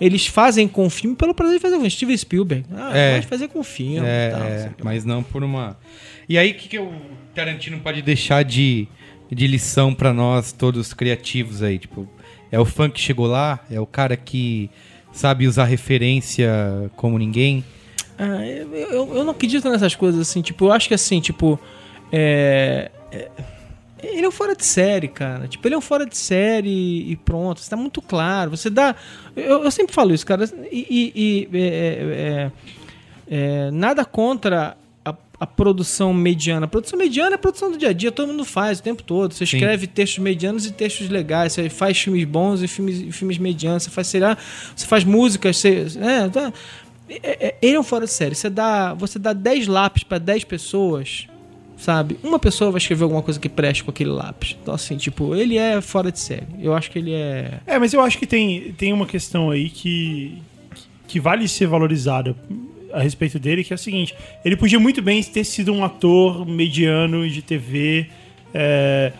Eles 0.00 0.26
fazem 0.26 0.68
com 0.68 0.88
filme 0.90 1.16
pelo 1.16 1.34
prazer 1.34 1.56
de 1.56 1.62
fazer 1.62 1.78
com 1.78 1.88
Steven 1.88 2.16
Spielberg. 2.16 2.66
Ah, 2.72 2.96
É. 2.96 3.14
pode 3.14 3.26
fazer 3.26 3.48
com 3.48 3.62
filme 3.64 4.00
É, 4.06 4.30
tal. 4.30 4.42
é, 4.42 4.70
mas 4.84 5.04
não 5.04 5.22
por 5.22 5.42
uma. 5.42 5.78
E 6.28 6.36
aí, 6.36 6.50
o 6.50 6.54
que, 6.54 6.68
que 6.68 6.78
o 6.78 6.92
Tarantino 7.34 7.80
pode 7.80 8.02
deixar 8.02 8.42
de, 8.44 8.86
de 9.32 9.46
lição 9.46 9.94
pra 9.94 10.12
nós, 10.12 10.52
todos 10.52 10.92
criativos 10.92 11.62
aí? 11.62 11.78
Tipo, 11.78 12.06
é 12.52 12.60
o 12.60 12.64
fã 12.66 12.90
que 12.90 13.00
chegou 13.00 13.26
lá? 13.26 13.64
É 13.70 13.80
o 13.80 13.86
cara 13.86 14.16
que 14.16 14.68
sabe 15.16 15.46
usar 15.48 15.64
referência 15.64 16.90
como 16.96 17.18
ninguém? 17.18 17.64
Ah, 18.18 18.46
eu, 18.46 18.74
eu, 18.74 19.16
eu 19.16 19.24
não 19.24 19.32
acredito 19.32 19.68
nessas 19.70 19.94
coisas 19.94 20.20
assim. 20.20 20.40
Tipo, 20.42 20.66
eu 20.66 20.72
acho 20.72 20.88
que 20.88 20.94
assim, 20.94 21.20
tipo. 21.20 21.58
É, 22.12 22.90
é- 23.12 23.28
ele 24.02 24.24
é 24.24 24.28
um 24.28 24.32
fora 24.32 24.54
de 24.54 24.64
série, 24.64 25.08
cara. 25.08 25.48
Tipo, 25.48 25.66
ele 25.66 25.74
é 25.74 25.78
um 25.78 25.82
fora 25.82 26.06
de 26.06 26.16
série 26.16 27.10
e 27.10 27.16
pronto. 27.16 27.58
Isso 27.58 27.68
tá 27.70 27.76
muito 27.76 28.00
claro. 28.00 28.50
Você 28.50 28.70
dá. 28.70 28.94
Eu, 29.34 29.64
eu 29.64 29.70
sempre 29.70 29.94
falo 29.94 30.14
isso, 30.14 30.24
cara. 30.24 30.44
E. 30.70 30.86
e- 30.88 31.48
e, 31.52 31.58
é, 31.58 31.68
é, 31.68 32.50
é, 33.66 33.70
nada 33.72 34.04
contra. 34.04 34.76
A, 35.38 35.46
produção 35.46 36.12
mediana. 36.14 36.64
A 36.66 36.68
produção 36.68 36.98
mediana 36.98 37.32
é 37.32 37.34
a 37.34 37.38
produção 37.38 37.70
do 37.70 37.76
dia 37.76 37.90
a 37.90 37.92
dia, 37.92 38.10
todo 38.10 38.28
mundo 38.28 38.44
faz 38.44 38.78
o 38.78 38.82
tempo 38.82 39.02
todo. 39.02 39.34
Você 39.34 39.44
Sim. 39.46 39.56
escreve 39.56 39.86
textos 39.86 40.18
medianos 40.18 40.66
e 40.66 40.72
textos 40.72 41.08
legais, 41.08 41.52
você 41.52 41.68
faz 41.68 41.98
filmes 41.98 42.24
bons 42.24 42.62
e 42.62 42.68
filmes, 42.68 43.14
filmes 43.14 43.38
medianos, 43.38 43.82
você 43.84 43.90
faz, 43.90 44.06
sei 44.06 44.20
lá, 44.20 44.36
você 44.74 44.86
faz 44.86 45.04
músicas, 45.04 45.56
você, 45.58 45.86
é, 46.00 46.28
tá- 46.28 46.52
é, 47.08 47.48
é, 47.48 47.56
ele 47.62 47.76
é 47.76 47.80
um 47.80 47.82
fora 47.82 48.04
de 48.04 48.10
série. 48.12 48.34
Você 48.34 48.50
dá, 48.50 48.94
você 48.94 49.18
dá 49.18 49.32
10 49.32 49.66
lápis 49.66 50.02
pra 50.02 50.18
10 50.18 50.44
pessoas, 50.44 51.26
sabe? 51.76 52.18
Uma 52.22 52.38
pessoa 52.38 52.70
vai 52.70 52.78
escrever 52.78 53.04
alguma 53.04 53.22
coisa 53.22 53.38
que 53.38 53.48
preste 53.48 53.84
com 53.84 53.90
aquele 53.90 54.10
lápis. 54.10 54.56
Então, 54.60 54.74
assim, 54.74 54.96
tipo, 54.96 55.34
ele 55.34 55.56
é 55.56 55.80
fora 55.80 56.10
de 56.10 56.18
série. 56.18 56.46
Eu 56.60 56.74
acho 56.74 56.90
que 56.90 56.98
ele 56.98 57.12
é. 57.12 57.60
É, 57.66 57.78
mas 57.78 57.92
eu 57.92 58.00
acho 58.00 58.18
que 58.18 58.26
tem, 58.26 58.72
tem 58.72 58.92
uma 58.92 59.06
questão 59.06 59.50
aí 59.50 59.68
que, 59.70 60.38
que 61.06 61.20
vale 61.20 61.46
ser 61.46 61.66
valorizada 61.66 62.34
a 62.92 63.00
respeito 63.00 63.38
dele, 63.38 63.62
que 63.64 63.72
é 63.72 63.76
o 63.76 63.78
seguinte: 63.78 64.14
ele 64.44 64.56
podia 64.56 64.78
muito 64.78 65.00
bem 65.02 65.22
ter 65.22 65.44
sido 65.44 65.72
um 65.72 65.84
ator 65.84 66.46
mediano 66.46 67.28
de 67.28 67.42
TV. 67.42 68.06
é, 68.54 69.12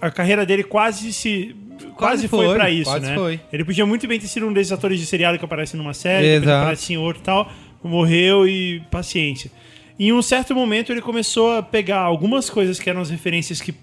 a 0.00 0.10
carreira 0.10 0.46
dele 0.46 0.64
quase 0.64 1.12
se. 1.12 1.54
Quase, 1.78 2.26
Quase 2.26 2.28
foi, 2.28 2.46
foi, 2.46 2.56
pra 2.56 2.70
isso, 2.70 2.90
quase 2.90 3.06
né? 3.06 3.14
foi. 3.14 3.40
Ele 3.52 3.64
podia 3.64 3.84
muito 3.86 4.06
bem 4.06 4.18
ter 4.18 4.26
sido 4.28 4.46
um 4.46 4.52
desses 4.52 4.72
atores 4.72 4.98
de 4.98 5.06
seriado 5.06 5.38
que 5.38 5.44
aparece 5.44 5.76
numa 5.76 5.94
série, 5.94 6.26
Exato. 6.26 6.50
aparece 6.50 6.92
em 6.92 6.96
outro 6.96 7.22
e 7.22 7.24
tal, 7.24 7.52
morreu 7.82 8.48
e 8.48 8.80
paciência. 8.90 9.50
Em 9.98 10.12
um 10.12 10.22
certo 10.22 10.54
momento 10.54 10.92
ele 10.92 11.00
começou 11.00 11.56
a 11.56 11.62
pegar 11.62 11.98
algumas 11.98 12.48
coisas 12.48 12.78
que 12.78 12.88
eram 12.88 13.00
as 13.00 13.10
referências 13.10 13.60
que 13.60 13.74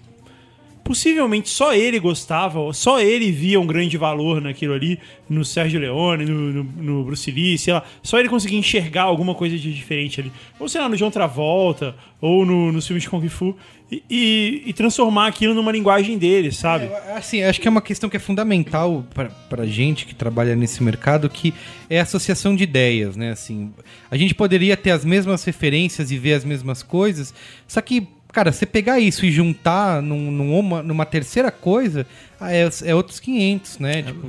possivelmente 0.86 1.48
só 1.48 1.74
ele 1.74 1.98
gostava, 1.98 2.72
só 2.72 3.00
ele 3.00 3.32
via 3.32 3.58
um 3.60 3.66
grande 3.66 3.98
valor 3.98 4.40
naquilo 4.40 4.72
ali, 4.72 4.98
no 5.28 5.44
Sérgio 5.44 5.80
Leone, 5.80 6.24
no, 6.24 6.52
no, 6.52 6.62
no 6.64 7.04
Bruce 7.04 7.28
Lee, 7.30 7.58
sei 7.58 7.74
lá, 7.74 7.82
só 8.02 8.18
ele 8.20 8.28
conseguia 8.28 8.58
enxergar 8.58 9.02
alguma 9.02 9.34
coisa 9.34 9.58
de 9.58 9.74
diferente 9.74 10.20
ali. 10.20 10.30
Ou 10.60 10.68
sei 10.68 10.80
lá, 10.80 10.88
no 10.88 10.96
John 10.96 11.10
Travolta, 11.10 11.96
ou 12.20 12.46
no, 12.46 12.70
nos 12.70 12.86
filmes 12.86 13.02
de 13.02 13.10
Kung 13.10 13.28
Fu, 13.28 13.56
e, 13.90 14.02
e- 14.10 14.62
e 14.66 14.72
transformar 14.72 15.26
aquilo 15.28 15.54
numa 15.54 15.70
linguagem 15.70 16.18
dele, 16.18 16.50
sabe? 16.52 16.88
Assim, 17.14 17.42
acho 17.42 17.60
que 17.60 17.68
é 17.68 17.70
uma 17.70 17.82
questão 17.82 18.08
que 18.08 18.16
é 18.16 18.20
fundamental 18.20 19.04
pra 19.48 19.66
gente 19.66 20.06
que 20.06 20.14
trabalha 20.14 20.56
nesse 20.56 20.82
mercado, 20.82 21.28
que 21.28 21.52
é 21.90 21.98
a 22.00 22.02
associação 22.02 22.54
de 22.56 22.64
ideias, 22.64 23.16
né? 23.16 23.30
Assim, 23.30 23.72
a 24.10 24.16
gente 24.16 24.34
poderia 24.34 24.76
ter 24.76 24.90
as 24.92 25.04
mesmas 25.04 25.44
referências 25.44 26.10
e 26.10 26.16
ver 26.18 26.34
as 26.34 26.44
mesmas 26.44 26.82
coisas, 26.82 27.32
só 27.68 27.80
que, 27.80 28.06
cara, 28.36 28.52
você 28.52 28.66
pegar 28.66 29.00
isso 29.00 29.24
e 29.24 29.32
juntar 29.32 30.02
num, 30.02 30.30
numa, 30.30 30.82
numa 30.82 31.06
terceira 31.06 31.50
coisa, 31.50 32.06
ah, 32.38 32.52
é, 32.52 32.68
é 32.84 32.94
outros 32.94 33.18
500, 33.18 33.78
né? 33.78 34.02
Tipo, 34.02 34.28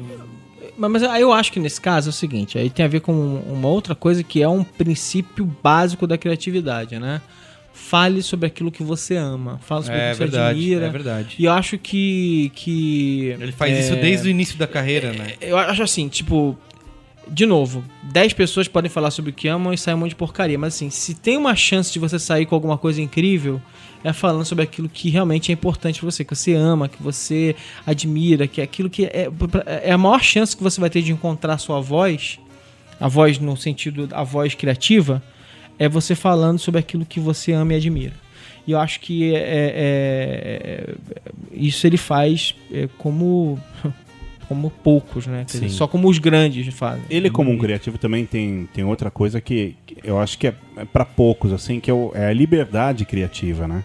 Mas, 0.77 1.03
eu 1.03 1.33
acho 1.33 1.51
que 1.51 1.59
nesse 1.59 1.81
caso 1.81 2.07
é 2.07 2.11
o 2.11 2.13
seguinte, 2.13 2.57
aí 2.57 2.69
tem 2.69 2.85
a 2.85 2.87
ver 2.87 3.01
com 3.01 3.11
uma 3.11 3.67
outra 3.67 3.93
coisa 3.93 4.23
que 4.23 4.41
é 4.41 4.47
um 4.47 4.63
princípio 4.63 5.43
básico 5.61 6.07
da 6.07 6.17
criatividade, 6.17 6.97
né? 6.97 7.21
Fale 7.73 8.23
sobre 8.23 8.47
aquilo 8.47 8.71
que 8.71 8.81
você 8.81 9.17
ama, 9.17 9.59
fale 9.61 9.83
sobre 9.83 9.99
é 9.99 10.11
aquilo 10.11 10.13
que 10.13 10.31
você 10.31 10.37
verdade, 10.37 10.59
admira. 10.59 10.85
é 10.85 10.89
verdade. 10.89 11.35
E 11.37 11.43
eu 11.43 11.51
acho 11.51 11.77
que. 11.77 12.49
que 12.55 13.35
Ele 13.39 13.51
faz 13.51 13.73
é, 13.73 13.79
isso 13.81 13.95
desde 13.97 14.29
o 14.29 14.31
início 14.31 14.57
da 14.57 14.67
carreira, 14.67 15.11
né? 15.11 15.33
Eu 15.41 15.57
acho 15.57 15.83
assim, 15.83 16.07
tipo. 16.07 16.57
De 17.29 17.45
novo, 17.45 17.83
10 18.03 18.31
pessoas 18.33 18.69
podem 18.69 18.89
falar 18.89 19.11
sobre 19.11 19.31
o 19.31 19.33
que 19.33 19.49
amam 19.49 19.73
e 19.73 19.77
sair 19.77 19.93
um 19.95 19.97
monte 19.97 20.11
de 20.11 20.15
porcaria. 20.15 20.57
Mas 20.57 20.75
assim, 20.75 20.89
se 20.89 21.13
tem 21.13 21.35
uma 21.35 21.55
chance 21.57 21.91
de 21.91 21.99
você 21.99 22.17
sair 22.17 22.45
com 22.45 22.55
alguma 22.55 22.77
coisa 22.77 23.01
incrível, 23.01 23.61
é 24.09 24.13
falando 24.13 24.45
sobre 24.45 24.63
aquilo 24.63 24.87
que 24.89 25.09
realmente 25.09 25.51
é 25.51 25.53
importante 25.53 25.99
pra 25.99 26.09
você, 26.09 26.23
que 26.23 26.35
você 26.35 26.53
ama, 26.53 26.87
que 26.87 27.01
você 27.01 27.55
admira, 27.85 28.47
que 28.47 28.61
é 28.61 28.63
aquilo 28.63 28.89
que 28.89 29.05
é, 29.05 29.29
é 29.83 29.91
a 29.91 29.97
maior 29.97 30.21
chance 30.21 30.55
que 30.55 30.63
você 30.63 30.79
vai 30.79 30.89
ter 30.89 31.01
de 31.01 31.11
encontrar 31.11 31.53
a 31.53 31.57
sua 31.57 31.79
voz, 31.81 32.39
a 32.99 33.07
voz 33.07 33.37
no 33.39 33.55
sentido, 33.57 34.07
a 34.11 34.23
voz 34.23 34.53
criativa, 34.55 35.21
é 35.79 35.87
você 35.89 36.15
falando 36.15 36.57
sobre 36.59 36.79
aquilo 36.79 37.05
que 37.05 37.19
você 37.19 37.51
ama 37.51 37.73
e 37.73 37.75
admira. 37.77 38.13
E 38.65 38.71
eu 38.71 38.79
acho 38.79 38.99
que 38.99 39.33
é, 39.33 39.39
é- 39.39 39.73
é- 40.85 40.93
isso 41.53 41.87
ele 41.87 41.97
faz 41.97 42.53
é, 42.71 42.87
como 42.97 43.59
como 44.47 44.69
poucos, 44.69 45.27
né? 45.27 45.39
Quer 45.39 45.57
dizer, 45.57 45.69
Sim. 45.69 45.75
só 45.75 45.87
como 45.87 46.07
os 46.07 46.17
grandes 46.19 46.73
fazem. 46.73 47.03
Ele, 47.09 47.29
como 47.29 47.51
um 47.51 47.57
criativo, 47.57 47.97
também 47.97 48.25
tem, 48.25 48.67
tem 48.73 48.81
outra 48.85 49.11
coisa 49.11 49.41
que, 49.41 49.75
que 49.85 49.97
eu 50.05 50.17
acho 50.17 50.37
que 50.37 50.47
é, 50.47 50.53
é 50.77 50.85
para 50.85 51.03
poucos, 51.03 51.51
assim, 51.51 51.81
que 51.81 51.91
é, 51.91 51.93
o- 51.93 52.11
é 52.15 52.27
a 52.27 52.33
liberdade 52.33 53.03
criativa, 53.03 53.67
né? 53.67 53.83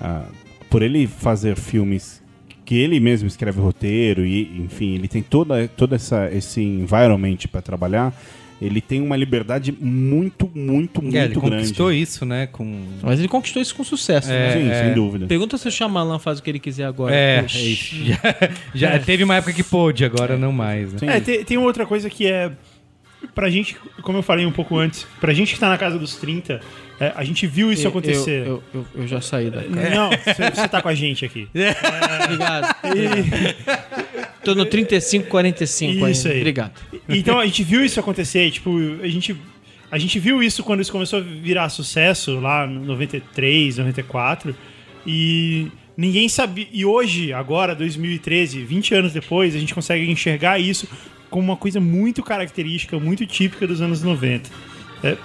Ah, 0.00 0.24
por 0.68 0.82
ele 0.82 1.06
fazer 1.06 1.56
filmes 1.56 2.22
que 2.64 2.76
ele 2.76 3.00
mesmo 3.00 3.26
escreve 3.26 3.60
roteiro 3.60 4.24
e, 4.24 4.60
enfim, 4.60 4.94
ele 4.94 5.08
tem 5.08 5.22
toda, 5.22 5.66
toda 5.68 5.96
essa, 5.96 6.30
esse 6.32 6.60
environment 6.62 7.36
para 7.50 7.60
trabalhar, 7.60 8.14
ele 8.62 8.80
tem 8.80 9.00
uma 9.00 9.16
liberdade 9.16 9.72
muito, 9.80 10.48
muito, 10.54 11.02
muito 11.02 11.16
É, 11.16 11.24
ele 11.24 11.34
grande. 11.34 11.50
conquistou 11.50 11.92
isso, 11.92 12.24
né? 12.24 12.46
Com... 12.46 12.82
Mas 13.02 13.18
ele 13.18 13.26
conquistou 13.26 13.60
isso 13.60 13.74
com 13.74 13.82
sucesso, 13.82 14.30
É, 14.30 14.38
né? 14.38 14.52
Sim, 14.52 14.70
é. 14.70 14.84
sem 14.84 14.94
dúvida. 14.94 15.26
Pergunta 15.26 15.56
se 15.58 15.66
o 15.66 15.70
Shyamalan 15.70 16.18
faz 16.18 16.38
o 16.38 16.42
que 16.42 16.50
ele 16.50 16.58
quiser 16.60 16.84
agora. 16.84 17.12
É, 17.14 17.38
é. 17.38 17.46
Já, 18.74 18.92
já 18.92 18.98
teve 18.98 19.24
uma 19.24 19.34
época 19.36 19.52
que 19.52 19.62
pôde, 19.64 20.04
agora 20.04 20.36
não 20.36 20.52
mais, 20.52 20.92
né? 20.92 21.16
É, 21.16 21.20
tem, 21.20 21.58
outra 21.58 21.84
coisa 21.86 22.08
que 22.10 22.26
é. 22.26 22.52
Pra 23.34 23.48
gente, 23.50 23.76
como 24.02 24.18
eu 24.18 24.22
falei 24.22 24.46
um 24.46 24.50
pouco 24.52 24.76
antes, 24.78 25.06
pra 25.20 25.32
gente 25.32 25.52
que 25.54 25.60
tá 25.60 25.68
na 25.68 25.76
casa 25.78 25.98
dos 25.98 26.16
30, 26.16 26.60
é, 26.98 27.12
a 27.14 27.22
gente 27.22 27.46
viu 27.46 27.70
isso 27.72 27.84
Eu- 27.84 27.90
acontecer. 27.90 28.46
Eu, 28.46 28.62
eu, 28.74 28.86
eu 28.94 29.06
já 29.06 29.20
saí 29.20 29.50
da 29.50 29.60
Não, 29.62 30.10
você 30.54 30.66
tá 30.68 30.80
com 30.82 30.88
a 30.88 30.94
gente 30.94 31.24
aqui. 31.24 31.46
Obrigado. 32.24 32.74
Tô 34.44 34.54
no 34.54 34.64
35, 34.64 35.28
45 35.28 36.08
Isso 36.08 36.28
aí. 36.28 36.38
Obrigado. 36.38 36.72
Então 37.08 37.38
a 37.38 37.44
gente 37.46 37.62
viu 37.62 37.84
isso 37.84 38.00
acontecer, 38.00 38.46
e, 38.46 38.50
tipo, 38.50 38.70
a 39.02 39.08
gente, 39.08 39.36
a 39.90 39.98
gente 39.98 40.18
viu 40.18 40.42
isso 40.42 40.62
quando 40.64 40.80
isso 40.80 40.92
começou 40.92 41.18
a 41.18 41.22
virar 41.22 41.68
sucesso 41.68 42.40
lá 42.40 42.66
no 42.66 42.80
93, 42.86 43.76
94, 43.78 44.54
e 45.06 45.68
ninguém 45.96 46.28
sabia. 46.28 46.66
E 46.72 46.84
hoje, 46.84 47.32
agora, 47.32 47.74
2013, 47.74 48.62
20 48.64 48.94
anos 48.94 49.12
depois, 49.12 49.54
a 49.54 49.58
gente 49.58 49.74
consegue 49.74 50.10
enxergar 50.10 50.58
isso 50.58 50.88
como 51.30 51.44
uma 51.44 51.56
coisa 51.56 51.80
muito 51.80 52.22
característica, 52.22 52.98
muito 52.98 53.24
típica 53.26 53.66
dos 53.66 53.80
anos 53.80 54.02
90. 54.02 54.50
É, 55.02 55.16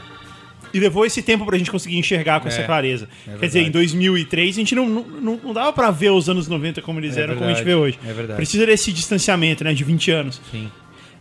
E 0.74 0.80
levou 0.80 1.06
esse 1.06 1.22
tempo 1.22 1.46
pra 1.46 1.58
gente 1.58 1.72
conseguir 1.72 1.98
enxergar 1.98 2.38
É, 2.38 2.40
com 2.42 2.48
essa 2.50 2.64
clareza. 2.64 3.08
Quer 3.40 3.46
dizer, 3.48 3.62
em 3.62 3.72
2003 3.72 4.56
a 4.56 4.60
gente 4.60 4.76
não, 4.76 4.88
não, 4.88 5.40
não 5.44 5.54
dava 5.54 5.72
pra 5.74 5.90
ver 5.90 6.12
os 6.12 6.30
anos 6.30 6.48
90 6.48 6.82
como 6.82 7.00
eles 7.00 7.16
É 7.18 7.22
eram, 7.22 7.36
como 7.36 7.46
a 7.46 7.54
gente 7.54 7.64
verdade, 7.64 7.76
vê 7.76 7.76
hoje. 7.76 8.00
é 8.06 8.14
verdade. 8.14 8.36
Precisa 8.38 8.66
desse 8.66 8.92
distanciamento, 8.92 9.64
né, 9.64 9.74
de 9.74 9.84
20 9.84 10.12
anos. 10.12 10.42
Sim. 10.52 10.70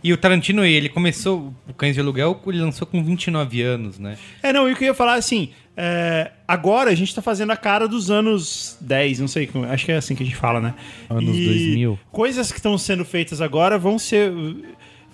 E 0.03 0.13
o 0.13 0.17
Tarantino, 0.17 0.63
ele 0.63 0.87
começou 0.89 1.51
o 1.67 1.73
Cães 1.73 1.95
de 1.95 1.99
Aluguel, 2.01 2.39
ele 2.47 2.59
lançou 2.59 2.85
com 2.85 3.03
29 3.03 3.61
anos, 3.63 3.97
né? 3.97 4.17
É, 4.43 4.53
não, 4.53 4.69
e 4.69 4.73
o 4.73 4.75
que 4.75 4.83
eu 4.83 4.89
ia 4.89 4.93
falar 4.93 5.15
assim, 5.15 5.49
é, 5.75 6.31
agora 6.47 6.91
a 6.91 6.95
gente 6.95 7.15
tá 7.15 7.23
fazendo 7.23 7.49
a 7.51 7.57
cara 7.57 7.87
dos 7.87 8.11
anos 8.11 8.77
10, 8.81 9.19
não 9.21 9.27
sei, 9.27 9.49
acho 9.71 9.85
que 9.85 9.91
é 9.91 9.95
assim 9.97 10.13
que 10.13 10.21
a 10.21 10.25
gente 10.25 10.35
fala, 10.35 10.59
né? 10.61 10.75
Anos 11.09 11.25
2000. 11.25 11.97
Coisas 12.11 12.51
que 12.51 12.59
estão 12.59 12.77
sendo 12.77 13.03
feitas 13.03 13.41
agora 13.41 13.79
vão 13.79 13.97
ser. 13.97 14.31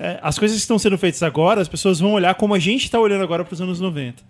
É, 0.02 0.19
as 0.22 0.38
coisas 0.40 0.57
que 0.57 0.61
estão 0.61 0.80
sendo 0.80 0.98
feitas 0.98 1.22
agora, 1.23 1.61
as 1.61 1.68
pessoas 1.68 1.99
vão 1.99 2.14
olhar 2.14 2.34
como 2.36 2.53
a 2.53 2.60
gente 2.60 2.90
tá 2.90 2.99
olhando 2.99 3.23
agora 3.23 3.45
pros 3.45 3.61
anos 3.61 3.80
90. 3.80 4.23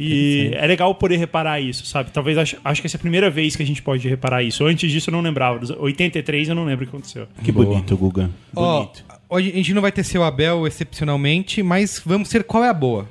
E 0.00 0.50
é 0.54 0.64
legal 0.66 0.94
poder 0.94 1.16
reparar 1.16 1.58
isso, 1.60 1.84
sabe? 1.84 2.10
Talvez 2.12 2.38
acho, 2.38 2.56
acho 2.64 2.80
que 2.80 2.86
essa 2.86 2.96
é 2.96 2.98
a 2.98 3.00
primeira 3.00 3.28
vez 3.28 3.56
que 3.56 3.62
a 3.64 3.66
gente 3.66 3.82
pode 3.82 4.06
reparar 4.08 4.44
isso. 4.44 4.64
Antes 4.64 4.92
disso 4.92 5.10
eu 5.10 5.12
não 5.12 5.20
lembrava. 5.20 5.58
Dos 5.58 5.70
83 5.70 6.48
eu 6.50 6.54
não 6.54 6.64
lembro 6.64 6.84
o 6.84 6.88
que 6.88 6.94
aconteceu. 6.94 7.26
Que 7.42 7.50
bonito, 7.50 7.96
Guga. 7.96 8.30
Ó, 8.54 8.82
Bonito. 8.84 9.04
hoje 9.28 9.50
a 9.50 9.54
gente 9.54 9.74
não 9.74 9.82
vai 9.82 9.90
ter 9.90 10.04
seu 10.04 10.22
Abel 10.22 10.68
excepcionalmente, 10.68 11.64
mas 11.64 12.00
vamos 12.06 12.28
ser 12.28 12.44
qual 12.44 12.62
é 12.62 12.68
a 12.68 12.74
boa. 12.74 13.08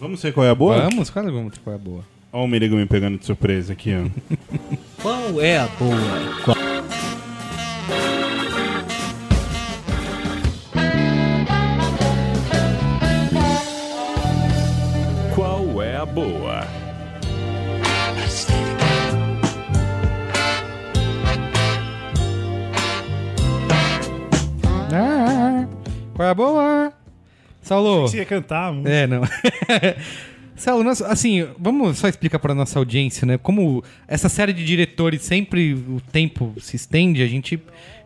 Vamos 0.00 0.20
ver 0.20 0.32
qual 0.32 0.44
é 0.44 0.50
a 0.50 0.54
boa? 0.56 0.80
Vamos? 0.90 1.08
Claro 1.08 1.28
que 1.28 1.34
vamos 1.34 1.52
ter 1.54 1.60
qual 1.60 1.72
é 1.74 1.76
a 1.76 1.80
boa. 1.80 2.04
Olha 2.32 2.44
o 2.44 2.48
Merigo 2.48 2.74
me 2.74 2.86
pegando 2.86 3.16
de 3.18 3.24
surpresa 3.26 3.72
aqui, 3.74 3.90
ó. 3.94 4.08
Qual 5.02 5.40
é 5.42 5.58
a 5.58 5.66
boa? 5.66 5.96
Qual- 6.44 6.56
Qual 6.56 6.61
qual 26.14 26.26
é 26.28 26.30
a 26.30 26.34
boa? 26.34 26.92
Saulo. 27.62 28.02
Você 28.08 28.18
ia 28.18 28.24
cantar, 28.24 28.72
mano. 28.72 28.88
É, 28.88 29.06
não. 29.06 29.22
Saulo, 30.56 30.84
nós- 30.84 31.02
assim, 31.02 31.46
vamos 31.58 31.98
só 31.98 32.08
explicar 32.08 32.38
para 32.38 32.54
nossa 32.54 32.78
audiência, 32.78 33.26
né? 33.26 33.38
Como 33.38 33.82
essa 34.06 34.28
série 34.28 34.52
de 34.52 34.64
diretores 34.64 35.22
sempre 35.22 35.72
o 35.74 36.00
tempo 36.12 36.54
se 36.60 36.76
estende, 36.76 37.22
a 37.22 37.26
gente 37.26 37.60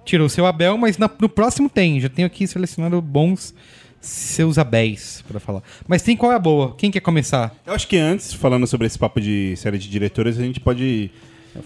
tirou 0.04 0.26
o 0.26 0.30
seu 0.30 0.46
Abel, 0.46 0.78
mas 0.78 0.96
na- 0.96 1.10
no 1.20 1.28
próximo 1.28 1.68
tem. 1.68 2.00
Já 2.00 2.08
tenho 2.08 2.26
aqui 2.26 2.46
selecionado 2.46 3.00
bons 3.02 3.54
seus 4.00 4.56
Abéis 4.58 5.24
para 5.26 5.40
falar. 5.40 5.62
Mas 5.88 6.02
tem 6.02 6.16
qual 6.16 6.30
é 6.30 6.36
a 6.36 6.38
boa? 6.38 6.74
Quem 6.76 6.90
quer 6.90 7.00
começar? 7.00 7.52
Eu 7.66 7.74
acho 7.74 7.88
que 7.88 7.96
antes, 7.96 8.32
falando 8.32 8.66
sobre 8.66 8.86
esse 8.86 8.98
papo 8.98 9.20
de 9.20 9.54
série 9.56 9.78
de 9.78 9.88
diretores, 9.90 10.38
a 10.38 10.42
gente 10.42 10.60
pode 10.60 11.10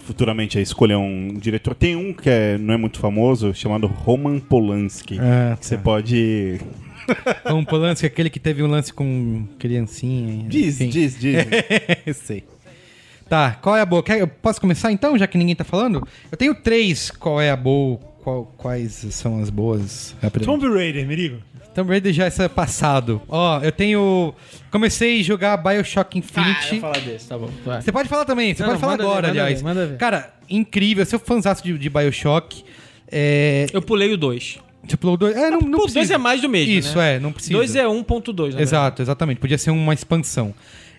futuramente 0.05 0.57
aí, 0.57 0.63
escolher 0.63 0.95
um 0.95 1.33
diretor. 1.33 1.73
Tem 1.75 1.95
um 1.95 2.13
que 2.13 2.29
é- 2.29 2.57
não 2.57 2.73
é 2.73 2.77
muito 2.77 2.99
famoso, 2.99 3.53
chamado 3.53 3.87
Roman 3.87 4.39
Polanski. 4.39 5.17
Ah, 5.19 5.57
Você 5.59 5.75
tá. 5.77 5.81
pode. 5.83 6.59
Um 7.45 7.63
Polanski, 7.65 8.05
aquele 8.05 8.29
que 8.29 8.39
teve 8.39 8.61
um 8.63 8.67
lance 8.67 8.93
com 8.93 9.45
criancinha. 9.59 10.47
Diz, 10.47 10.79
enfim. 10.79 10.89
diz, 10.91 11.19
diz. 11.19 11.45
Sei. 12.17 12.43
Tá, 13.27 13.51
qual 13.61 13.75
é 13.77 13.81
a 13.81 13.85
boa? 13.85 14.03
Eu 14.19 14.27
posso 14.27 14.59
começar 14.59 14.91
então, 14.91 15.17
já 15.17 15.25
que 15.25 15.37
ninguém 15.37 15.55
tá 15.55 15.63
falando? 15.63 16.05
Eu 16.31 16.37
tenho 16.37 16.53
três 16.53 17.09
qual 17.11 17.39
é 17.41 17.49
a 17.49 17.55
boa, 17.55 17.97
qual- 18.23 18.53
quais 18.57 18.91
são 19.11 19.41
as 19.41 19.49
boas. 19.49 20.15
Tomb 20.43 20.67
Raider, 20.67 21.07
Merigo. 21.07 21.37
Tomb 21.73 21.89
Raider 21.89 22.11
já 22.11 22.25
é 22.25 22.47
passado. 22.49 23.21
Ó, 23.29 23.59
eu 23.61 23.71
tenho. 23.71 24.33
Comecei 24.69 25.19
a 25.21 25.23
jogar 25.23 25.57
Bioshock 25.57 26.17
Ah, 26.17 26.19
Infinity. 26.19 26.75
eu 26.75 26.81
vou 26.81 26.91
falar 26.91 26.99
desse, 27.05 27.27
tá 27.27 27.37
bom. 27.37 27.49
vai. 27.65 27.81
Você 27.81 27.91
pode 27.91 28.09
falar 28.09 28.25
também, 28.25 28.53
você 28.53 28.61
Não, 28.61 28.69
pode 28.69 28.81
falar 28.81 28.91
manda 28.93 29.03
ver, 29.03 29.09
agora, 29.09 29.27
manda 29.29 29.41
aliás. 29.41 29.59
ver, 29.61 29.63
manda 29.67 29.85
ver. 29.87 29.97
Cara, 29.97 30.33
incrível. 30.49 31.05
Seu 31.05 31.19
fãzaço 31.19 31.63
de, 31.63 31.77
de 31.77 31.89
Bioshock. 31.89 32.63
É. 33.09 33.67
Eu 33.73 33.81
pulei 33.81 34.13
o 34.13 34.17
2. 34.17 34.59
Você 34.87 34.97
pulou 34.97 35.15
dois. 35.15 35.35
É, 35.35 35.49
não, 35.51 35.59
não 35.59 35.79
O 35.79 35.81
2 35.81 35.93
precisa. 35.93 36.15
é 36.15 36.17
mais 36.17 36.41
do 36.41 36.49
mesmo, 36.49 36.73
Isso, 36.73 36.97
né? 36.97 37.15
é, 37.15 37.19
não 37.19 37.31
precisa. 37.31 37.53
2 37.53 37.75
é 37.75 37.85
1.2, 37.85 38.55
né? 38.55 38.61
Exato, 38.61 39.01
exatamente. 39.01 39.39
Podia 39.39 39.57
ser 39.57 39.69
uma 39.71 39.93
expansão. 39.93 40.53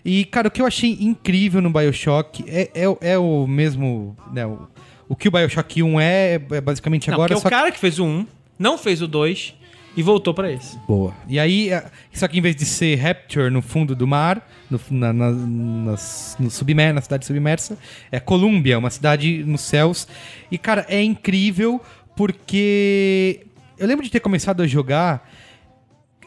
E, 0.05 0.23
cara, 0.25 0.47
o 0.47 0.51
que 0.51 0.61
eu 0.61 0.65
achei 0.65 0.97
incrível 1.01 1.61
no 1.61 1.69
Bioshock 1.69 2.43
é, 2.47 2.69
é, 2.73 3.11
é 3.13 3.17
o 3.17 3.45
mesmo. 3.45 4.15
Né, 4.31 4.45
o, 4.45 4.67
o 5.09 5.15
que 5.15 5.27
o 5.27 5.31
Bioshock 5.31 5.83
1 5.83 5.99
é, 5.99 6.33
é 6.51 6.61
basicamente 6.61 7.09
Não, 7.09 7.15
agora. 7.15 7.29
porque 7.33 7.41
só 7.41 7.47
o 7.47 7.51
cara 7.51 7.71
que 7.71 7.79
fez 7.79 7.99
o 7.99 8.05
1 8.05 8.25
não 8.57 8.77
fez 8.77 9.01
o 9.01 9.07
2 9.07 9.53
e 9.95 10.01
voltou 10.01 10.33
pra 10.33 10.51
esse. 10.51 10.77
Boa. 10.87 11.13
E 11.27 11.39
aí, 11.39 11.69
só 12.13 12.27
que 12.27 12.37
em 12.37 12.41
vez 12.41 12.55
de 12.55 12.65
ser 12.65 12.95
Rapture 12.95 13.49
no 13.49 13.61
fundo 13.61 13.95
do 13.95 14.07
mar, 14.07 14.47
no, 14.69 14.79
na, 14.89 15.13
na, 15.13 15.31
nas- 15.31 16.35
no 16.39 16.49
submer, 16.49 16.93
na 16.93 17.01
cidade 17.01 17.25
submersa, 17.25 17.77
é 18.11 18.19
Columbia, 18.19 18.77
uma 18.79 18.89
cidade 18.89 19.43
nos 19.43 19.61
céus. 19.61 20.07
E, 20.51 20.57
cara, 20.57 20.85
é 20.89 21.01
incrível 21.01 21.79
porque 22.15 23.41
eu 23.77 23.87
lembro 23.87 24.03
de 24.03 24.11
ter 24.11 24.19
começado 24.19 24.61
a 24.61 24.67
jogar. 24.67 25.29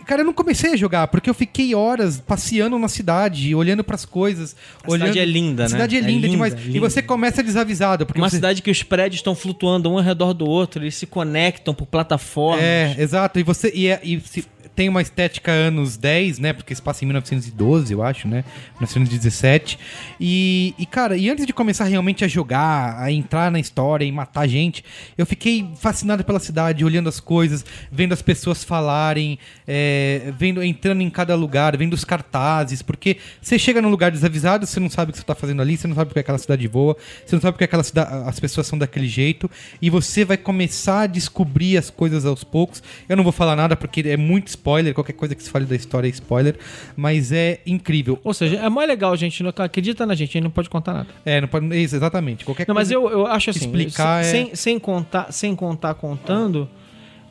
Cara, 0.07 0.23
eu 0.23 0.25
não 0.27 0.33
comecei 0.33 0.73
a 0.73 0.77
jogar 0.77 1.09
porque 1.09 1.29
eu 1.29 1.35
fiquei 1.35 1.75
horas 1.75 2.21
passeando 2.21 2.79
na 2.79 2.89
cidade, 2.89 3.55
olhando 3.55 3.83
pras 3.83 4.05
coisas. 4.05 4.55
A 4.85 4.91
olhando... 4.91 5.09
cidade 5.09 5.19
é 5.19 5.25
linda, 5.25 5.63
A 5.65 5.67
né? 5.67 5.71
cidade 5.71 5.97
é 5.97 5.99
É 5.99 6.03
linda, 6.03 6.13
linda, 6.27 6.29
demais. 6.29 6.53
E 6.55 6.57
linda. 6.69 6.81
você 6.81 7.03
começa 7.03 7.43
desavisado. 7.43 8.07
Porque 8.07 8.21
Uma 8.21 8.31
você... 8.31 8.37
cidade 8.37 8.63
que 8.63 8.71
os 8.71 8.83
prédios 8.83 9.19
estão 9.19 9.35
flutuando 9.35 9.91
um 9.91 9.99
ao 9.99 10.05
redor 10.05 10.33
do 10.33 10.47
outro, 10.47 10.83
eles 10.83 10.95
se 10.95 11.07
conectam 11.07 11.75
por 11.75 11.87
plataformas. 11.87 12.63
É, 12.63 12.95
exato. 12.99 13.39
E 13.41 13.43
você 13.43 13.73
e, 13.75 13.89
é- 13.89 14.01
e 14.03 14.21
se- 14.21 14.45
tem 14.77 14.91
uma 14.91 15.01
estética 15.01 15.51
anos 15.51 15.97
10, 15.97 16.39
né? 16.39 16.53
Porque 16.53 16.75
se 16.75 16.83
passa 16.83 17.03
em 17.03 17.07
1912, 17.07 17.91
eu 17.93 18.03
acho, 18.03 18.29
né? 18.29 18.45
1917. 18.75 19.79
E, 20.21 20.75
e, 20.79 20.85
cara, 20.85 21.17
e 21.17 21.31
antes 21.31 21.47
de 21.47 21.53
começar 21.55 21.85
realmente 21.85 22.23
a 22.23 22.29
jogar, 22.29 23.01
a 23.01 23.11
entrar 23.11 23.51
na 23.51 23.59
história 23.59 24.05
e 24.05 24.13
matar 24.13 24.47
gente, 24.47 24.85
eu 25.17 25.25
fiquei 25.25 25.67
fascinado 25.77 26.23
pela 26.23 26.39
cidade, 26.39 26.85
olhando 26.85 27.09
as 27.09 27.19
coisas, 27.19 27.65
vendo 27.91 28.13
as 28.13 28.21
pessoas 28.21 28.63
falarem, 28.63 29.39
é, 29.67 30.31
vendo, 30.39 30.63
entrando 30.63 31.01
em 31.01 31.09
cada 31.09 31.35
lugar, 31.35 31.75
vendo 31.75 31.95
os 31.95 32.05
cartazes, 32.05 32.83
porque 32.83 33.17
você 33.41 33.59
chega 33.59 33.81
num 33.81 33.89
lugar 33.89 34.11
desavisado, 34.11 34.67
você 34.67 34.79
não 34.79 34.91
sabe 34.91 35.11
o 35.11 35.13
que 35.13 35.19
você 35.19 35.25
tá 35.25 35.35
fazendo 35.35 35.63
ali, 35.63 35.79
você 35.79 35.89
não 35.89 35.95
sabe 35.95 36.09
porque 36.09 36.21
aquela 36.21 36.39
cidade 36.39 36.69
voa, 36.69 36.97
você 37.25 37.35
não 37.35 37.41
sabe 37.41 37.53
porque 37.55 37.65
aquela 37.65 37.83
cidade, 37.83 38.29
as 38.29 38.39
pessoas 38.39 38.67
são 38.67 38.79
daquele 38.79 39.09
jeito, 39.09 39.51
e 39.81 39.89
você 39.89 40.23
vai 40.23 40.37
começar 40.37 41.03
a 41.03 41.07
descobrir 41.07 41.79
as 41.79 41.89
coisas 41.89 42.27
aos 42.27 42.45
poucos. 42.45 42.83
Eu 43.09 43.17
não 43.17 43.25
vou 43.25 43.33
falar 43.33 43.57
nada 43.57 43.75
porque 43.75 44.03
é 44.03 44.19
muito 44.19 44.49
spoiler, 44.67 44.93
qualquer 44.93 45.13
coisa 45.13 45.35
que 45.35 45.43
se 45.43 45.49
fale 45.51 45.65
da 45.65 45.77
história 45.77 46.09
é 46.09 46.11
spoiler, 46.11 46.57
mas 46.97 47.31
é 47.31 47.61
incrível. 47.65 48.19
Ou 48.25 48.35
seja, 48.35 48.57
é 48.57 48.69
mais 48.69 48.89
legal, 48.89 49.17
gente. 49.17 49.43
Não, 49.43 49.53
acredita 49.57 50.05
na 50.05 50.15
gente, 50.15 50.31
a 50.31 50.33
gente 50.35 50.43
não 50.45 50.51
pode 50.51 50.69
contar 50.69 50.93
nada. 50.93 51.09
É, 51.25 51.41
não 51.41 51.47
pode, 51.49 51.67
isso, 51.77 51.95
exatamente. 51.95 52.45
Qualquer 52.45 52.67
Não, 52.67 52.75
mas 52.75 52.91
coisa- 52.93 52.95
eu, 53.09 53.21
eu 53.21 53.27
acho 53.27 53.51
assim, 53.51 53.61
explicar 53.61 54.25
sem, 54.25 54.51
é- 54.53 54.55
sem, 54.57 54.79
contar, 54.79 55.33
sem 55.33 55.55
contar 55.55 55.95
contando, 55.95 56.69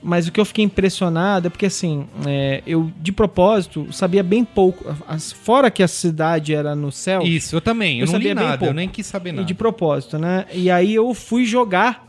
mas 0.02 0.28
o 0.28 0.32
que 0.32 0.40
eu 0.40 0.46
fiquei 0.46 0.64
impressionado 0.64 1.48
é 1.48 1.50
porque 1.50 1.66
assim, 1.66 2.08
é, 2.26 2.62
eu 2.66 2.90
de 3.02 3.12
propósito 3.12 3.92
sabia 3.92 4.24
bem 4.24 4.46
pouco, 4.46 4.86
fora 5.44 5.70
que 5.70 5.84
a 5.84 5.88
cidade 5.90 6.54
era 6.54 6.74
no 6.76 6.92
céu, 6.92 7.22
Isso, 7.24 7.56
eu 7.56 7.62
também. 7.62 7.96
Eu, 8.00 8.04
Eu 8.04 8.06
não 8.06 8.14
sabia 8.14 8.36
nada, 8.36 8.66
eu 8.66 8.74
nem 8.74 8.88
quis 8.88 9.06
saber 9.06 9.30
e 9.30 9.34
nada. 9.34 9.46
de 9.46 9.54
propósito, 9.54 10.18
né? 10.18 10.46
E 10.54 10.70
aí 10.72 10.94
eu 10.96 11.14
fui 11.14 11.44
jogar 11.44 12.06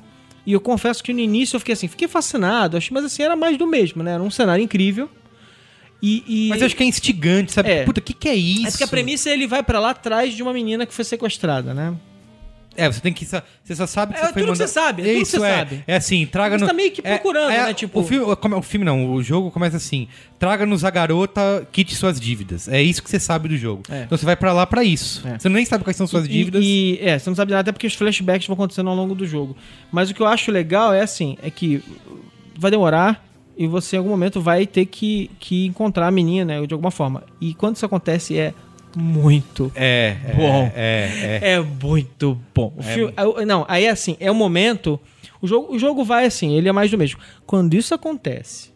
e 0.47 0.53
eu 0.53 0.61
confesso 0.61 1.03
que 1.03 1.13
no 1.13 1.19
início 1.21 1.57
eu 1.57 1.61
fiquei 1.61 1.73
assim, 1.73 1.89
fiquei 1.89 2.07
fascinado, 2.09 2.79
mas 2.93 3.05
assim 3.05 3.23
era 3.23 3.35
mais 3.37 3.59
do 3.59 3.67
mesmo, 3.67 4.03
né? 4.03 4.13
Era 4.13 4.23
um 4.23 4.31
cenário 4.31 4.63
incrível. 4.63 5.11
E, 6.03 6.47
e- 6.47 6.49
Mas 6.51 6.61
eu 6.61 6.67
acho 6.67 6.77
que 6.77 6.83
é 6.83 6.87
instigante, 6.87 7.53
sabe? 7.53 7.71
É. 7.71 7.85
Puta, 7.85 8.01
o 8.01 8.03
que, 8.03 8.13
que 8.13 8.29
é 8.29 8.35
isso? 8.35 8.69
é 8.69 8.71
porque 8.71 8.85
a 8.85 8.89
premissa 8.89 9.29
é 9.31 9.33
ele 9.33 9.47
vai 9.47 9.63
pra 9.63 9.81
lá 9.81 9.91
atrás 9.91 10.35
de 10.35 10.43
uma 10.43 10.53
menina 10.53 10.87
que 10.87 10.95
foi 10.95 11.05
sequestrada, 11.05 11.75
né? 11.75 11.95
É, 12.77 12.91
você 12.91 13.01
tem 13.01 13.13
que. 13.13 13.25
Você 13.25 13.43
só 13.75 13.87
sabe 13.87 14.13
que 14.15 14.19
É 14.21 14.27
você 14.27 14.33
foi 14.33 14.43
tudo 14.43 14.53
que 14.53 14.59
mandado- 14.59 14.69
você 14.69 14.73
sabe, 14.75 15.03
é 15.03 15.05
tudo 15.07 15.17
que 15.17 15.23
Isso 15.23 15.39
você 15.39 15.47
é. 15.47 15.57
sabe. 15.57 15.85
É 15.87 15.97
assim, 15.97 16.27
traga 16.27 16.57
Você 16.59 16.65
no. 16.65 16.69
tá 16.69 16.75
meio 16.75 16.93
que 16.93 17.01
é- 17.05 17.11
procurando, 17.15 17.51
é- 17.51 17.67
né, 17.67 17.75
tipo- 17.75 18.01
O 18.01 18.05
filme, 18.05 18.37
como- 18.37 18.57
o 18.59 18.63
filme 18.63 18.85
não, 18.87 19.13
o 19.13 19.23
jogo 19.23 19.51
começa 19.51 19.77
assim: 19.77 20.09
traga-nos 20.39 20.85
a 20.85 20.91
garota, 20.91 21.67
quite 21.73 21.95
suas 21.95 22.21
dívidas. 22.21 22.69
É 22.69 22.83
isso 22.83 23.03
que 23.03 23.11
você 23.11 23.19
sabe 23.21 23.49
do 23.49 23.57
jogo. 23.57 23.83
É. 23.91 24.03
Então 24.05 24.17
você 24.17 24.25
vai 24.27 24.37
pra 24.37 24.53
lá 24.53 24.67
pra 24.67 24.85
isso. 24.85 25.27
É. 25.27 25.39
Você 25.39 25.49
nem 25.49 25.65
sabe 25.65 25.85
quais 25.85 25.97
são 25.97 26.07
suas 26.07 26.25
E- 26.27 26.29
dívidas. 26.29 26.63
E, 26.65 26.99
é, 27.03 27.19
você 27.19 27.29
não 27.31 27.35
sabe 27.37 27.51
nada 27.53 27.61
até 27.63 27.73
porque 27.73 27.87
os 27.87 27.95
flashbacks 27.95 28.47
vão 28.47 28.55
acontecendo 28.55 28.89
ao 28.91 28.97
longo 28.97 29.15
do 29.15 29.27
jogo. 29.27 29.57
Mas 29.91 30.11
o 30.11 30.15
que 30.15 30.21
eu 30.21 30.27
acho 30.27 30.51
legal 30.53 30.93
é 30.93 31.01
assim, 31.03 31.37
é 31.43 31.51
que 31.51 31.83
vai 32.59 32.71
demorar 32.71 33.25
e 33.59 33.67
você 33.67 33.97
em 33.97 33.99
algum 33.99 34.11
momento 34.11 34.41
vai 34.41 34.67
ter 34.67 34.85
que, 34.87 35.31
que 35.41 35.67
encontrar 35.67 36.07
a 36.09 36.11
menina, 36.11 36.61
né, 36.61 36.67
de 36.67 36.75
alguma 36.75 36.91
forma. 36.91 37.23
E 37.41 37.55
quando 37.55 37.77
isso 37.77 37.87
acontece 37.87 38.37
é 38.39 38.53
muito 38.97 39.71
É, 39.75 40.17
é, 40.25 40.33
Bom. 40.35 40.73
É, 40.75 41.41
é. 41.43 41.51
é 41.53 41.61
muito 41.61 42.41
bom. 42.55 42.73
O 42.77 42.83
filme- 42.83 43.13
é, 43.17 43.45
não, 43.45 43.65
aí 43.69 43.85
é 43.85 43.91
assim, 43.91 44.17
é 44.19 44.31
o 44.31 44.35
momento. 44.35 44.99
O 45.41 45.47
jogo, 45.47 45.75
o 45.75 45.79
jogo 45.79 46.03
vai 46.03 46.25
assim, 46.25 46.55
ele 46.57 46.69
é 46.69 46.73
mais 46.73 46.91
do 46.91 46.97
mesmo. 46.97 47.21
Quando 47.47 47.75
isso 47.75 47.95
acontece, 47.95 48.71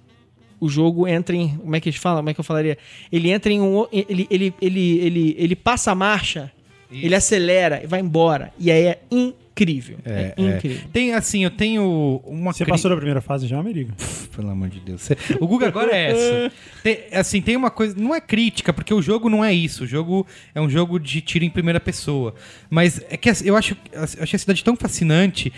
o 0.61 0.69
jogo 0.69 1.09
entra 1.09 1.35
em. 1.35 1.57
Como 1.57 1.75
é 1.75 1.81
que 1.81 1.89
a 1.89 1.93
gente 1.93 2.01
fala? 2.01 2.19
Como 2.19 2.29
é 2.29 2.35
que 2.35 2.41
eu 2.41 2.45
falaria? 2.45 2.77
Ele 3.11 3.31
entra 3.31 3.51
em 3.51 3.61
um. 3.61 3.87
Ele, 3.91 4.27
ele, 4.31 4.55
ele, 4.61 4.99
ele, 5.01 5.37
ele 5.39 5.57
passa 5.57 5.91
a 5.91 5.95
marcha, 5.95 6.53
ele 6.93 7.15
acelera 7.15 7.81
e 7.83 7.87
vai 7.87 8.01
embora. 8.01 8.53
E 8.59 8.71
aí 8.71 8.85
é 8.85 9.01
incrível. 9.11 9.40
Incrível. 9.61 9.99
É, 10.05 10.35
incrível. 10.37 10.89
Tem, 10.93 11.13
assim, 11.15 11.45
eu 11.45 11.51
tenho 11.51 12.21
uma 12.25 12.53
Você 12.53 12.65
cri- 12.65 12.71
passou 12.73 12.91
da 12.91 12.97
primeira 12.97 13.21
fase 13.21 13.47
já, 13.47 13.63
Merigo? 13.63 13.93
Pelo 14.35 14.49
amor 14.51 14.69
de 14.69 14.81
Deus. 14.81 15.09
O 15.41 15.47
Google 15.47 15.69
agora 15.69 15.93
é 15.95 16.11
essa. 16.11 16.53
Tem, 16.83 16.99
assim, 17.13 17.43
tem 17.43 17.57
uma 17.57 17.71
coisa. 17.71 17.95
Não 17.99 18.15
é 18.15 18.21
crítica, 18.21 18.73
porque 18.73 18.95
o 18.95 19.03
jogo 19.03 19.29
não 19.29 19.45
é 19.45 19.53
isso. 19.53 19.85
O 19.85 19.87
jogo 19.87 20.27
é 20.55 20.61
um 20.61 20.69
jogo 20.71 20.99
de 20.99 21.21
tiro 21.21 21.45
em 21.45 21.51
primeira 21.51 21.79
pessoa. 21.79 22.35
Mas 22.71 23.03
é 23.11 23.17
que 23.19 23.29
assim, 23.29 23.47
eu 23.47 23.55
acho, 23.57 23.77
eu 23.93 24.03
achei 24.23 24.37
a 24.37 24.39
cidade 24.39 24.65
tão 24.65 24.75
fascinante 24.77 25.53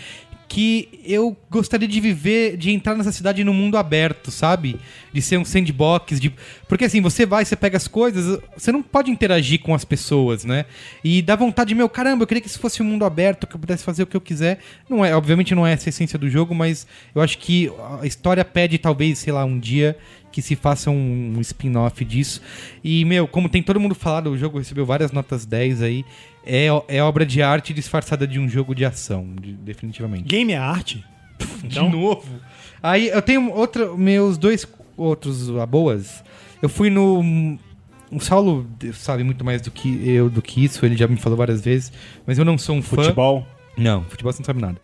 que 0.53 0.99
eu 1.03 1.35
gostaria 1.49 1.87
de 1.87 1.99
viver, 1.99 2.57
de 2.57 2.69
entrar 2.69 2.93
nessa 2.93 3.11
cidade 3.11 3.43
no 3.43 3.51
mundo 3.51 3.75
aberto, 3.75 4.29
sabe? 4.29 4.79
De 5.11 5.19
ser 5.19 5.39
um 5.39 5.43
sandbox, 5.43 6.19
de... 6.19 6.31
porque 6.67 6.85
assim, 6.85 7.01
você 7.01 7.25
vai, 7.25 7.43
você 7.43 7.55
pega 7.55 7.75
as 7.75 7.87
coisas, 7.87 8.39
você 8.55 8.71
não 8.71 8.83
pode 8.83 9.09
interagir 9.09 9.61
com 9.61 9.73
as 9.73 9.83
pessoas, 9.83 10.45
né? 10.45 10.65
E 11.03 11.23
dá 11.23 11.35
vontade, 11.35 11.73
meu, 11.73 11.89
caramba, 11.89 12.21
eu 12.21 12.27
queria 12.27 12.39
que 12.39 12.47
isso 12.47 12.59
fosse 12.59 12.83
um 12.83 12.85
mundo 12.85 13.03
aberto, 13.03 13.47
que 13.47 13.55
eu 13.55 13.59
pudesse 13.59 13.83
fazer 13.83 14.03
o 14.03 14.05
que 14.05 14.15
eu 14.15 14.21
quiser. 14.21 14.59
Não 14.87 15.03
é, 15.03 15.15
obviamente 15.15 15.55
não 15.55 15.65
é 15.65 15.73
essa 15.73 15.89
a 15.89 15.91
essência 15.91 16.19
do 16.19 16.29
jogo, 16.29 16.53
mas 16.53 16.85
eu 17.15 17.23
acho 17.23 17.39
que 17.39 17.71
a 17.99 18.05
história 18.05 18.45
pede 18.45 18.77
talvez, 18.77 19.17
sei 19.17 19.33
lá, 19.33 19.43
um 19.43 19.57
dia 19.57 19.97
que 20.33 20.41
se 20.41 20.55
faça 20.55 20.89
um, 20.89 21.35
um 21.37 21.39
spin-off 21.41 22.03
disso. 22.03 22.41
E, 22.83 23.05
meu, 23.05 23.27
como 23.27 23.47
tem 23.47 23.63
todo 23.63 23.79
mundo 23.79 23.93
falado, 23.95 24.31
o 24.31 24.37
jogo 24.37 24.57
recebeu 24.57 24.85
várias 24.85 25.11
notas 25.13 25.45
10 25.45 25.81
aí. 25.81 26.03
É, 26.45 26.65
é 26.89 27.01
obra 27.01 27.25
de 27.25 27.41
arte 27.41 27.73
disfarçada 27.73 28.27
de 28.27 28.39
um 28.39 28.49
jogo 28.49 28.75
de 28.75 28.83
ação, 28.83 29.27
de- 29.39 29.53
definitivamente. 29.53 30.23
Game 30.23 30.51
é 30.51 30.57
arte? 30.57 31.05
De 31.63 31.79
novo. 31.79 32.27
Aí 32.81 33.07
eu 33.09 33.21
tenho 33.21 33.49
outro, 33.53 33.97
meus 33.97 34.37
dois 34.37 34.67
outros 34.97 35.49
aboas. 35.57 36.23
Eu 36.61 36.67
fui 36.67 36.89
no. 36.89 37.57
O 38.11 38.19
Saulo 38.19 38.67
sabe 38.93 39.23
muito 39.23 39.43
mais 39.45 39.61
do 39.61 39.71
que 39.71 40.07
eu 40.07 40.29
do 40.29 40.41
que 40.41 40.63
isso, 40.63 40.85
ele 40.85 40.95
já 40.95 41.07
me 41.07 41.15
falou 41.17 41.37
várias 41.37 41.61
vezes, 41.61 41.91
mas 42.27 42.37
eu 42.37 42.45
não 42.45 42.57
sou 42.57 42.75
um 42.75 42.81
fã. 42.81 42.97
Futebol. 42.97 43.47
Não, 43.77 44.03
futebol 44.03 44.31
você 44.31 44.39
não 44.39 44.45
sabe 44.45 44.61
nada. 44.61 44.77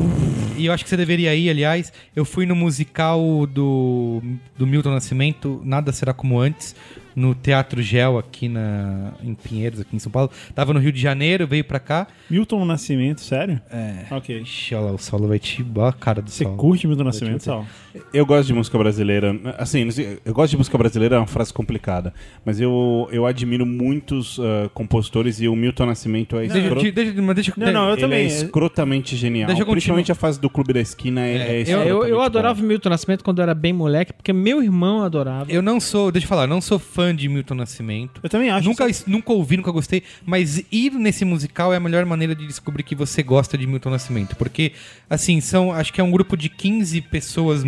E 0.58 0.66
eu 0.66 0.74
acho 0.74 0.84
que 0.84 0.90
você 0.90 0.98
deveria 0.98 1.34
ir, 1.34 1.50
aliás. 1.50 1.94
Eu 2.16 2.26
fui 2.26 2.46
no 2.46 2.56
musical 2.56 3.22
do, 3.48 4.22
do 4.58 4.68
Milton 4.68 4.92
Nascimento, 4.92 5.62
Nada 5.64 5.92
Será 5.94 6.14
Como 6.14 6.38
Antes, 6.38 6.76
no 7.16 7.34
Teatro 7.34 7.82
Gel, 7.82 8.18
aqui 8.18 8.50
na, 8.50 9.14
em 9.24 9.34
Pinheiros, 9.34 9.80
aqui 9.80 9.96
em 9.96 10.00
São 10.00 10.12
Paulo. 10.12 10.30
Tava 10.54 10.74
no 10.74 10.80
Rio 10.80 10.92
de 10.92 11.00
Janeiro, 11.00 11.48
veio 11.48 11.64
pra 11.64 11.80
cá. 11.80 12.08
Milton 12.30 12.66
Nascimento, 12.66 13.22
sério? 13.22 13.62
É. 13.72 14.06
Ok. 14.12 14.42
Ixi, 14.42 14.76
olha 14.76 14.86
lá, 14.88 14.92
o 14.92 14.98
Saulo 14.98 15.28
vai 15.28 15.40
te... 15.40 15.66
Olha 15.76 15.90
a 15.90 15.94
cara 15.94 16.22
do 16.22 16.30
Você 16.30 16.44
Saulo. 16.44 16.58
curte 16.58 16.88
Milton 16.88 17.04
Nascimento, 17.06 17.44
Sal? 17.44 17.66
Eu 18.14 18.26
gosto 18.26 18.48
de 18.48 18.54
música 18.54 18.78
brasileira. 18.78 19.36
Assim, 19.58 19.88
eu 20.26 20.34
gosto 20.34 20.52
de 20.52 20.58
música 20.58 20.78
brasileira, 20.78 21.16
é 21.16 21.20
uma 21.20 21.28
frase 21.28 21.54
complicada. 21.54 22.14
Mas 22.46 22.60
eu, 22.60 23.08
eu 23.12 23.26
admiro 23.26 23.66
muitos 23.66 24.40
ah, 24.40 24.70
compositores 24.74 25.40
e 25.42 25.48
o 25.48 25.56
Milton 25.56 25.86
Nascimento 25.86 26.38
é 26.38 26.48
Deixa, 26.48 26.60
escroto. 26.60 26.92
deixa, 26.92 27.22
mas 27.22 27.36
deixa 27.36 27.54
Não, 27.58 27.72
não, 27.72 27.88
eu 27.88 27.94
ele 27.94 28.02
também. 28.02 28.24
é 28.24 28.28
escrotamente 28.28 29.16
genial. 29.16 29.48
Deixa 29.48 29.62
eu 29.64 29.68
Principalmente 29.68 30.12
a 30.12 30.16
fase 30.16 30.40
do 30.40 30.50
Clube 30.50 30.74
da 30.74 30.80
Esquina 30.80 31.22
é, 31.22 31.36
é 31.36 31.62
É, 31.62 31.74
Eu, 31.74 31.80
eu, 31.80 32.08
eu 32.08 32.22
adorava 32.22 32.62
o 32.62 32.64
Milton 32.64 32.90
Nascimento 32.90 33.24
quando 33.24 33.40
eu 33.40 33.44
era 33.44 33.54
bem 33.54 33.72
moleque, 33.74 34.14
porque 34.14 34.34
meu 34.34 34.62
irmão 34.64 35.04
adorava. 35.04 35.52
Eu 35.52 35.62
não 35.62 35.80
sou, 35.80 36.12
deixa 36.12 36.26
eu 36.26 36.30
falar, 36.30 36.48
não 36.48 36.62
sou 36.62 36.80
fã 36.80 37.16
de 37.16 37.30
Milton 37.30 37.56
Nascimento. 37.56 38.20
Eu 38.24 38.30
também 38.30 38.50
acho. 38.50 38.68
Nunca, 38.68 38.86
nunca 39.08 39.34
ouvi, 39.34 39.58
nunca 39.58 39.72
gostei, 39.72 40.04
mas 40.26 40.64
ir 40.72 40.92
nesse 40.94 41.24
musical 41.26 41.74
é 41.74 41.78
a 41.78 41.80
melhor 41.80 42.06
maneira 42.06 42.36
de 42.36 42.46
descobrir 42.46 42.84
que 42.84 42.96
você 42.96 43.24
gosta 43.24 43.58
de 43.58 43.68
Milton 43.68 43.90
Nascimento. 43.90 44.36
Porque, 44.36 44.74
assim, 45.10 45.40
são. 45.42 45.72
Acho 45.72 45.94
que 45.94 46.02
é 46.02 46.04
um 46.04 46.12
grupo 46.12 46.36
de 46.36 46.50
15 46.50 47.02
pessoas 47.02 47.64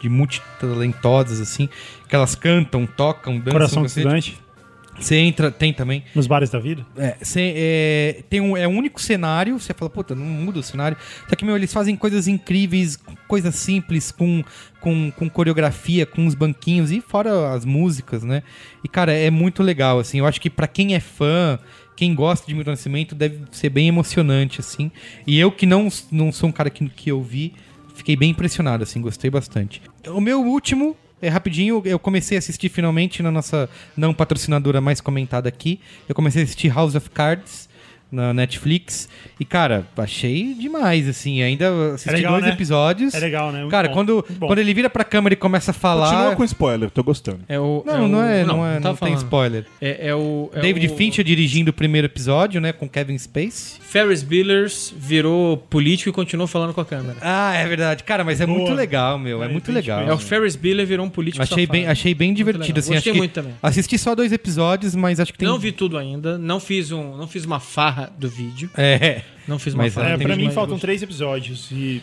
de 0.00 0.08
multitalentosas, 0.08 1.40
assim, 1.40 1.68
que 2.08 2.14
elas 2.14 2.34
cantam, 2.34 2.86
tocam, 2.86 3.36
dançam. 3.38 3.52
Coração 3.52 3.82
você, 3.82 4.02
Gigante, 4.02 4.38
você 4.98 5.16
entra, 5.16 5.50
tem 5.50 5.72
também. 5.72 6.02
nos 6.14 6.26
bares 6.26 6.50
da 6.50 6.58
vida. 6.58 6.84
É, 6.96 7.16
cê- 7.22 7.52
é, 7.56 8.22
tem 8.28 8.40
um, 8.40 8.56
é 8.56 8.66
um 8.66 8.76
único 8.76 9.00
cenário, 9.00 9.58
você 9.58 9.72
fala, 9.72 9.88
puta, 9.88 10.14
não 10.14 10.24
muda 10.24 10.58
o 10.58 10.62
cenário. 10.62 10.96
Só 11.28 11.36
que, 11.36 11.44
meu, 11.44 11.54
eles 11.56 11.72
fazem 11.72 11.94
coisas 11.96 12.26
incríveis, 12.26 12.98
coisas 13.28 13.54
simples, 13.54 14.10
com, 14.10 14.42
com, 14.80 15.10
com 15.12 15.28
coreografia, 15.30 16.04
com 16.04 16.26
os 16.26 16.34
banquinhos, 16.34 16.90
e 16.90 17.00
fora 17.00 17.52
as 17.52 17.64
músicas, 17.64 18.24
né? 18.24 18.42
E, 18.82 18.88
cara, 18.88 19.12
é 19.12 19.30
muito 19.30 19.62
legal, 19.62 19.98
assim. 20.00 20.18
Eu 20.18 20.26
acho 20.26 20.40
que 20.40 20.50
pra 20.50 20.66
quem 20.66 20.94
é 20.96 21.00
fã, 21.00 21.58
quem 21.94 22.12
gosta 22.14 22.44
de 22.46 22.54
Milton 22.54 22.70
Nascimento, 22.72 23.14
deve 23.14 23.40
ser 23.52 23.70
bem 23.70 23.86
emocionante, 23.86 24.60
assim. 24.60 24.90
E 25.26 25.38
eu 25.38 25.52
que 25.52 25.64
não, 25.66 25.88
não 26.10 26.32
sou 26.32 26.48
um 26.48 26.52
cara 26.52 26.70
que, 26.70 26.88
que 26.88 27.08
eu 27.10 27.22
vi, 27.22 27.52
fiquei 27.98 28.16
bem 28.16 28.30
impressionado, 28.30 28.82
assim, 28.82 29.00
gostei 29.00 29.30
bastante. 29.30 29.82
O 30.06 30.20
meu 30.20 30.40
último 30.42 30.96
é 31.20 31.28
rapidinho, 31.28 31.82
eu 31.84 31.98
comecei 31.98 32.36
a 32.36 32.40
assistir 32.40 32.68
finalmente 32.68 33.22
na 33.22 33.30
nossa 33.30 33.68
não 33.96 34.14
patrocinadora 34.14 34.80
mais 34.80 35.00
comentada 35.00 35.48
aqui. 35.48 35.80
Eu 36.08 36.14
comecei 36.14 36.42
a 36.42 36.44
assistir 36.44 36.68
House 36.68 36.94
of 36.94 37.10
Cards 37.10 37.68
na 38.10 38.32
Netflix. 38.32 39.06
E, 39.38 39.44
cara, 39.44 39.86
achei 39.94 40.54
demais, 40.54 41.06
assim. 41.06 41.42
Ainda 41.42 41.92
assisti 41.92 42.08
É 42.08 42.12
legal, 42.12 42.32
dois 42.32 42.44
né? 42.46 42.52
episódios. 42.52 43.12
É 43.12 43.18
legal, 43.20 43.52
né? 43.52 43.58
Muito 43.58 43.70
Cara, 43.70 43.88
bom, 43.88 43.94
quando, 43.94 44.24
quando 44.38 44.58
ele 44.60 44.72
vira 44.72 44.88
pra 44.88 45.04
câmera 45.04 45.34
e 45.34 45.36
começa 45.36 45.72
a 45.72 45.74
falar. 45.74 46.08
Continua 46.10 46.36
com 46.36 46.44
spoiler, 46.44 46.90
tô 46.90 47.02
gostando. 47.02 47.40
É 47.46 47.60
o, 47.60 47.82
Não, 47.84 48.04
o- 48.04 48.08
não 48.08 48.24
é, 48.24 48.44
não, 48.44 48.66
é, 48.66 48.74
não, 48.76 48.80
tava 48.80 48.96
tem 49.04 49.12
spoiler. 49.14 49.66
É, 49.78 50.08
é 50.08 50.14
o. 50.14 50.50
é 50.54 50.60
David 50.60 50.86
o- 50.86 50.96
Fincher 50.96 51.22
dirigindo 51.22 51.70
o 51.70 51.74
primeiro 51.74 52.06
episódio, 52.06 52.60
né, 52.62 52.72
com 52.72 52.88
Kevin 52.88 53.18
Space. 53.18 53.78
Ferris 53.90 54.22
Buellers 54.22 54.92
virou 54.94 55.56
político 55.56 56.10
e 56.10 56.12
continuou 56.12 56.46
falando 56.46 56.74
com 56.74 56.80
a 56.80 56.84
câmera. 56.84 57.16
Ah, 57.22 57.54
é 57.54 57.66
verdade. 57.66 58.04
Cara, 58.04 58.22
mas 58.22 58.38
é 58.38 58.44
Boa. 58.46 58.58
muito 58.58 58.74
legal, 58.74 59.18
meu. 59.18 59.42
É 59.42 59.46
É, 59.46 59.48
muito 59.48 59.72
legal. 59.72 60.00
É 60.02 60.12
o 60.12 60.18
Ferris 60.18 60.54
Bueller 60.56 60.86
virou 60.86 61.06
um 61.06 61.08
político 61.08 61.42
Achei 61.42 61.64
safado. 61.64 61.72
bem, 61.72 61.86
achei 61.86 62.14
bem 62.14 62.34
divertido, 62.34 62.78
assim. 62.80 62.92
Gostei 62.92 62.96
acho 62.98 63.12
que 63.12 63.18
muito 63.18 63.32
também. 63.32 63.54
Assisti 63.62 63.96
só 63.96 64.14
dois 64.14 64.30
episódios, 64.30 64.94
mas 64.94 65.18
acho 65.20 65.32
que 65.32 65.38
tem. 65.38 65.48
Não 65.48 65.58
vi 65.58 65.72
tudo 65.72 65.96
ainda, 65.96 66.36
não 66.36 66.60
fiz 66.60 66.92
um, 66.92 67.16
não 67.16 67.26
fiz 67.26 67.46
uma 67.46 67.60
farra 67.60 68.12
do 68.18 68.28
vídeo, 68.28 68.68
É. 68.76 69.22
não 69.48 69.58
fiz 69.58 69.72
uma 69.72 69.84
Mas, 69.84 69.94
farra. 69.94 70.10
É, 70.10 70.18
pra 70.18 70.36
mim 70.36 70.50
faltam 70.50 70.78
três 70.78 71.02
episódios 71.02 71.70
e 71.72 72.02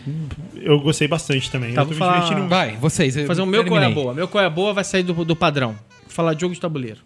eu 0.55 0.79
gostei 0.79 1.07
bastante 1.07 1.51
também. 1.51 1.71
Tá, 1.73 1.81
eu 1.81 1.85
tô 1.85 1.91
me 1.91 1.97
falar- 1.97 2.19
divertindo. 2.21 2.47
Vai, 2.49 2.77
vocês. 2.77 3.15
Vou 3.15 3.25
fazer 3.27 3.43
o 3.43 3.45
meu 3.45 3.63
qual 3.63 3.79
é 3.79 3.85
a 3.85 3.89
boa. 3.91 4.11
Meu 4.11 4.27
qual 4.27 4.43
é 4.43 4.47
a 4.47 4.49
boa 4.49 4.73
vai 4.73 4.83
sair 4.83 5.03
do, 5.03 5.13
do 5.23 5.35
padrão. 5.35 5.75
Falar 6.07 6.33
de 6.33 6.41
jogo 6.41 6.55
de 6.55 6.59
tabuleiro. 6.59 6.97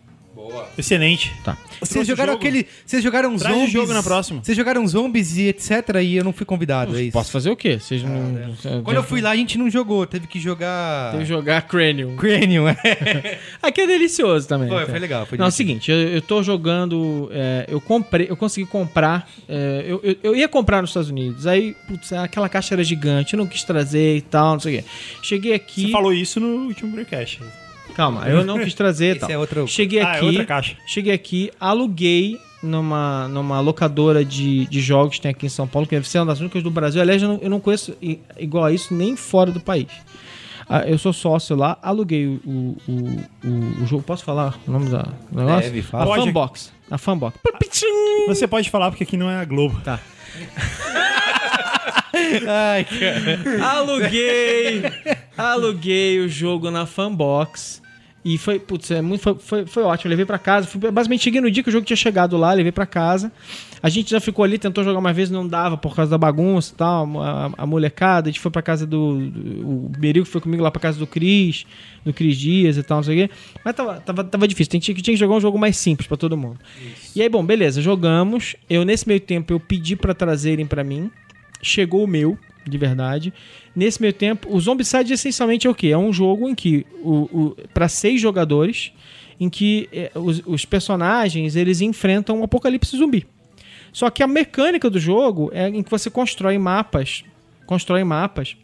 Excelente. 0.78 1.34
Tá. 1.44 1.58
Vocês 1.80 2.06
jogaram 2.06 2.34
jogo? 2.34 2.44
aquele. 2.46 2.68
Vocês 2.86 3.02
jogaram 3.02 3.36
Traz 3.38 3.54
o 3.56 3.60
zombies. 3.60 3.72
jogo 3.74 3.94
na 3.94 4.04
próxima. 4.04 4.42
Vocês 4.44 4.58
jogaram 4.58 4.86
zombies 4.88 5.38
e 5.38 5.48
etc. 5.48 5.72
E 6.04 6.16
eu 6.18 6.24
não 6.24 6.34
fui 6.34 6.46
convidado, 6.46 6.98
é 6.98 7.04
isso. 7.04 7.12
Posso 7.14 7.32
fazer 7.32 7.50
o 7.50 7.56
quê? 7.56 7.80
Vocês 7.80 8.04
não. 8.04 8.84
Quando 8.84 8.98
eu 8.98 9.04
fui 9.04 9.22
lá, 9.22 9.32
a 9.32 9.36
gente 9.36 9.58
não 9.58 9.70
jogou, 9.70 10.06
teve 10.06 10.28
que 10.28 10.40
jogar. 10.40 11.12
Teve 11.12 11.24
que 11.24 11.30
jogar 11.30 11.62
Cranium. 11.64 12.16
Cranium, 12.18 12.68
é. 12.68 12.76
Aqui 13.62 13.82
é 13.82 13.88
delicioso 13.88 14.48
também. 14.48 14.68
Foi, 14.68 14.86
foi 14.86 15.00
legal. 15.00 15.26
Foi 15.26 15.38
Não, 15.38 15.46
é 15.46 15.50
o 15.50 15.52
seguinte, 15.52 15.92
eu, 15.92 15.98
eu 15.98 16.22
tô 16.22 16.44
jogando. 16.44 17.30
é, 17.32 17.66
eu 17.68 17.80
comprei, 17.80 18.28
eu 18.30 18.36
consegui 18.36 18.68
comprar. 18.68 19.30
é, 19.48 19.86
eu, 19.88 20.02
eu, 20.04 20.16
eu 20.24 20.36
ia 20.36 20.48
comprar 20.50 20.82
nos 20.82 20.90
Estados 20.90 21.10
Unidos. 21.10 21.48
Aí, 21.48 21.76
putz, 21.88 22.12
aquela 22.14 22.50
caixa 22.50 22.76
era 22.76 22.84
gigante, 22.84 23.34
eu 23.34 23.38
não 23.38 23.48
quis 23.48 23.64
trazer 23.64 24.18
e 24.18 24.22
tal, 24.22 24.54
não 24.54 24.60
sei 24.60 24.80
o 24.80 24.84
quê. 24.84 24.90
Cheguei 25.24 25.54
aqui. 25.54 25.86
Você 25.86 25.92
falou 25.92 26.14
isso 26.14 26.40
no 26.40 26.66
último 26.68 26.92
breakcast. 26.92 27.40
Calma, 28.00 28.30
eu 28.30 28.46
não 28.46 28.58
quis 28.60 28.74
trazer 28.74 29.08
e 29.08 29.10
Esse 29.18 29.20
tal. 29.20 29.30
é 29.32 29.38
outro- 29.38 29.68
Cheguei 29.68 30.00
Ah, 30.02 30.14
é 30.14 30.18
aqui. 30.18 30.26
outra 30.26 30.46
caixa. 30.46 30.78
Cheguei 30.88 31.14
aqui, 31.14 31.52
aluguei 31.60 32.40
numa, 32.64 33.28
numa 33.28 33.60
locadora 33.60 34.24
de, 34.24 34.66
de 34.68 34.80
jogos 34.80 35.16
que 35.18 35.22
tem 35.22 35.32
aqui 35.32 35.46
em 35.46 35.50
São 35.50 35.68
Paulo, 35.68 35.86
que 35.88 35.96
deve 35.96 36.08
ser 36.08 36.20
uma 36.20 36.28
das 36.28 36.40
únicas 36.40 36.64
do 36.64 36.72
Brasil. 36.72 37.02
Aliás, 37.02 37.22
eu 37.22 37.28
não, 37.28 37.40
eu 37.42 37.50
não 37.50 37.60
conheço 37.60 37.94
igual 38.38 38.64
a 38.66 38.72
isso 38.72 38.94
nem 38.94 39.16
fora 39.18 39.52
do 39.52 39.60
país. 39.60 39.88
Ah, 40.70 40.84
eu 40.88 40.98
sou 41.00 41.12
sócio 41.12 41.56
lá, 41.56 41.78
aluguei 41.82 42.28
o, 42.28 42.40
o, 42.46 42.78
o, 42.88 43.82
o- 43.84 43.86
jogo. 43.88 44.04
Posso 44.04 44.24
falar 44.24 44.58
o 44.68 44.72
nome 44.72 44.88
da 44.90 45.02
do 45.32 45.40
negócio? 45.40 45.64
Deve, 45.72 45.80
a 45.80 45.84
fala. 45.84 46.06
Pode. 46.06 46.26
Fanbox. 46.26 46.72
A 46.92 46.98
Fanbox. 46.98 47.38
Você 48.28 48.48
pode 48.48 48.70
falar 48.70 48.92
porque 48.92 49.04
aqui 49.04 49.18
não 49.18 49.30
é 49.30 49.38
a 49.38 49.46
Globo. 49.46 49.82
Tá. 49.82 50.00
Ai, 52.48 52.84
cara. 52.86 53.66
Aluguei! 53.72 54.84
aluguei 55.38 56.20
o 56.20 56.28
jogo 56.30 56.70
na 56.70 56.86
Fanbox. 56.86 57.82
E 58.24 58.38
foi, 58.38 58.60
putz, 58.60 58.92
é 58.92 59.02
muito, 59.02 59.22
foi, 59.22 59.36
foi, 59.36 59.66
foi 59.66 59.84
ótimo. 59.84 60.10
Levei 60.10 60.26
pra 60.26 60.38
casa. 60.38 60.68
Fui- 60.68 60.80
basicamente, 60.92 61.24
cheguei 61.24 61.40
no 61.40 61.50
dia 61.50 61.64
que 61.64 61.70
o 61.70 61.72
jogo 61.72 61.86
tinha 61.86 61.96
chegado 61.96 62.36
lá, 62.36 62.52
levei 62.52 62.72
pra 62.72 62.86
casa. 62.86 63.32
A 63.82 63.88
gente 63.88 64.12
já 64.12 64.20
ficou 64.20 64.44
ali, 64.44 64.58
tentou 64.58 64.84
jogar 64.84 65.00
uma 65.00 65.14
vez, 65.14 65.30
não 65.30 65.48
dava 65.48 65.78
por 65.78 65.96
causa 65.96 66.12
da 66.12 66.18
bagunça 66.18 66.74
e 66.74 66.76
tal. 66.76 67.22
A, 67.24 67.52
a 67.58 67.66
molecada, 67.66 68.28
a 68.28 68.32
gente 68.32 68.42
foi 68.42 68.52
pra 68.52 68.62
casa 68.62 68.86
do. 68.86 69.20
do 69.30 69.70
o 69.70 69.92
Berico 69.98 70.26
foi 70.26 70.42
comigo 70.42 70.62
lá 70.62 70.70
pra 70.70 70.82
casa 70.82 71.00
do 71.00 71.08
Cris, 71.08 71.66
do 72.04 72.14
Cris 72.14 72.38
Dias 72.38 72.76
e 72.76 72.84
tal, 72.84 72.98
não 72.98 73.04
sei 73.04 73.24
o 73.24 73.28
quê. 73.30 73.34
Mas 73.64 73.74
tava, 73.74 74.02
tava, 74.02 74.24
tava 74.26 74.48
difícil. 74.50 74.78
Tinha, 74.80 74.94
que- 74.96 75.02
tinha 75.02 75.14
que 75.14 75.20
jogar 75.20 75.36
um 75.36 75.42
jogo 75.42 75.58
mais 75.58 75.78
simples 75.78 76.06
pra 76.06 76.18
todo 76.18 76.36
mundo. 76.36 76.60
E 77.16 77.22
aí, 77.22 77.30
bom, 77.30 77.44
beleza, 77.46 77.82
jogamos. 77.82 78.56
Eu, 78.70 78.84
nesse 78.84 79.08
meio 79.08 79.22
tempo, 79.22 79.54
eu 79.54 79.60
pedi 79.62 79.96
pra 79.96 80.14
trazerem 80.14 80.66
pra 80.66 80.84
mim. 80.84 81.10
Chegou 81.62 82.04
o 82.04 82.08
meu, 82.08 82.38
de 82.68 82.78
verdade. 82.78 83.34
Nesse 83.76 84.02
meio 84.02 84.14
tempo, 84.14 84.48
o 84.52 84.60
Zombicide 84.60 85.14
essencialmente 85.14 85.68
é 85.68 85.70
o 85.70 85.76
quê? 85.76 85.88
É 85.88 85.98
um 85.98 86.12
jogo 86.12 86.50
em 86.50 86.56
que, 86.56 86.86
o, 87.02 87.14
o, 87.14 87.56
para 87.74 87.88
seis 87.88 88.20
jogadores, 88.20 88.92
em 89.40 89.50
que 89.50 89.88
eh, 89.92 90.12
os, 90.16 90.42
os 90.46 90.66
personagens 90.66 91.56
eles 91.56 91.82
enfrentam 91.82 92.40
um 92.40 92.44
apocalipse 92.44 92.98
zumbi. 92.98 93.26
Só 93.92 94.10
que 94.10 94.22
a 94.22 94.28
mecânica 94.28 94.90
do 94.90 95.00
jogo 95.00 95.50
é 95.54 95.68
em 95.68 95.82
que 95.82 95.90
você 95.90 96.10
constrói 96.10 96.58
mapas, 96.58 97.24
constrói 97.66 98.04
mapas. 98.04 98.56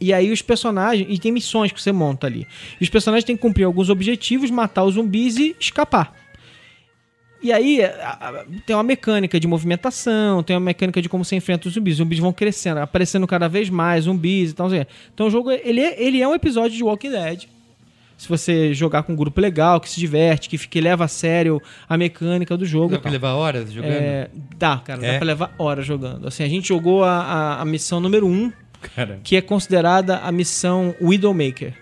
E 0.00 0.12
aí 0.12 0.32
os 0.32 0.42
personagens. 0.42 1.06
E 1.08 1.18
tem 1.18 1.30
missões 1.30 1.70
que 1.70 1.80
você 1.80 1.92
monta 1.92 2.26
ali. 2.26 2.46
E 2.80 2.84
os 2.84 2.90
personagens 2.90 3.24
têm 3.24 3.36
que 3.36 3.42
cumprir 3.42 3.64
alguns 3.64 3.88
objetivos, 3.88 4.50
matar 4.50 4.84
os 4.84 4.94
zumbis 4.94 5.36
e 5.36 5.54
escapar. 5.60 6.21
E 7.42 7.52
aí 7.52 7.82
a- 7.84 8.18
a- 8.20 8.44
tem 8.64 8.76
uma 8.76 8.82
mecânica 8.82 9.38
de 9.40 9.46
movimentação, 9.48 10.42
tem 10.42 10.54
uma 10.54 10.60
mecânica 10.66 11.02
de 11.02 11.08
como 11.08 11.24
você 11.24 11.34
enfrenta 11.36 11.66
os 11.68 11.74
zumbis. 11.74 11.94
Os 11.94 11.98
zumbis 11.98 12.18
vão 12.18 12.32
crescendo, 12.32 12.78
aparecendo 12.80 13.26
cada 13.26 13.48
vez 13.48 13.68
mais 13.68 14.04
zumbis 14.04 14.50
e 14.50 14.54
tal. 14.54 14.66
assim. 14.68 14.84
Então 15.12 15.26
o 15.26 15.30
jogo 15.30 15.50
ele 15.50 15.80
é, 15.80 16.00
ele 16.02 16.20
é 16.22 16.28
um 16.28 16.34
episódio 16.34 16.76
de 16.76 16.84
Walking 16.84 17.10
Dead. 17.10 17.44
Se 18.16 18.28
você 18.28 18.72
jogar 18.72 19.02
com 19.02 19.14
um 19.14 19.16
grupo 19.16 19.40
legal, 19.40 19.80
que 19.80 19.88
se 19.90 19.98
diverte, 19.98 20.48
que, 20.48 20.56
que 20.56 20.80
leva 20.80 21.04
a 21.06 21.08
sério 21.08 21.60
a 21.88 21.98
mecânica 21.98 22.56
do 22.56 22.64
jogo. 22.64 22.90
Dá 22.94 23.00
pra 23.00 23.10
levar 23.10 23.32
horas 23.34 23.72
jogando? 23.72 23.90
É, 23.90 24.28
dá, 24.56 24.76
cara, 24.78 25.04
É? 25.04 25.12
dá 25.14 25.18
pra 25.18 25.26
levar 25.26 25.54
horas 25.58 25.84
jogando. 25.84 26.28
Assim, 26.28 26.44
a 26.44 26.48
gente 26.48 26.68
jogou 26.68 27.02
a, 27.02 27.10
a, 27.20 27.60
a 27.62 27.64
missão 27.64 27.98
número 27.98 28.28
1, 28.28 28.30
um, 28.30 28.52
que 29.24 29.34
é 29.34 29.40
considerada 29.40 30.18
a 30.18 30.30
missão 30.30 30.94
Widowmaker. 31.00 31.74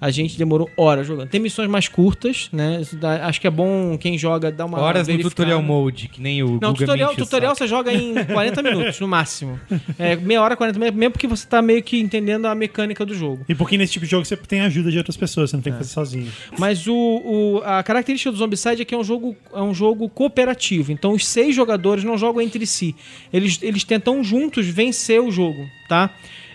A 0.00 0.10
gente 0.12 0.38
demorou 0.38 0.70
horas 0.76 1.06
jogando. 1.08 1.28
Tem 1.28 1.40
missões 1.40 1.68
mais 1.68 1.88
curtas, 1.88 2.48
né? 2.52 2.80
Dá- 2.94 3.26
acho 3.26 3.40
que 3.40 3.48
é 3.48 3.50
bom 3.50 3.98
quem 3.98 4.16
joga 4.16 4.52
dar 4.52 4.64
uma 4.66 4.78
Horas 4.78 5.08
no 5.08 5.18
tutorial 5.18 5.60
mode, 5.60 6.06
que 6.08 6.20
nem 6.22 6.40
o 6.42 6.58
Não, 6.62 6.72
tutorial, 6.72 7.16
tutorial 7.16 7.54
você 7.56 7.66
joga 7.66 7.92
em 7.92 8.14
40 8.26 8.62
minutos, 8.62 9.00
no 9.00 9.08
máximo. 9.08 9.58
É, 9.98 10.14
meia 10.14 10.40
hora, 10.40 10.56
40 10.56 10.78
minutos, 10.78 10.98
mesmo 10.98 11.12
porque 11.12 11.26
você 11.26 11.46
tá 11.48 11.60
meio 11.60 11.82
que 11.82 11.98
entendendo 11.98 12.46
a 12.46 12.54
mecânica 12.54 13.04
do 13.04 13.12
jogo. 13.14 13.44
E 13.48 13.54
porque 13.54 13.76
nesse 13.76 13.94
tipo 13.94 14.04
de 14.04 14.10
jogo 14.12 14.24
você 14.24 14.36
tem 14.36 14.60
ajuda 14.60 14.90
de 14.92 14.98
outras 14.98 15.16
pessoas, 15.16 15.50
você 15.50 15.56
não 15.56 15.62
tem 15.62 15.72
É. 15.72 15.74
que 15.74 15.78
fazer 15.82 15.92
sozinho. 15.92 16.30
Mas 16.56 16.86
o, 16.86 16.94
o- 16.94 17.62
a 17.64 17.82
característica 17.82 18.30
do 18.30 18.36
Zombicide 18.38 18.82
é 18.82 18.84
que 18.84 18.94
é 18.94 18.98
um 18.98 19.02
jogo, 19.02 19.34
é 19.52 19.60
um 19.60 19.74
jogo 19.74 20.08
cooperativo. 20.08 20.92
Então 20.92 21.12
os 21.12 21.26
seis 21.26 21.56
jogadores 21.56 22.04
não 22.04 22.16
jogam 22.16 22.40
entre 22.40 22.64
si. 22.66 22.94
Eles, 23.32 23.58
eles 23.62 23.82
tentam 23.82 24.22
juntos 24.22 24.64
vencer 24.66 25.20
o 25.20 25.30
jogo, 25.32 25.66
tá? 25.88 26.10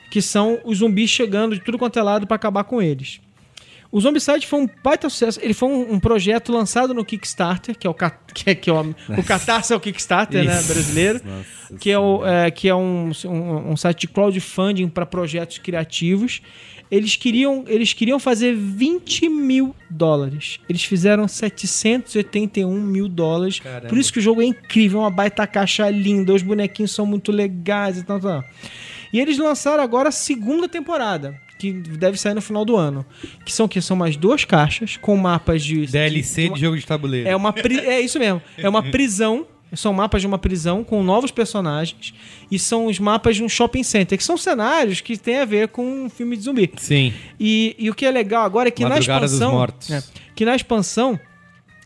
Que 0.10 0.22
são 0.22 0.60
os 0.64 0.78
zumbis 0.78 1.10
chegando 1.10 1.56
de 1.56 1.62
tudo 1.62 1.78
quanto 1.78 2.00
é 2.00 2.04
lado 2.04 2.26
pra 2.26 2.36
acabar 2.36 2.64
com 2.64 2.82
eles. 2.82 3.20
O 3.94 4.02
Zombicide 4.02 4.48
foi 4.48 4.62
um 4.62 4.70
baita 4.84 5.08
sucesso. 5.08 5.40
Ele 5.40 5.54
foi 5.54 5.70
um, 5.70 5.94
um 5.94 6.00
projeto 6.00 6.52
lançado 6.52 6.96
no 6.96 7.06
Kickstarter, 7.06 7.78
que 7.78 7.86
é 7.86 7.90
o, 7.90 7.94
que 8.34 8.50
é, 8.50 8.56
que 8.56 8.68
é 8.68 8.74
o, 8.74 8.96
o 9.16 9.24
Catarse 9.24 9.72
é 9.72 9.76
o 9.76 9.80
Kickstarter 9.80 10.44
né, 10.44 10.64
brasileiro, 10.64 11.22
que 11.80 11.92
é, 11.92 12.00
o, 12.00 12.26
é, 12.26 12.50
que 12.50 12.68
é 12.68 12.74
um, 12.74 13.12
um, 13.26 13.72
um 13.72 13.78
site 13.78 14.02
de 14.02 14.08
crowdfunding 14.08 14.90
para 14.90 15.06
projetos 15.06 15.60
criativos. 15.60 16.42
Eles 16.90 17.16
queriam, 17.16 17.66
eles 17.68 17.94
queriam 17.94 18.18
fazer 18.18 18.56
20 18.56 19.30
mil 19.30 19.76
dólares. 19.88 20.60
Eles 20.68 20.84
fizeram 20.84 21.28
781 21.28 22.72
mil 22.72 23.08
dólares. 23.08 23.60
Caramba. 23.60 23.90
Por 23.90 23.98
isso 24.00 24.12
que 24.12 24.18
o 24.18 24.22
jogo 24.24 24.42
é 24.42 24.46
incrível, 24.46 25.02
é 25.02 25.04
uma 25.04 25.12
baita 25.12 25.46
caixa 25.46 25.88
linda, 25.92 26.34
os 26.34 26.42
bonequinhos 26.42 26.92
são 26.92 27.06
muito 27.06 27.32
legais 27.32 28.00
e 28.00 28.04
tal, 28.04 28.20
tal. 28.20 28.44
E 29.14 29.20
eles 29.20 29.38
lançaram 29.38 29.84
agora 29.84 30.10
a 30.10 30.12
segunda 30.12 30.68
temporada, 30.68 31.40
que 31.58 31.72
deve 31.72 32.18
sair 32.18 32.34
no 32.34 32.42
final 32.42 32.66
do 32.66 32.76
ano. 32.76 33.06
Que 33.46 33.52
são 33.54 33.68
que 33.68 33.82
são 33.82 33.96
mais 33.96 34.16
duas 34.18 34.44
caixas 34.46 34.98
com 34.98 35.16
mapas 35.18 35.64
de 35.64 35.86
DLC 35.86 36.50
de- 36.50 36.54
de 36.56 36.60
jogo 36.62 36.78
de 36.78 36.86
tabuleiro. 36.86 37.28
é 37.30 37.36
uma 37.36 37.54
é 37.86 38.02
isso 38.02 38.20
mesmo. 38.20 38.42
É 38.58 38.68
uma 38.68 38.84
prisão. 38.84 39.46
São 39.76 39.92
mapas 39.92 40.22
de 40.22 40.28
uma 40.28 40.38
prisão 40.38 40.84
com 40.84 41.02
novos 41.02 41.32
personagens. 41.32 42.14
E 42.52 42.60
são 42.60 42.86
os 42.86 43.00
mapas 43.00 43.36
de 43.38 43.44
um 43.44 43.50
shopping 43.50 43.82
center, 43.82 44.16
que 44.18 44.24
são 44.24 44.38
cenários 44.38 45.02
que 45.02 45.18
tem 45.18 45.40
a 45.40 45.46
ver 45.46 45.70
com 45.70 45.84
um 46.06 46.10
filme 46.10 46.38
de 46.38 46.44
zumbi. 46.44 46.70
Sim. 46.78 47.12
E, 47.40 47.76
e 47.80 47.90
o 47.90 47.96
que 47.96 48.06
é 48.06 48.12
legal 48.12 48.44
agora 48.46 48.68
é 48.68 48.72
que 48.72 48.84
Madrugada 48.84 49.14
na 49.14 49.20
dos 49.26 49.34
expansão. 49.34 49.52
Mortos. 49.52 49.90
é, 49.90 50.04
que 50.36 50.46
na 50.46 50.56
expansão. 50.56 51.20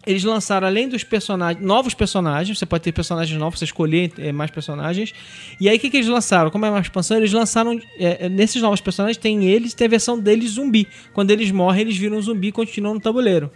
Eles 0.08 0.24
lançaram, 0.24 0.66
além 0.66 0.88
dos 0.88 1.04
personagens, 1.04 1.64
novos 1.64 1.94
personagens. 1.94 2.58
Você 2.58 2.66
pode 2.66 2.84
ter 2.84 2.92
personagens 2.92 3.38
novos, 3.38 3.60
você 3.60 3.66
escolher 3.66 4.12
é, 4.18 4.32
mais 4.32 4.50
personagens. 4.50 5.14
E 5.60 5.68
aí, 5.68 5.78
o 5.78 5.80
que, 5.80 5.90
que 5.90 5.98
eles 5.98 6.08
lançaram? 6.08 6.50
Como 6.50 6.66
é 6.66 6.70
uma 6.70 6.80
expansão, 6.80 7.18
eles 7.18 7.34
lançaram. 7.34 7.80
é, 8.00 8.26
é, 8.26 8.30
nesses 8.30 8.62
novos 8.62 8.82
personagens, 8.82 9.18
tem 9.18 9.46
eles 9.46 9.74
tem 9.74 9.86
a 9.86 9.90
versão 9.90 10.18
deles 10.18 10.52
zumbi. 10.52 10.88
Quando 11.14 11.32
eles 11.32 11.52
morrem, 11.52 11.82
eles 11.82 11.98
viram 11.98 12.18
um 12.18 12.22
zumbi 12.22 12.48
e 12.48 12.52
continuam 12.52 12.94
no 12.96 13.00
tabuleiro. 13.00 13.52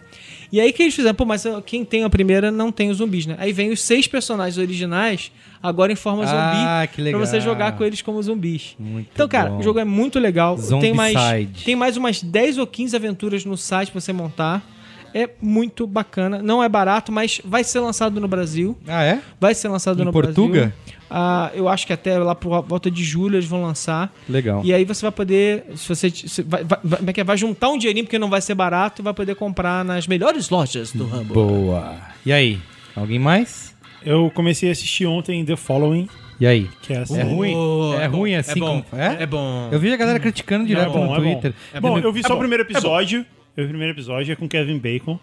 E 0.52 0.60
aí, 0.60 0.68
o 0.68 0.72
que 0.74 0.82
eles 0.82 0.94
fizeram? 0.94 1.14
Pô, 1.14 1.24
mas 1.24 1.44
quem 1.64 1.82
tem 1.82 2.04
a 2.04 2.10
primeira 2.10 2.50
não 2.50 2.70
tem 2.70 2.90
os 2.90 2.98
zumbis, 2.98 3.24
né? 3.24 3.36
Aí 3.38 3.52
vem 3.54 3.70
os 3.70 3.80
seis 3.80 4.06
personagens 4.06 4.58
originais, 4.58 5.32
agora 5.62 5.90
em 5.90 5.96
forma 5.96 6.26
zumbi. 6.26 6.36
Ah, 6.36 6.86
que 6.92 7.00
legal. 7.00 7.18
Pra 7.18 7.26
você 7.26 7.40
jogar 7.40 7.72
com 7.72 7.82
eles 7.82 8.02
como 8.02 8.22
zumbis. 8.22 8.76
Muito 8.78 9.08
então, 9.14 9.26
cara, 9.26 9.48
bom. 9.48 9.60
o 9.60 9.62
jogo 9.62 9.78
é 9.78 9.84
muito 9.84 10.18
legal. 10.18 10.58
Tem 10.78 10.92
mais, 10.92 11.14
Zombicide. 11.14 11.64
tem 11.64 11.74
mais 11.74 11.96
umas 11.96 12.22
10 12.22 12.58
ou 12.58 12.66
15 12.66 12.94
aventuras 12.94 13.44
no 13.46 13.56
site 13.56 13.90
pra 13.90 14.00
você 14.00 14.12
montar. 14.12 14.62
É 15.14 15.28
muito 15.40 15.86
bacana. 15.86 16.40
Não 16.42 16.62
é 16.62 16.68
barato, 16.68 17.10
mas 17.12 17.40
vai 17.44 17.64
ser 17.64 17.80
lançado 17.80 18.20
no 18.20 18.28
Brasil. 18.28 18.76
Ah, 18.86 19.02
é? 19.04 19.20
Vai 19.40 19.54
ser 19.54 19.68
lançado 19.68 20.00
Em 20.02 20.04
no 20.04 20.12
Portuga? 20.12 20.52
Brasil. 20.60 20.72
Ah, 21.14 21.50
eu 21.54 21.68
acho 21.68 21.86
que 21.86 21.92
até 21.92 22.16
lá 22.18 22.34
por 22.34 22.62
volta 22.62 22.90
de 22.90 23.04
julho 23.04 23.36
eles 23.36 23.46
vão 23.46 23.62
lançar. 23.62 24.10
Legal. 24.26 24.62
E 24.64 24.72
aí 24.72 24.84
você 24.84 25.02
vai 25.02 25.12
poder. 25.12 25.64
Se 25.76 25.86
você 25.88 26.08
se 26.08 26.42
vai, 26.42 26.64
vai, 26.64 26.78
vai, 26.82 26.98
como 27.00 27.10
é 27.10 27.12
que 27.12 27.20
é? 27.20 27.24
vai 27.24 27.36
juntar 27.36 27.68
um 27.68 27.76
dinheirinho, 27.76 28.06
porque 28.06 28.18
não 28.18 28.30
vai 28.30 28.40
ser 28.40 28.54
barato, 28.54 29.02
e 29.02 29.04
vai 29.04 29.12
poder 29.12 29.34
comprar 29.34 29.84
nas 29.84 30.06
melhores 30.06 30.48
lojas 30.48 30.90
do 30.92 31.06
Rambo. 31.06 31.34
Boa. 31.34 31.96
E 32.24 32.32
aí? 32.32 32.58
Alguém 32.96 33.18
mais? 33.18 33.74
Eu 34.04 34.30
comecei 34.34 34.68
a 34.68 34.72
assistir 34.72 35.06
ontem 35.06 35.44
The 35.44 35.54
Following, 35.54 36.08
E 36.40 36.46
aí? 36.46 36.68
que 36.80 36.92
é 36.92 36.98
a 36.98 37.18
É 37.18 37.22
ruim? 37.22 37.54
Oh, 37.54 37.94
é 37.94 38.04
é 38.04 38.08
bom, 38.08 38.16
ruim 38.18 38.32
é 38.32 38.38
assim 38.38 38.58
bom. 38.60 38.82
como... 38.82 39.00
É? 39.02 39.22
É 39.22 39.26
bom. 39.26 39.68
Eu 39.70 39.78
vi 39.78 39.92
a 39.92 39.96
galera 39.96 40.18
criticando 40.18 40.66
direto 40.66 40.88
é 40.88 40.92
bom, 40.92 41.06
no 41.06 41.14
é 41.14 41.16
bom. 41.16 41.22
Twitter. 41.22 41.54
bom, 41.80 41.98
eu 41.98 42.12
vi 42.12 42.20
É 42.20 42.22
só 42.22 42.30
bom, 42.30 42.34
o 42.36 42.38
primeiro 42.38 42.62
é 42.62 42.66
bom. 42.66 43.24
O 43.56 43.68
primeiro 43.68 43.92
episódio, 43.92 44.32
é 44.32 44.36
com 44.36 44.48
Kevin 44.48 44.78
Bacon. 44.78 45.18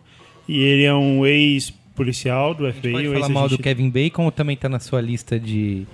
E 0.48 0.60
ele 0.62 0.84
é 0.84 0.94
um 0.94 1.26
ex-policial 1.26 2.54
do 2.54 2.72
FBI. 2.72 2.92
Pode 2.92 3.14
falar 3.14 3.30
mal 3.30 3.50
do 3.50 3.58
Kevin 3.58 3.90
Bacon 3.90 4.26
ou 4.26 4.32
também 4.32 4.58
tá 4.58 4.68
na 4.68 4.80
sua 4.80 5.02
lista 5.02 5.40
de 5.40 5.86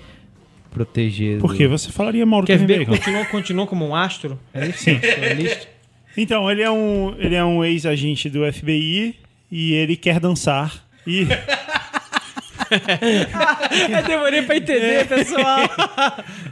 proteger... 0.71 1.39
Por 1.39 1.55
que 1.55 1.67
você 1.67 1.91
falaria 1.91 2.25
mal 2.25 2.41
do 2.41 2.47
Kevin 2.47 2.65
Kevin, 2.65 2.79
Bacon 2.79 2.91
Bacon? 2.91 3.03
continua, 3.03 3.25
continua 3.25 3.67
como 3.67 3.85
um 3.85 3.95
astro? 3.95 4.39
É 4.53 4.67
isso? 4.67 4.83
Sim. 4.83 4.99
lista? 5.37 5.67
Então, 6.17 6.49
ele 6.49 6.61
é 6.61 6.71
um, 6.71 7.15
ele 7.17 7.35
é 7.35 7.43
um 7.43 7.63
ex-agente 7.63 8.29
do 8.29 8.51
FBI 8.51 9.15
e 9.51 9.73
ele 9.73 9.95
quer 9.97 10.19
dançar. 10.19 10.85
E 11.05 11.27
Eu 13.89 14.03
demorei 14.03 14.41
pra 14.41 14.57
entender, 14.57 15.07
pessoal. 15.07 15.59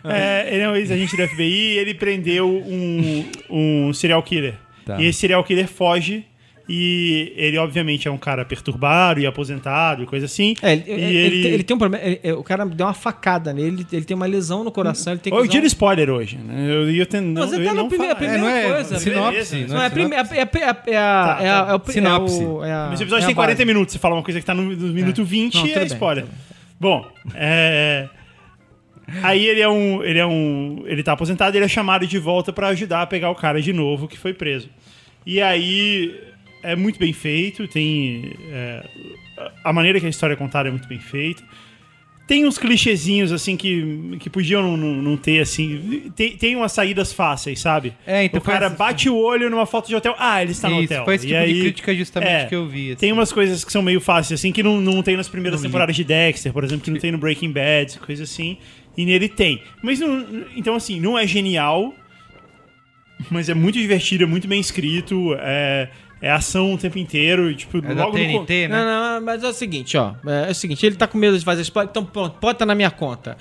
é, 0.04 0.48
ele 0.54 0.64
é 0.64 0.70
um 0.70 0.76
ex-agente 0.76 1.16
do 1.16 1.28
FBI 1.28 1.74
e 1.74 1.78
ele 1.78 1.94
prendeu 1.94 2.50
um, 2.50 3.26
um 3.50 3.94
serial 3.94 4.22
killer. 4.22 4.56
Tá. 4.86 5.02
E 5.02 5.06
esse 5.06 5.20
serial 5.20 5.44
killer 5.44 5.68
foge. 5.68 6.26
E 6.70 7.34
ele, 7.36 7.58
obviamente, 7.58 8.08
é 8.08 8.12
um 8.12 8.18
cara 8.18 8.46
perturbado 8.46 9.20
e 9.20 9.26
aposentado 9.26 10.02
e 10.02 10.06
coisa 10.06 10.28
assim. 10.28 10.56
É, 10.62 10.72
ele, 10.72 10.84
e 10.88 10.92
ele- 10.94 11.18
ele 11.18 11.44
tem- 11.44 11.52
ele 11.56 11.64
tem 11.64 11.76
um 11.76 11.78
problema. 11.78 12.06
ele- 12.06 12.32
o 12.32 12.42
cara 12.42 12.66
deu 12.66 12.86
uma 12.88 12.94
facada 12.94 13.52
nele, 13.52 13.86
ele 13.92 14.06
tem 14.06 14.16
uma 14.16 14.26
lesão 14.26 14.64
no 14.64 14.72
coração, 14.72 15.12
ele 15.12 15.20
tem 15.20 15.34
que. 15.34 15.38
Eu 15.38 15.46
tiro 15.46 15.64
um- 15.66 15.68
spoiler 15.68 16.10
hoje. 16.10 16.38
né? 16.38 16.54
Eu 16.70 16.86
não, 17.22 17.42
Mas 17.42 17.52
eu 17.52 17.60
ia 17.60 17.68
tá 17.68 17.74
não 17.74 17.84
no 17.84 17.90
primeiro, 17.90 18.14
a 18.14 18.16
falar. 18.18 18.32
É, 18.34 18.38
não 18.38 18.46
primeira 18.46 18.68
é 18.70 18.74
coisa. 18.76 19.00
sinopse? 19.00 19.32
beleza. 19.32 19.58
Não 19.68 19.76
Não, 19.76 19.82
é, 19.84 19.86
é 19.86 19.90
sinopse? 19.90 20.14
é, 20.16 20.40
é, 20.40 20.42
é, 20.42 20.94
é, 20.94 20.98
a- 20.98 21.38
é, 21.42 21.48
é 21.72 21.76
o- 21.76 21.92
Sinopse. 21.92 22.42
é 22.42 22.48
o- 22.48 22.64
é 22.64 22.70
Mas 22.70 22.94
esse 22.94 23.04
é 23.04 23.04
episódio 23.04 23.24
a 23.24 23.28
tem 23.28 23.36
40 23.36 23.58
base. 23.58 23.66
minutos. 23.66 23.92
Você 23.94 24.00
fala 24.00 24.16
uma 24.16 24.24
coisa 24.24 24.40
que 24.40 24.46
tá 24.46 24.54
no, 24.54 24.64
no 24.64 24.94
minuto 24.94 25.22
20 25.26 25.56
Não, 25.56 25.66
é 25.68 25.74
bem, 25.80 25.84
spoiler. 25.88 26.26
Bom, 26.80 27.06
é... 27.36 28.08
Aí 29.22 29.46
ele 29.48 29.62
é 29.62 29.68
um. 29.70 30.04
Ele 30.04 30.20
é 30.20 30.26
um. 30.26 30.84
Ele 30.86 31.04
tá 31.04 31.12
aposentado 31.14 31.56
e 31.56 31.58
ele 31.58 31.66
é 31.66 31.70
chamado 31.70 32.08
de 32.08 32.18
volta 32.18 32.54
pra 32.54 32.70
ajudar 32.70 33.02
a 33.02 33.08
pegar 33.08 33.30
o 33.30 33.36
cara 33.36 33.62
de 33.62 33.74
novo 33.74 34.08
que 34.08 34.18
foi 34.18 34.34
preso. 34.34 34.70
E 35.26 35.42
aí 35.42 36.14
é 36.62 36.76
muito 36.76 36.98
bem 37.00 37.12
feito, 37.14 37.68
tem. 37.68 38.34
é, 38.52 38.84
a 39.64 39.74
maneira 39.74 40.00
que 40.00 40.06
a 40.06 40.10
história 40.10 40.34
é 40.34 40.38
contada 40.38 40.70
é 40.70 40.72
muito 40.72 40.88
bem 40.88 41.00
feita. 41.00 41.44
Tem 42.26 42.46
uns 42.46 42.58
clichêzinhos, 42.58 43.34
assim, 43.34 43.58
que, 43.58 44.16
que 44.18 44.30
podiam 44.30 44.62
não, 44.64 44.78
não, 44.78 44.94
não 45.02 45.18
ter, 45.18 45.42
assim. 45.42 46.10
Tem, 46.16 46.38
tem 46.38 46.56
umas 46.56 46.72
saídas 46.72 47.12
fáceis, 47.12 47.60
sabe? 47.60 47.94
É, 48.08 48.24
então 48.24 48.40
o 48.40 48.42
cara 48.44 48.70
bate 48.70 49.10
o 49.10 49.16
olho 49.18 49.50
numa 49.50 49.66
foto 49.66 49.90
de 49.90 49.96
hotel. 49.96 50.16
Ah, 50.18 50.42
ele 50.42 50.54
está 50.54 50.70
no 50.70 50.78
Isso, 50.82 50.86
hotel. 50.94 51.04
foi 51.04 51.16
esse 51.16 51.26
E 51.26 51.28
tipo 51.28 51.40
de 51.42 51.46
aí- 51.52 51.60
crítica 51.60 51.94
justamente 51.94 52.32
é, 52.32 52.46
que 52.46 52.56
eu 52.56 52.66
vi. 52.66 52.92
assim. 52.92 52.96
tem 52.96 53.12
umas 53.12 53.30
coisas 53.34 53.66
que 53.66 53.72
são 53.74 53.82
meio 53.82 54.00
fáceis, 54.00 54.40
assim, 54.40 54.54
que 54.54 54.64
não, 54.64 54.80
não 54.80 55.04
tem 55.04 55.18
nas 55.18 55.28
primeiras 55.28 55.62
Não 55.62 55.68
temporadas 55.70 55.98
de 55.98 56.04
Dexter, 56.06 56.54
por 56.54 56.64
exemplo, 56.64 56.86
que 56.86 56.92
não 56.92 56.98
tem 56.98 57.12
no 57.12 57.18
Breaking 57.18 57.52
Bad, 57.52 58.00
coisa 58.00 58.24
assim. 58.24 58.58
E 58.98 59.06
nele 59.06 59.28
tem. 59.30 59.61
Mas 59.82 59.99
não. 59.99 60.45
Então, 60.56 60.76
assim, 60.76 60.99
não 60.99 61.18
é 61.18 61.26
genial. 61.26 61.94
Mas 63.30 63.49
é 63.49 63.53
muito 63.53 63.78
divertido, 63.80 64.24
é 64.24 64.28
muito 64.28 64.48
bem 64.48 64.60
escrito. 64.60 65.36
É, 65.40 65.90
é 66.22 66.32
ação 66.32 66.74
o 66.74 66.78
tempo 66.78 66.98
inteiro. 66.99 67.53
Tipo, 67.56 67.78
É 67.78 67.82
da 67.95 68.06
logo 68.06 68.18
no. 68.18 68.24
TNT, 68.45 68.68
né? 68.68 68.76
Não, 68.84 68.86
não, 69.20 69.26
mas 69.26 69.44
é 69.44 69.48
o 69.48 69.53
seguinte, 69.53 69.98
ó. 69.98 70.14
É, 70.26 70.48
é 70.49 70.52
o 70.52 70.56
seguinte, 70.56 70.86
ele 70.86 70.95
tá 70.95 71.07
com 71.07 71.18
medo 71.18 71.38
de 71.38 71.45
fazer 71.45 71.61
spoiler, 71.61 71.90
então 71.90 72.06
pronto, 72.06 72.38
pode 72.40 72.56
estar 72.56 72.65
na 72.65 72.76
minha 72.76 72.91
conta. 72.91 73.38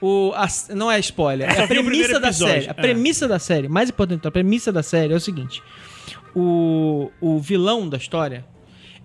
O, 0.00 0.32
a- 0.34 0.46
não 0.74 0.90
é 0.90 0.98
spoiler, 1.00 1.48
é 1.48 1.60
a 1.60 1.64
o 1.64 1.68
premissa 1.68 2.20
da 2.20 2.32
série. 2.32 2.66
A 2.66 2.70
é. 2.70 2.74
premissa 2.74 3.26
da 3.28 3.38
série, 3.38 3.68
mais 3.68 3.88
importante, 3.90 4.26
a 4.26 4.30
premissa 4.30 4.70
da 4.72 4.82
série 4.82 5.12
é 5.12 5.16
o 5.16 5.20
seguinte: 5.20 5.62
o, 6.34 7.10
o 7.20 7.38
vilão 7.38 7.88
da 7.88 7.96
história. 7.96 8.44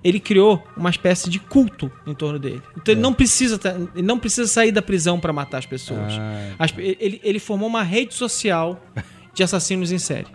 Ele 0.04 0.20
criou 0.20 0.66
uma 0.76 0.90
espécie 0.90 1.30
de 1.30 1.38
culto 1.40 1.92
em 2.08 2.14
torno 2.16 2.40
dele. 2.40 2.62
Então 2.76 2.92
É. 2.92 2.92
ele 2.94 3.02
não 3.02 3.14
precisa 3.14 3.58
tá- 3.60 3.76
ele 3.96 4.02
não 4.06 4.18
precisa 4.18 4.48
sair 4.48 4.72
da 4.72 4.82
prisão 4.82 5.20
pra 5.20 5.32
matar 5.32 5.60
as 5.60 5.66
pessoas. 5.66 6.14
Ah, 6.20 6.56
As- 6.66 6.74
ele, 6.78 7.22
ele 7.24 7.40
formou 7.40 7.68
uma 7.70 7.84
rede 7.84 8.14
social 8.16 8.82
de 9.34 9.44
assassinos 9.44 9.92
em 9.92 10.00
série. 10.00 10.28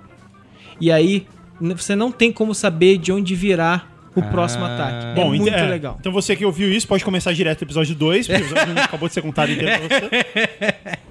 E 0.81 0.91
aí 0.93 1.27
você 1.61 1.97
não 1.97 2.13
tem 2.13 2.31
como 2.31 2.55
saber 2.55 2.99
de 2.99 3.11
onde 3.11 3.35
virá 3.35 3.87
o 4.15 4.23
próximo 4.23 4.65
Ah. 4.65 4.75
ataque. 4.75 5.07
Bom, 5.17 5.35
é 5.35 5.37
muito 5.39 5.49
é, 5.55 5.63
legal. 5.69 5.97
Então 5.99 6.13
você 6.13 6.37
que 6.37 6.45
ouviu 6.45 6.71
isso 6.73 6.87
pode 6.87 7.05
começar 7.05 7.33
direto 7.33 7.63
o 7.63 7.65
episódio 7.65 7.95
2, 7.95 8.27
porque 8.29 8.43
o 8.43 8.45
episódio 8.47 8.79
acabou 8.83 9.09
de 9.09 9.15
ser 9.15 9.21
contado 9.23 9.51
inteiro 9.53 9.89
pra 9.89 9.99
você. 9.99 10.97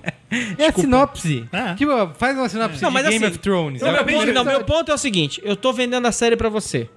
É 0.58 0.68
a 0.68 0.74
sinopse. 0.74 1.46
É. 1.52 1.76
Tipo, 1.76 1.92
faz 2.18 2.36
uma 2.38 2.50
sinopse 2.50 2.82
Não, 2.82 2.90
de 2.90 2.94
mas 2.94 3.04
Game 3.08 3.24
assim, 3.24 3.26
of 3.36 3.38
Thrones. 3.40 3.82
Não, 3.82 3.88
É 3.90 3.92
meu 4.04 4.06
ponto, 4.06 4.34
não, 4.34 4.44
meu 4.44 4.64
ponto 4.66 4.92
é 4.92 4.94
o 4.94 4.98
seguinte: 4.98 5.40
eu 5.46 5.56
tô 5.56 5.72
vendendo 5.72 6.06
a 6.08 6.12
série 6.12 6.36
pra 6.36 6.50
você. 6.50 6.90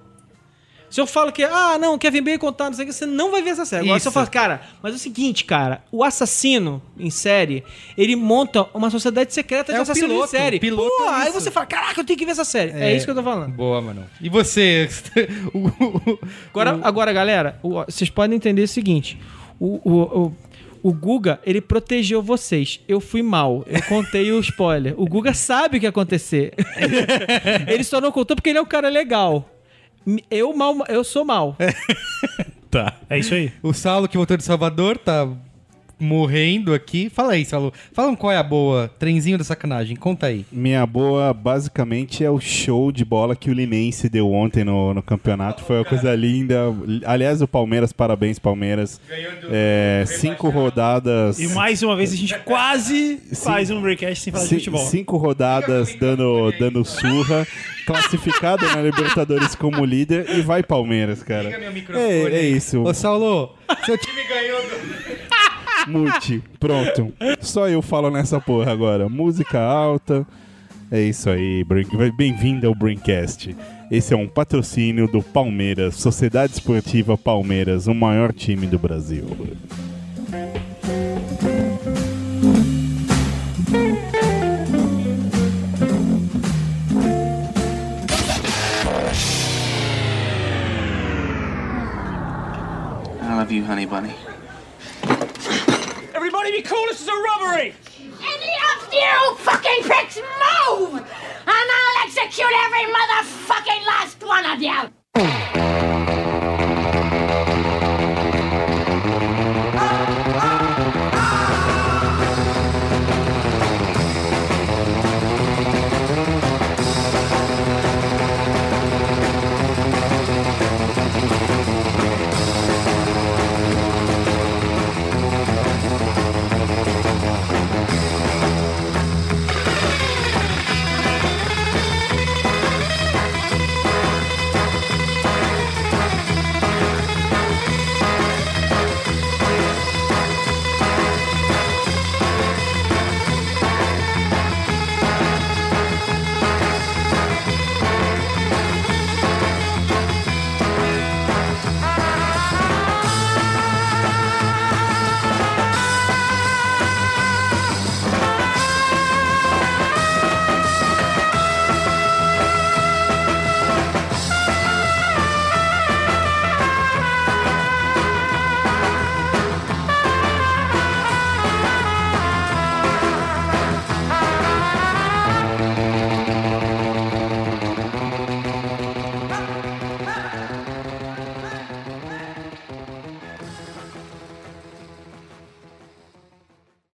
Se 0.89 0.99
eu 0.99 1.05
falo 1.05 1.31
que, 1.31 1.43
ah, 1.43 1.77
não, 1.79 1.97
Kevin 1.97 2.23
Bacon 2.23 2.51
tá, 2.51 2.65
não 2.65 2.73
sei 2.73 2.83
o 2.85 2.87
que, 2.87 2.93
você 2.93 3.05
não 3.05 3.29
vai 3.31 3.41
ver 3.41 3.51
essa 3.51 3.65
série. 3.65 3.83
Agora, 3.83 3.99
se 3.99 4.07
eu 4.07 4.09
Isso. 4.09 4.13
falo, 4.13 4.29
cara, 4.29 4.61
mas 4.81 4.93
é 4.93 4.95
o 4.95 4.99
seguinte, 4.99 5.45
cara, 5.45 5.83
o 5.91 6.03
assassino 6.03 6.81
em 6.97 7.09
série, 7.09 7.63
ele 7.97 8.15
monta 8.15 8.63
uma 8.73 8.89
sociedade 8.89 9.33
secreta 9.33 9.71
de 9.71 9.77
É 9.77 9.79
o 9.79 9.83
assassinos 9.83 10.09
piloto, 10.09 10.35
em 10.35 10.39
série. 10.39 10.59
piloto 10.59 10.89
Pô, 10.97 11.03
é 11.03 11.09
aí 11.09 11.29
isso. 11.29 11.39
você 11.39 11.51
fala, 11.51 11.65
caraca, 11.65 12.01
eu 12.01 12.05
tenho 12.05 12.17
que 12.17 12.25
ver 12.25 12.31
essa 12.31 12.43
série. 12.43 12.71
É, 12.71 12.95
isso 12.95 13.05
que 13.05 13.11
eu 13.11 13.15
tô 13.15 13.23
falando. 13.23 13.51
Boa, 13.53 13.81
mano. 13.81 14.05
E 14.19 14.29
você? 14.29 14.89
Agora, 16.51 16.79
agora 16.83 17.13
galera, 17.13 17.59
vocês 17.87 18.09
podem 18.09 18.35
entender 18.35 18.63
o 18.63 18.67
seguinte: 18.67 19.17
o, 19.59 19.79
o, 19.83 20.01
o, 20.25 20.35
o 20.83 20.93
Guga, 20.93 21.39
ele 21.45 21.61
protegeu 21.61 22.21
vocês. 22.21 22.79
Eu 22.87 22.99
fui 22.99 23.21
mal. 23.21 23.63
Eu 23.67 23.81
contei 23.83 24.31
o 24.31 24.39
spoiler. 24.39 24.93
O 24.97 25.05
Guga 25.05 25.33
sabe 25.33 25.77
o 25.77 25.79
que 25.79 25.85
ia 25.85 25.89
acontecer. 25.89 26.53
ele 27.67 27.83
só 27.83 28.01
não 28.01 28.11
contou 28.11 28.35
porque 28.35 28.49
ele 28.49 28.57
é 28.59 28.61
um 28.61 28.65
cara 28.65 28.89
legal. 28.89 29.47
Eu, 30.29 30.55
mal, 30.55 30.75
eu 30.87 31.03
sou 31.03 31.25
mal. 31.25 31.55
Tá. 32.71 32.93
É 33.09 33.17
isso 33.17 33.33
aí. 33.33 33.51
o 33.63 33.73
Saulo 33.73 34.07
que 34.07 34.15
voltou 34.15 34.37
de 34.37 34.43
Salvador 34.43 34.95
tá 34.95 35.27
morrendo 35.99 36.73
aqui. 36.73 37.09
Fala 37.09 37.33
aí, 37.33 37.43
Saulo. 37.45 37.73
Fala 37.93 38.09
um 38.11 38.15
qual 38.15 38.31
é 38.31 38.37
a 38.37 38.43
boa. 38.43 38.87
Trenzinho 38.99 39.37
da 39.37 39.43
sacanagem. 39.43 39.95
Conta 39.95 40.27
aí. 40.27 40.45
Minha 40.51 40.85
boa, 40.85 41.33
basicamente, 41.33 42.23
é 42.23 42.29
o 42.29 42.39
show 42.39 42.91
de 42.91 43.03
bola 43.03 43.35
que 43.35 43.49
o 43.49 43.53
Linense 43.53 44.07
deu 44.09 44.31
ontem 44.31 44.63
no, 44.63 44.93
no 44.93 45.01
campeonato. 45.03 45.63
Foi 45.63 45.77
uma 45.77 45.85
coisa 45.85 46.13
linda. 46.15 46.57
Aliás, 47.05 47.41
o 47.41 47.47
Palmeiras, 47.47 47.91
parabéns, 47.91 48.39
Palmeiras. 48.39 48.99
É, 49.51 50.03
cinco 50.07 50.49
rodadas. 50.49 51.39
E 51.39 51.47
mais 51.49 51.81
uma 51.83 51.95
vez 51.95 52.13
a 52.13 52.15
gente 52.15 52.37
quase 52.39 53.19
faz 53.35 53.69
um 53.69 53.81
breakcast 53.81 54.23
sem 54.23 54.31
falar 54.33 54.45
de 54.45 54.55
futebol. 54.55 54.85
Cinco 54.87 55.17
rodadas 55.17 55.95
dando, 55.95 56.51
dando 56.59 56.83
surra, 56.85 57.45
classificado 57.85 58.65
na 58.67 58.81
Libertadores 58.81 59.55
como 59.55 59.83
líder 59.83 60.29
e 60.37 60.41
vai 60.41 60.63
Palmeiras, 60.63 61.23
cara. 61.23 61.43
Liga 61.43 61.59
meu 61.59 61.71
microfone 61.73 62.05
É, 62.09 62.35
é 62.35 62.41
isso, 62.43 62.81
Ô, 62.83 62.93
Saulo, 62.93 63.55
seu 63.85 63.97
time 63.97 64.23
ganhou. 64.23 64.61
do- 64.61 65.08
mute, 65.89 66.43
pronto. 66.59 67.11
Só 67.41 67.67
eu 67.67 67.81
falo 67.81 68.09
nessa 68.09 68.39
porra 68.39 68.71
agora. 68.71 69.09
Música 69.09 69.59
alta. 69.59 70.25
É 70.91 71.01
isso 71.01 71.29
aí, 71.29 71.63
bem-vindo 72.17 72.67
ao 72.67 72.73
Braincast. 72.73 73.55
Esse 73.91 74.13
é 74.13 74.17
um 74.17 74.27
patrocínio 74.27 75.07
do 75.07 75.21
Palmeiras, 75.21 75.95
Sociedade 75.95 76.53
Esportiva 76.53 77.15
Palmeiras, 77.15 77.85
o 77.85 77.93
maior 77.93 78.33
time 78.33 78.65
do 78.65 78.79
Brasil. 78.79 79.25
I 93.21 93.35
love 93.35 93.51
you, 93.55 93.63
honey 93.63 93.85
bunny. 93.85 94.28
Everybody 96.39 96.61
be 96.61 96.69
cool, 96.69 96.85
this 96.87 97.01
is 97.01 97.07
a 97.09 97.11
robbery! 97.11 97.73
Any 97.99 98.53
of 98.71 98.93
you 98.93 99.35
fucking 99.39 99.83
pricks 99.83 100.15
move! 100.15 100.93
And 100.93 101.05
I'll 101.47 102.05
execute 102.05 102.47
every 102.63 102.85
motherfucking 102.93 103.85
last 103.85 104.23
one 104.23 104.45
of 104.45 104.61
you! 104.61 106.18